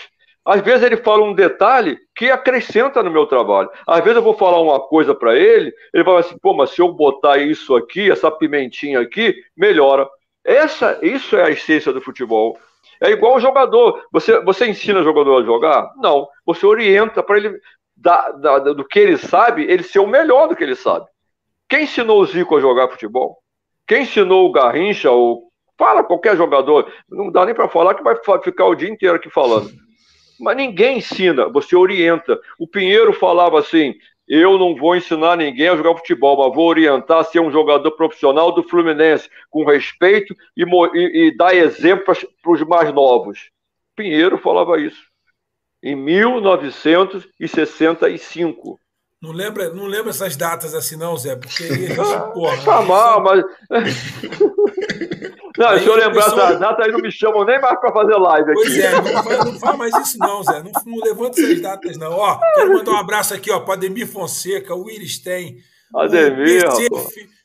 Às 0.44 0.60
vezes 0.60 0.84
ele 0.84 0.96
fala 0.96 1.24
um 1.24 1.34
detalhe 1.34 1.98
que 2.14 2.30
acrescenta 2.30 3.02
no 3.02 3.10
meu 3.10 3.26
trabalho. 3.26 3.68
Às 3.86 4.00
vezes 4.00 4.16
eu 4.16 4.22
vou 4.22 4.34
falar 4.34 4.60
uma 4.60 4.80
coisa 4.80 5.12
para 5.12 5.36
ele, 5.36 5.74
ele 5.92 6.04
vai 6.04 6.18
assim, 6.18 6.38
pô, 6.38 6.54
mas 6.54 6.70
se 6.70 6.80
eu 6.80 6.92
botar 6.92 7.38
isso 7.38 7.74
aqui, 7.74 8.10
essa 8.10 8.30
pimentinha 8.30 9.00
aqui, 9.00 9.34
melhora. 9.56 10.08
Essa, 10.44 10.98
isso 11.02 11.36
é 11.36 11.44
a 11.44 11.50
essência 11.50 11.92
do 11.92 12.00
futebol. 12.00 12.56
É 13.02 13.10
igual 13.10 13.34
o 13.34 13.40
jogador. 13.40 14.04
Você, 14.12 14.40
você 14.42 14.68
ensina 14.68 15.00
o 15.00 15.04
jogador 15.04 15.42
a 15.42 15.44
jogar? 15.44 15.92
Não. 15.96 16.28
Você 16.46 16.64
orienta 16.64 17.24
para 17.24 17.38
ele, 17.38 17.58
da, 17.96 18.30
da, 18.30 18.58
do 18.58 18.84
que 18.84 19.00
ele 19.00 19.18
sabe, 19.18 19.64
ele 19.64 19.82
ser 19.82 19.98
o 19.98 20.06
melhor 20.06 20.46
do 20.46 20.54
que 20.54 20.62
ele 20.62 20.76
sabe. 20.76 21.06
Quem 21.68 21.82
ensinou 21.82 22.20
o 22.20 22.26
Zico 22.26 22.56
a 22.56 22.60
jogar 22.60 22.88
futebol? 22.88 23.38
Quem 23.84 24.02
ensinou 24.02 24.46
o 24.46 24.52
Garrincha, 24.52 25.10
ou 25.10 25.45
Fala 25.78 26.04
qualquer 26.04 26.36
jogador, 26.36 26.90
não 27.08 27.30
dá 27.30 27.44
nem 27.44 27.54
para 27.54 27.68
falar 27.68 27.94
que 27.94 28.02
vai 28.02 28.16
ficar 28.42 28.66
o 28.66 28.74
dia 28.74 28.88
inteiro 28.88 29.16
aqui 29.16 29.28
falando. 29.28 29.70
Mas 30.40 30.56
ninguém 30.56 30.98
ensina, 30.98 31.48
você 31.48 31.76
orienta. 31.76 32.38
O 32.58 32.66
Pinheiro 32.66 33.12
falava 33.12 33.58
assim: 33.58 33.94
eu 34.28 34.58
não 34.58 34.74
vou 34.74 34.96
ensinar 34.96 35.36
ninguém 35.36 35.68
a 35.68 35.76
jogar 35.76 35.96
futebol, 35.96 36.36
mas 36.36 36.52
vou 36.54 36.66
orientar 36.66 37.20
a 37.20 37.24
ser 37.24 37.40
um 37.40 37.50
jogador 37.50 37.92
profissional 37.92 38.52
do 38.52 38.62
Fluminense, 38.64 39.30
com 39.48 39.64
respeito 39.64 40.34
e, 40.56 40.64
e, 40.64 41.28
e 41.28 41.36
dar 41.36 41.54
exemplo 41.54 42.12
para 42.42 42.52
os 42.52 42.60
mais 42.62 42.92
novos. 42.92 43.52
Pinheiro 43.94 44.36
falava 44.36 44.80
isso. 44.80 45.06
Em 45.82 45.94
1965. 45.94 48.80
Não 49.20 49.32
lembra, 49.32 49.70
não 49.72 49.86
lembra 49.86 50.10
essas 50.10 50.36
datas 50.36 50.74
assim, 50.74 50.96
não, 50.96 51.16
Zé? 51.16 51.36
Porque. 51.36 51.64
Ah, 51.98 52.20
porra, 52.28 52.62
tá 52.64 52.82
mal, 52.82 53.22
mas. 53.22 53.44
Não, 55.58 55.68
aí 55.68 55.80
se 55.80 55.86
eu 55.86 55.96
lembrar 55.96 56.24
pessoal... 56.24 56.50
essa 56.50 56.58
data, 56.58 56.84
aí 56.84 56.92
não 56.92 57.00
me 57.00 57.10
chamam 57.10 57.44
nem 57.44 57.58
mais 57.58 57.80
para 57.80 57.92
fazer 57.92 58.14
live 58.14 58.50
aqui. 58.50 58.54
Pois 58.54 58.78
é, 58.78 58.92
não 58.92 59.22
faz, 59.22 59.44
não 59.44 59.58
faz 59.58 59.78
mais 59.78 59.96
isso 59.96 60.18
não, 60.18 60.42
Zé. 60.42 60.62
Não, 60.62 60.70
não 60.84 61.02
levanta 61.02 61.40
essas 61.40 61.60
datas 61.62 61.96
não. 61.96 62.12
Ó, 62.12 62.38
quero 62.54 62.74
mandar 62.74 62.92
um 62.92 62.96
abraço 62.98 63.32
aqui 63.32 63.50
ó, 63.50 63.60
para 63.60 63.74
Ademir 63.74 64.06
Fonseca, 64.06 64.74
o 64.74 64.84
Willis 64.84 65.18
tem. 65.18 65.56
Ademir, 65.94 66.62
PC, 66.62 66.88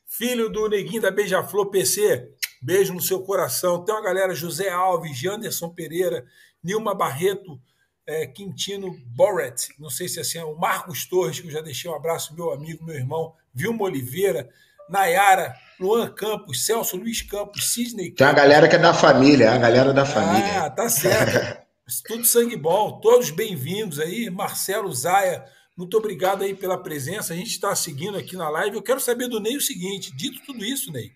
filho 0.09 0.49
do 0.49 0.67
Neguinho 0.67 1.01
da 1.01 1.09
Beija-Flor, 1.09 1.69
PC. 1.69 2.27
Beijo 2.61 2.93
no 2.93 3.01
seu 3.01 3.21
coração. 3.21 3.83
Tem 3.85 3.95
uma 3.95 4.03
galera, 4.03 4.35
José 4.35 4.69
Alves, 4.69 5.17
Janderson 5.17 5.69
Pereira, 5.69 6.25
Nilma 6.61 6.93
Barreto, 6.93 7.59
é, 8.05 8.25
Quintino 8.27 8.95
Borret, 9.15 9.69
não 9.79 9.89
sei 9.89 10.07
se 10.07 10.19
é 10.19 10.21
assim, 10.21 10.37
é 10.37 10.43
o 10.43 10.57
Marcos 10.57 11.05
Torres, 11.05 11.39
que 11.39 11.47
eu 11.47 11.51
já 11.51 11.61
deixei 11.61 11.89
um 11.89 11.95
abraço, 11.95 12.35
meu 12.35 12.51
amigo, 12.51 12.83
meu 12.83 12.95
irmão, 12.95 13.33
Vilma 13.53 13.83
Oliveira, 13.83 14.49
Nayara, 14.89 15.55
Luan 15.79 16.11
Campos, 16.13 16.65
Celso 16.65 16.97
Luiz 16.97 17.21
Campos, 17.21 17.73
Sidney 17.73 18.09
Campos. 18.09 18.17
Tem 18.17 18.27
a 18.27 18.33
galera 18.33 18.67
que 18.67 18.75
é 18.75 18.79
da 18.79 18.93
família, 18.93 19.51
a 19.53 19.57
galera 19.57 19.93
da 19.93 20.05
família. 20.05 20.63
Ah, 20.63 20.69
tá 20.69 20.89
certo. 20.89 21.61
Tudo 22.07 22.23
sangue 22.23 22.55
bom, 22.55 23.01
todos 23.01 23.31
bem-vindos 23.31 23.99
aí. 23.99 24.29
Marcelo 24.29 24.93
Zaia, 24.93 25.43
muito 25.75 25.97
obrigado 25.97 26.41
aí 26.41 26.55
pela 26.55 26.81
presença. 26.81 27.33
A 27.33 27.35
gente 27.35 27.49
está 27.49 27.75
seguindo 27.75 28.17
aqui 28.17 28.37
na 28.37 28.47
live. 28.47 28.77
Eu 28.77 28.81
quero 28.81 29.01
saber 29.01 29.27
do 29.27 29.41
Ney 29.41 29.57
o 29.57 29.61
seguinte: 29.61 30.15
dito 30.15 30.41
tudo 30.45 30.63
isso, 30.63 30.89
Ney, 30.89 31.11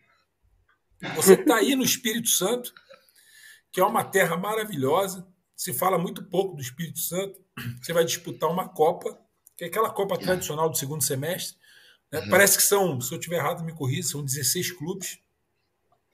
você 1.15 1.35
está 1.35 1.57
aí 1.57 1.77
no 1.77 1.83
Espírito 1.83 2.27
Santo, 2.27 2.73
que 3.71 3.79
é 3.79 3.85
uma 3.85 4.03
terra 4.03 4.35
maravilhosa. 4.35 5.25
Se 5.55 5.73
fala 5.73 5.97
muito 5.97 6.23
pouco 6.23 6.55
do 6.55 6.61
Espírito 6.61 6.99
Santo. 6.99 7.39
Você 7.81 7.93
vai 7.93 8.03
disputar 8.03 8.49
uma 8.49 8.67
Copa, 8.67 9.17
que 9.57 9.63
é 9.63 9.67
aquela 9.67 9.89
Copa 9.89 10.17
tradicional 10.17 10.69
do 10.69 10.77
segundo 10.77 11.03
semestre. 11.03 11.57
Né? 12.11 12.19
Uhum. 12.19 12.29
Parece 12.29 12.57
que 12.57 12.63
são, 12.63 12.99
se 12.99 13.13
eu 13.13 13.17
estiver 13.17 13.37
errado, 13.37 13.63
me 13.63 13.73
corrija, 13.73 14.09
são 14.09 14.23
16 14.23 14.71
clubes. 14.71 15.19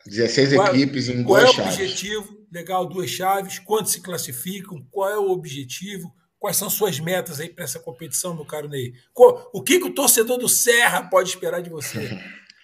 16 0.05 0.53
qual, 0.53 0.75
equipes 0.75 1.09
em 1.09 1.23
qual 1.23 1.41
duas 1.41 1.55
chaves. 1.55 1.55
Qual 1.55 1.67
é 1.67 1.69
o 1.69 1.83
objetivo? 1.83 2.47
Legal, 2.51 2.85
duas 2.87 3.09
chaves. 3.09 3.59
Quantos 3.59 3.91
se 3.91 4.01
classificam? 4.01 4.85
Qual 4.91 5.09
é 5.09 5.17
o 5.17 5.29
objetivo? 5.29 6.13
Quais 6.39 6.57
são 6.57 6.69
suas 6.71 6.99
metas 6.99 7.39
aí 7.39 7.49
para 7.49 7.63
essa 7.63 7.79
competição, 7.79 8.33
meu 8.33 8.45
caro 8.45 8.67
Ney? 8.67 8.93
O 9.15 9.61
que, 9.61 9.79
que 9.79 9.85
o 9.85 9.93
torcedor 9.93 10.39
do 10.39 10.49
Serra 10.49 11.03
pode 11.03 11.29
esperar 11.29 11.61
de 11.61 11.69
você? 11.69 12.19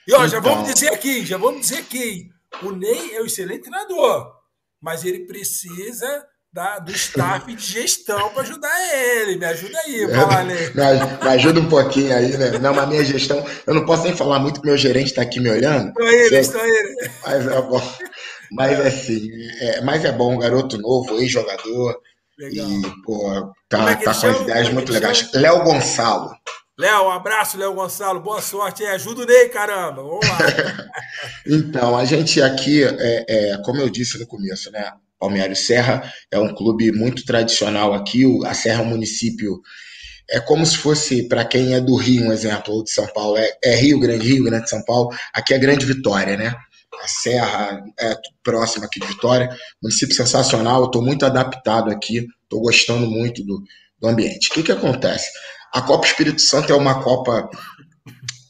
E 0.08 0.14
ó, 0.14 0.18
então... 0.18 0.28
já 0.30 0.40
vamos 0.40 0.74
dizer 0.74 0.92
aqui, 0.92 1.26
já 1.26 1.38
vamos 1.38 1.62
dizer 1.62 1.80
aqui, 1.80 2.32
o 2.64 2.72
Ney 2.72 3.14
é 3.14 3.22
um 3.22 3.26
excelente 3.26 3.64
treinador, 3.64 4.34
mas 4.82 5.06
ele 5.06 5.26
precisa 5.28 6.26
da, 6.52 6.80
do 6.80 6.92
staff 6.92 7.54
de 7.54 7.64
gestão 7.64 8.30
para 8.30 8.42
ajudar 8.42 8.96
ele. 8.96 9.38
Me 9.38 9.46
ajuda 9.46 9.78
aí, 9.80 10.08
falar, 10.12 10.44
Ney. 10.44 10.72
Me, 10.74 11.30
ajuda 11.30 11.60
um 11.60 11.70
pouquinho 11.70 12.16
aí, 12.16 12.38
né? 12.38 12.58
Não, 12.60 12.74
mas 12.74 12.90
minha 12.90 13.06
gestão, 13.06 13.46
eu 13.66 13.74
não 13.74 13.86
posso 13.86 14.04
nem 14.04 14.16
falar 14.16 14.40
muito, 14.40 14.62
meu 14.64 14.78
gerente 14.78 15.08
está 15.08 15.22
aqui 15.22 15.40
me 15.40 15.50
olhando. 15.50 15.90
Estou 15.90 16.08
ele, 16.08 16.38
estou 16.38 16.66
ele. 16.66 17.12
Mas 17.24 17.48
é 17.48 17.62
bom. 17.62 17.94
Mas 18.52 18.80
assim, 18.80 19.30
é, 19.60 19.82
mas 19.82 20.06
é 20.06 20.12
bom, 20.12 20.38
garoto 20.38 20.78
novo, 20.78 21.20
ex-jogador. 21.20 22.00
E, 22.40 22.82
pô, 23.04 23.54
tá, 23.68 23.92
é 23.92 23.96
tá 23.96 24.14
com 24.14 24.28
as 24.28 24.42
ideias 24.42 24.70
muito 24.70 24.92
legais. 24.92 25.30
Léo 25.34 25.64
Gonçalo. 25.64 26.32
Léo, 26.78 27.06
um 27.06 27.12
abraço, 27.12 27.58
Léo 27.58 27.74
Gonçalo. 27.74 28.20
Boa 28.20 28.42
sorte. 28.42 28.84
É, 28.84 28.92
ajuda 28.92 29.24
o 29.24 29.26
Ney, 29.26 29.50
caramba. 29.50 30.04
Vamos 30.04 30.28
lá. 30.28 30.38
então, 31.48 31.98
a 31.98 32.06
gente 32.06 32.40
aqui, 32.40 32.84
é, 32.84 33.26
é, 33.28 33.58
como 33.66 33.82
eu 33.82 33.90
disse 33.90 34.20
no 34.20 34.28
começo, 34.28 34.72
né? 34.72 34.94
Palmeira 35.20 35.56
Serra 35.56 36.12
é 36.32 36.40
um 36.40 36.54
clube 36.54 36.92
muito 36.92 37.26
tradicional 37.26 37.94
aqui. 37.94 38.26
A 38.46 38.54
Serra 38.54 38.82
é 38.82 38.86
um 38.86 38.90
município. 38.90 39.62
É 40.30 40.40
como 40.40 40.66
se 40.66 40.78
fosse, 40.78 41.28
para 41.28 41.46
quem 41.46 41.74
é 41.74 41.80
do 41.80 41.96
Rio, 41.96 42.26
um 42.26 42.34
exemplo, 42.34 42.74
ou 42.74 42.84
de 42.84 42.92
São 42.92 43.08
Paulo, 43.08 43.38
é, 43.38 43.50
é 43.64 43.76
Rio 43.76 44.00
Grande, 44.00 44.28
Rio 44.28 44.44
Grande 44.44 44.70
São 44.70 44.84
Paulo. 44.84 45.10
Aqui 45.34 45.54
é 45.54 45.58
Grande 45.58 45.86
Vitória, 45.86 46.36
né? 46.36 46.54
a 47.02 47.08
Serra 47.08 47.84
é 48.00 48.16
próxima 48.44 48.86
aqui 48.86 49.00
de 49.00 49.08
Vitória. 49.08 49.50
Município 49.82 50.16
sensacional, 50.16 50.86
estou 50.86 51.02
muito 51.02 51.26
adaptado 51.26 51.92
aqui, 51.92 52.28
estou 52.44 52.62
gostando 52.62 53.08
muito 53.08 53.44
do, 53.46 53.62
do 54.00 54.08
ambiente. 54.08 54.50
O 54.50 54.54
que, 54.54 54.64
que 54.64 54.72
acontece? 54.72 55.30
A 55.74 55.82
Copa 55.82 56.08
Espírito 56.08 56.42
Santo 56.42 56.72
é 56.72 56.76
uma 56.76 57.04
Copa 57.04 57.50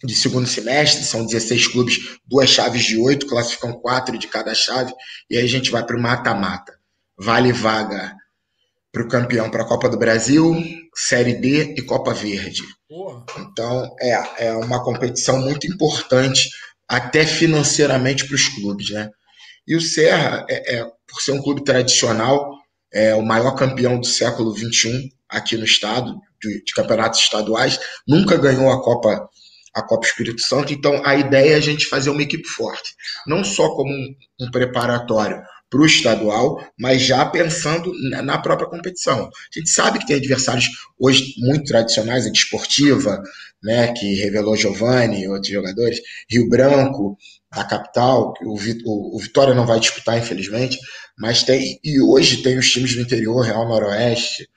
de 0.04 0.16
segundo 0.16 0.48
semestre, 0.48 1.04
são 1.04 1.26
16 1.26 1.68
clubes, 1.68 2.20
duas 2.26 2.50
chaves 2.50 2.84
de 2.84 2.98
oito, 2.98 3.28
classificam 3.28 3.74
quatro 3.74 4.18
de 4.18 4.28
cada 4.28 4.54
chave, 4.54 4.93
e 5.30 5.38
aí 5.38 5.43
a 5.43 5.48
gente 5.48 5.72
vai 5.72 5.86
para 5.86 5.98
o 5.98 6.02
mata-mata. 6.02 6.78
Vale 7.18 7.52
vaga 7.52 8.16
para 8.91 9.04
o 9.04 9.08
campeão 9.08 9.50
para 9.50 9.64
a 9.64 9.68
Copa 9.68 9.89
do 9.89 9.98
Brasil, 9.98 10.56
Série 10.95 11.36
B 11.36 11.76
e 11.78 11.82
Copa 11.82 12.14
Verde. 12.14 12.64
Porra. 12.88 13.26
Então 13.39 13.95
é, 14.00 14.48
é 14.48 14.54
uma 14.54 14.84
competição 14.84 15.39
muito 15.39 15.68
importante 15.68 16.50
até 16.88 17.26
financeiramente 17.26 18.26
para 18.26 18.36
os 18.36 18.48
clubes, 18.48 18.91
né? 18.91 19.10
E 19.68 19.76
o 19.76 19.82
Serra, 19.82 20.45
é, 20.50 20.78
é, 20.78 20.86
por 21.08 21.22
ser 21.22 21.34
um 21.34 21.41
clube 21.41 21.64
tradicional, 21.64 22.58
é 22.91 23.14
o 23.14 23.22
maior 23.22 23.52
campeão 23.52 24.00
do 24.00 24.08
século 24.08 24.56
XXI 24.56 25.12
aqui 25.28 25.58
no 25.58 25.66
estado, 25.66 26.16
de, 26.41 26.64
de, 26.64 26.74
campeonatos 26.74 27.20
estaduais, 27.20 27.78
nunca 28.08 28.38
ganhou 28.38 28.72
a 28.72 28.82
Copa 28.82 29.30
a 29.78 29.84
Copa 29.84 30.08
Espírito 30.08 30.42
Santo, 30.42 30.74
então 30.74 31.02
a 31.06 31.16
ideia 31.16 31.54
é 31.54 31.56
a 31.56 31.62
gente 31.62 31.88
fazer 31.88 32.10
uma 32.10 32.22
equipe 32.22 32.48
forte, 32.48 32.96
não 33.28 33.44
só 33.44 33.70
como 33.70 33.92
um, 33.92 34.16
um 34.42 34.52
preparatório 34.52 35.42
para 35.70 35.82
o 35.82 35.86
estadual, 35.86 36.64
mas 36.80 37.02
já 37.02 37.26
pensando 37.26 37.92
na 38.24 38.38
própria 38.38 38.70
competição. 38.70 39.26
A 39.26 39.60
gente 39.60 39.70
sabe 39.70 40.00
que 40.00 40.08
tem 40.08 40.16
adversários 40.16 40.66
hoje 40.98 41.34
muito 41.40 41.66
tradicionais, 41.66 42.26
a 42.26 42.32
desportiva, 42.32 43.22
né, 43.62 43.92
que 43.94 44.16
revelou 44.16 44.56
Giovanni 44.56 45.24
e 45.24 45.28
outros 45.28 45.52
jogadores, 45.52 46.00
Rio 46.30 46.48
Branco, 46.48 47.18
da 47.54 47.64
capital, 47.66 48.34
o, 48.44 48.54
o, 48.54 49.18
o, 49.18 49.20
Vitória 49.20 49.54
não 49.54 49.66
vai 49.66 49.80
disputar, 49.80 50.18
infelizmente, 50.18 50.78
mas 51.18 51.44
tem, 51.44 51.80
e 51.84 52.02
hoje 52.02 52.44
tem 52.44 52.58
os 52.58 52.70
times 52.70 52.96
do 52.96 53.02
interior, 53.02 53.42
Real 53.42 53.68
Noroeste, 53.68 54.48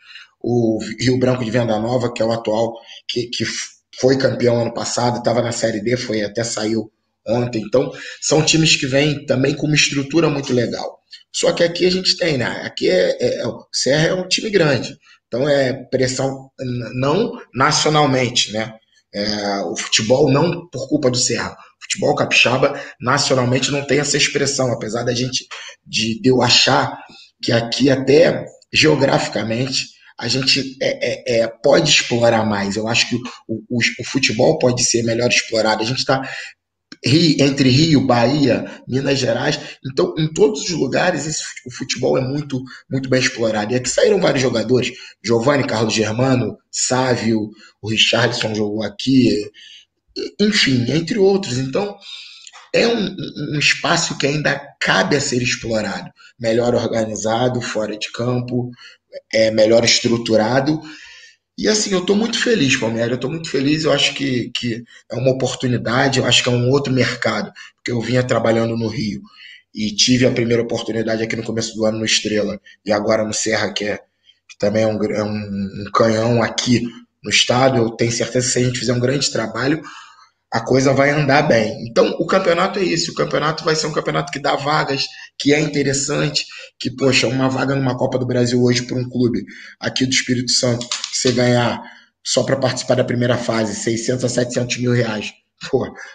o 0.40 0.78
Rio 0.98 1.18
Branco 1.18 1.44
de 1.44 1.50
Venda 1.50 1.78
Nova, 1.78 2.12
que 2.12 2.22
é 2.22 2.24
o 2.24 2.32
atual, 2.32 2.74
que, 3.08 3.26
que 3.28 3.44
foi 4.00 4.16
campeão 4.16 4.60
ano 4.60 4.72
passado, 4.72 5.18
estava 5.18 5.42
na 5.42 5.52
Série 5.52 5.80
D, 5.80 5.96
foi 5.96 6.22
até 6.22 6.42
saiu 6.42 6.90
ontem. 7.26 7.62
Então, 7.66 7.92
são 8.20 8.44
times 8.44 8.76
que 8.76 8.86
vêm 8.86 9.26
também 9.26 9.54
com 9.54 9.66
uma 9.66 9.76
estrutura 9.76 10.28
muito 10.28 10.52
legal. 10.52 11.00
Só 11.32 11.52
que 11.52 11.62
aqui 11.62 11.86
a 11.86 11.90
gente 11.90 12.16
tem, 12.16 12.38
né? 12.38 12.62
Aqui 12.64 12.88
é, 12.88 13.16
é, 13.20 13.36
é 13.40 13.46
o 13.46 13.66
Serra 13.72 14.08
é 14.08 14.14
um 14.14 14.26
time 14.26 14.50
grande. 14.50 14.96
Então 15.28 15.48
é 15.48 15.72
pressão 15.72 16.50
não 16.94 17.32
nacionalmente, 17.54 18.52
né? 18.52 18.72
É, 19.12 19.58
o 19.62 19.76
futebol 19.76 20.30
não 20.30 20.68
por 20.68 20.88
culpa 20.88 21.10
do 21.10 21.16
Serra. 21.16 21.52
O 21.52 21.82
futebol 21.84 22.14
capixaba 22.14 22.80
nacionalmente 23.00 23.70
não 23.70 23.86
tem 23.86 24.00
essa 24.00 24.16
expressão, 24.16 24.72
apesar 24.72 25.04
da 25.04 25.14
gente 25.14 25.46
de, 25.86 26.20
de 26.20 26.28
eu 26.28 26.42
achar 26.42 26.98
que 27.42 27.52
aqui 27.52 27.90
até 27.90 28.44
geograficamente 28.72 29.86
a 30.20 30.28
gente 30.28 30.76
é, 30.82 31.38
é, 31.38 31.40
é, 31.40 31.48
pode 31.48 31.88
explorar 31.88 32.44
mais. 32.44 32.76
Eu 32.76 32.86
acho 32.86 33.08
que 33.08 33.16
o, 33.48 33.54
o, 33.68 33.78
o, 33.78 34.04
futebol 34.04 34.58
pode 34.58 34.84
ser 34.84 35.02
melhor 35.02 35.30
explorado. 35.30 35.82
A 35.82 35.86
gente 35.86 36.00
está 36.00 36.28
entre 37.02 37.70
Rio, 37.70 38.06
Bahia, 38.06 38.70
Minas 38.86 39.18
Gerais. 39.18 39.58
Então, 39.90 40.14
em 40.18 40.30
todos 40.30 40.60
os 40.60 40.70
lugares, 40.70 41.26
esse, 41.26 41.42
o 41.66 41.72
futebol 41.72 42.18
é 42.18 42.20
muito, 42.20 42.62
muito 42.90 43.08
bem 43.08 43.18
explorado. 43.18 43.72
E 43.72 43.76
aqui 43.76 43.88
saíram 43.88 44.20
vários 44.20 44.42
jogadores: 44.42 44.92
Giovanni, 45.24 45.66
Carlos 45.66 45.94
Germano, 45.94 46.58
Sávio, 46.70 47.48
o 47.80 47.88
Richardson 47.88 48.54
jogou 48.54 48.82
aqui, 48.82 49.50
enfim, 50.38 50.84
entre 50.92 51.18
outros. 51.18 51.56
Então, 51.56 51.96
é 52.74 52.86
um, 52.86 53.16
um 53.54 53.58
espaço 53.58 54.18
que 54.18 54.26
ainda 54.26 54.60
cabe 54.78 55.16
a 55.16 55.20
ser 55.20 55.40
explorado. 55.40 56.10
Melhor 56.38 56.74
organizado, 56.74 57.60
fora 57.62 57.96
de 57.96 58.12
campo, 58.12 58.70
é 59.32 59.50
melhor 59.50 59.84
estruturado 59.84 60.80
e 61.60 61.68
assim, 61.68 61.92
eu 61.92 62.00
estou 62.00 62.16
muito 62.16 62.42
feliz, 62.42 62.74
Palmeiras, 62.74 63.10
eu 63.10 63.16
estou 63.16 63.30
muito 63.30 63.50
feliz, 63.50 63.84
eu 63.84 63.92
acho 63.92 64.14
que, 64.14 64.50
que 64.54 64.82
é 65.10 65.14
uma 65.14 65.30
oportunidade, 65.30 66.18
eu 66.18 66.24
acho 66.24 66.42
que 66.42 66.48
é 66.48 66.52
um 66.52 66.70
outro 66.70 66.90
mercado, 66.90 67.52
porque 67.76 67.92
eu 67.92 68.00
vinha 68.00 68.22
trabalhando 68.22 68.78
no 68.78 68.88
Rio 68.88 69.20
e 69.74 69.94
tive 69.94 70.26
a 70.26 70.32
primeira 70.32 70.62
oportunidade 70.62 71.22
aqui 71.22 71.36
no 71.36 71.42
começo 71.42 71.76
do 71.76 71.84
ano 71.84 71.98
no 71.98 72.04
Estrela 72.06 72.58
e 72.82 72.90
agora 72.90 73.26
no 73.26 73.34
Serra, 73.34 73.74
que, 73.74 73.84
é, 73.84 73.98
que 74.48 74.56
também 74.58 74.84
é 74.84 74.86
um, 74.86 75.04
é 75.04 75.22
um, 75.22 75.90
canhão 75.92 76.42
aqui 76.42 76.82
no 77.22 77.28
estado. 77.28 77.76
Eu 77.76 77.90
tenho 77.90 78.10
certeza 78.10 78.46
que 78.46 78.52
se 78.54 78.58
a 78.58 78.64
gente 78.64 78.78
fizer 78.78 78.94
um 78.94 79.00
grande 79.00 79.30
trabalho, 79.30 79.82
a 80.50 80.62
coisa 80.62 80.94
vai 80.94 81.10
andar 81.10 81.42
bem. 81.42 81.86
Então, 81.86 82.16
o 82.18 82.26
campeonato 82.26 82.78
é 82.78 82.84
isso. 82.84 83.12
O 83.12 83.14
campeonato 83.14 83.64
vai 83.64 83.76
ser 83.76 83.86
um 83.86 83.92
campeonato 83.92 84.32
que 84.32 84.40
dá 84.40 84.56
vagas, 84.56 85.04
que 85.40 85.54
é 85.54 85.60
interessante, 85.60 86.46
que, 86.78 86.90
poxa, 86.90 87.26
uma 87.26 87.48
vaga 87.48 87.74
numa 87.74 87.96
Copa 87.96 88.18
do 88.18 88.26
Brasil 88.26 88.62
hoje 88.62 88.82
para 88.82 88.98
um 88.98 89.08
clube 89.08 89.42
aqui 89.80 90.04
do 90.04 90.12
Espírito 90.12 90.52
Santo, 90.52 90.86
você 91.10 91.32
ganhar 91.32 91.82
só 92.22 92.42
para 92.44 92.58
participar 92.58 92.96
da 92.96 93.04
primeira 93.04 93.38
fase 93.38 93.74
600 93.74 94.24
a 94.26 94.28
700 94.28 94.76
mil 94.76 94.92
reais, 94.92 95.32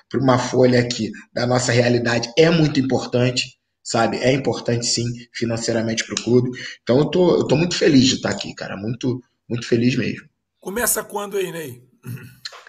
para 0.10 0.20
uma 0.20 0.38
folha 0.38 0.80
aqui 0.80 1.12
da 1.34 1.48
nossa 1.48 1.72
realidade 1.72 2.32
é 2.38 2.50
muito 2.52 2.80
importante, 2.80 3.58
sabe? 3.84 4.18
É 4.18 4.32
importante 4.32 4.86
sim, 4.86 5.06
financeiramente 5.34 6.06
para 6.06 6.14
o 6.14 6.24
clube. 6.24 6.52
Então, 6.84 7.00
eu 7.00 7.06
tô, 7.06 7.38
eu 7.38 7.48
tô 7.48 7.56
muito 7.56 7.76
feliz 7.76 8.06
de 8.06 8.16
estar 8.16 8.30
aqui, 8.30 8.54
cara. 8.54 8.78
Muito, 8.78 9.22
muito 9.50 9.68
feliz 9.68 9.96
mesmo. 9.96 10.28
Começa 10.60 11.04
quando 11.04 11.38
aí, 11.38 11.52
Ney? 11.52 11.82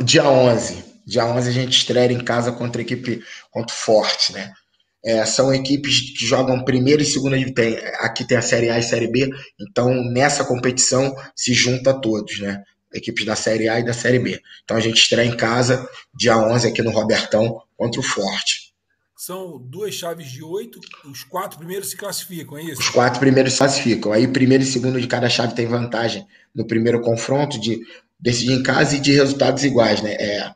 Dia 0.02 0.28
11. 0.28 0.84
Dia 1.06 1.26
11 1.26 1.48
a 1.48 1.52
gente 1.52 1.76
estreia 1.76 2.12
em 2.12 2.24
casa 2.24 2.52
contra 2.52 2.80
a 2.80 2.84
equipe 2.84 3.22
contra 3.50 3.74
Forte, 3.74 4.32
né? 4.32 4.52
É, 5.06 5.24
são 5.24 5.54
equipes 5.54 6.18
que 6.18 6.26
jogam 6.26 6.64
primeiro 6.64 7.00
e 7.00 7.06
segundo. 7.06 7.36
Tem, 7.54 7.78
aqui 8.00 8.26
tem 8.26 8.36
a 8.36 8.42
Série 8.42 8.68
A 8.68 8.76
e 8.76 8.82
Série 8.82 9.06
B, 9.06 9.30
então 9.60 9.94
nessa 10.10 10.44
competição 10.44 11.14
se 11.32 11.54
junta 11.54 11.94
todos, 11.94 12.40
né? 12.40 12.64
Equipes 12.92 13.24
da 13.24 13.36
Série 13.36 13.68
A 13.68 13.78
e 13.78 13.84
da 13.84 13.92
Série 13.92 14.18
B. 14.18 14.40
Então 14.64 14.76
a 14.76 14.80
gente 14.80 14.96
estreia 14.96 15.28
em 15.28 15.36
casa, 15.36 15.88
dia 16.12 16.36
11, 16.36 16.66
aqui 16.66 16.82
no 16.82 16.90
Robertão, 16.90 17.62
contra 17.76 18.00
o 18.00 18.02
Forte. 18.02 18.74
São 19.16 19.58
duas 19.58 19.94
chaves 19.94 20.28
de 20.28 20.42
oito, 20.42 20.80
os 21.04 21.22
quatro 21.22 21.58
primeiros 21.58 21.90
se 21.90 21.96
classificam, 21.96 22.58
é 22.58 22.64
isso? 22.64 22.80
Os 22.80 22.88
quatro 22.88 23.20
primeiros 23.20 23.52
se 23.52 23.58
classificam. 23.58 24.12
Aí 24.12 24.26
primeiro 24.26 24.64
e 24.64 24.66
segundo 24.66 25.00
de 25.00 25.06
cada 25.06 25.28
chave 25.28 25.54
tem 25.54 25.66
vantagem 25.66 26.26
no 26.52 26.66
primeiro 26.66 27.00
confronto 27.00 27.60
de 27.60 27.80
decidir 28.18 28.54
em 28.54 28.62
casa 28.62 28.96
e 28.96 29.00
de 29.00 29.12
resultados 29.12 29.62
iguais, 29.62 30.02
né? 30.02 30.14
É, 30.14 30.50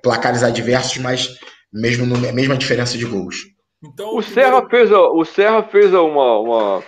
placares 0.00 0.44
adversos, 0.44 0.98
mas 0.98 1.36
mesmo 1.72 2.06
mesma 2.06 2.56
diferença 2.56 2.96
de 2.96 3.04
gols. 3.04 3.49
Então, 3.82 4.14
o, 4.14 4.22
Serra 4.22 4.68
fez, 4.68 4.90
o 4.92 5.24
Serra 5.24 5.62
fez 5.62 5.92
uma, 5.94 6.38
uma, 6.38 6.84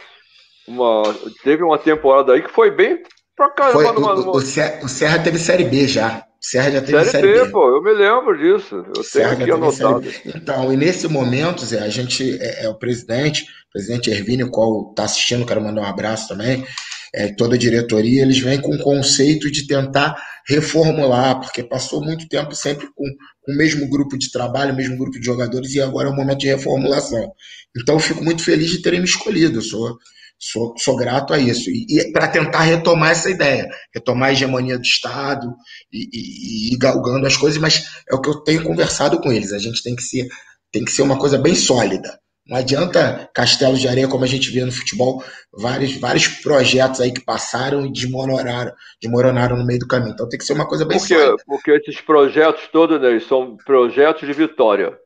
uma, 0.69 1.03
Teve 1.43 1.63
uma 1.63 1.79
temporada 1.79 2.35
aí 2.35 2.43
que 2.43 2.51
foi 2.51 2.71
bem 2.71 3.03
pra 3.35 3.51
caramba. 3.51 3.83
Foi, 3.83 3.93
numa, 3.93 4.15
numa... 4.15 4.31
O, 4.33 4.41
Serra, 4.41 4.85
o, 4.85 4.89
Serra, 4.89 5.19
teve 5.19 5.39
Série 5.39 5.65
B 5.65 5.89
já. 5.89 6.25
O 6.41 6.45
Serra 6.45 6.71
já 6.71 6.81
teve 6.81 7.05
Série, 7.05 7.11
série 7.11 7.33
B, 7.33 7.45
B, 7.45 7.51
pô, 7.51 7.69
eu 7.69 7.83
me 7.83 7.93
lembro 7.93 8.37
disso. 8.37 8.85
Eu 8.95 9.03
Serra 9.03 9.37
tenho 9.37 9.43
aqui 9.43 9.51
anotado. 9.53 10.07
Então, 10.27 10.73
e 10.73 10.77
nesse 10.77 11.09
momento, 11.09 11.65
Zé, 11.65 11.79
a 11.79 11.89
gente 11.89 12.39
é, 12.43 12.65
é 12.65 12.69
o 12.69 12.75
presidente, 12.75 13.45
o 13.45 13.73
presidente 13.73 14.11
Hervínio, 14.11 14.51
qual 14.51 14.91
está 14.91 15.05
assistindo, 15.05 15.47
quero 15.47 15.63
mandar 15.63 15.83
um 15.83 15.87
abraço 15.87 16.29
também. 16.29 16.67
É, 17.15 17.33
toda 17.33 17.55
a 17.55 17.59
diretoria, 17.59 18.23
eles 18.23 18.39
vêm 18.39 18.61
com 18.61 18.75
o 18.75 18.79
conceito 18.79 19.51
de 19.51 19.67
tentar 19.67 20.15
reformular, 20.49 21.41
porque 21.41 21.63
passou 21.63 22.05
muito 22.05 22.29
tempo 22.29 22.55
sempre 22.55 22.87
com, 22.95 23.05
com 23.43 23.53
o 23.53 23.57
mesmo 23.57 23.89
grupo 23.89 24.19
de 24.19 24.31
trabalho, 24.31 24.73
o 24.73 24.77
mesmo 24.77 24.97
grupo 24.97 25.19
de 25.19 25.25
jogadores, 25.25 25.75
e 25.75 25.81
agora 25.81 26.09
é 26.09 26.13
o 26.13 26.17
momento 26.17 26.41
de 26.41 26.49
reformulação. 26.49 27.33
Então, 27.77 27.99
fico 27.99 28.23
muito 28.23 28.43
feliz 28.43 28.71
de 28.71 28.83
terem 28.83 29.01
me 29.01 29.07
escolhido. 29.07 29.59
Eu 29.59 29.63
sou 29.63 29.97
Sou, 30.45 30.75
sou 30.77 30.97
grato 30.97 31.33
a 31.33 31.39
isso. 31.39 31.71
E, 31.71 31.87
e 31.89 32.13
para 32.13 32.27
tentar 32.27 32.63
retomar 32.63 33.13
essa 33.13 33.31
ideia, 33.31 33.69
retomar 33.95 34.31
a 34.31 34.33
hegemonia 34.33 34.77
do 34.77 34.83
Estado 34.83 35.55
e, 35.93 36.09
e, 36.13 36.75
e 36.75 36.77
galgando 36.79 37.29
as 37.29 37.37
coisas, 37.37 37.61
mas 37.61 37.85
é 38.11 38.15
o 38.17 38.21
que 38.21 38.29
eu 38.29 38.43
tenho 38.43 38.65
conversado 38.65 39.21
com 39.21 39.31
eles. 39.31 39.53
A 39.53 39.59
gente 39.59 39.81
tem 39.85 39.95
que 39.95 40.03
ser, 40.03 40.27
tem 40.73 40.85
que 40.85 40.91
ser 40.91 41.03
uma 41.03 41.17
coisa 41.17 41.39
bem 41.39 41.55
sólida. 41.55 42.19
Não 42.47 42.57
adianta 42.57 43.31
castelos 43.33 43.81
de 43.81 43.87
areia, 43.87 44.09
como 44.09 44.25
a 44.25 44.27
gente 44.27 44.51
vê 44.51 44.65
no 44.65 44.73
futebol, 44.73 45.23
vários, 45.53 45.97
vários 45.97 46.27
projetos 46.27 47.01
aí 47.01 47.13
que 47.13 47.25
passaram 47.25 47.87
e 47.87 47.93
desmoronaram, 47.93 48.73
desmoronaram 49.01 49.57
no 49.57 49.65
meio 49.65 49.79
do 49.79 49.87
caminho. 49.87 50.13
Então 50.13 50.29
tem 50.29 50.39
que 50.39 50.45
ser 50.45 50.53
uma 50.53 50.67
coisa 50.67 50.85
bem 50.85 50.99
porque, 50.99 51.15
sólida. 51.15 51.43
Porque 51.47 51.71
esses 51.71 52.01
projetos 52.01 52.67
todos 52.69 53.01
né, 53.01 53.21
são 53.21 53.57
projetos 53.65 54.27
de 54.27 54.33
vitória. 54.33 54.99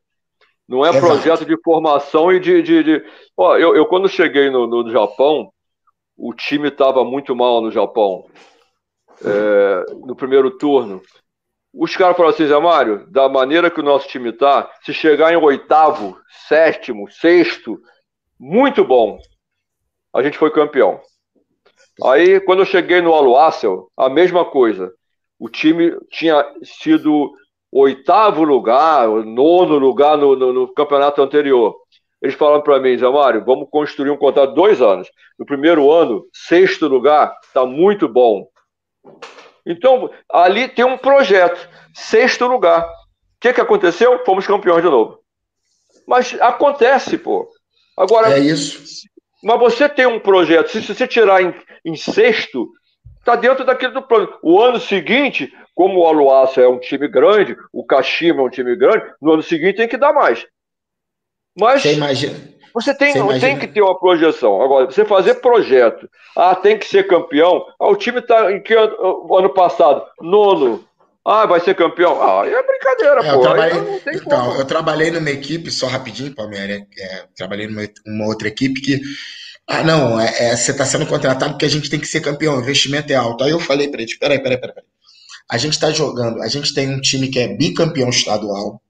Não 0.67 0.83
é 0.83 0.89
Exato. 0.89 1.05
projeto 1.05 1.45
de 1.45 1.55
formação 1.63 2.31
e 2.31 2.39
de. 2.39 2.61
de, 2.61 2.83
de... 2.83 3.05
Ó, 3.37 3.55
eu, 3.55 3.75
eu, 3.75 3.85
quando 3.85 4.09
cheguei 4.09 4.49
no, 4.49 4.67
no 4.67 4.91
Japão, 4.91 5.51
o 6.17 6.33
time 6.33 6.69
estava 6.69 7.05
muito 7.05 7.35
mal 7.35 7.61
no 7.61 7.71
Japão. 7.71 8.25
É, 9.23 9.85
no 10.05 10.15
primeiro 10.15 10.51
turno. 10.57 11.01
Os 11.79 11.95
caras 11.95 12.17
falaram 12.17 12.33
assim, 12.33 12.47
Zé 12.47 12.59
Mário, 12.59 13.05
da 13.11 13.29
maneira 13.29 13.69
que 13.69 13.79
o 13.79 13.83
nosso 13.83 14.07
time 14.07 14.29
está, 14.29 14.67
se 14.81 14.93
chegar 14.93 15.31
em 15.31 15.37
oitavo, 15.37 16.17
sétimo, 16.47 17.07
sexto, 17.09 17.79
muito 18.39 18.83
bom. 18.83 19.19
A 20.11 20.23
gente 20.23 20.39
foi 20.39 20.49
campeão. 20.49 20.99
Aí, 22.03 22.39
quando 22.39 22.59
eu 22.59 22.65
cheguei 22.65 22.99
no 22.99 23.13
Aluácel, 23.13 23.91
a 23.95 24.09
mesma 24.09 24.43
coisa. 24.43 24.91
O 25.39 25.49
time 25.49 25.95
tinha 26.09 26.43
sido 26.63 27.31
oitavo 27.71 28.43
lugar, 28.43 29.07
nono 29.07 29.77
lugar 29.77 30.17
no, 30.17 30.35
no, 30.35 30.51
no 30.51 30.73
campeonato 30.73 31.21
anterior. 31.21 31.75
Eles 32.19 32.33
falaram 32.33 32.63
para 32.63 32.79
mim, 32.79 32.97
Zé 32.97 33.07
Mário, 33.07 33.45
vamos 33.45 33.67
construir 33.69 34.09
um 34.09 34.17
contrato 34.17 34.55
dois 34.55 34.81
anos. 34.81 35.07
No 35.37 35.45
primeiro 35.45 35.91
ano, 35.91 36.25
sexto 36.33 36.87
lugar, 36.87 37.35
está 37.43 37.67
muito 37.67 38.07
bom. 38.07 38.47
Então, 39.67 40.09
ali 40.31 40.67
tem 40.67 40.85
um 40.85 40.97
projeto, 40.97 41.69
sexto 41.93 42.47
lugar. 42.47 42.83
O 42.83 43.39
que, 43.41 43.53
que 43.53 43.61
aconteceu? 43.61 44.23
Fomos 44.25 44.47
campeões 44.47 44.81
de 44.81 44.89
novo. 44.89 45.19
Mas 46.07 46.33
acontece, 46.39 47.17
pô. 47.17 47.47
Agora, 47.97 48.33
é 48.33 48.39
isso. 48.39 49.05
Mas 49.43 49.59
você 49.59 49.89
tem 49.89 50.05
um 50.05 50.19
projeto, 50.19 50.69
se 50.69 50.81
você 50.81 51.05
tirar 51.07 51.43
em, 51.43 51.53
em 51.85 51.95
sexto, 51.95 52.69
está 53.19 53.35
dentro 53.35 53.65
daquele 53.65 53.91
do 53.91 54.01
plano. 54.01 54.33
O 54.41 54.61
ano 54.61 54.79
seguinte, 54.79 55.51
como 55.75 55.99
o 55.99 56.07
Aluácia 56.07 56.61
é 56.61 56.67
um 56.67 56.79
time 56.79 57.07
grande, 57.07 57.55
o 57.73 57.85
Kashima 57.85 58.41
é 58.41 58.45
um 58.45 58.49
time 58.49 58.75
grande, 58.75 59.05
no 59.21 59.33
ano 59.33 59.43
seguinte 59.43 59.75
tem 59.75 59.87
que 59.87 59.97
dar 59.97 60.13
mais. 60.13 60.45
Mas 61.59 61.81
você, 61.81 61.93
imagina, 61.93 62.39
você 62.81 62.93
tem, 62.93 63.13
você 63.13 63.19
imagina. 63.19 63.47
tem 63.47 63.57
que 63.57 63.67
ter 63.67 63.81
uma 63.81 63.97
projeção. 63.97 64.61
Agora, 64.61 64.85
você 64.85 65.03
fazer 65.03 65.35
projeto, 65.35 66.07
ah, 66.35 66.55
tem 66.55 66.77
que 66.77 66.87
ser 66.87 67.07
campeão. 67.07 67.65
Ah, 67.79 67.89
o 67.89 67.95
time 67.95 68.19
está 68.19 68.51
em 68.51 68.61
que 68.61 68.73
ano, 68.73 69.35
ano 69.35 69.49
passado? 69.49 70.03
Nono. 70.21 70.83
Ah, 71.25 71.45
vai 71.45 71.59
ser 71.59 71.75
campeão. 71.75 72.21
Ah, 72.21 72.45
é 72.45 72.63
brincadeira, 72.63 73.21
é, 73.21 73.33
pô. 73.33 73.37
Eu 73.37 73.41
trabalhei, 73.41 74.01
então, 74.13 74.57
eu 74.57 74.65
trabalhei 74.65 75.11
numa 75.11 75.29
equipe, 75.29 75.71
só 75.71 75.87
rapidinho, 75.87 76.35
Palmeiras, 76.35 76.83
é, 76.97 77.23
trabalhei 77.35 77.67
numa 77.67 77.81
uma 78.05 78.27
outra 78.27 78.47
equipe 78.47 78.79
que 78.79 79.01
ah, 79.67 79.83
não, 79.83 80.19
é, 80.19 80.51
é, 80.51 80.55
você 80.55 80.71
está 80.71 80.85
sendo 80.85 81.05
contratado 81.05 81.51
porque 81.51 81.65
a 81.65 81.69
gente 81.69 81.89
tem 81.89 81.99
que 81.99 82.07
ser 82.07 82.21
campeão, 82.21 82.55
o 82.55 82.61
investimento 82.61 83.11
é 83.11 83.15
alto. 83.15 83.43
Aí 83.43 83.51
eu 83.51 83.59
falei 83.59 83.89
para 83.89 84.01
eles: 84.01 84.17
peraí, 84.17 84.39
peraí, 84.39 84.57
peraí. 84.57 84.75
A 85.49 85.57
gente 85.57 85.73
está 85.73 85.91
jogando, 85.91 86.41
a 86.41 86.47
gente 86.47 86.73
tem 86.73 86.89
um 86.89 87.01
time 87.01 87.27
que 87.27 87.39
é 87.39 87.47
bicampeão 87.47 88.09
estadual 88.09 88.81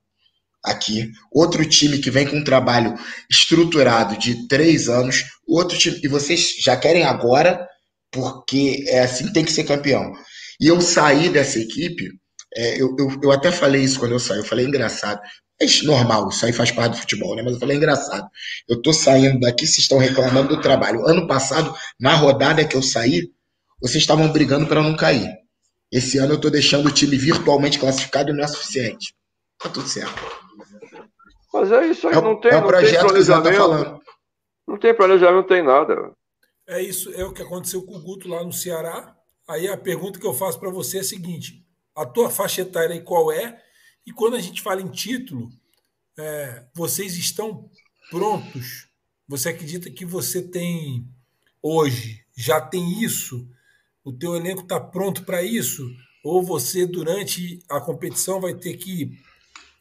aqui, 0.67 1.11
outro 1.31 1.65
time 1.65 1.97
que 1.97 2.11
vem 2.11 2.27
com 2.27 2.37
um 2.37 2.43
trabalho 2.43 2.95
estruturado 3.29 4.17
de 4.17 4.47
três 4.47 4.89
anos, 4.89 5.23
outro 5.47 5.77
time, 5.77 5.99
e 6.03 6.07
vocês 6.07 6.55
já 6.59 6.75
querem 6.77 7.03
agora, 7.03 7.67
porque 8.11 8.83
é 8.87 9.01
assim 9.01 9.31
tem 9.31 9.43
que 9.43 9.51
ser 9.51 9.63
campeão. 9.63 10.13
E 10.59 10.67
eu 10.67 10.79
saí 10.81 11.29
dessa 11.29 11.59
equipe, 11.59 12.11
é, 12.55 12.81
eu, 12.81 12.95
eu, 12.97 13.19
eu 13.23 13.31
até 13.31 13.51
falei 13.51 13.83
isso 13.83 13.99
quando 13.99 14.13
eu 14.13 14.19
saí, 14.19 14.39
eu 14.39 14.45
falei 14.45 14.65
engraçado. 14.65 15.19
É 15.59 15.65
normal, 15.83 16.29
isso 16.29 16.45
aí 16.45 16.53
faz 16.53 16.71
parte 16.71 16.91
do 16.93 16.99
futebol, 16.99 17.35
né? 17.35 17.41
Mas 17.41 17.53
eu 17.53 17.59
falei 17.59 17.77
engraçado. 17.77 18.27
Eu 18.69 18.79
tô 18.79 18.93
saindo 18.93 19.39
daqui, 19.39 19.65
vocês 19.65 19.79
estão 19.79 19.97
reclamando 19.97 20.49
do 20.49 20.61
trabalho. 20.61 21.07
Ano 21.07 21.27
passado, 21.27 21.73
na 21.99 22.13
rodada 22.13 22.63
que 22.63 22.75
eu 22.75 22.83
saí, 22.83 23.31
vocês 23.81 24.03
estavam 24.03 24.31
brigando 24.31 24.67
para 24.67 24.83
não 24.83 24.95
cair. 24.95 25.27
Esse 25.91 26.17
ano 26.17 26.33
eu 26.33 26.35
estou 26.35 26.51
deixando 26.51 26.87
o 26.87 26.91
time 26.91 27.17
virtualmente 27.17 27.79
classificado 27.79 28.29
e 28.29 28.33
não 28.33 28.43
é 28.43 28.47
suficiente. 28.47 29.15
Tá 29.59 29.69
tudo 29.69 29.87
certo. 29.87 30.46
Mas 31.59 31.71
é 31.71 31.87
isso 31.87 32.07
aí, 32.07 32.15
é, 32.15 32.21
não 32.21 32.39
tem, 32.39 32.51
é 32.51 32.57
o 32.57 32.65
projeto 32.65 33.03
não 33.03 33.13
tem 33.13 33.25
tá 33.25 33.41
planejamento. 33.41 33.43
Tá 33.43 33.53
falando. 33.53 34.01
Não 34.67 34.77
tem 34.77 34.93
planejamento, 34.93 35.35
não 35.35 35.43
tem 35.43 35.63
nada. 35.63 36.11
É 36.67 36.81
isso, 36.81 37.13
é 37.13 37.23
o 37.23 37.33
que 37.33 37.41
aconteceu 37.41 37.81
com 37.83 37.95
o 37.95 38.01
Guto 38.01 38.27
lá 38.27 38.43
no 38.43 38.53
Ceará. 38.53 39.15
Aí 39.47 39.67
a 39.67 39.77
pergunta 39.77 40.19
que 40.19 40.27
eu 40.27 40.33
faço 40.33 40.59
para 40.59 40.69
você 40.69 40.97
é 40.97 41.01
a 41.01 41.03
seguinte: 41.03 41.65
a 41.95 42.05
tua 42.05 42.29
faixa 42.29 42.61
etária 42.61 42.93
aí 42.93 43.01
qual 43.01 43.31
é? 43.31 43.61
E 44.05 44.11
quando 44.11 44.35
a 44.35 44.39
gente 44.39 44.61
fala 44.61 44.81
em 44.81 44.89
título, 44.89 45.49
é, 46.17 46.63
vocês 46.75 47.17
estão 47.17 47.69
prontos? 48.09 48.87
Você 49.27 49.49
acredita 49.49 49.89
que 49.89 50.05
você 50.05 50.41
tem 50.41 51.05
hoje 51.61 52.25
já 52.35 52.61
tem 52.61 53.01
isso 53.01 53.47
o 54.07 54.13
teu 54.13 54.37
elenco 54.37 54.61
está 54.61 54.79
pronto 54.79 55.25
para 55.25 55.43
isso? 55.43 55.85
Ou 56.23 56.41
você, 56.41 56.85
durante 56.85 57.59
a 57.69 57.81
competição, 57.81 58.39
vai 58.39 58.53
ter 58.53 58.77
que 58.77 59.19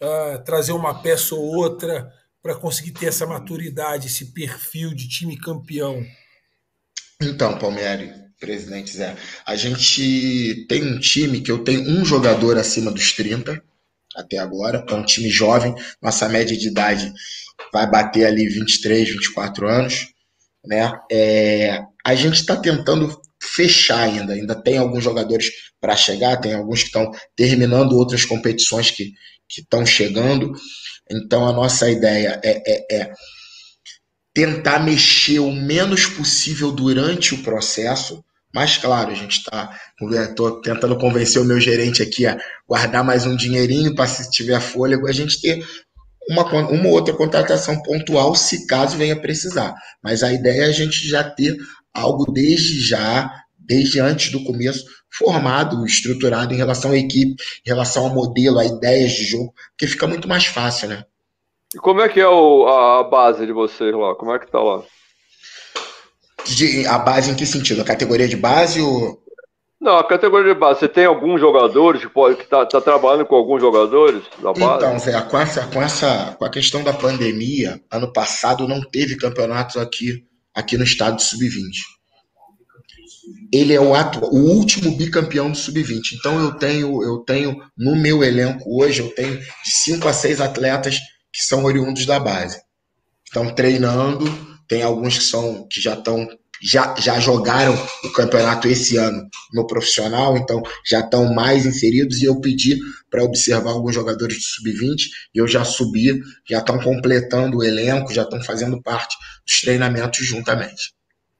uh, 0.02 0.42
trazer 0.44 0.72
uma 0.72 1.02
peça 1.02 1.34
ou 1.34 1.42
outra 1.42 2.10
para 2.42 2.54
conseguir 2.54 2.92
ter 2.92 3.06
essa 3.06 3.26
maturidade, 3.26 4.06
esse 4.06 4.32
perfil 4.32 4.94
de 4.94 5.08
time 5.08 5.36
campeão? 5.36 6.04
Então, 7.20 7.58
Palmieri, 7.58 8.12
presidente 8.38 8.96
Zé, 8.96 9.16
a 9.46 9.56
gente 9.56 10.66
tem 10.68 10.84
um 10.84 10.98
time 10.98 11.40
que 11.40 11.50
eu 11.50 11.64
tenho 11.64 11.82
um 11.82 12.04
jogador 12.04 12.58
acima 12.58 12.90
dos 12.90 13.12
30 13.12 13.62
até 14.14 14.38
agora, 14.38 14.84
é 14.88 14.94
um 14.94 15.04
time 15.04 15.28
jovem, 15.28 15.74
nossa 16.00 16.28
média 16.28 16.56
de 16.56 16.68
idade 16.68 17.12
vai 17.72 17.88
bater 17.88 18.26
ali 18.26 18.48
23, 18.48 19.10
24 19.10 19.68
anos, 19.68 20.06
né? 20.64 20.92
É, 21.10 21.82
a 22.04 22.14
gente 22.14 22.36
está 22.36 22.56
tentando 22.56 23.20
fechar 23.42 24.00
ainda. 24.00 24.32
Ainda 24.32 24.54
tem 24.54 24.78
alguns 24.78 25.04
jogadores 25.04 25.50
para 25.80 25.96
chegar, 25.96 26.38
tem 26.38 26.54
alguns 26.54 26.80
que 26.80 26.86
estão 26.86 27.10
terminando 27.34 27.92
outras 27.92 28.24
competições 28.24 28.90
que 28.90 29.12
estão 29.48 29.84
chegando. 29.84 30.52
Então 31.10 31.48
a 31.48 31.52
nossa 31.52 31.90
ideia 31.90 32.40
é, 32.42 32.62
é, 32.66 32.96
é 32.96 33.12
tentar 34.34 34.80
mexer 34.80 35.38
o 35.38 35.50
menos 35.50 36.06
possível 36.06 36.70
durante 36.70 37.34
o 37.34 37.42
processo. 37.42 38.22
Mas, 38.54 38.76
claro, 38.76 39.10
a 39.10 39.14
gente 39.14 39.38
está. 39.38 39.78
Estou 40.28 40.60
tentando 40.60 40.98
convencer 40.98 41.40
o 41.40 41.44
meu 41.44 41.60
gerente 41.60 42.02
aqui 42.02 42.26
a 42.26 42.38
guardar 42.66 43.04
mais 43.04 43.26
um 43.26 43.36
dinheirinho 43.36 43.94
para, 43.94 44.06
se 44.06 44.30
tiver 44.30 44.60
fôlego, 44.60 45.06
a 45.06 45.12
gente 45.12 45.40
ter 45.40 45.64
uma, 46.28 46.44
uma 46.70 46.88
outra 46.88 47.14
contratação 47.14 47.82
pontual, 47.82 48.34
se 48.34 48.66
caso 48.66 48.96
venha 48.96 49.20
precisar. 49.20 49.74
Mas 50.02 50.22
a 50.22 50.32
ideia 50.32 50.64
é 50.64 50.66
a 50.66 50.72
gente 50.72 51.08
já 51.08 51.24
ter 51.24 51.56
algo 51.94 52.30
desde 52.30 52.80
já, 52.80 53.30
desde 53.58 54.00
antes 54.00 54.30
do 54.30 54.44
começo, 54.44 54.84
formado, 55.18 55.84
estruturado 55.84 56.52
em 56.52 56.56
relação 56.56 56.92
à 56.92 56.96
equipe, 56.96 57.42
em 57.64 57.68
relação 57.68 58.04
ao 58.04 58.14
modelo, 58.14 58.58
a 58.58 58.64
ideias 58.64 59.12
de 59.12 59.24
jogo, 59.24 59.52
porque 59.70 59.86
fica 59.86 60.06
muito 60.06 60.28
mais 60.28 60.46
fácil, 60.46 60.88
né? 60.88 61.04
E 61.74 61.78
como 61.78 62.00
é 62.00 62.08
que 62.08 62.20
é 62.20 62.28
o, 62.28 62.66
a 62.66 63.02
base 63.04 63.46
de 63.46 63.52
vocês 63.52 63.94
lá? 63.94 64.14
Como 64.14 64.32
é 64.32 64.38
que 64.38 64.50
tá 64.50 64.60
lá? 64.60 64.82
De, 66.46 66.86
a 66.86 66.98
base 66.98 67.30
em 67.30 67.34
que 67.34 67.44
sentido? 67.44 67.82
A 67.82 67.84
categoria 67.84 68.28
de 68.28 68.36
base 68.36 68.80
ou... 68.80 69.22
Não, 69.80 69.98
a 69.98 70.04
categoria 70.04 70.54
de 70.54 70.58
base, 70.58 70.80
você 70.80 70.88
tem 70.88 71.04
alguns 71.04 71.40
jogadores 71.40 72.00
que 72.00 72.08
pode 72.08 72.36
que 72.36 72.46
tá, 72.46 72.64
tá 72.64 72.80
trabalhando 72.80 73.26
com 73.26 73.36
alguns 73.36 73.60
jogadores 73.60 74.22
da 74.38 74.52
base? 74.52 74.84
Então, 74.84 74.98
Zé, 74.98 75.20
com 75.20 75.38
essa, 75.38 75.66
com 75.66 75.82
essa 75.82 76.36
com 76.38 76.44
a 76.44 76.50
questão 76.50 76.82
da 76.82 76.92
pandemia, 76.92 77.80
ano 77.90 78.12
passado 78.12 78.66
não 78.66 78.80
teve 78.80 79.16
campeonatos 79.16 79.76
aqui 79.76 80.24
aqui 80.54 80.78
no 80.78 80.84
estado 80.84 81.16
de 81.16 81.22
sub-20. 81.24 81.95
Ele 83.52 83.72
é 83.72 83.80
o, 83.80 83.94
atual, 83.94 84.32
o 84.32 84.38
último 84.38 84.96
bicampeão 84.96 85.50
do 85.50 85.56
sub-20. 85.56 86.14
Então 86.14 86.40
eu 86.40 86.52
tenho, 86.54 87.02
eu 87.02 87.18
tenho 87.18 87.56
no 87.76 87.96
meu 87.96 88.22
elenco 88.22 88.64
hoje, 88.80 89.00
eu 89.00 89.14
tenho 89.14 89.38
de 89.38 89.70
5 89.84 90.08
a 90.08 90.12
6 90.12 90.40
atletas 90.40 90.98
que 91.32 91.42
são 91.42 91.64
oriundos 91.64 92.06
da 92.06 92.18
base. 92.18 92.60
Estão 93.24 93.54
treinando, 93.54 94.24
tem 94.68 94.82
alguns 94.82 95.18
que 95.18 95.24
são 95.24 95.66
que 95.68 95.80
já 95.80 95.94
estão 95.94 96.26
já, 96.62 96.94
já 96.98 97.20
jogaram 97.20 97.74
o 98.02 98.10
campeonato 98.12 98.66
esse 98.66 98.96
ano 98.96 99.28
no 99.52 99.66
profissional, 99.66 100.36
então 100.38 100.62
já 100.88 101.00
estão 101.00 101.34
mais 101.34 101.66
inseridos. 101.66 102.22
E 102.22 102.24
eu 102.24 102.40
pedi 102.40 102.78
para 103.10 103.24
observar 103.24 103.72
alguns 103.72 103.94
jogadores 103.94 104.36
do 104.36 104.42
sub-20 104.42 104.96
e 105.34 105.38
eu 105.38 105.46
já 105.46 105.64
subi, 105.64 106.18
já 106.48 106.58
estão 106.58 106.78
completando 106.78 107.58
o 107.58 107.64
elenco, 107.64 108.12
já 108.12 108.22
estão 108.22 108.42
fazendo 108.42 108.80
parte 108.82 109.14
dos 109.46 109.60
treinamentos 109.60 110.24
juntamente. 110.26 110.95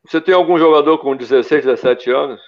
Você 0.08 0.20
tem 0.20 0.34
algum 0.34 0.58
jogador 0.58 0.98
com 0.98 1.16
16, 1.16 1.64
17 1.64 2.10
anos? 2.10 2.40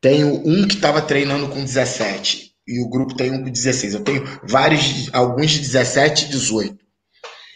Tenho 0.00 0.28
um 0.28 0.66
que 0.66 0.74
estava 0.74 1.02
treinando 1.02 1.48
com 1.48 1.60
17 1.60 2.52
e 2.66 2.84
o 2.84 2.88
grupo 2.88 3.14
tem 3.14 3.32
um 3.32 3.44
com 3.44 3.50
16. 3.50 3.94
Eu 3.94 4.04
tenho 4.04 4.22
vários, 4.44 5.12
alguns 5.12 5.50
de 5.50 5.60
17 5.60 6.26
e 6.26 6.28
18 6.28 6.78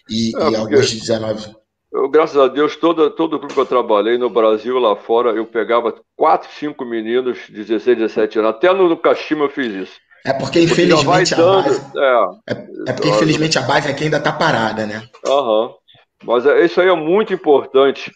e, 0.08 0.32
é, 0.36 0.50
e 0.50 0.56
alguns 0.56 0.90
de 0.90 1.00
19. 1.00 1.54
Eu, 1.92 2.08
graças 2.08 2.36
a 2.36 2.48
Deus, 2.48 2.76
todo, 2.76 3.10
todo 3.10 3.36
o 3.36 3.38
grupo 3.38 3.54
que 3.54 3.60
eu 3.60 3.66
trabalhei 3.66 4.18
no 4.18 4.28
Brasil, 4.28 4.78
lá 4.78 4.96
fora, 4.96 5.30
eu 5.30 5.46
pegava 5.46 5.94
4, 6.16 6.48
5 6.58 6.84
meninos 6.84 7.38
de 7.46 7.64
16, 7.64 7.98
17 7.98 8.38
anos. 8.40 8.50
Até 8.50 8.72
no, 8.72 8.88
no 8.88 8.96
Kashima 8.96 9.44
eu 9.44 9.50
fiz 9.50 9.72
isso. 9.72 10.00
É 10.24 10.32
porque, 10.32 10.60
infelizmente, 10.60 11.34
a 11.34 11.36
base, 11.36 11.80
é, 11.96 12.52
é, 12.52 12.66
é, 12.88 12.92
porque, 12.92 13.08
infelizmente, 13.08 13.58
a 13.58 13.62
base 13.62 13.88
aqui 13.88 14.04
ainda 14.04 14.16
está 14.16 14.32
parada, 14.32 14.84
né? 14.84 15.08
Aham. 15.24 15.70
Mas 16.24 16.44
é, 16.44 16.64
isso 16.64 16.80
aí 16.80 16.88
é 16.88 16.96
muito 16.96 17.32
importante 17.32 18.12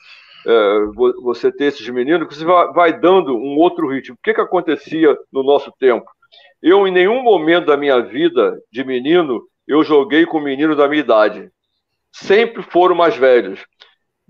é, 0.46 0.84
você 1.22 1.52
ter 1.52 1.66
esses 1.66 1.88
meninos, 1.88 2.28
que 2.28 2.34
você 2.34 2.44
vai, 2.44 2.72
vai, 2.72 3.00
dando 3.00 3.36
um 3.36 3.56
outro 3.56 3.88
ritmo. 3.88 4.14
O 4.14 4.18
que, 4.22 4.34
que 4.34 4.40
acontecia 4.40 5.16
no 5.32 5.42
nosso 5.42 5.72
tempo? 5.78 6.06
Eu, 6.62 6.86
em 6.86 6.90
nenhum 6.90 7.22
momento 7.22 7.66
da 7.66 7.76
minha 7.76 8.00
vida 8.00 8.58
de 8.70 8.84
menino, 8.84 9.42
eu 9.66 9.82
joguei 9.82 10.26
com 10.26 10.40
meninos 10.40 10.76
da 10.76 10.88
minha 10.88 11.00
idade. 11.00 11.50
Sempre 12.12 12.62
foram 12.62 12.94
mais 12.94 13.16
velhos. 13.16 13.64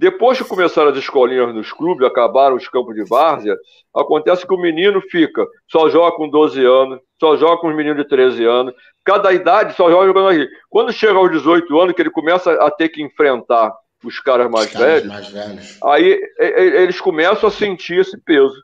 Depois 0.01 0.39
que 0.39 0.49
começaram 0.49 0.91
as 0.91 0.97
escolinhas 0.97 1.55
nos 1.55 1.73
clubes, 1.73 2.07
acabaram 2.07 2.57
os 2.57 2.67
campos 2.67 2.95
de 2.95 3.05
várzea, 3.05 3.55
acontece 3.95 4.47
que 4.47 4.55
o 4.55 4.59
menino 4.59 4.99
fica, 5.03 5.47
só 5.71 5.91
joga 5.91 6.17
com 6.17 6.27
12 6.27 6.65
anos, 6.65 7.01
só 7.21 7.37
joga 7.37 7.61
com 7.61 7.69
os 7.69 7.77
meninos 7.77 7.99
de 7.99 8.09
13 8.09 8.45
anos, 8.47 8.75
cada 9.05 9.31
idade 9.31 9.75
só 9.75 9.91
joga 9.91 10.07
jogando 10.07 10.29
aqui. 10.29 10.49
Quando 10.71 10.91
chega 10.91 11.19
aos 11.19 11.31
18 11.31 11.79
anos, 11.79 11.95
que 11.95 12.01
ele 12.01 12.11
começa 12.11 12.51
a 12.53 12.71
ter 12.71 12.89
que 12.89 13.03
enfrentar 13.03 13.75
os 14.05 14.19
caras 14.21 14.51
mais, 14.51 14.67
os 14.67 14.73
caras 14.73 14.89
velhos, 14.89 15.09
mais 15.09 15.29
velhos, 15.29 15.79
aí 15.85 16.21
eles 16.39 17.01
começam 17.01 17.49
a 17.49 17.53
sentir 17.53 18.01
esse 18.01 18.19
peso. 18.23 18.63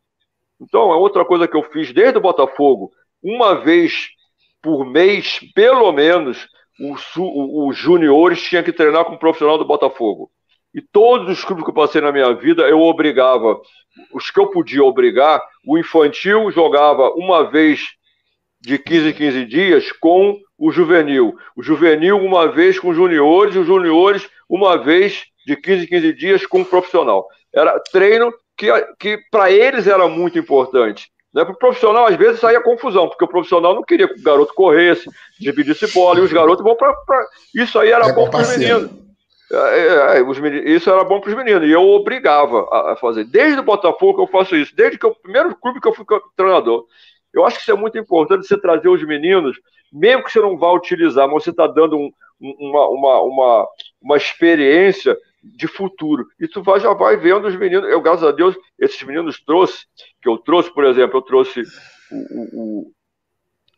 Então, 0.60 0.92
é 0.92 0.96
outra 0.96 1.24
coisa 1.24 1.46
que 1.46 1.56
eu 1.56 1.62
fiz 1.62 1.92
desde 1.92 2.18
o 2.18 2.22
Botafogo, 2.22 2.90
uma 3.22 3.54
vez 3.54 4.08
por 4.62 4.84
mês, 4.84 5.38
pelo 5.54 5.92
menos, 5.92 6.48
os 6.78 7.76
juniores 7.76 8.42
tinham 8.42 8.64
que 8.64 8.72
treinar 8.72 9.04
com 9.04 9.14
o 9.14 9.18
profissional 9.18 9.58
do 9.58 9.64
Botafogo. 9.64 10.30
E 10.74 10.80
todos 10.80 11.38
os 11.38 11.44
clubes 11.44 11.64
que 11.64 11.70
eu 11.70 11.74
passei 11.74 12.00
na 12.00 12.12
minha 12.12 12.34
vida, 12.34 12.62
eu 12.62 12.80
obrigava, 12.80 13.58
os 14.12 14.30
que 14.30 14.38
eu 14.40 14.48
podia 14.48 14.84
obrigar, 14.84 15.42
o 15.66 15.78
infantil 15.78 16.50
jogava 16.50 17.10
uma 17.10 17.50
vez 17.50 17.80
de 18.60 18.78
15 18.78 19.08
em 19.08 19.12
15 19.12 19.44
dias 19.46 19.92
com 19.92 20.38
o 20.58 20.70
juvenil. 20.70 21.36
O 21.56 21.62
juvenil 21.62 22.18
uma 22.18 22.50
vez 22.50 22.78
com 22.78 22.88
os 22.88 22.96
juniores, 22.96 23.54
e 23.54 23.58
os 23.58 23.66
juniores 23.66 24.28
uma 24.48 24.76
vez 24.76 25.24
de 25.46 25.56
15 25.56 25.84
em 25.84 25.86
15 25.86 26.12
dias 26.12 26.46
com 26.46 26.62
o 26.62 26.64
profissional. 26.64 27.26
Era 27.54 27.78
treino 27.80 28.32
que, 28.56 28.68
que 28.98 29.18
para 29.30 29.50
eles 29.50 29.86
era 29.86 30.08
muito 30.08 30.38
importante. 30.38 31.10
Né? 31.32 31.44
Para 31.44 31.52
o 31.52 31.58
profissional, 31.58 32.06
às 32.06 32.16
vezes, 32.16 32.40
saía 32.40 32.62
confusão, 32.62 33.08
porque 33.08 33.24
o 33.24 33.28
profissional 33.28 33.74
não 33.74 33.82
queria 33.82 34.08
que 34.08 34.18
o 34.18 34.22
garoto 34.22 34.54
corresse, 34.54 35.08
dividisse 35.38 35.86
bola, 35.92 36.18
e 36.18 36.22
os 36.22 36.32
garotos 36.32 36.64
vão 36.64 36.74
para. 36.74 36.94
Isso 37.54 37.78
aí 37.78 37.90
era 37.90 38.06
é 38.06 38.12
bom 38.12 38.30
para 38.30 38.40
os 38.40 38.56
meninos. 38.56 38.90
É, 39.52 39.56
é, 39.56 40.18
é, 40.18 40.22
os 40.22 40.38
meninos. 40.38 40.66
Isso 40.66 40.90
era 40.90 41.04
bom 41.04 41.20
para 41.20 41.28
os 41.28 41.36
meninos, 41.36 41.68
e 41.68 41.70
eu 41.70 41.82
obrigava 41.82 42.66
a, 42.72 42.92
a, 42.92 42.96
fazer. 42.96 43.24
Desde 43.24 43.60
o 43.60 43.64
Botafogo 43.64 44.22
eu 44.22 44.26
faço 44.26 44.56
isso, 44.56 44.74
desde 44.74 44.98
que 44.98 45.06
o 45.06 45.14
primeiro 45.14 45.54
clube 45.56 45.78
que 45.78 45.86
eu 45.86 45.94
fui 45.94 46.06
treinador. 46.34 46.86
Eu 47.34 47.44
acho 47.44 47.56
que 47.56 47.62
isso 47.62 47.70
é 47.70 47.76
muito 47.76 47.98
importante 47.98 48.46
você 48.46 48.58
trazer 48.58 48.88
os 48.88 49.02
meninos, 49.06 49.58
mesmo 49.92 50.24
que 50.24 50.32
você 50.32 50.40
não 50.40 50.58
vá 50.58 50.72
utilizar, 50.72 51.28
mas 51.28 51.44
você 51.44 51.50
está 51.50 51.66
dando 51.66 51.96
um, 51.96 52.10
uma, 52.40 52.88
uma, 52.88 53.22
uma, 53.22 53.68
uma 54.00 54.16
experiência 54.16 55.16
de 55.42 55.66
futuro. 55.66 56.26
E 56.40 56.48
tu 56.48 56.62
vai, 56.62 56.80
já 56.80 56.92
vai 56.92 57.16
vendo 57.16 57.46
os 57.46 57.56
meninos. 57.56 57.88
Eu, 57.88 58.00
graças 58.00 58.24
a 58.24 58.32
Deus, 58.32 58.56
esses 58.78 59.02
meninos 59.02 59.42
trouxe, 59.44 59.86
que 60.20 60.28
eu 60.28 60.38
trouxe, 60.38 60.72
por 60.72 60.84
exemplo, 60.84 61.18
eu 61.18 61.22
trouxe 61.22 61.62
o, 62.10 62.16
o, 62.16 62.62
o, 62.62 62.92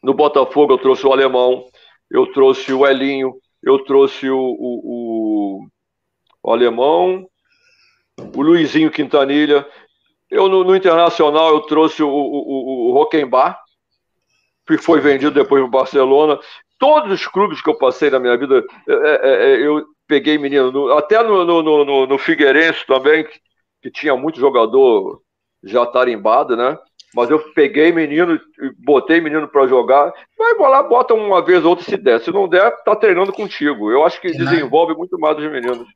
no 0.03 0.15
Botafogo, 0.15 0.73
eu 0.73 0.79
trouxe 0.79 1.07
o 1.07 1.13
Alemão, 1.13 1.67
eu 2.11 2.27
trouxe 2.33 2.73
o 2.73 2.87
Elinho, 2.87 3.35
eu 3.63 3.79
trouxe 3.85 4.29
o, 4.31 4.39
o, 4.39 5.67
o 6.43 6.53
Alemão, 6.53 7.27
o 8.35 8.43
Luizinho 8.43 8.91
Quintanilha. 8.91 9.67
Eu, 10.31 10.49
no, 10.49 10.65
no 10.65 10.77
Internacional, 10.77 11.51
eu 11.51 11.61
trouxe 11.61 12.03
o, 12.03 12.09
o, 12.09 12.91
o 12.91 12.93
Roquembar, 12.93 13.59
que 14.69 14.78
foi 14.78 15.01
vendido 15.01 15.32
depois 15.32 15.62
no 15.62 15.70
Barcelona. 15.70 16.39
Todos 16.78 17.11
os 17.11 17.27
clubes 17.27 17.62
que 17.62 17.70
eu 17.70 17.78
passei 17.78 18.11
na 18.11 18.20
minha 18.20 18.36
vida, 18.36 18.62
é, 18.86 18.93
é, 18.93 19.55
é, 19.55 19.66
eu 19.66 19.85
peguei 20.07 20.36
menino. 20.36 20.70
No, 20.70 20.93
até 20.93 21.23
no, 21.23 21.45
no, 21.45 21.62
no, 21.62 22.07
no 22.07 22.19
Figueirense 22.19 22.86
também, 22.86 23.24
que, 23.24 23.40
que, 23.82 23.90
tinha 23.90 24.15
muito 24.15 24.39
jogador 24.39 25.20
já 25.65 25.85
tarimbado, 25.86 26.57
né? 26.57 26.78
Mas 27.15 27.31
eu 27.31 27.39
peguei 27.55 27.90
menino, 27.90 28.39
botei 28.85 29.20
menino 29.20 29.49
para 29.49 29.66
jogar. 29.66 30.12
Vai 30.39 30.70
lá, 30.70 30.82
bota 30.82 31.15
uma 31.15 31.43
vez 31.43 31.65
ou 31.65 31.70
outra 31.70 31.85
se 31.85 31.97
der. 31.97 32.20
Se 32.20 32.31
não 32.31 32.47
der, 32.47 32.70
tá 32.85 32.95
treinando 32.95 33.32
contigo. 33.32 33.90
Eu 33.90 34.05
acho 34.05 34.20
que 34.20 34.31
desenvolve 34.31 34.95
muito 34.95 35.19
mais 35.19 35.39
os 35.39 35.51
meninos. 35.51 35.89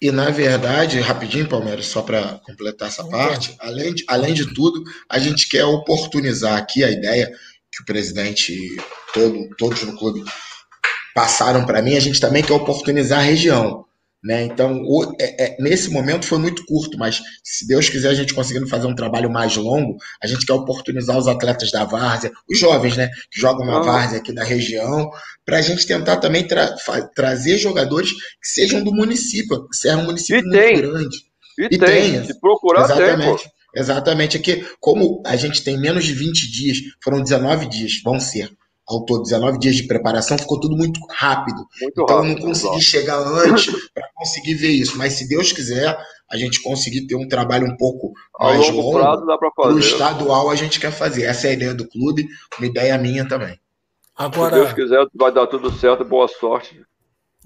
E 0.00 0.10
na 0.10 0.30
verdade, 0.30 0.98
rapidinho, 1.00 1.46
Palmeiras, 1.46 1.86
só 1.86 2.00
para 2.00 2.40
completar 2.46 2.88
essa 2.88 3.06
parte, 3.06 3.54
além 3.60 3.92
de, 3.92 4.04
além 4.08 4.32
de 4.32 4.54
tudo, 4.54 4.82
a 5.06 5.18
gente 5.18 5.46
quer 5.46 5.64
oportunizar 5.66 6.56
aqui 6.56 6.82
a 6.82 6.90
ideia 6.90 7.30
que 7.72 7.82
o 7.82 7.86
presidente, 7.86 8.76
todo, 9.14 9.48
todos 9.56 9.82
no 9.82 9.96
clube 9.96 10.24
passaram 11.14 11.64
para 11.64 11.82
mim, 11.82 11.96
a 11.96 12.00
gente 12.00 12.20
também 12.20 12.42
quer 12.42 12.52
oportunizar 12.52 13.20
a 13.20 13.22
região. 13.22 13.84
Né? 14.22 14.44
Então, 14.44 14.82
o, 14.82 15.16
é, 15.18 15.44
é, 15.44 15.56
nesse 15.58 15.90
momento 15.90 16.26
foi 16.26 16.36
muito 16.36 16.64
curto, 16.66 16.98
mas 16.98 17.22
se 17.42 17.66
Deus 17.66 17.88
quiser 17.88 18.10
a 18.10 18.14
gente 18.14 18.34
conseguindo 18.34 18.66
fazer 18.66 18.86
um 18.86 18.94
trabalho 18.94 19.30
mais 19.30 19.56
longo, 19.56 19.96
a 20.22 20.26
gente 20.26 20.44
quer 20.44 20.52
oportunizar 20.52 21.16
os 21.16 21.26
atletas 21.26 21.70
da 21.70 21.84
várzea, 21.84 22.30
os 22.48 22.58
jovens, 22.58 22.98
né, 22.98 23.08
que 23.30 23.40
jogam 23.40 23.64
na 23.64 23.78
ah. 23.78 23.82
várzea 23.82 24.18
aqui 24.18 24.32
da 24.34 24.44
região, 24.44 25.10
para 25.44 25.58
a 25.58 25.62
gente 25.62 25.86
tentar 25.86 26.18
também 26.18 26.46
tra 26.46 26.74
trazer 27.14 27.56
jogadores 27.56 28.12
que 28.12 28.48
sejam 28.48 28.84
do 28.84 28.94
município. 28.94 29.66
Serra 29.72 30.00
é 30.00 30.02
um 30.02 30.06
município 30.06 30.40
e 30.40 30.42
muito 30.42 30.58
tem. 30.58 30.76
grande. 30.76 31.16
E, 31.58 31.64
e 31.64 31.78
tem. 31.78 31.78
tem. 31.78 32.24
Se 32.26 32.38
procurar, 32.38 32.84
exatamente. 32.84 33.42
Tem, 33.44 33.52
Exatamente. 33.74 34.36
É 34.36 34.40
que, 34.40 34.64
como 34.80 35.22
a 35.26 35.36
gente 35.36 35.62
tem 35.62 35.78
menos 35.78 36.04
de 36.04 36.14
20 36.14 36.50
dias, 36.50 36.78
foram 37.02 37.22
19 37.22 37.66
dias, 37.66 38.00
vão 38.04 38.18
ser 38.18 38.50
ao 38.90 39.04
todo 39.04 39.22
19 39.22 39.58
dias 39.60 39.76
de 39.76 39.84
preparação, 39.84 40.36
ficou 40.36 40.58
tudo 40.58 40.76
muito 40.76 40.98
rápido. 41.08 41.58
Muito 41.80 42.02
então 42.02 42.06
rápido, 42.06 42.32
eu 42.32 42.34
não 42.34 42.42
consegui 42.42 42.80
chegar 42.80 43.18
antes 43.18 43.72
para 43.94 44.08
conseguir 44.16 44.54
ver 44.54 44.70
isso. 44.70 44.98
Mas 44.98 45.12
se 45.12 45.28
Deus 45.28 45.52
quiser, 45.52 45.96
a 46.30 46.36
gente 46.36 46.60
conseguir 46.60 47.06
ter 47.06 47.14
um 47.14 47.28
trabalho 47.28 47.66
um 47.66 47.76
pouco 47.76 48.12
Ao 48.34 48.52
mais 48.52 48.68
longo, 48.68 48.98
prazo 48.98 49.24
dá 49.26 49.38
para 49.38 49.50
fazer. 49.52 49.74
O 49.74 49.78
estadual 49.78 50.50
a 50.50 50.56
gente 50.56 50.80
quer 50.80 50.90
fazer. 50.90 51.22
Essa 51.22 51.46
é 51.46 51.50
a 51.50 51.54
ideia 51.54 51.74
do 51.74 51.88
clube, 51.88 52.26
uma 52.58 52.66
ideia 52.66 52.98
minha 52.98 53.26
também. 53.28 53.58
Agora, 54.16 54.56
se 54.56 54.62
Deus 54.62 54.72
quiser, 54.72 55.06
vai 55.14 55.32
dar 55.32 55.46
tudo 55.46 55.70
certo, 55.70 56.04
boa 56.04 56.26
sorte. 56.26 56.80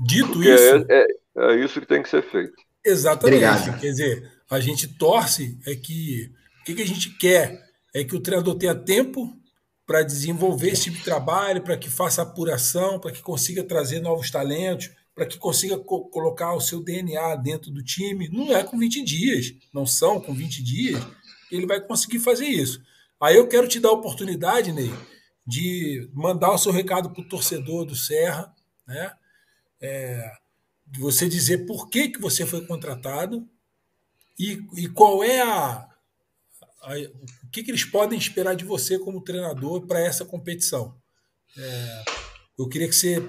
Dito 0.01 0.43
isso. 0.43 0.65
É, 0.65 0.85
é, 0.89 1.07
é, 1.39 1.65
isso 1.65 1.81
que 1.81 1.87
tem 1.87 2.03
que 2.03 2.09
ser 2.09 2.23
feito. 2.23 2.55
Exatamente. 2.85 3.45
Obrigado. 3.45 3.81
Quer 3.81 3.91
dizer, 3.91 4.33
a 4.51 4.61
gente 4.61 4.89
torce 4.89 5.59
é 5.67 5.75
que 5.75 6.31
o 6.61 6.65
que, 6.65 6.75
que 6.75 6.83
a 6.83 6.87
gente 6.87 7.11
quer 7.19 7.63
é 7.95 8.03
que 8.03 8.17
o 8.17 8.21
treinador 8.21 8.57
tenha 8.57 8.75
tempo 8.75 9.39
para 9.87 10.03
desenvolver 10.03 10.71
esse 10.71 10.85
tipo 10.85 10.97
de 10.97 11.05
trabalho, 11.05 11.63
para 11.63 11.77
que 11.77 11.91
faça 11.91 12.23
apuração, 12.23 12.99
para 12.99 13.13
que 13.13 13.21
consiga 13.21 13.63
trazer 13.63 14.01
novos 14.01 14.31
talentos, 14.31 14.91
para 15.15 15.27
que 15.27 15.39
consiga 15.39 15.79
co 15.79 16.09
colocar 16.09 16.55
o 16.55 16.61
seu 16.61 16.83
DNA 16.83 17.37
dentro 17.37 17.71
do 17.71 17.83
time. 17.83 18.29
Não 18.29 18.55
é 18.55 18.65
com 18.65 18.79
20 18.79 19.05
dias, 19.05 19.55
não 19.73 19.87
são 19.87 20.21
com 20.21 20.35
20 20.35 20.63
dias 20.63 21.05
que 21.49 21.55
ele 21.55 21.67
vai 21.67 21.81
conseguir 21.81 22.19
fazer 22.19 22.47
isso. 22.47 22.83
Aí 23.21 23.37
eu 23.37 23.47
quero 23.47 23.69
te 23.69 23.79
dar 23.79 23.91
a 23.91 23.93
oportunidade, 23.93 24.73
Ney, 24.73 24.93
de 25.47 26.11
mandar 26.13 26.53
o 26.53 26.59
seu 26.59 26.73
recado 26.73 27.11
para 27.11 27.23
o 27.23 27.29
torcedor 27.29 27.85
do 27.85 27.95
Serra, 27.95 28.53
né? 28.87 29.13
É, 29.81 30.33
de 30.87 30.99
você 30.99 31.29
dizer 31.29 31.67
por 31.67 31.89
que, 31.89 32.09
que 32.09 32.21
você 32.21 32.47
foi 32.47 32.67
contratado 32.67 33.47
e, 34.39 34.65
e 34.77 34.89
qual 34.89 35.23
é 35.23 35.41
a, 35.41 35.89
a 36.83 36.95
que, 37.55 37.63
que 37.63 37.71
eles 37.71 37.85
podem 37.85 38.19
esperar 38.19 38.57
de 38.57 38.65
você 38.65 38.99
como 38.99 39.23
treinador 39.23 39.87
para 39.87 40.01
essa 40.01 40.25
competição? 40.25 40.97
É, 41.57 42.05
eu 42.59 42.69
queria 42.69 42.89
que 42.89 42.97
você. 42.97 43.23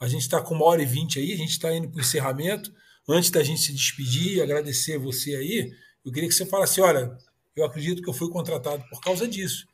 A 0.00 0.08
gente 0.08 0.22
está 0.22 0.42
com 0.42 0.54
uma 0.54 0.64
hora 0.64 0.82
e 0.82 0.86
vinte 0.86 1.20
aí, 1.20 1.32
a 1.32 1.36
gente 1.36 1.50
está 1.50 1.72
indo 1.72 1.88
para 1.88 1.98
o 1.98 2.00
encerramento. 2.00 2.74
Antes 3.08 3.30
da 3.30 3.44
gente 3.44 3.60
se 3.60 3.72
despedir, 3.72 4.42
agradecer 4.42 4.98
você 4.98 5.36
aí, 5.36 5.72
eu 6.04 6.10
queria 6.10 6.28
que 6.28 6.34
você 6.34 6.44
falasse: 6.44 6.80
olha, 6.80 7.16
eu 7.54 7.64
acredito 7.64 8.02
que 8.02 8.08
eu 8.08 8.14
fui 8.14 8.28
contratado 8.28 8.84
por 8.90 9.00
causa 9.00 9.28
disso. 9.28 9.66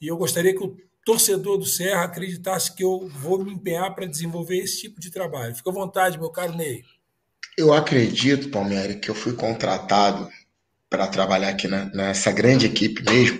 E 0.00 0.06
eu 0.06 0.16
gostaria 0.16 0.54
que 0.54 0.62
o 0.62 0.76
torcedor 1.04 1.58
do 1.58 1.66
Serra 1.66 2.04
acreditasse 2.04 2.72
que 2.72 2.84
eu 2.84 3.08
vou 3.08 3.42
me 3.44 3.52
empenhar 3.52 3.92
para 3.96 4.06
desenvolver 4.06 4.58
esse 4.58 4.82
tipo 4.82 5.00
de 5.00 5.10
trabalho. 5.10 5.56
Fica 5.56 5.70
à 5.70 5.72
vontade, 5.72 6.18
meu 6.18 6.30
caro 6.30 6.54
Ney. 6.54 6.84
Eu 7.60 7.74
acredito, 7.74 8.48
Palmeiras, 8.48 8.96
que 8.96 9.10
eu 9.10 9.14
fui 9.14 9.34
contratado 9.34 10.26
para 10.88 11.06
trabalhar 11.06 11.50
aqui 11.50 11.68
na, 11.68 11.84
nessa 11.94 12.32
grande 12.32 12.64
equipe 12.64 13.04
mesmo, 13.04 13.38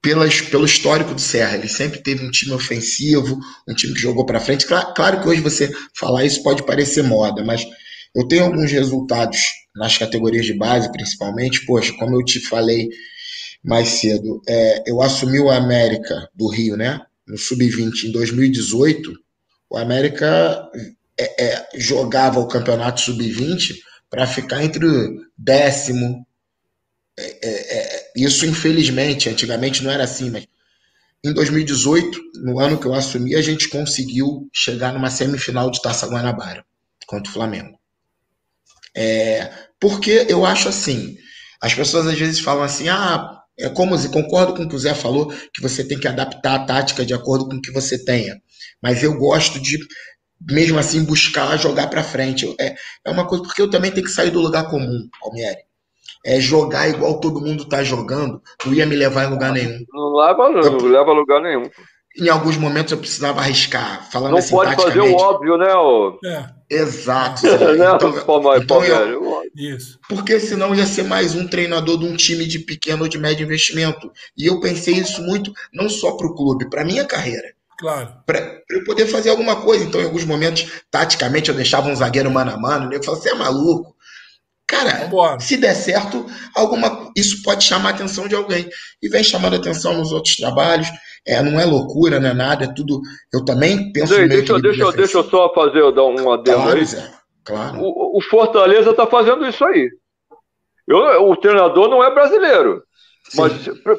pelas, 0.00 0.40
pelo 0.40 0.64
histórico 0.64 1.12
do 1.12 1.20
Serra. 1.20 1.58
Ele 1.58 1.68
sempre 1.68 2.02
teve 2.02 2.24
um 2.24 2.30
time 2.30 2.52
ofensivo, 2.52 3.38
um 3.68 3.74
time 3.74 3.92
que 3.92 4.00
jogou 4.00 4.24
para 4.24 4.40
frente. 4.40 4.64
Claro, 4.64 4.94
claro, 4.94 5.20
que 5.20 5.28
hoje 5.28 5.42
você 5.42 5.70
falar 5.94 6.24
isso 6.24 6.42
pode 6.42 6.64
parecer 6.64 7.02
moda, 7.02 7.44
mas 7.44 7.62
eu 8.14 8.26
tenho 8.26 8.44
alguns 8.44 8.72
resultados 8.72 9.38
nas 9.76 9.98
categorias 9.98 10.46
de 10.46 10.54
base, 10.54 10.90
principalmente. 10.90 11.66
Poxa, 11.66 11.92
como 11.98 12.18
eu 12.18 12.24
te 12.24 12.40
falei 12.40 12.88
mais 13.62 13.88
cedo, 13.88 14.40
é, 14.48 14.82
eu 14.86 15.02
assumi 15.02 15.38
o 15.38 15.50
América 15.50 16.26
do 16.34 16.48
Rio, 16.48 16.74
né? 16.74 17.02
No 17.28 17.36
Sub-20 17.36 18.04
em 18.04 18.12
2018. 18.12 19.12
O 19.68 19.76
América 19.76 20.70
é, 21.20 21.44
é, 21.44 21.68
jogava 21.74 22.40
o 22.40 22.48
campeonato 22.48 23.00
Sub-20 23.00 23.74
para 24.08 24.26
ficar 24.26 24.64
entre 24.64 24.86
o 24.86 25.20
décimo, 25.36 26.26
é, 27.18 27.22
é, 27.22 27.78
é, 27.78 28.12
isso, 28.16 28.46
infelizmente, 28.46 29.28
antigamente 29.28 29.84
não 29.84 29.90
era 29.90 30.04
assim, 30.04 30.30
mas 30.30 30.46
em 31.22 31.32
2018, 31.34 32.18
no 32.42 32.58
ano 32.58 32.78
que 32.78 32.86
eu 32.86 32.94
assumi, 32.94 33.34
a 33.34 33.42
gente 33.42 33.68
conseguiu 33.68 34.48
chegar 34.52 34.94
numa 34.94 35.10
semifinal 35.10 35.70
de 35.70 35.82
Taça 35.82 36.06
Guanabara 36.06 36.64
contra 37.06 37.30
o 37.30 37.34
Flamengo. 37.34 37.78
É, 38.96 39.52
porque 39.78 40.26
eu 40.28 40.46
acho 40.46 40.68
assim, 40.68 41.16
as 41.60 41.74
pessoas 41.74 42.06
às 42.06 42.18
vezes 42.18 42.40
falam 42.40 42.62
assim, 42.62 42.88
ah, 42.88 43.40
é 43.58 43.68
como 43.68 43.96
se 43.98 44.08
concordo 44.08 44.54
com 44.54 44.62
o 44.62 44.68
que 44.68 44.74
o 44.74 44.78
Zé 44.78 44.94
falou, 44.94 45.28
que 45.52 45.60
você 45.60 45.84
tem 45.84 46.00
que 46.00 46.08
adaptar 46.08 46.54
a 46.54 46.64
tática 46.64 47.04
de 47.04 47.12
acordo 47.12 47.46
com 47.46 47.56
o 47.56 47.60
que 47.60 47.70
você 47.70 48.02
tenha. 48.02 48.40
Mas 48.82 49.02
eu 49.02 49.14
gosto 49.18 49.60
de, 49.60 49.78
mesmo 50.40 50.78
assim, 50.78 51.04
buscar 51.04 51.56
jogar 51.56 51.88
para 51.88 52.02
frente. 52.02 52.54
É, 52.60 52.74
é 53.04 53.10
uma 53.10 53.26
coisa, 53.26 53.44
porque 53.44 53.62
eu 53.62 53.70
também 53.70 53.90
tenho 53.90 54.06
que 54.06 54.12
sair 54.12 54.30
do 54.30 54.40
lugar 54.40 54.68
comum, 54.70 55.08
Palmieri 55.20 55.70
é, 56.24 56.40
jogar 56.40 56.88
igual 56.88 57.20
todo 57.20 57.40
mundo 57.40 57.64
tá 57.64 57.82
jogando, 57.82 58.42
não 58.64 58.74
ia 58.74 58.86
me 58.86 58.96
levar 58.96 59.24
em 59.24 59.30
lugar 59.30 59.52
nenhum. 59.52 59.84
Não 59.92 60.14
leva, 60.14 60.50
não, 60.50 60.60
eu, 60.60 60.72
não 60.72 60.86
leva 60.86 61.10
a 61.10 61.14
lugar 61.14 61.40
nenhum. 61.40 61.68
Em 62.18 62.28
alguns 62.28 62.56
momentos 62.56 62.92
eu 62.92 62.98
precisava 62.98 63.40
arriscar. 63.40 64.10
Falando 64.10 64.32
não 64.32 64.38
assim, 64.38 64.50
pode 64.50 64.74
fazer 64.74 65.00
o 65.00 65.14
óbvio, 65.14 65.56
né? 65.56 65.72
O... 65.74 66.18
É. 66.24 66.44
Exato. 66.68 67.42
então, 67.46 68.24
Palma, 68.24 68.58
então 68.58 68.84
eu, 68.84 69.42
Isso. 69.56 69.98
Porque 70.08 70.38
senão 70.40 70.74
ia 70.74 70.86
ser 70.86 71.04
mais 71.04 71.34
um 71.34 71.46
treinador 71.46 71.98
de 71.98 72.06
um 72.06 72.16
time 72.16 72.46
de 72.46 72.58
pequeno 72.58 73.04
ou 73.04 73.08
de 73.08 73.16
médio 73.16 73.44
investimento. 73.44 74.10
E 74.36 74.46
eu 74.46 74.60
pensei 74.60 74.94
isso 74.94 75.22
muito, 75.22 75.52
não 75.72 75.88
só 75.88 76.16
para 76.16 76.26
o 76.26 76.34
clube, 76.34 76.68
para 76.68 76.84
minha 76.84 77.04
carreira. 77.04 77.54
Claro. 77.80 78.12
Para 78.26 78.60
eu 78.68 78.84
poder 78.84 79.06
fazer 79.06 79.30
alguma 79.30 79.56
coisa. 79.62 79.82
Então, 79.82 80.02
em 80.02 80.04
alguns 80.04 80.26
momentos, 80.26 80.82
taticamente, 80.90 81.48
eu 81.48 81.56
deixava 81.56 81.88
um 81.88 81.96
zagueiro 81.96 82.30
mano 82.30 82.52
a 82.52 82.58
mano. 82.58 82.92
Eu 82.92 83.02
falava, 83.02 83.22
você 83.22 83.30
é 83.30 83.34
maluco? 83.34 83.96
Cara, 84.66 85.04
Vambora. 85.04 85.40
se 85.40 85.56
der 85.56 85.74
certo, 85.74 86.24
alguma, 86.54 87.10
isso 87.16 87.42
pode 87.42 87.64
chamar 87.64 87.88
a 87.88 87.92
atenção 87.92 88.28
de 88.28 88.34
alguém. 88.34 88.68
E 89.02 89.08
vem 89.08 89.24
chamando 89.24 89.54
a 89.54 89.56
atenção 89.56 89.94
nos 89.94 90.12
outros 90.12 90.36
trabalhos. 90.36 90.88
É, 91.26 91.42
não 91.42 91.58
é 91.58 91.64
loucura, 91.64 92.20
não 92.20 92.28
é 92.28 92.34
nada, 92.34 92.66
é 92.66 92.72
tudo. 92.72 93.00
Eu 93.32 93.44
também 93.44 93.90
penso 93.92 94.14
Zé, 94.14 94.28
deixa, 94.28 94.58
deixa, 94.60 94.92
deixa 94.92 95.18
eu 95.18 95.24
só 95.24 95.52
fazer 95.54 95.90
dar 95.92 96.04
um 96.04 96.30
adendo 96.30 96.58
claro, 96.58 96.78
aí. 96.78 96.84
Zé, 96.84 97.10
claro. 97.44 97.80
O, 97.80 98.18
o 98.18 98.20
Fortaleza 98.20 98.90
está 98.90 99.06
fazendo 99.06 99.46
isso 99.46 99.64
aí. 99.64 99.90
Eu, 100.86 101.30
o 101.30 101.36
treinador 101.36 101.88
não 101.88 102.04
é 102.04 102.12
brasileiro. 102.12 102.82
Mas 103.34 103.52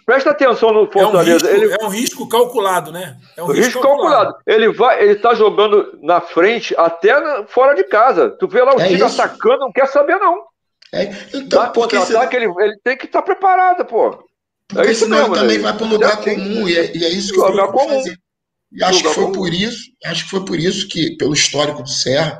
presta 0.06 0.32
atenção 0.32 0.74
no 0.74 0.92
Fortaleza. 0.92 1.50
É 1.50 1.54
um 1.54 1.60
risco, 1.60 1.66
ele... 1.66 1.78
é 1.80 1.86
um 1.86 1.90
risco 1.90 2.30
calculado, 2.30 2.92
né? 2.92 3.18
É 3.38 3.44
um 3.44 3.48
risco, 3.48 3.64
risco 3.64 3.82
calculado. 3.82 4.34
calculado. 4.34 4.44
Ele 4.46 4.72
vai, 4.74 5.04
ele 5.04 5.16
tá 5.16 5.34
jogando 5.34 5.98
na 6.02 6.20
frente 6.20 6.76
até 6.78 7.20
na, 7.20 7.46
fora 7.46 7.74
de 7.74 7.84
casa. 7.84 8.30
Tu 8.30 8.48
vê 8.48 8.62
lá 8.62 8.76
o 8.76 8.82
é 8.82 8.88
time 8.88 9.02
isso. 9.02 9.22
atacando, 9.22 9.60
não 9.60 9.72
quer 9.72 9.88
saber, 9.88 10.18
não. 10.18 10.44
É, 10.94 11.04
então, 11.34 11.72
porque 11.72 11.98
contra-ataque, 11.98 12.36
ele, 12.36 12.54
ele 12.60 12.78
tem 12.84 12.98
que 12.98 13.06
estar 13.06 13.22
tá 13.22 13.26
preparado, 13.26 13.86
pô. 13.86 14.28
Porque 14.68 14.90
é 14.90 14.94
senão 14.94 15.18
mesmo, 15.18 15.36
ele 15.36 15.42
também 15.42 15.60
vai 15.60 15.74
para 15.74 15.86
o 15.86 15.90
lugar 15.90 16.18
comum, 16.22 16.68
e 16.68 16.78
é, 16.78 16.98
e 16.98 17.06
é, 17.06 17.10
isso 17.10 17.34
que 17.34 17.40
eu 17.40 17.72
vou 17.72 17.90
fazer. 17.90 18.18
E 18.72 18.84
acho 18.84 19.04
que 19.04 19.10
foi 19.10 19.24
comum. 19.24 19.36
por 19.36 19.54
isso, 19.54 19.92
acho 20.06 20.24
que 20.24 20.30
foi 20.30 20.46
por 20.46 20.60
isso 20.60 20.88
que, 20.88 21.16
pelo 21.18 21.34
histórico 21.34 21.84
do 21.84 21.90
Serra 21.90 22.40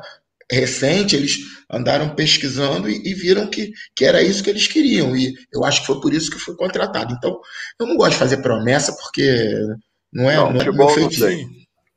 recente, 0.54 1.16
eles 1.16 1.38
andaram 1.70 2.14
pesquisando 2.14 2.88
e, 2.88 3.02
e, 3.04 3.14
viram 3.14 3.48
que, 3.48 3.72
que 3.94 4.04
era 4.04 4.22
isso 4.22 4.42
que 4.42 4.50
eles 4.50 4.66
queriam. 4.66 5.16
E 5.16 5.34
eu 5.52 5.64
acho 5.64 5.80
que 5.80 5.86
foi 5.86 6.00
por 6.00 6.12
isso 6.12 6.30
que 6.30 6.38
foi 6.38 6.54
contratado. 6.56 7.14
Então, 7.14 7.40
eu 7.80 7.86
não 7.86 7.96
gosto 7.96 8.12
de 8.12 8.18
fazer 8.18 8.38
promessa, 8.38 8.94
porque 8.94 9.54
não 10.12 10.30
é, 10.30 10.36
não, 10.36 10.52
não 10.52 10.60
é 10.60 10.72
meu 10.72 10.88
feitiço. 10.88 11.26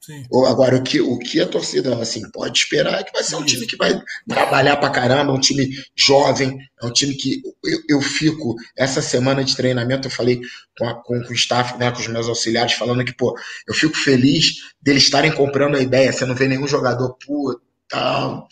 Sim. 0.06 0.24
Agora, 0.48 0.76
o 0.76 0.84
que, 0.84 1.02
o 1.02 1.18
que 1.18 1.42
a 1.42 1.48
torcida 1.48 2.00
assim, 2.00 2.30
pode 2.30 2.60
esperar 2.60 3.00
é 3.00 3.04
que 3.04 3.12
vai 3.12 3.24
ser 3.24 3.38
um 3.38 3.44
time 3.44 3.66
que 3.66 3.76
vai 3.76 4.00
trabalhar 4.28 4.78
pra 4.78 4.92
caramba, 4.92 5.34
um 5.34 5.40
time 5.40 5.68
jovem, 5.96 6.60
é 6.80 6.86
um 6.86 6.94
time 6.94 7.16
que 7.16 7.42
eu, 7.64 7.80
eu 7.90 8.02
fico, 8.02 8.54
essa 8.78 9.02
semana 9.02 9.44
de 9.44 9.56
treinamento, 9.56 10.08
eu 10.08 10.12
falei 10.12 10.40
com, 10.78 10.88
a, 10.88 10.94
com, 10.94 11.24
com, 11.24 11.32
o 11.32 11.34
staff, 11.34 11.80
né, 11.80 11.90
com 11.90 12.00
os 12.00 12.08
meus 12.08 12.30
auxiliares, 12.30 12.74
falando 12.74 13.04
que, 13.04 13.16
pô, 13.16 13.36
eu 13.68 13.74
fico 13.74 13.98
feliz 13.98 14.58
deles 14.80 15.04
estarem 15.04 15.32
comprando 15.32 15.76
a 15.76 15.82
ideia, 15.82 16.14
você 16.14 16.24
não 16.24 16.36
vê 16.36 16.48
nenhum 16.48 16.68
jogador, 16.68 17.18
pô, 17.26 17.60
tal. 17.90 18.48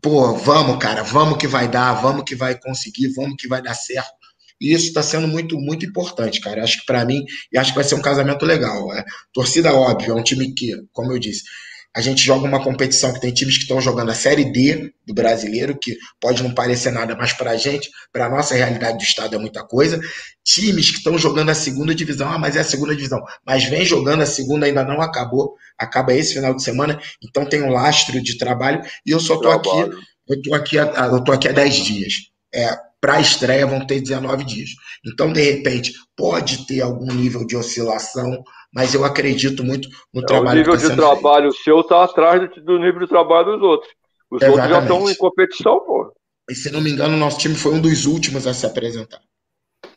Pô, 0.00 0.34
vamos, 0.34 0.78
cara, 0.78 1.02
vamos 1.02 1.38
que 1.38 1.46
vai 1.46 1.68
dar, 1.68 1.94
vamos 1.94 2.24
que 2.24 2.34
vai 2.34 2.58
conseguir, 2.58 3.12
vamos 3.14 3.36
que 3.38 3.48
vai 3.48 3.60
dar 3.60 3.74
certo. 3.74 4.16
E 4.60 4.72
isso 4.72 4.86
está 4.86 5.02
sendo 5.02 5.28
muito, 5.28 5.56
muito 5.56 5.86
importante, 5.86 6.40
cara. 6.40 6.62
Acho 6.62 6.80
que 6.80 6.86
para 6.86 7.04
mim, 7.04 7.24
e 7.52 7.58
acho 7.58 7.70
que 7.70 7.76
vai 7.76 7.84
ser 7.84 7.94
um 7.94 8.02
casamento 8.02 8.44
legal. 8.44 8.92
É, 8.92 9.04
torcida, 9.32 9.72
óbvio, 9.72 10.12
é 10.12 10.14
um 10.14 10.22
time 10.22 10.52
que, 10.54 10.72
como 10.92 11.12
eu 11.12 11.18
disse, 11.18 11.42
a 11.98 12.00
gente 12.00 12.24
joga 12.24 12.46
uma 12.46 12.62
competição 12.62 13.12
que 13.12 13.20
tem 13.20 13.34
times 13.34 13.56
que 13.56 13.62
estão 13.62 13.80
jogando 13.80 14.12
a 14.12 14.14
Série 14.14 14.52
D 14.52 14.94
do 15.04 15.12
brasileiro, 15.12 15.76
que 15.76 15.98
pode 16.20 16.44
não 16.44 16.54
parecer 16.54 16.92
nada, 16.92 17.16
mas 17.16 17.32
para 17.32 17.50
a 17.50 17.56
gente, 17.56 17.90
para 18.12 18.26
a 18.26 18.28
nossa 18.28 18.54
realidade 18.54 18.98
do 18.98 19.02
estado 19.02 19.34
é 19.34 19.38
muita 19.38 19.64
coisa. 19.64 20.00
Times 20.44 20.92
que 20.92 20.98
estão 20.98 21.18
jogando 21.18 21.48
a 21.48 21.56
segunda 21.56 21.92
divisão, 21.92 22.30
ah, 22.30 22.38
mas 22.38 22.54
é 22.54 22.60
a 22.60 22.64
segunda 22.64 22.94
divisão, 22.94 23.20
mas 23.44 23.64
vem 23.64 23.84
jogando 23.84 24.22
a 24.22 24.26
segunda, 24.26 24.66
ainda 24.66 24.84
não 24.84 25.00
acabou, 25.00 25.56
acaba 25.76 26.14
esse 26.14 26.34
final 26.34 26.54
de 26.54 26.62
semana, 26.62 27.00
então 27.20 27.44
tem 27.44 27.64
um 27.64 27.72
lastro 27.72 28.22
de 28.22 28.38
trabalho, 28.38 28.80
e 29.04 29.10
eu 29.10 29.18
só 29.18 29.36
tô 29.36 29.50
aqui, 29.50 29.68
eu 30.28 30.40
tô 30.40 30.54
aqui, 30.54 30.76
eu 30.76 31.24
tô 31.24 31.32
aqui 31.32 31.48
há 31.48 31.52
10 31.52 31.74
dias. 31.74 32.14
É, 32.54 32.78
para 33.00 33.14
a 33.14 33.20
estreia 33.20 33.66
vão 33.66 33.84
ter 33.84 34.00
19 34.00 34.44
dias. 34.44 34.70
Então, 35.04 35.32
de 35.32 35.42
repente, 35.42 35.92
pode 36.16 36.64
ter 36.64 36.80
algum 36.80 37.12
nível 37.12 37.44
de 37.44 37.56
oscilação, 37.56 38.44
mas 38.72 38.94
eu 38.94 39.04
acredito 39.04 39.64
muito 39.64 39.88
no 40.12 40.22
é, 40.22 40.26
trabalho. 40.26 40.56
O 40.56 40.58
nível 40.58 40.80
tá 40.80 40.88
de 40.88 40.96
trabalho 40.96 41.52
feito. 41.52 41.64
seu 41.64 41.80
está 41.80 42.04
atrás 42.04 42.50
do 42.64 42.78
nível 42.78 43.00
de 43.00 43.08
trabalho 43.08 43.56
dos 43.56 43.62
outros. 43.62 43.92
Os 44.30 44.42
Exatamente. 44.42 44.60
outros 44.60 44.70
já 44.70 44.82
estão 44.82 45.10
em 45.10 45.14
competição, 45.16 45.80
pô. 45.80 46.12
E 46.50 46.54
se 46.54 46.70
não 46.70 46.80
me 46.80 46.90
engano, 46.90 47.14
o 47.14 47.18
nosso 47.18 47.38
time 47.38 47.54
foi 47.54 47.74
um 47.74 47.80
dos 47.80 48.06
últimos 48.06 48.46
a 48.46 48.54
se 48.54 48.64
apresentar. 48.64 49.20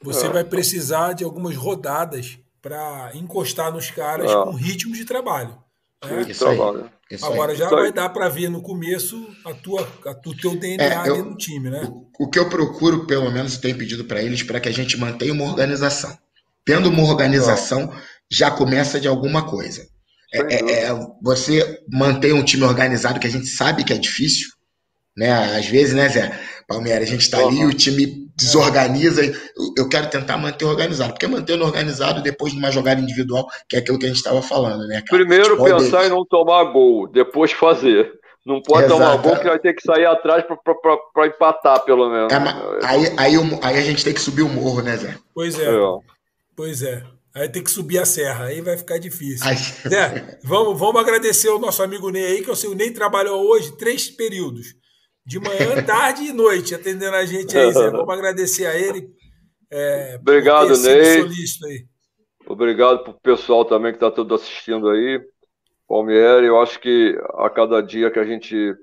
Você 0.01 0.27
é. 0.27 0.29
vai 0.29 0.43
precisar 0.43 1.13
de 1.13 1.23
algumas 1.23 1.55
rodadas 1.55 2.37
para 2.61 3.11
encostar 3.15 3.71
nos 3.71 3.89
caras 3.89 4.29
é. 4.29 4.33
com 4.33 4.51
ritmo 4.51 4.93
de 4.93 5.05
trabalho. 5.05 5.57
Né? 6.03 6.25
Isso 6.27 6.43
trabalho. 6.45 6.89
Isso 7.09 7.25
Agora 7.25 7.53
já 7.53 7.69
vai 7.69 7.91
dar 7.91 8.09
para 8.09 8.29
ver 8.29 8.49
no 8.49 8.61
começo 8.61 9.27
a 9.45 9.53
tua, 9.53 9.81
a, 10.05 10.11
o 10.11 10.35
teu 10.35 10.55
DNA 10.55 10.85
é, 10.85 11.09
eu, 11.09 11.13
ali 11.15 11.21
no 11.23 11.35
time, 11.35 11.69
né? 11.69 11.83
O, 11.83 12.07
o, 12.25 12.29
que 12.29 12.39
eu 12.39 12.49
procuro, 12.49 13.05
pelo 13.05 13.29
menos, 13.29 13.57
tenho 13.57 13.77
pedido 13.77 14.05
para 14.05 14.23
eles, 14.23 14.41
para 14.41 14.61
que 14.61 14.69
a 14.69 14.71
gente 14.71 14.97
mantenha 14.97 15.33
uma 15.33 15.43
organização. 15.43 16.17
Tendo 16.63 16.89
uma 16.89 17.03
organização, 17.03 17.93
já 18.31 18.49
começa 18.49 18.99
de 18.99 19.07
alguma 19.07 19.45
coisa. 19.45 19.85
É, 20.33 20.39
é, 20.39 20.83
é, 20.85 20.99
você 21.21 21.81
mantém 21.91 22.31
um 22.31 22.43
time 22.43 22.63
organizado, 22.63 23.19
que 23.19 23.27
a 23.27 23.31
gente 23.31 23.47
sabe 23.47 23.83
que 23.83 23.91
é 23.91 23.97
difícil, 23.97 24.47
né? 25.15 25.29
Às 25.57 25.67
vezes, 25.67 25.93
né, 25.93 26.07
Zé? 26.07 26.31
Palmeiras, 26.65 27.09
a 27.09 27.11
gente 27.11 27.21
está 27.21 27.39
ali, 27.39 27.65
o 27.65 27.73
time 27.73 28.29
desorganiza. 28.37 29.21
Eu 29.77 29.89
quero 29.89 30.09
tentar 30.09 30.37
manter 30.37 30.63
organizado, 30.63 31.11
porque 31.11 31.27
mantendo 31.27 31.65
organizado 31.65 32.21
depois 32.21 32.53
de 32.53 32.59
uma 32.59 32.71
jogada 32.71 33.01
individual, 33.01 33.45
que 33.67 33.75
é 33.75 33.79
aquilo 33.79 33.99
que 33.99 34.05
a 34.05 34.07
gente 34.07 34.17
estava 34.17 34.41
falando, 34.41 34.87
né? 34.87 35.01
Cara? 35.01 35.21
Primeiro 35.21 35.61
pensar 35.61 35.97
deles. 35.97 36.07
em 36.07 36.09
não 36.15 36.25
tomar 36.25 36.63
gol, 36.71 37.07
depois 37.07 37.51
fazer. 37.51 38.13
Não 38.45 38.61
pode 38.61 38.85
Exato. 38.85 38.99
tomar 38.99 39.17
gol 39.17 39.37
que 39.37 39.49
vai 39.49 39.59
ter 39.59 39.73
que 39.73 39.83
sair 39.83 40.05
atrás 40.05 40.45
para 40.45 41.27
empatar, 41.27 41.81
pelo 41.81 42.09
menos. 42.09 42.31
É, 42.31 42.37
aí, 42.85 43.05
aí, 43.17 43.35
aí, 43.61 43.77
a 43.77 43.81
gente 43.81 44.03
tem 44.03 44.13
que 44.13 44.21
subir 44.21 44.41
o 44.41 44.49
morro, 44.49 44.81
né, 44.81 44.95
Zé? 44.95 45.15
Pois 45.35 45.59
é. 45.59 45.65
é. 45.65 45.99
Pois 46.55 46.81
é. 46.81 47.03
Aí 47.33 47.47
tem 47.47 47.63
que 47.63 47.71
subir 47.71 47.97
a 47.97 48.05
serra, 48.05 48.45
aí 48.45 48.59
vai 48.59 48.77
ficar 48.77 48.97
difícil. 48.97 49.45
Zé, 49.87 50.39
vamos, 50.43 50.77
vamos 50.77 51.01
agradecer 51.01 51.49
o 51.49 51.59
nosso 51.59 51.81
amigo 51.81 52.09
Ney 52.09 52.25
aí, 52.25 52.43
que 52.43 52.49
eu 52.49 52.55
sei, 52.55 52.69
o 52.69 52.75
Ney 52.75 52.91
trabalhou 52.91 53.41
hoje 53.47 53.77
três 53.77 54.09
períodos 54.09 54.75
de 55.25 55.39
manhã, 55.39 55.81
tarde 55.85 56.23
e 56.23 56.33
noite, 56.33 56.75
atendendo 56.75 57.15
a 57.15 57.25
gente 57.25 57.57
aí, 57.57 57.71
Zé. 57.71 57.89
Vamos 57.89 58.13
agradecer 58.13 58.65
a 58.65 58.75
ele. 58.75 59.07
É, 59.71 60.17
Obrigado, 60.19 60.77
Ney. 60.77 61.23
Obrigado 62.47 63.03
para 63.03 63.11
o 63.11 63.21
pessoal 63.21 63.63
também 63.63 63.91
que 63.91 63.97
está 63.97 64.11
todo 64.11 64.35
assistindo 64.35 64.89
aí. 64.89 65.21
Palmieri, 65.87 66.47
eu 66.47 66.59
acho 66.59 66.79
que 66.79 67.17
a 67.35 67.49
cada 67.49 67.81
dia 67.81 68.11
que 68.11 68.19
a 68.19 68.25
gente 68.25 68.73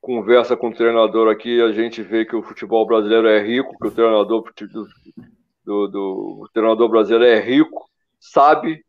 conversa 0.00 0.56
com 0.56 0.68
o 0.68 0.74
treinador 0.74 1.30
aqui, 1.30 1.60
a 1.60 1.72
gente 1.72 2.02
vê 2.02 2.24
que 2.24 2.36
o 2.36 2.42
futebol 2.42 2.86
brasileiro 2.86 3.28
é 3.28 3.42
rico, 3.42 3.76
que 3.78 3.88
o 3.88 3.90
treinador 3.90 4.44
do, 5.68 5.86
do, 5.86 6.50
treinador 6.54 6.88
brasileiro 6.88 7.24
é 7.36 7.38
rico, 7.38 7.84
sabe, 8.18 8.82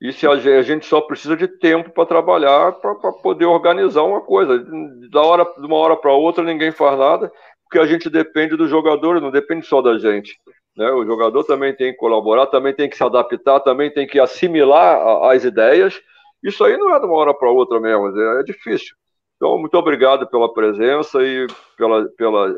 e 0.00 0.12
se 0.12 0.26
a, 0.26 0.62
gente 0.62 0.86
só 0.86 1.00
precisa 1.00 1.36
de 1.36 1.46
tempo 1.46 1.90
para 1.90 2.06
trabalhar, 2.06 2.72
para 2.72 2.94
poder 3.12 3.44
organizar 3.44 4.02
uma 4.02 4.20
coisa. 4.20 4.58
Da 5.10 5.20
hora, 5.20 5.44
de 5.44 5.64
uma 5.64 5.76
hora 5.76 5.96
para 5.96 6.12
outra, 6.12 6.42
ninguém 6.42 6.72
faz 6.72 6.98
nada, 6.98 7.30
porque 7.64 7.78
a 7.78 7.86
gente 7.86 8.10
depende 8.10 8.56
do 8.56 8.66
jogador, 8.66 9.20
não 9.20 9.30
depende 9.30 9.66
só 9.66 9.80
da 9.80 9.98
gente. 9.98 10.36
Né? 10.76 10.90
O 10.90 11.04
jogador 11.04 11.44
também 11.44 11.76
tem 11.76 11.92
que 11.92 11.98
colaborar, 11.98 12.46
também 12.46 12.74
tem 12.74 12.88
que 12.88 12.96
se 12.96 13.04
adaptar, 13.04 13.60
também 13.60 13.92
tem 13.92 14.06
que 14.06 14.18
assimilar 14.18 15.26
as 15.30 15.44
ideias. 15.44 16.00
Isso 16.42 16.64
aí 16.64 16.76
não 16.76 16.92
é 16.96 16.98
de 16.98 17.06
uma 17.06 17.14
hora 17.14 17.34
para 17.34 17.50
outra 17.50 17.78
mesmo, 17.78 18.08
é, 18.18 18.40
é 18.40 18.42
difícil. 18.42 18.96
Então, 19.36 19.56
muito 19.58 19.74
obrigado 19.76 20.26
pela 20.28 20.52
presença 20.52 21.22
e 21.22 21.46
pela, 21.76 22.08
pela, 22.16 22.56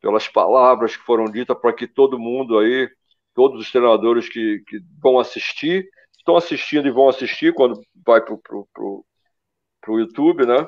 pelas 0.00 0.26
palavras 0.26 0.96
que 0.96 1.04
foram 1.04 1.26
ditas 1.26 1.56
para 1.56 1.72
que 1.72 1.86
todo 1.86 2.18
mundo 2.18 2.58
aí, 2.58 2.88
todos 3.34 3.60
os 3.60 3.70
treinadores 3.70 4.28
que, 4.28 4.62
que 4.66 4.80
vão 5.00 5.18
assistir, 5.18 5.88
estão 6.16 6.36
assistindo 6.36 6.86
e 6.86 6.92
vão 6.92 7.08
assistir 7.08 7.54
quando 7.54 7.80
vai 8.06 8.20
para 8.20 8.34
o 8.34 9.98
YouTube, 9.98 10.46
né? 10.46 10.66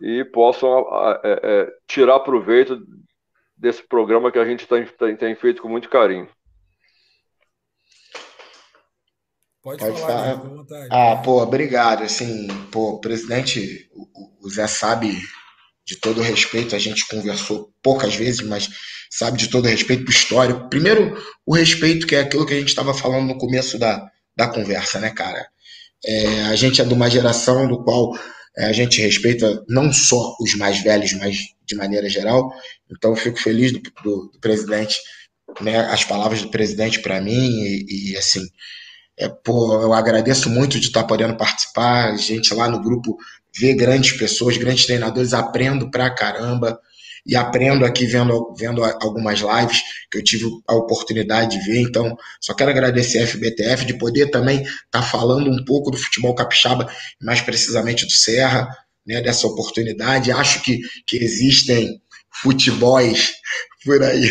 E 0.00 0.24
possam 0.24 0.86
é, 1.22 1.40
é, 1.42 1.72
tirar 1.86 2.20
proveito 2.20 2.78
desse 3.56 3.86
programa 3.86 4.30
que 4.30 4.38
a 4.38 4.44
gente 4.44 4.66
tem, 4.66 4.84
tem, 4.86 5.16
tem 5.16 5.34
feito 5.34 5.62
com 5.62 5.68
muito 5.68 5.88
carinho. 5.88 6.28
Pode, 9.62 9.82
Pode 9.82 9.98
falar, 9.98 10.38
falar. 10.38 10.88
Ah, 10.90 11.22
pô, 11.24 11.42
obrigado. 11.42 12.02
Assim, 12.02 12.48
pô, 12.70 13.00
presidente, 13.00 13.90
o, 13.94 14.46
o 14.46 14.50
Zé 14.50 14.66
sabe 14.66 15.16
de 15.86 15.96
todo 15.96 16.22
respeito, 16.22 16.74
a 16.74 16.78
gente 16.78 17.06
conversou 17.06 17.70
poucas 17.82 18.14
vezes, 18.14 18.40
mas 18.40 18.68
sabe 19.10 19.38
de 19.38 19.48
todo 19.48 19.68
respeito 19.68 20.04
por 20.04 20.12
história. 20.12 20.54
Primeiro, 20.68 21.16
o 21.44 21.54
respeito, 21.54 22.06
que 22.06 22.16
é 22.16 22.20
aquilo 22.20 22.46
que 22.46 22.54
a 22.54 22.58
gente 22.58 22.68
estava 22.68 22.94
falando 22.94 23.26
no 23.26 23.38
começo 23.38 23.78
da, 23.78 24.06
da 24.36 24.48
conversa, 24.48 24.98
né, 24.98 25.10
cara? 25.10 25.46
É, 26.04 26.42
a 26.44 26.56
gente 26.56 26.80
é 26.80 26.84
de 26.84 26.94
uma 26.94 27.10
geração 27.10 27.68
do 27.68 27.82
qual 27.82 28.16
é, 28.56 28.66
a 28.66 28.72
gente 28.72 29.00
respeita 29.00 29.62
não 29.68 29.92
só 29.92 30.36
os 30.40 30.54
mais 30.54 30.82
velhos, 30.82 31.12
mas 31.14 31.36
de 31.66 31.74
maneira 31.74 32.08
geral. 32.08 32.50
Então, 32.90 33.14
fico 33.14 33.38
feliz 33.38 33.72
do, 33.72 33.80
do, 34.02 34.30
do 34.32 34.40
presidente, 34.40 34.96
né, 35.60 35.80
as 35.80 36.04
palavras 36.04 36.42
do 36.42 36.50
presidente 36.50 37.00
para 37.00 37.20
mim 37.20 37.50
e, 37.60 38.12
e 38.12 38.16
assim 38.16 38.44
é, 39.16 39.28
pô, 39.28 39.80
eu 39.80 39.92
agradeço 39.92 40.50
muito 40.50 40.78
de 40.80 40.88
estar 40.88 41.04
podendo 41.04 41.36
participar. 41.36 42.12
A 42.12 42.16
gente 42.16 42.52
lá 42.54 42.68
no 42.68 42.82
grupo 42.82 43.16
vê 43.58 43.74
grandes 43.74 44.12
pessoas, 44.16 44.56
grandes 44.56 44.86
treinadores, 44.86 45.32
aprendo 45.32 45.90
pra 45.90 46.10
caramba. 46.10 46.78
E 47.26 47.34
aprendo 47.34 47.86
aqui 47.86 48.04
vendo, 48.04 48.54
vendo 48.54 48.84
algumas 48.84 49.40
lives 49.40 49.80
que 50.10 50.18
eu 50.18 50.22
tive 50.22 50.44
a 50.68 50.74
oportunidade 50.74 51.58
de 51.58 51.64
ver. 51.64 51.80
Então, 51.80 52.14
só 52.38 52.52
quero 52.52 52.70
agradecer 52.70 53.18
a 53.18 53.26
FBTF 53.26 53.86
de 53.86 53.96
poder 53.96 54.30
também 54.30 54.60
estar 54.60 54.76
tá 54.90 55.02
falando 55.02 55.50
um 55.50 55.64
pouco 55.64 55.90
do 55.90 55.96
futebol 55.96 56.34
capixaba, 56.34 56.86
mais 57.22 57.40
precisamente 57.40 58.04
do 58.04 58.12
Serra, 58.12 58.68
né, 59.06 59.22
dessa 59.22 59.46
oportunidade. 59.46 60.30
Acho 60.30 60.60
que, 60.62 60.80
que 61.06 61.16
existem 61.16 61.98
futebols 62.42 63.32
por 63.86 64.02
aí 64.02 64.30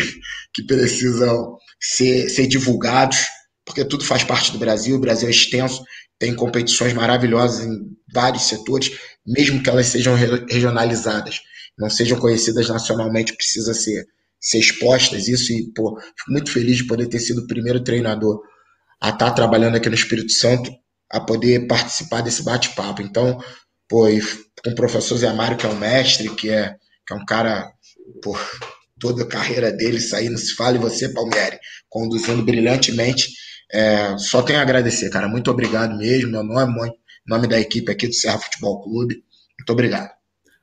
que 0.54 0.62
precisam 0.62 1.58
ser, 1.80 2.28
ser 2.28 2.46
divulgados 2.46 3.26
porque 3.64 3.84
tudo 3.84 4.04
faz 4.04 4.22
parte 4.22 4.52
do 4.52 4.58
Brasil, 4.58 4.96
o 4.96 5.00
Brasil 5.00 5.26
é 5.26 5.30
extenso, 5.30 5.82
tem 6.18 6.34
competições 6.34 6.92
maravilhosas 6.92 7.66
em 7.66 7.94
vários 8.12 8.44
setores, 8.44 8.90
mesmo 9.26 9.62
que 9.62 9.68
elas 9.68 9.86
sejam 9.86 10.14
regionalizadas, 10.14 11.40
não 11.78 11.90
sejam 11.90 12.18
conhecidas 12.18 12.68
nacionalmente, 12.68 13.36
precisa 13.36 13.74
ser, 13.74 14.06
ser 14.40 14.58
expostas 14.58 15.28
isso 15.28 15.52
e, 15.52 15.72
pô, 15.72 15.98
fico 16.00 16.30
muito 16.30 16.50
feliz 16.50 16.76
de 16.78 16.86
poder 16.86 17.06
ter 17.08 17.18
sido 17.18 17.42
o 17.42 17.46
primeiro 17.46 17.82
treinador 17.82 18.40
a 19.00 19.10
estar 19.10 19.30
tá 19.30 19.32
trabalhando 19.32 19.76
aqui 19.76 19.88
no 19.88 19.94
Espírito 19.94 20.32
Santo, 20.32 20.70
a 21.10 21.20
poder 21.20 21.66
participar 21.66 22.22
desse 22.22 22.42
bate-papo. 22.42 23.02
Então, 23.02 23.38
pô, 23.88 24.06
com 24.62 24.70
o 24.70 24.74
professor 24.74 25.16
Zé 25.16 25.32
Mário, 25.32 25.56
que 25.56 25.66
é 25.66 25.68
um 25.68 25.76
mestre, 25.76 26.28
que 26.34 26.48
é, 26.48 26.76
que 27.06 27.12
é 27.12 27.16
um 27.16 27.24
cara, 27.24 27.70
pô, 28.22 28.38
toda 28.98 29.24
a 29.24 29.28
carreira 29.28 29.70
dele 29.72 30.00
saindo, 30.00 30.38
se 30.38 30.54
fala, 30.54 30.76
e 30.76 30.80
você, 30.80 31.08
Palmieri, 31.12 31.58
conduzindo 31.88 32.44
brilhantemente 32.44 33.28
é, 33.72 34.16
só 34.18 34.42
tenho 34.42 34.58
a 34.58 34.62
agradecer, 34.62 35.10
cara. 35.10 35.28
Muito 35.28 35.50
obrigado 35.50 35.96
mesmo. 35.96 36.30
Meu 36.30 36.42
nome, 36.42 36.92
nome 37.26 37.46
da 37.46 37.58
equipe 37.58 37.90
aqui 37.90 38.06
do 38.06 38.14
Serra 38.14 38.38
Futebol 38.38 38.82
Clube. 38.82 39.22
Muito 39.58 39.72
obrigado. 39.72 40.10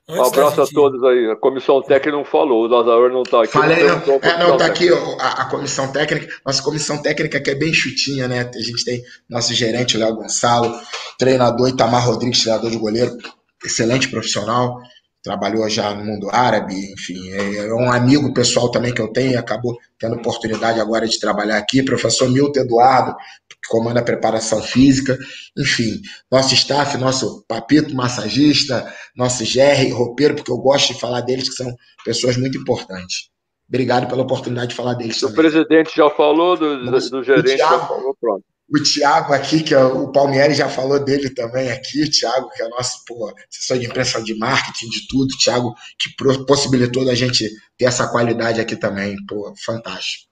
Um 0.09 0.21
abraço 0.21 0.57
gente... 0.57 0.71
a 0.71 0.73
todos 0.73 1.03
aí. 1.03 1.31
A 1.31 1.35
comissão 1.35 1.81
técnica 1.81 2.17
não 2.17 2.25
falou, 2.25 2.65
o 2.65 2.67
Lazaror 2.67 3.11
não 3.11 3.21
está 3.21 3.43
aqui. 3.43 3.53
Falei, 3.53 3.83
não, 3.83 4.05
não, 4.05 4.15
é, 4.21 4.39
não 4.39 4.57
tá 4.57 4.65
aqui 4.65 4.89
a, 4.89 5.27
a, 5.27 5.45
comissão 5.45 5.91
técnica. 5.91 6.27
Nossa 6.45 6.61
comissão 6.61 7.01
técnica 7.01 7.39
que 7.39 7.49
é 7.49 7.55
bem 7.55 7.73
chutinha, 7.73 8.27
né? 8.27 8.49
A 8.53 8.59
gente 8.59 8.83
tem 8.83 9.01
nosso 9.29 9.53
gerente, 9.53 9.97
Léo 9.97 10.15
Gonçalo, 10.15 10.77
treinador 11.17 11.69
Itamar 11.69 12.05
Rodrigues, 12.05 12.41
treinador 12.41 12.69
de 12.69 12.77
goleiro, 12.77 13.17
excelente 13.63 14.09
profissional 14.09 14.81
trabalhou 15.23 15.69
já 15.69 15.93
no 15.93 16.03
mundo 16.03 16.29
árabe, 16.31 16.73
enfim, 16.93 17.31
é, 17.31 17.57
é 17.67 17.73
um 17.73 17.91
amigo 17.91 18.33
pessoal 18.33 18.71
também 18.71 18.93
que 18.93 19.01
eu 19.01 19.11
tenho 19.11 19.33
e 19.33 19.37
acabou 19.37 19.77
tendo 19.99 20.15
oportunidade 20.15 20.79
agora 20.79 21.07
de 21.07 21.19
trabalhar 21.19 21.57
aqui, 21.57 21.83
professor 21.83 22.29
Milton 22.29 22.61
Eduardo, 22.61 23.15
que 23.47 23.55
comanda 23.69 23.99
a 23.99 24.03
preparação 24.03 24.61
física, 24.61 25.17
enfim, 25.57 26.01
nosso 26.31 26.53
staff, 26.55 26.97
nosso 26.97 27.45
papito 27.47 27.95
massagista, 27.95 28.91
nosso 29.15 29.45
Jerry, 29.45 29.91
roupeiro, 29.91 30.35
porque 30.35 30.51
eu 30.51 30.57
gosto 30.57 30.93
de 30.93 30.99
falar 30.99 31.21
deles, 31.21 31.49
que 31.49 31.55
são 31.55 31.71
pessoas 32.03 32.35
muito 32.35 32.57
importantes. 32.57 33.29
Obrigado 33.69 34.07
pela 34.07 34.23
oportunidade 34.23 34.69
de 34.69 34.75
falar 34.75 34.95
deles. 34.95 35.17
O 35.17 35.27
também. 35.27 35.35
presidente 35.35 35.95
já 35.95 36.09
falou, 36.09 36.57
do, 36.57 36.91
do 36.91 37.23
gerente 37.23 37.55
Thiago, 37.55 37.73
já 37.73 37.87
falou, 37.87 38.17
pronto 38.19 38.50
o 38.73 38.81
Thiago 38.81 39.33
aqui, 39.33 39.61
que 39.61 39.73
é 39.73 39.83
o 39.83 40.11
Palmieri 40.11 40.53
já 40.53 40.69
falou 40.69 41.03
dele 41.03 41.29
também 41.29 41.69
aqui, 41.69 42.03
o 42.03 42.09
Thiago, 42.09 42.49
que 42.49 42.63
é 42.63 42.69
nosso 42.69 43.03
pô, 43.05 43.33
assessor 43.49 43.77
de 43.77 43.85
imprensa 43.85 44.23
de 44.23 44.33
marketing, 44.37 44.89
de 44.89 45.07
tudo, 45.07 45.33
o 45.33 45.37
Thiago, 45.37 45.75
que 45.99 46.09
possibilitou 46.45 47.03
da 47.03 47.13
gente 47.13 47.49
ter 47.77 47.85
essa 47.85 48.07
qualidade 48.07 48.61
aqui 48.61 48.77
também, 48.77 49.17
pô, 49.27 49.53
fantástico. 49.65 50.29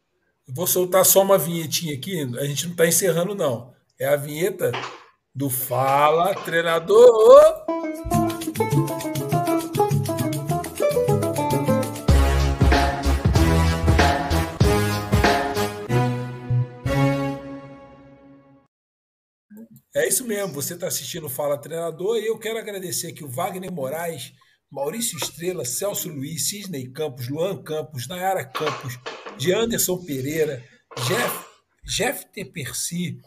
vou 0.47 0.65
soltar 0.65 1.05
só 1.05 1.21
uma 1.21 1.37
vinhetinha 1.37 1.93
aqui, 1.93 2.21
a 2.39 2.45
gente 2.45 2.65
não 2.65 2.71
está 2.71 2.87
encerrando, 2.87 3.35
não. 3.35 3.73
É 3.99 4.07
a 4.07 4.15
vinheta 4.15 4.71
do 5.35 5.49
Fala 5.49 6.33
Treinador! 6.33 7.65
Isso 20.09 20.25
mesmo, 20.25 20.53
você 20.53 20.73
está 20.73 20.87
assistindo 20.87 21.29
Fala 21.29 21.57
Treinador 21.57 22.17
e 22.17 22.25
eu 22.25 22.37
quero 22.37 22.57
agradecer 22.57 23.07
aqui 23.07 23.23
o 23.23 23.29
Wagner 23.29 23.71
Moraes, 23.71 24.33
Maurício 24.71 25.17
Estrela, 25.17 25.63
Celso 25.63 26.09
Luiz, 26.09 26.49
Cisney 26.49 26.91
Campos, 26.91 27.29
Luan 27.29 27.61
Campos, 27.61 28.07
Nayara 28.07 28.43
Campos, 28.43 28.99
de 29.37 29.53
Anderson 29.53 29.97
Pereira, 30.03 30.63
Jeff, 31.07 31.45
Jeff 31.85 32.25
Teperci. 32.33 33.17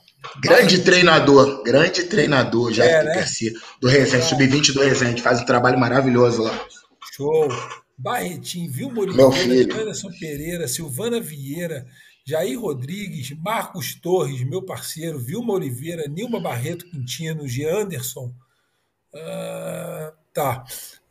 Grande 0.40 0.82
treinador, 0.82 1.62
grande 1.62 2.04
treinador, 2.04 2.72
Jeff 2.72 2.88
é, 2.88 3.04
né? 3.04 3.12
Teperci, 3.12 3.52
do 3.80 3.88
Resende, 3.88 4.24
é. 4.24 4.28
Sub-20 4.28 4.72
do 4.72 4.80
Resende, 4.80 5.22
faz 5.22 5.40
um 5.40 5.44
trabalho 5.44 5.78
maravilhoso 5.78 6.42
lá. 6.42 6.66
Show. 7.14 7.48
Barretinho, 7.96 8.70
Vilma 8.70 9.02
Oliveira, 9.02 9.82
Anderson 9.82 10.10
Pereira, 10.18 10.66
Silvana 10.66 11.20
Vieira, 11.20 11.86
Jair 12.24 12.60
Rodrigues, 12.60 13.30
Marcos 13.38 13.94
Torres, 13.94 14.44
meu 14.44 14.62
parceiro, 14.62 15.18
Vilma 15.18 15.54
Oliveira, 15.54 16.06
Nilma 16.08 16.40
Barreto 16.40 16.86
Quintino, 16.86 17.48
Jean 17.48 17.82
Anderson. 17.82 18.32
Uh, 19.12 20.12
tá. 20.32 20.64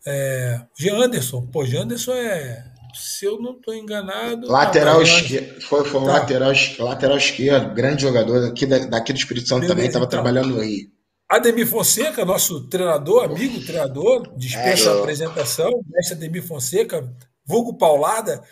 É, 0.05 0.61
Jean 0.77 1.03
Anderson, 1.03 1.45
pô, 1.47 1.65
Jean 1.65 1.83
Anderson 1.83 2.13
é. 2.13 2.65
Se 2.93 3.25
eu 3.25 3.39
não 3.39 3.53
estou 3.53 3.73
enganado. 3.73 4.47
Lateral 4.47 4.97
tá, 4.97 5.03
esquerdo. 5.03 5.61
Foi, 5.61 5.85
foi 5.85 6.01
tá. 6.01 6.11
lateral, 6.11 6.51
lateral 6.79 7.17
esquerdo, 7.17 7.73
grande 7.73 8.01
jogador 8.01 8.41
daqui, 8.41 8.65
daqui 8.65 9.13
do 9.13 9.19
Espírito 9.19 9.47
Santo 9.47 9.61
Beleza, 9.61 9.75
também, 9.75 9.87
estava 9.87 10.05
então. 10.05 10.21
trabalhando 10.21 10.55
no 10.55 10.61
Rio. 10.61 10.89
Ademir 11.29 11.65
Fonseca, 11.65 12.25
nosso 12.25 12.67
treinador, 12.67 13.23
amigo 13.23 13.65
treinador, 13.65 14.33
dispensa 14.35 14.89
é, 14.89 14.93
a 14.93 14.99
apresentação, 14.99 15.71
mestre 15.87 16.15
Ademir 16.15 16.45
Fonseca, 16.45 17.09
vulgo 17.45 17.77
Paulada, 17.77 18.43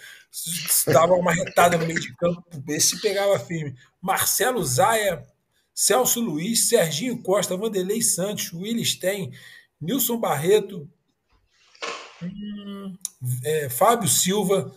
dava 0.87 1.13
uma 1.13 1.33
retada 1.33 1.77
no 1.77 1.85
meio 1.85 1.99
de 1.99 2.15
campo, 2.15 2.43
esse 2.67 3.01
pegava 3.01 3.39
firme. 3.39 3.75
Marcelo 4.01 4.63
Zaia, 4.63 5.25
Celso 5.73 6.19
Luiz, 6.21 6.69
Serginho 6.69 7.21
Costa, 7.21 7.57
Vanderlei 7.57 8.01
Santos, 8.01 8.53
Willis 8.53 8.95
Tem, 8.95 9.31
Nilson 9.79 10.17
Barreto, 10.17 10.89
hum, 12.21 12.97
é, 13.43 13.69
Fábio 13.69 14.07
Silva, 14.07 14.73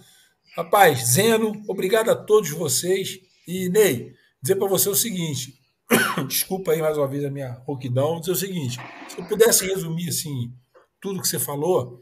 rapaz, 0.57 1.07
Zeno, 1.07 1.62
obrigado 1.69 2.11
a 2.11 2.16
todos 2.16 2.51
vocês. 2.51 3.20
E 3.47 3.69
Ney, 3.69 4.15
dizer 4.41 4.57
para 4.57 4.69
você 4.69 4.89
o 4.89 4.95
seguinte: 4.95 5.59
desculpa 6.29 6.73
aí 6.73 6.81
mais 6.81 6.97
uma 6.97 7.09
vez 7.09 7.24
a 7.24 7.31
minha 7.31 7.53
rouquidão, 7.66 8.20
dizer 8.20 8.33
o 8.33 8.37
seguinte: 8.37 8.79
se 9.09 9.19
eu 9.19 9.24
pudesse 9.27 9.66
resumir 9.66 10.09
assim 10.09 10.53
tudo 11.01 11.20
que 11.20 11.27
você 11.29 11.39
falou, 11.39 12.01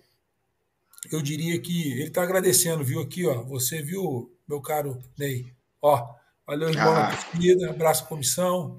eu 1.11 1.23
diria 1.23 1.59
que 1.61 1.93
ele 1.93 2.09
está 2.09 2.23
agradecendo, 2.23 2.85
viu 2.85 3.01
aqui, 3.01 3.27
ó. 3.27 3.43
Você 3.45 3.83
viu, 3.83 4.37
meu 4.47 4.61
caro 4.61 5.03
Ney? 5.19 5.55
Ó, 5.81 6.15
valeu, 6.47 6.69
irmão, 6.69 6.95
ah. 6.95 7.11
torcida, 7.11 7.71
abraço 7.71 8.07
comissão, 8.07 8.79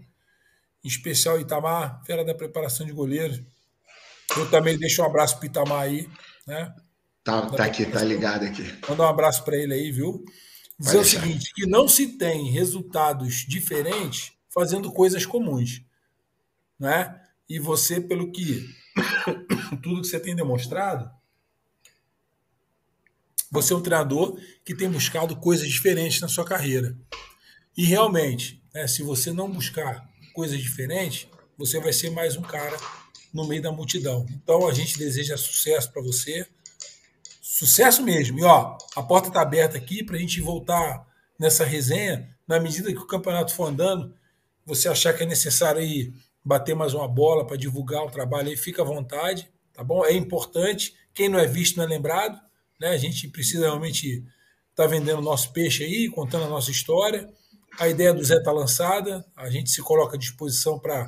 em 0.83 0.87
especial 0.87 1.39
Itamar, 1.39 2.03
fera 2.05 2.23
da 2.23 2.35
preparação 2.35 2.85
de 2.85 2.91
goleiros. 2.91 3.41
Eu 4.37 4.49
também 4.49 4.77
deixo 4.77 5.01
um 5.01 5.05
abraço 5.05 5.37
para 5.37 5.47
Itamar 5.47 5.81
aí, 5.81 6.07
né? 6.45 6.73
Tá, 7.23 7.45
tá 7.49 7.65
aqui, 7.65 7.85
tá 7.85 8.03
ligado 8.03 8.45
aqui. 8.45 8.63
Mandar 8.87 9.05
um 9.05 9.09
abraço 9.09 9.43
para 9.43 9.57
ele 9.57 9.73
aí, 9.73 9.91
viu? 9.91 10.23
Dizer 10.79 10.97
o 10.97 11.05
seguinte, 11.05 11.53
que 11.53 11.67
não 11.67 11.87
se 11.87 12.17
tem 12.17 12.49
resultados 12.49 13.45
diferentes 13.47 14.33
fazendo 14.49 14.91
coisas 14.91 15.25
comuns, 15.25 15.83
né? 16.79 17.19
E 17.47 17.59
você, 17.59 18.01
pelo 18.01 18.31
que 18.31 18.67
tudo 19.83 20.01
que 20.01 20.07
você 20.07 20.19
tem 20.19 20.35
demonstrado, 20.35 21.11
você 23.51 23.73
é 23.73 23.75
um 23.75 23.81
treinador 23.81 24.39
que 24.63 24.73
tem 24.73 24.89
buscado 24.89 25.35
coisas 25.35 25.67
diferentes 25.67 26.21
na 26.21 26.29
sua 26.29 26.45
carreira. 26.45 26.97
E 27.77 27.83
realmente, 27.83 28.63
né, 28.73 28.87
se 28.87 29.03
você 29.03 29.33
não 29.33 29.51
buscar 29.51 30.09
coisas 30.33 30.57
diferentes, 30.59 31.27
você 31.57 31.79
vai 31.79 31.91
ser 31.91 32.09
mais 32.11 32.37
um 32.37 32.41
cara 32.41 32.77
no 33.33 33.45
meio 33.45 33.61
da 33.61 33.71
multidão. 33.71 34.25
Então 34.29 34.67
a 34.67 34.73
gente 34.73 34.97
deseja 34.97 35.37
sucesso 35.37 35.91
para 35.91 36.01
você. 36.01 36.47
Sucesso 37.41 38.01
mesmo. 38.01 38.39
E 38.39 38.43
ó, 38.43 38.77
a 38.95 39.03
porta 39.03 39.27
está 39.27 39.41
aberta 39.41 39.77
aqui 39.77 40.03
para 40.03 40.15
a 40.15 40.19
gente 40.19 40.39
voltar 40.39 41.05
nessa 41.37 41.65
resenha. 41.65 42.29
Na 42.47 42.59
medida 42.59 42.91
que 42.91 42.99
o 42.99 43.07
campeonato 43.07 43.53
for 43.53 43.69
andando, 43.69 44.13
você 44.65 44.87
achar 44.87 45.13
que 45.13 45.23
é 45.23 45.25
necessário 45.25 45.81
aí 45.81 46.13
bater 46.43 46.75
mais 46.75 46.93
uma 46.93 47.07
bola 47.07 47.45
para 47.45 47.57
divulgar 47.57 48.03
o 48.03 48.09
trabalho 48.11 48.49
aí, 48.49 48.57
fica 48.57 48.81
à 48.81 48.85
vontade, 48.85 49.49
tá 49.73 49.83
bom? 49.83 50.05
É 50.05 50.13
importante. 50.13 50.95
Quem 51.13 51.29
não 51.29 51.37
é 51.37 51.45
visto 51.45 51.77
não 51.77 51.83
é 51.83 51.87
lembrado. 51.87 52.39
Né? 52.81 52.89
A 52.89 52.97
gente 52.97 53.27
precisa 53.27 53.65
realmente 53.65 54.23
estar 54.71 54.83
tá 54.83 54.87
vendendo 54.87 55.19
o 55.19 55.23
nosso 55.23 55.53
peixe 55.53 55.83
aí, 55.83 56.09
contando 56.09 56.45
a 56.45 56.49
nossa 56.49 56.71
história. 56.71 57.29
A 57.79 57.87
ideia 57.87 58.11
do 58.11 58.23
Zé 58.23 58.37
está 58.37 58.51
lançada, 58.51 59.23
a 59.37 59.49
gente 59.49 59.69
se 59.69 59.81
coloca 59.81 60.15
à 60.15 60.19
disposição 60.19 60.79
para 60.79 61.07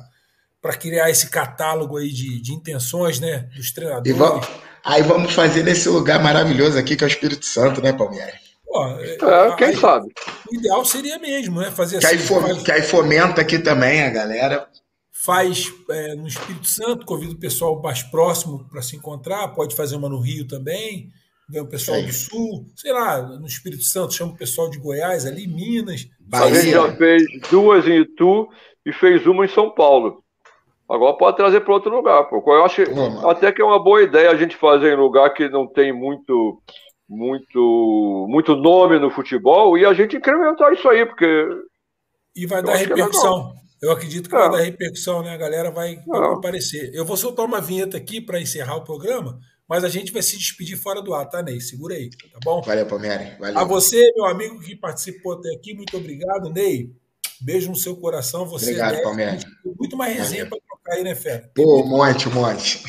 para 0.62 0.78
criar 0.78 1.10
esse 1.10 1.28
catálogo 1.28 1.98
aí 1.98 2.08
de, 2.10 2.40
de 2.40 2.54
intenções, 2.54 3.20
né, 3.20 3.50
dos 3.54 3.70
treinadores. 3.70 4.16
Vamos, 4.16 4.48
aí 4.82 5.02
vamos 5.02 5.34
fazer 5.34 5.62
nesse 5.62 5.90
lugar 5.90 6.22
maravilhoso 6.22 6.78
aqui 6.78 6.96
que 6.96 7.04
é 7.04 7.06
o 7.06 7.08
Espírito 7.08 7.44
Santo, 7.44 7.82
né, 7.82 7.92
Palmeiras? 7.92 8.36
é, 8.98 9.56
quem 9.58 9.66
aí, 9.66 9.76
sabe? 9.76 10.06
O 10.50 10.54
ideal 10.54 10.82
seria 10.86 11.18
mesmo, 11.18 11.60
né, 11.60 11.70
fazer 11.70 11.98
que 11.98 12.06
assim. 12.06 12.16
Aí 12.16 12.22
faz, 12.22 12.62
que 12.62 12.72
aí 12.72 12.80
fomenta 12.80 13.42
aqui 13.42 13.58
também 13.58 14.04
a 14.04 14.08
galera. 14.08 14.66
Faz 15.12 15.70
é, 15.90 16.14
no 16.14 16.26
Espírito 16.26 16.66
Santo, 16.66 17.04
convida 17.04 17.34
o 17.34 17.38
pessoal 17.38 17.82
mais 17.82 18.02
próximo 18.02 18.66
para 18.70 18.80
se 18.80 18.96
encontrar, 18.96 19.48
pode 19.48 19.76
fazer 19.76 19.96
uma 19.96 20.08
no 20.08 20.18
Rio 20.18 20.48
também 20.48 21.12
vem 21.48 21.62
o 21.62 21.68
pessoal 21.68 21.98
Sim. 22.00 22.06
do 22.06 22.12
Sul, 22.12 22.66
sei 22.76 22.92
lá, 22.92 23.22
no 23.22 23.46
Espírito 23.46 23.82
Santo 23.82 24.14
chama 24.14 24.32
o 24.32 24.36
pessoal 24.36 24.70
de 24.70 24.78
Goiás 24.78 25.26
ali, 25.26 25.46
Minas. 25.46 26.06
Bahia. 26.20 26.46
A 26.46 26.54
gente 26.54 26.70
já 26.70 26.96
fez 26.96 27.22
duas 27.50 27.86
em 27.86 28.00
Itu 28.00 28.48
e 28.84 28.92
fez 28.92 29.26
uma 29.26 29.44
em 29.44 29.48
São 29.48 29.70
Paulo. 29.70 30.22
Agora 30.88 31.16
pode 31.16 31.36
trazer 31.36 31.60
para 31.60 31.74
outro 31.74 31.94
lugar, 31.94 32.24
pô. 32.24 32.42
Eu 32.46 32.64
acho 32.64 32.82
até 33.28 33.50
que 33.50 33.62
é 33.62 33.64
uma 33.64 33.82
boa 33.82 34.02
ideia 34.02 34.30
a 34.30 34.36
gente 34.36 34.56
fazer 34.56 34.92
em 34.92 34.96
lugar 34.96 35.32
que 35.32 35.48
não 35.48 35.66
tem 35.66 35.92
muito, 35.92 36.60
muito, 37.08 38.26
muito 38.28 38.54
nome 38.54 38.98
no 38.98 39.10
futebol 39.10 39.78
e 39.78 39.84
a 39.84 39.94
gente 39.94 40.16
incrementar 40.16 40.72
isso 40.72 40.88
aí, 40.88 41.06
porque. 41.06 41.48
E 42.36 42.46
vai 42.46 42.62
dar 42.62 42.74
é 42.74 42.76
repercussão. 42.76 43.54
É 43.82 43.86
eu 43.86 43.92
acredito 43.92 44.28
que 44.28 44.36
é. 44.36 44.38
vai 44.38 44.50
dar 44.50 44.58
repercussão, 44.58 45.22
né? 45.22 45.34
A 45.34 45.38
galera 45.38 45.70
vai, 45.70 45.96
vai 46.06 46.28
comparecer. 46.34 46.90
Eu 46.94 47.04
vou 47.04 47.16
soltar 47.16 47.44
uma 47.44 47.60
vinheta 47.60 47.96
aqui 47.96 48.20
para 48.20 48.40
encerrar 48.40 48.76
o 48.76 48.84
programa 48.84 49.38
mas 49.68 49.84
a 49.84 49.88
gente 49.88 50.12
vai 50.12 50.22
se 50.22 50.36
despedir 50.36 50.76
fora 50.76 51.00
do 51.00 51.14
ar, 51.14 51.28
tá, 51.28 51.42
Ney? 51.42 51.60
Segura 51.60 51.94
aí, 51.94 52.10
tá 52.10 52.38
bom? 52.44 52.60
Valeu, 52.62 52.86
Palmeiras. 52.86 53.38
Valeu. 53.38 53.58
A 53.58 53.64
você, 53.64 54.00
meu 54.14 54.26
amigo 54.26 54.60
que 54.60 54.76
participou 54.76 55.34
até 55.34 55.50
aqui, 55.54 55.74
muito 55.74 55.96
obrigado, 55.96 56.50
Ney. 56.50 56.90
Beijo 57.40 57.70
no 57.70 57.76
seu 57.76 57.96
coração. 57.96 58.46
Você 58.46 58.66
obrigado, 58.66 59.02
Palmeiras. 59.02 59.44
Muito 59.78 59.96
mais 59.96 60.16
resenha 60.16 60.46
para 60.46 60.58
trocar 60.58 60.96
aí, 60.96 61.04
né, 61.04 61.14
Fera? 61.14 61.50
Pô, 61.54 61.82
um 61.82 61.88
monte, 61.88 62.28
um 62.28 62.32
monte. 62.32 62.82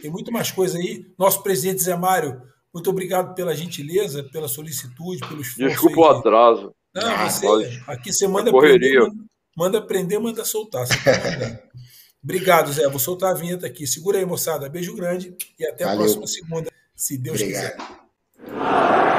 Tem 0.00 0.10
muito 0.10 0.32
mais 0.32 0.50
coisa 0.50 0.78
aí. 0.78 1.06
Nosso 1.18 1.42
presidente 1.42 1.82
Zé 1.82 1.96
Mário, 1.96 2.40
muito 2.72 2.90
obrigado 2.90 3.34
pela 3.34 3.54
gentileza, 3.54 4.24
pela 4.24 4.48
solicitude, 4.48 5.20
pelo 5.28 5.42
esforço. 5.42 5.68
Desculpa 5.68 6.00
o 6.00 6.04
atraso. 6.04 6.74
Não, 6.94 7.02
ah, 7.02 7.28
você, 7.28 7.82
aqui 7.88 8.12
você 8.12 8.28
manda 8.28 8.52
prender, 8.52 9.00
manda, 9.00 9.14
manda 9.56 9.82
prender, 9.82 10.20
manda 10.20 10.44
soltar. 10.44 10.86
Obrigado, 12.24 12.72
Zé. 12.72 12.88
Vou 12.88 12.98
soltar 12.98 13.32
a 13.32 13.34
vinheta 13.34 13.66
aqui. 13.66 13.86
Segura 13.86 14.18
aí, 14.18 14.24
moçada. 14.24 14.66
Beijo 14.68 14.96
grande 14.96 15.36
e 15.58 15.66
até 15.66 15.84
Valeu. 15.84 16.00
a 16.00 16.02
próxima 16.04 16.26
segunda, 16.26 16.70
se 16.96 17.18
Deus 17.18 17.38
Obrigado. 17.38 17.76
quiser. 17.76 19.13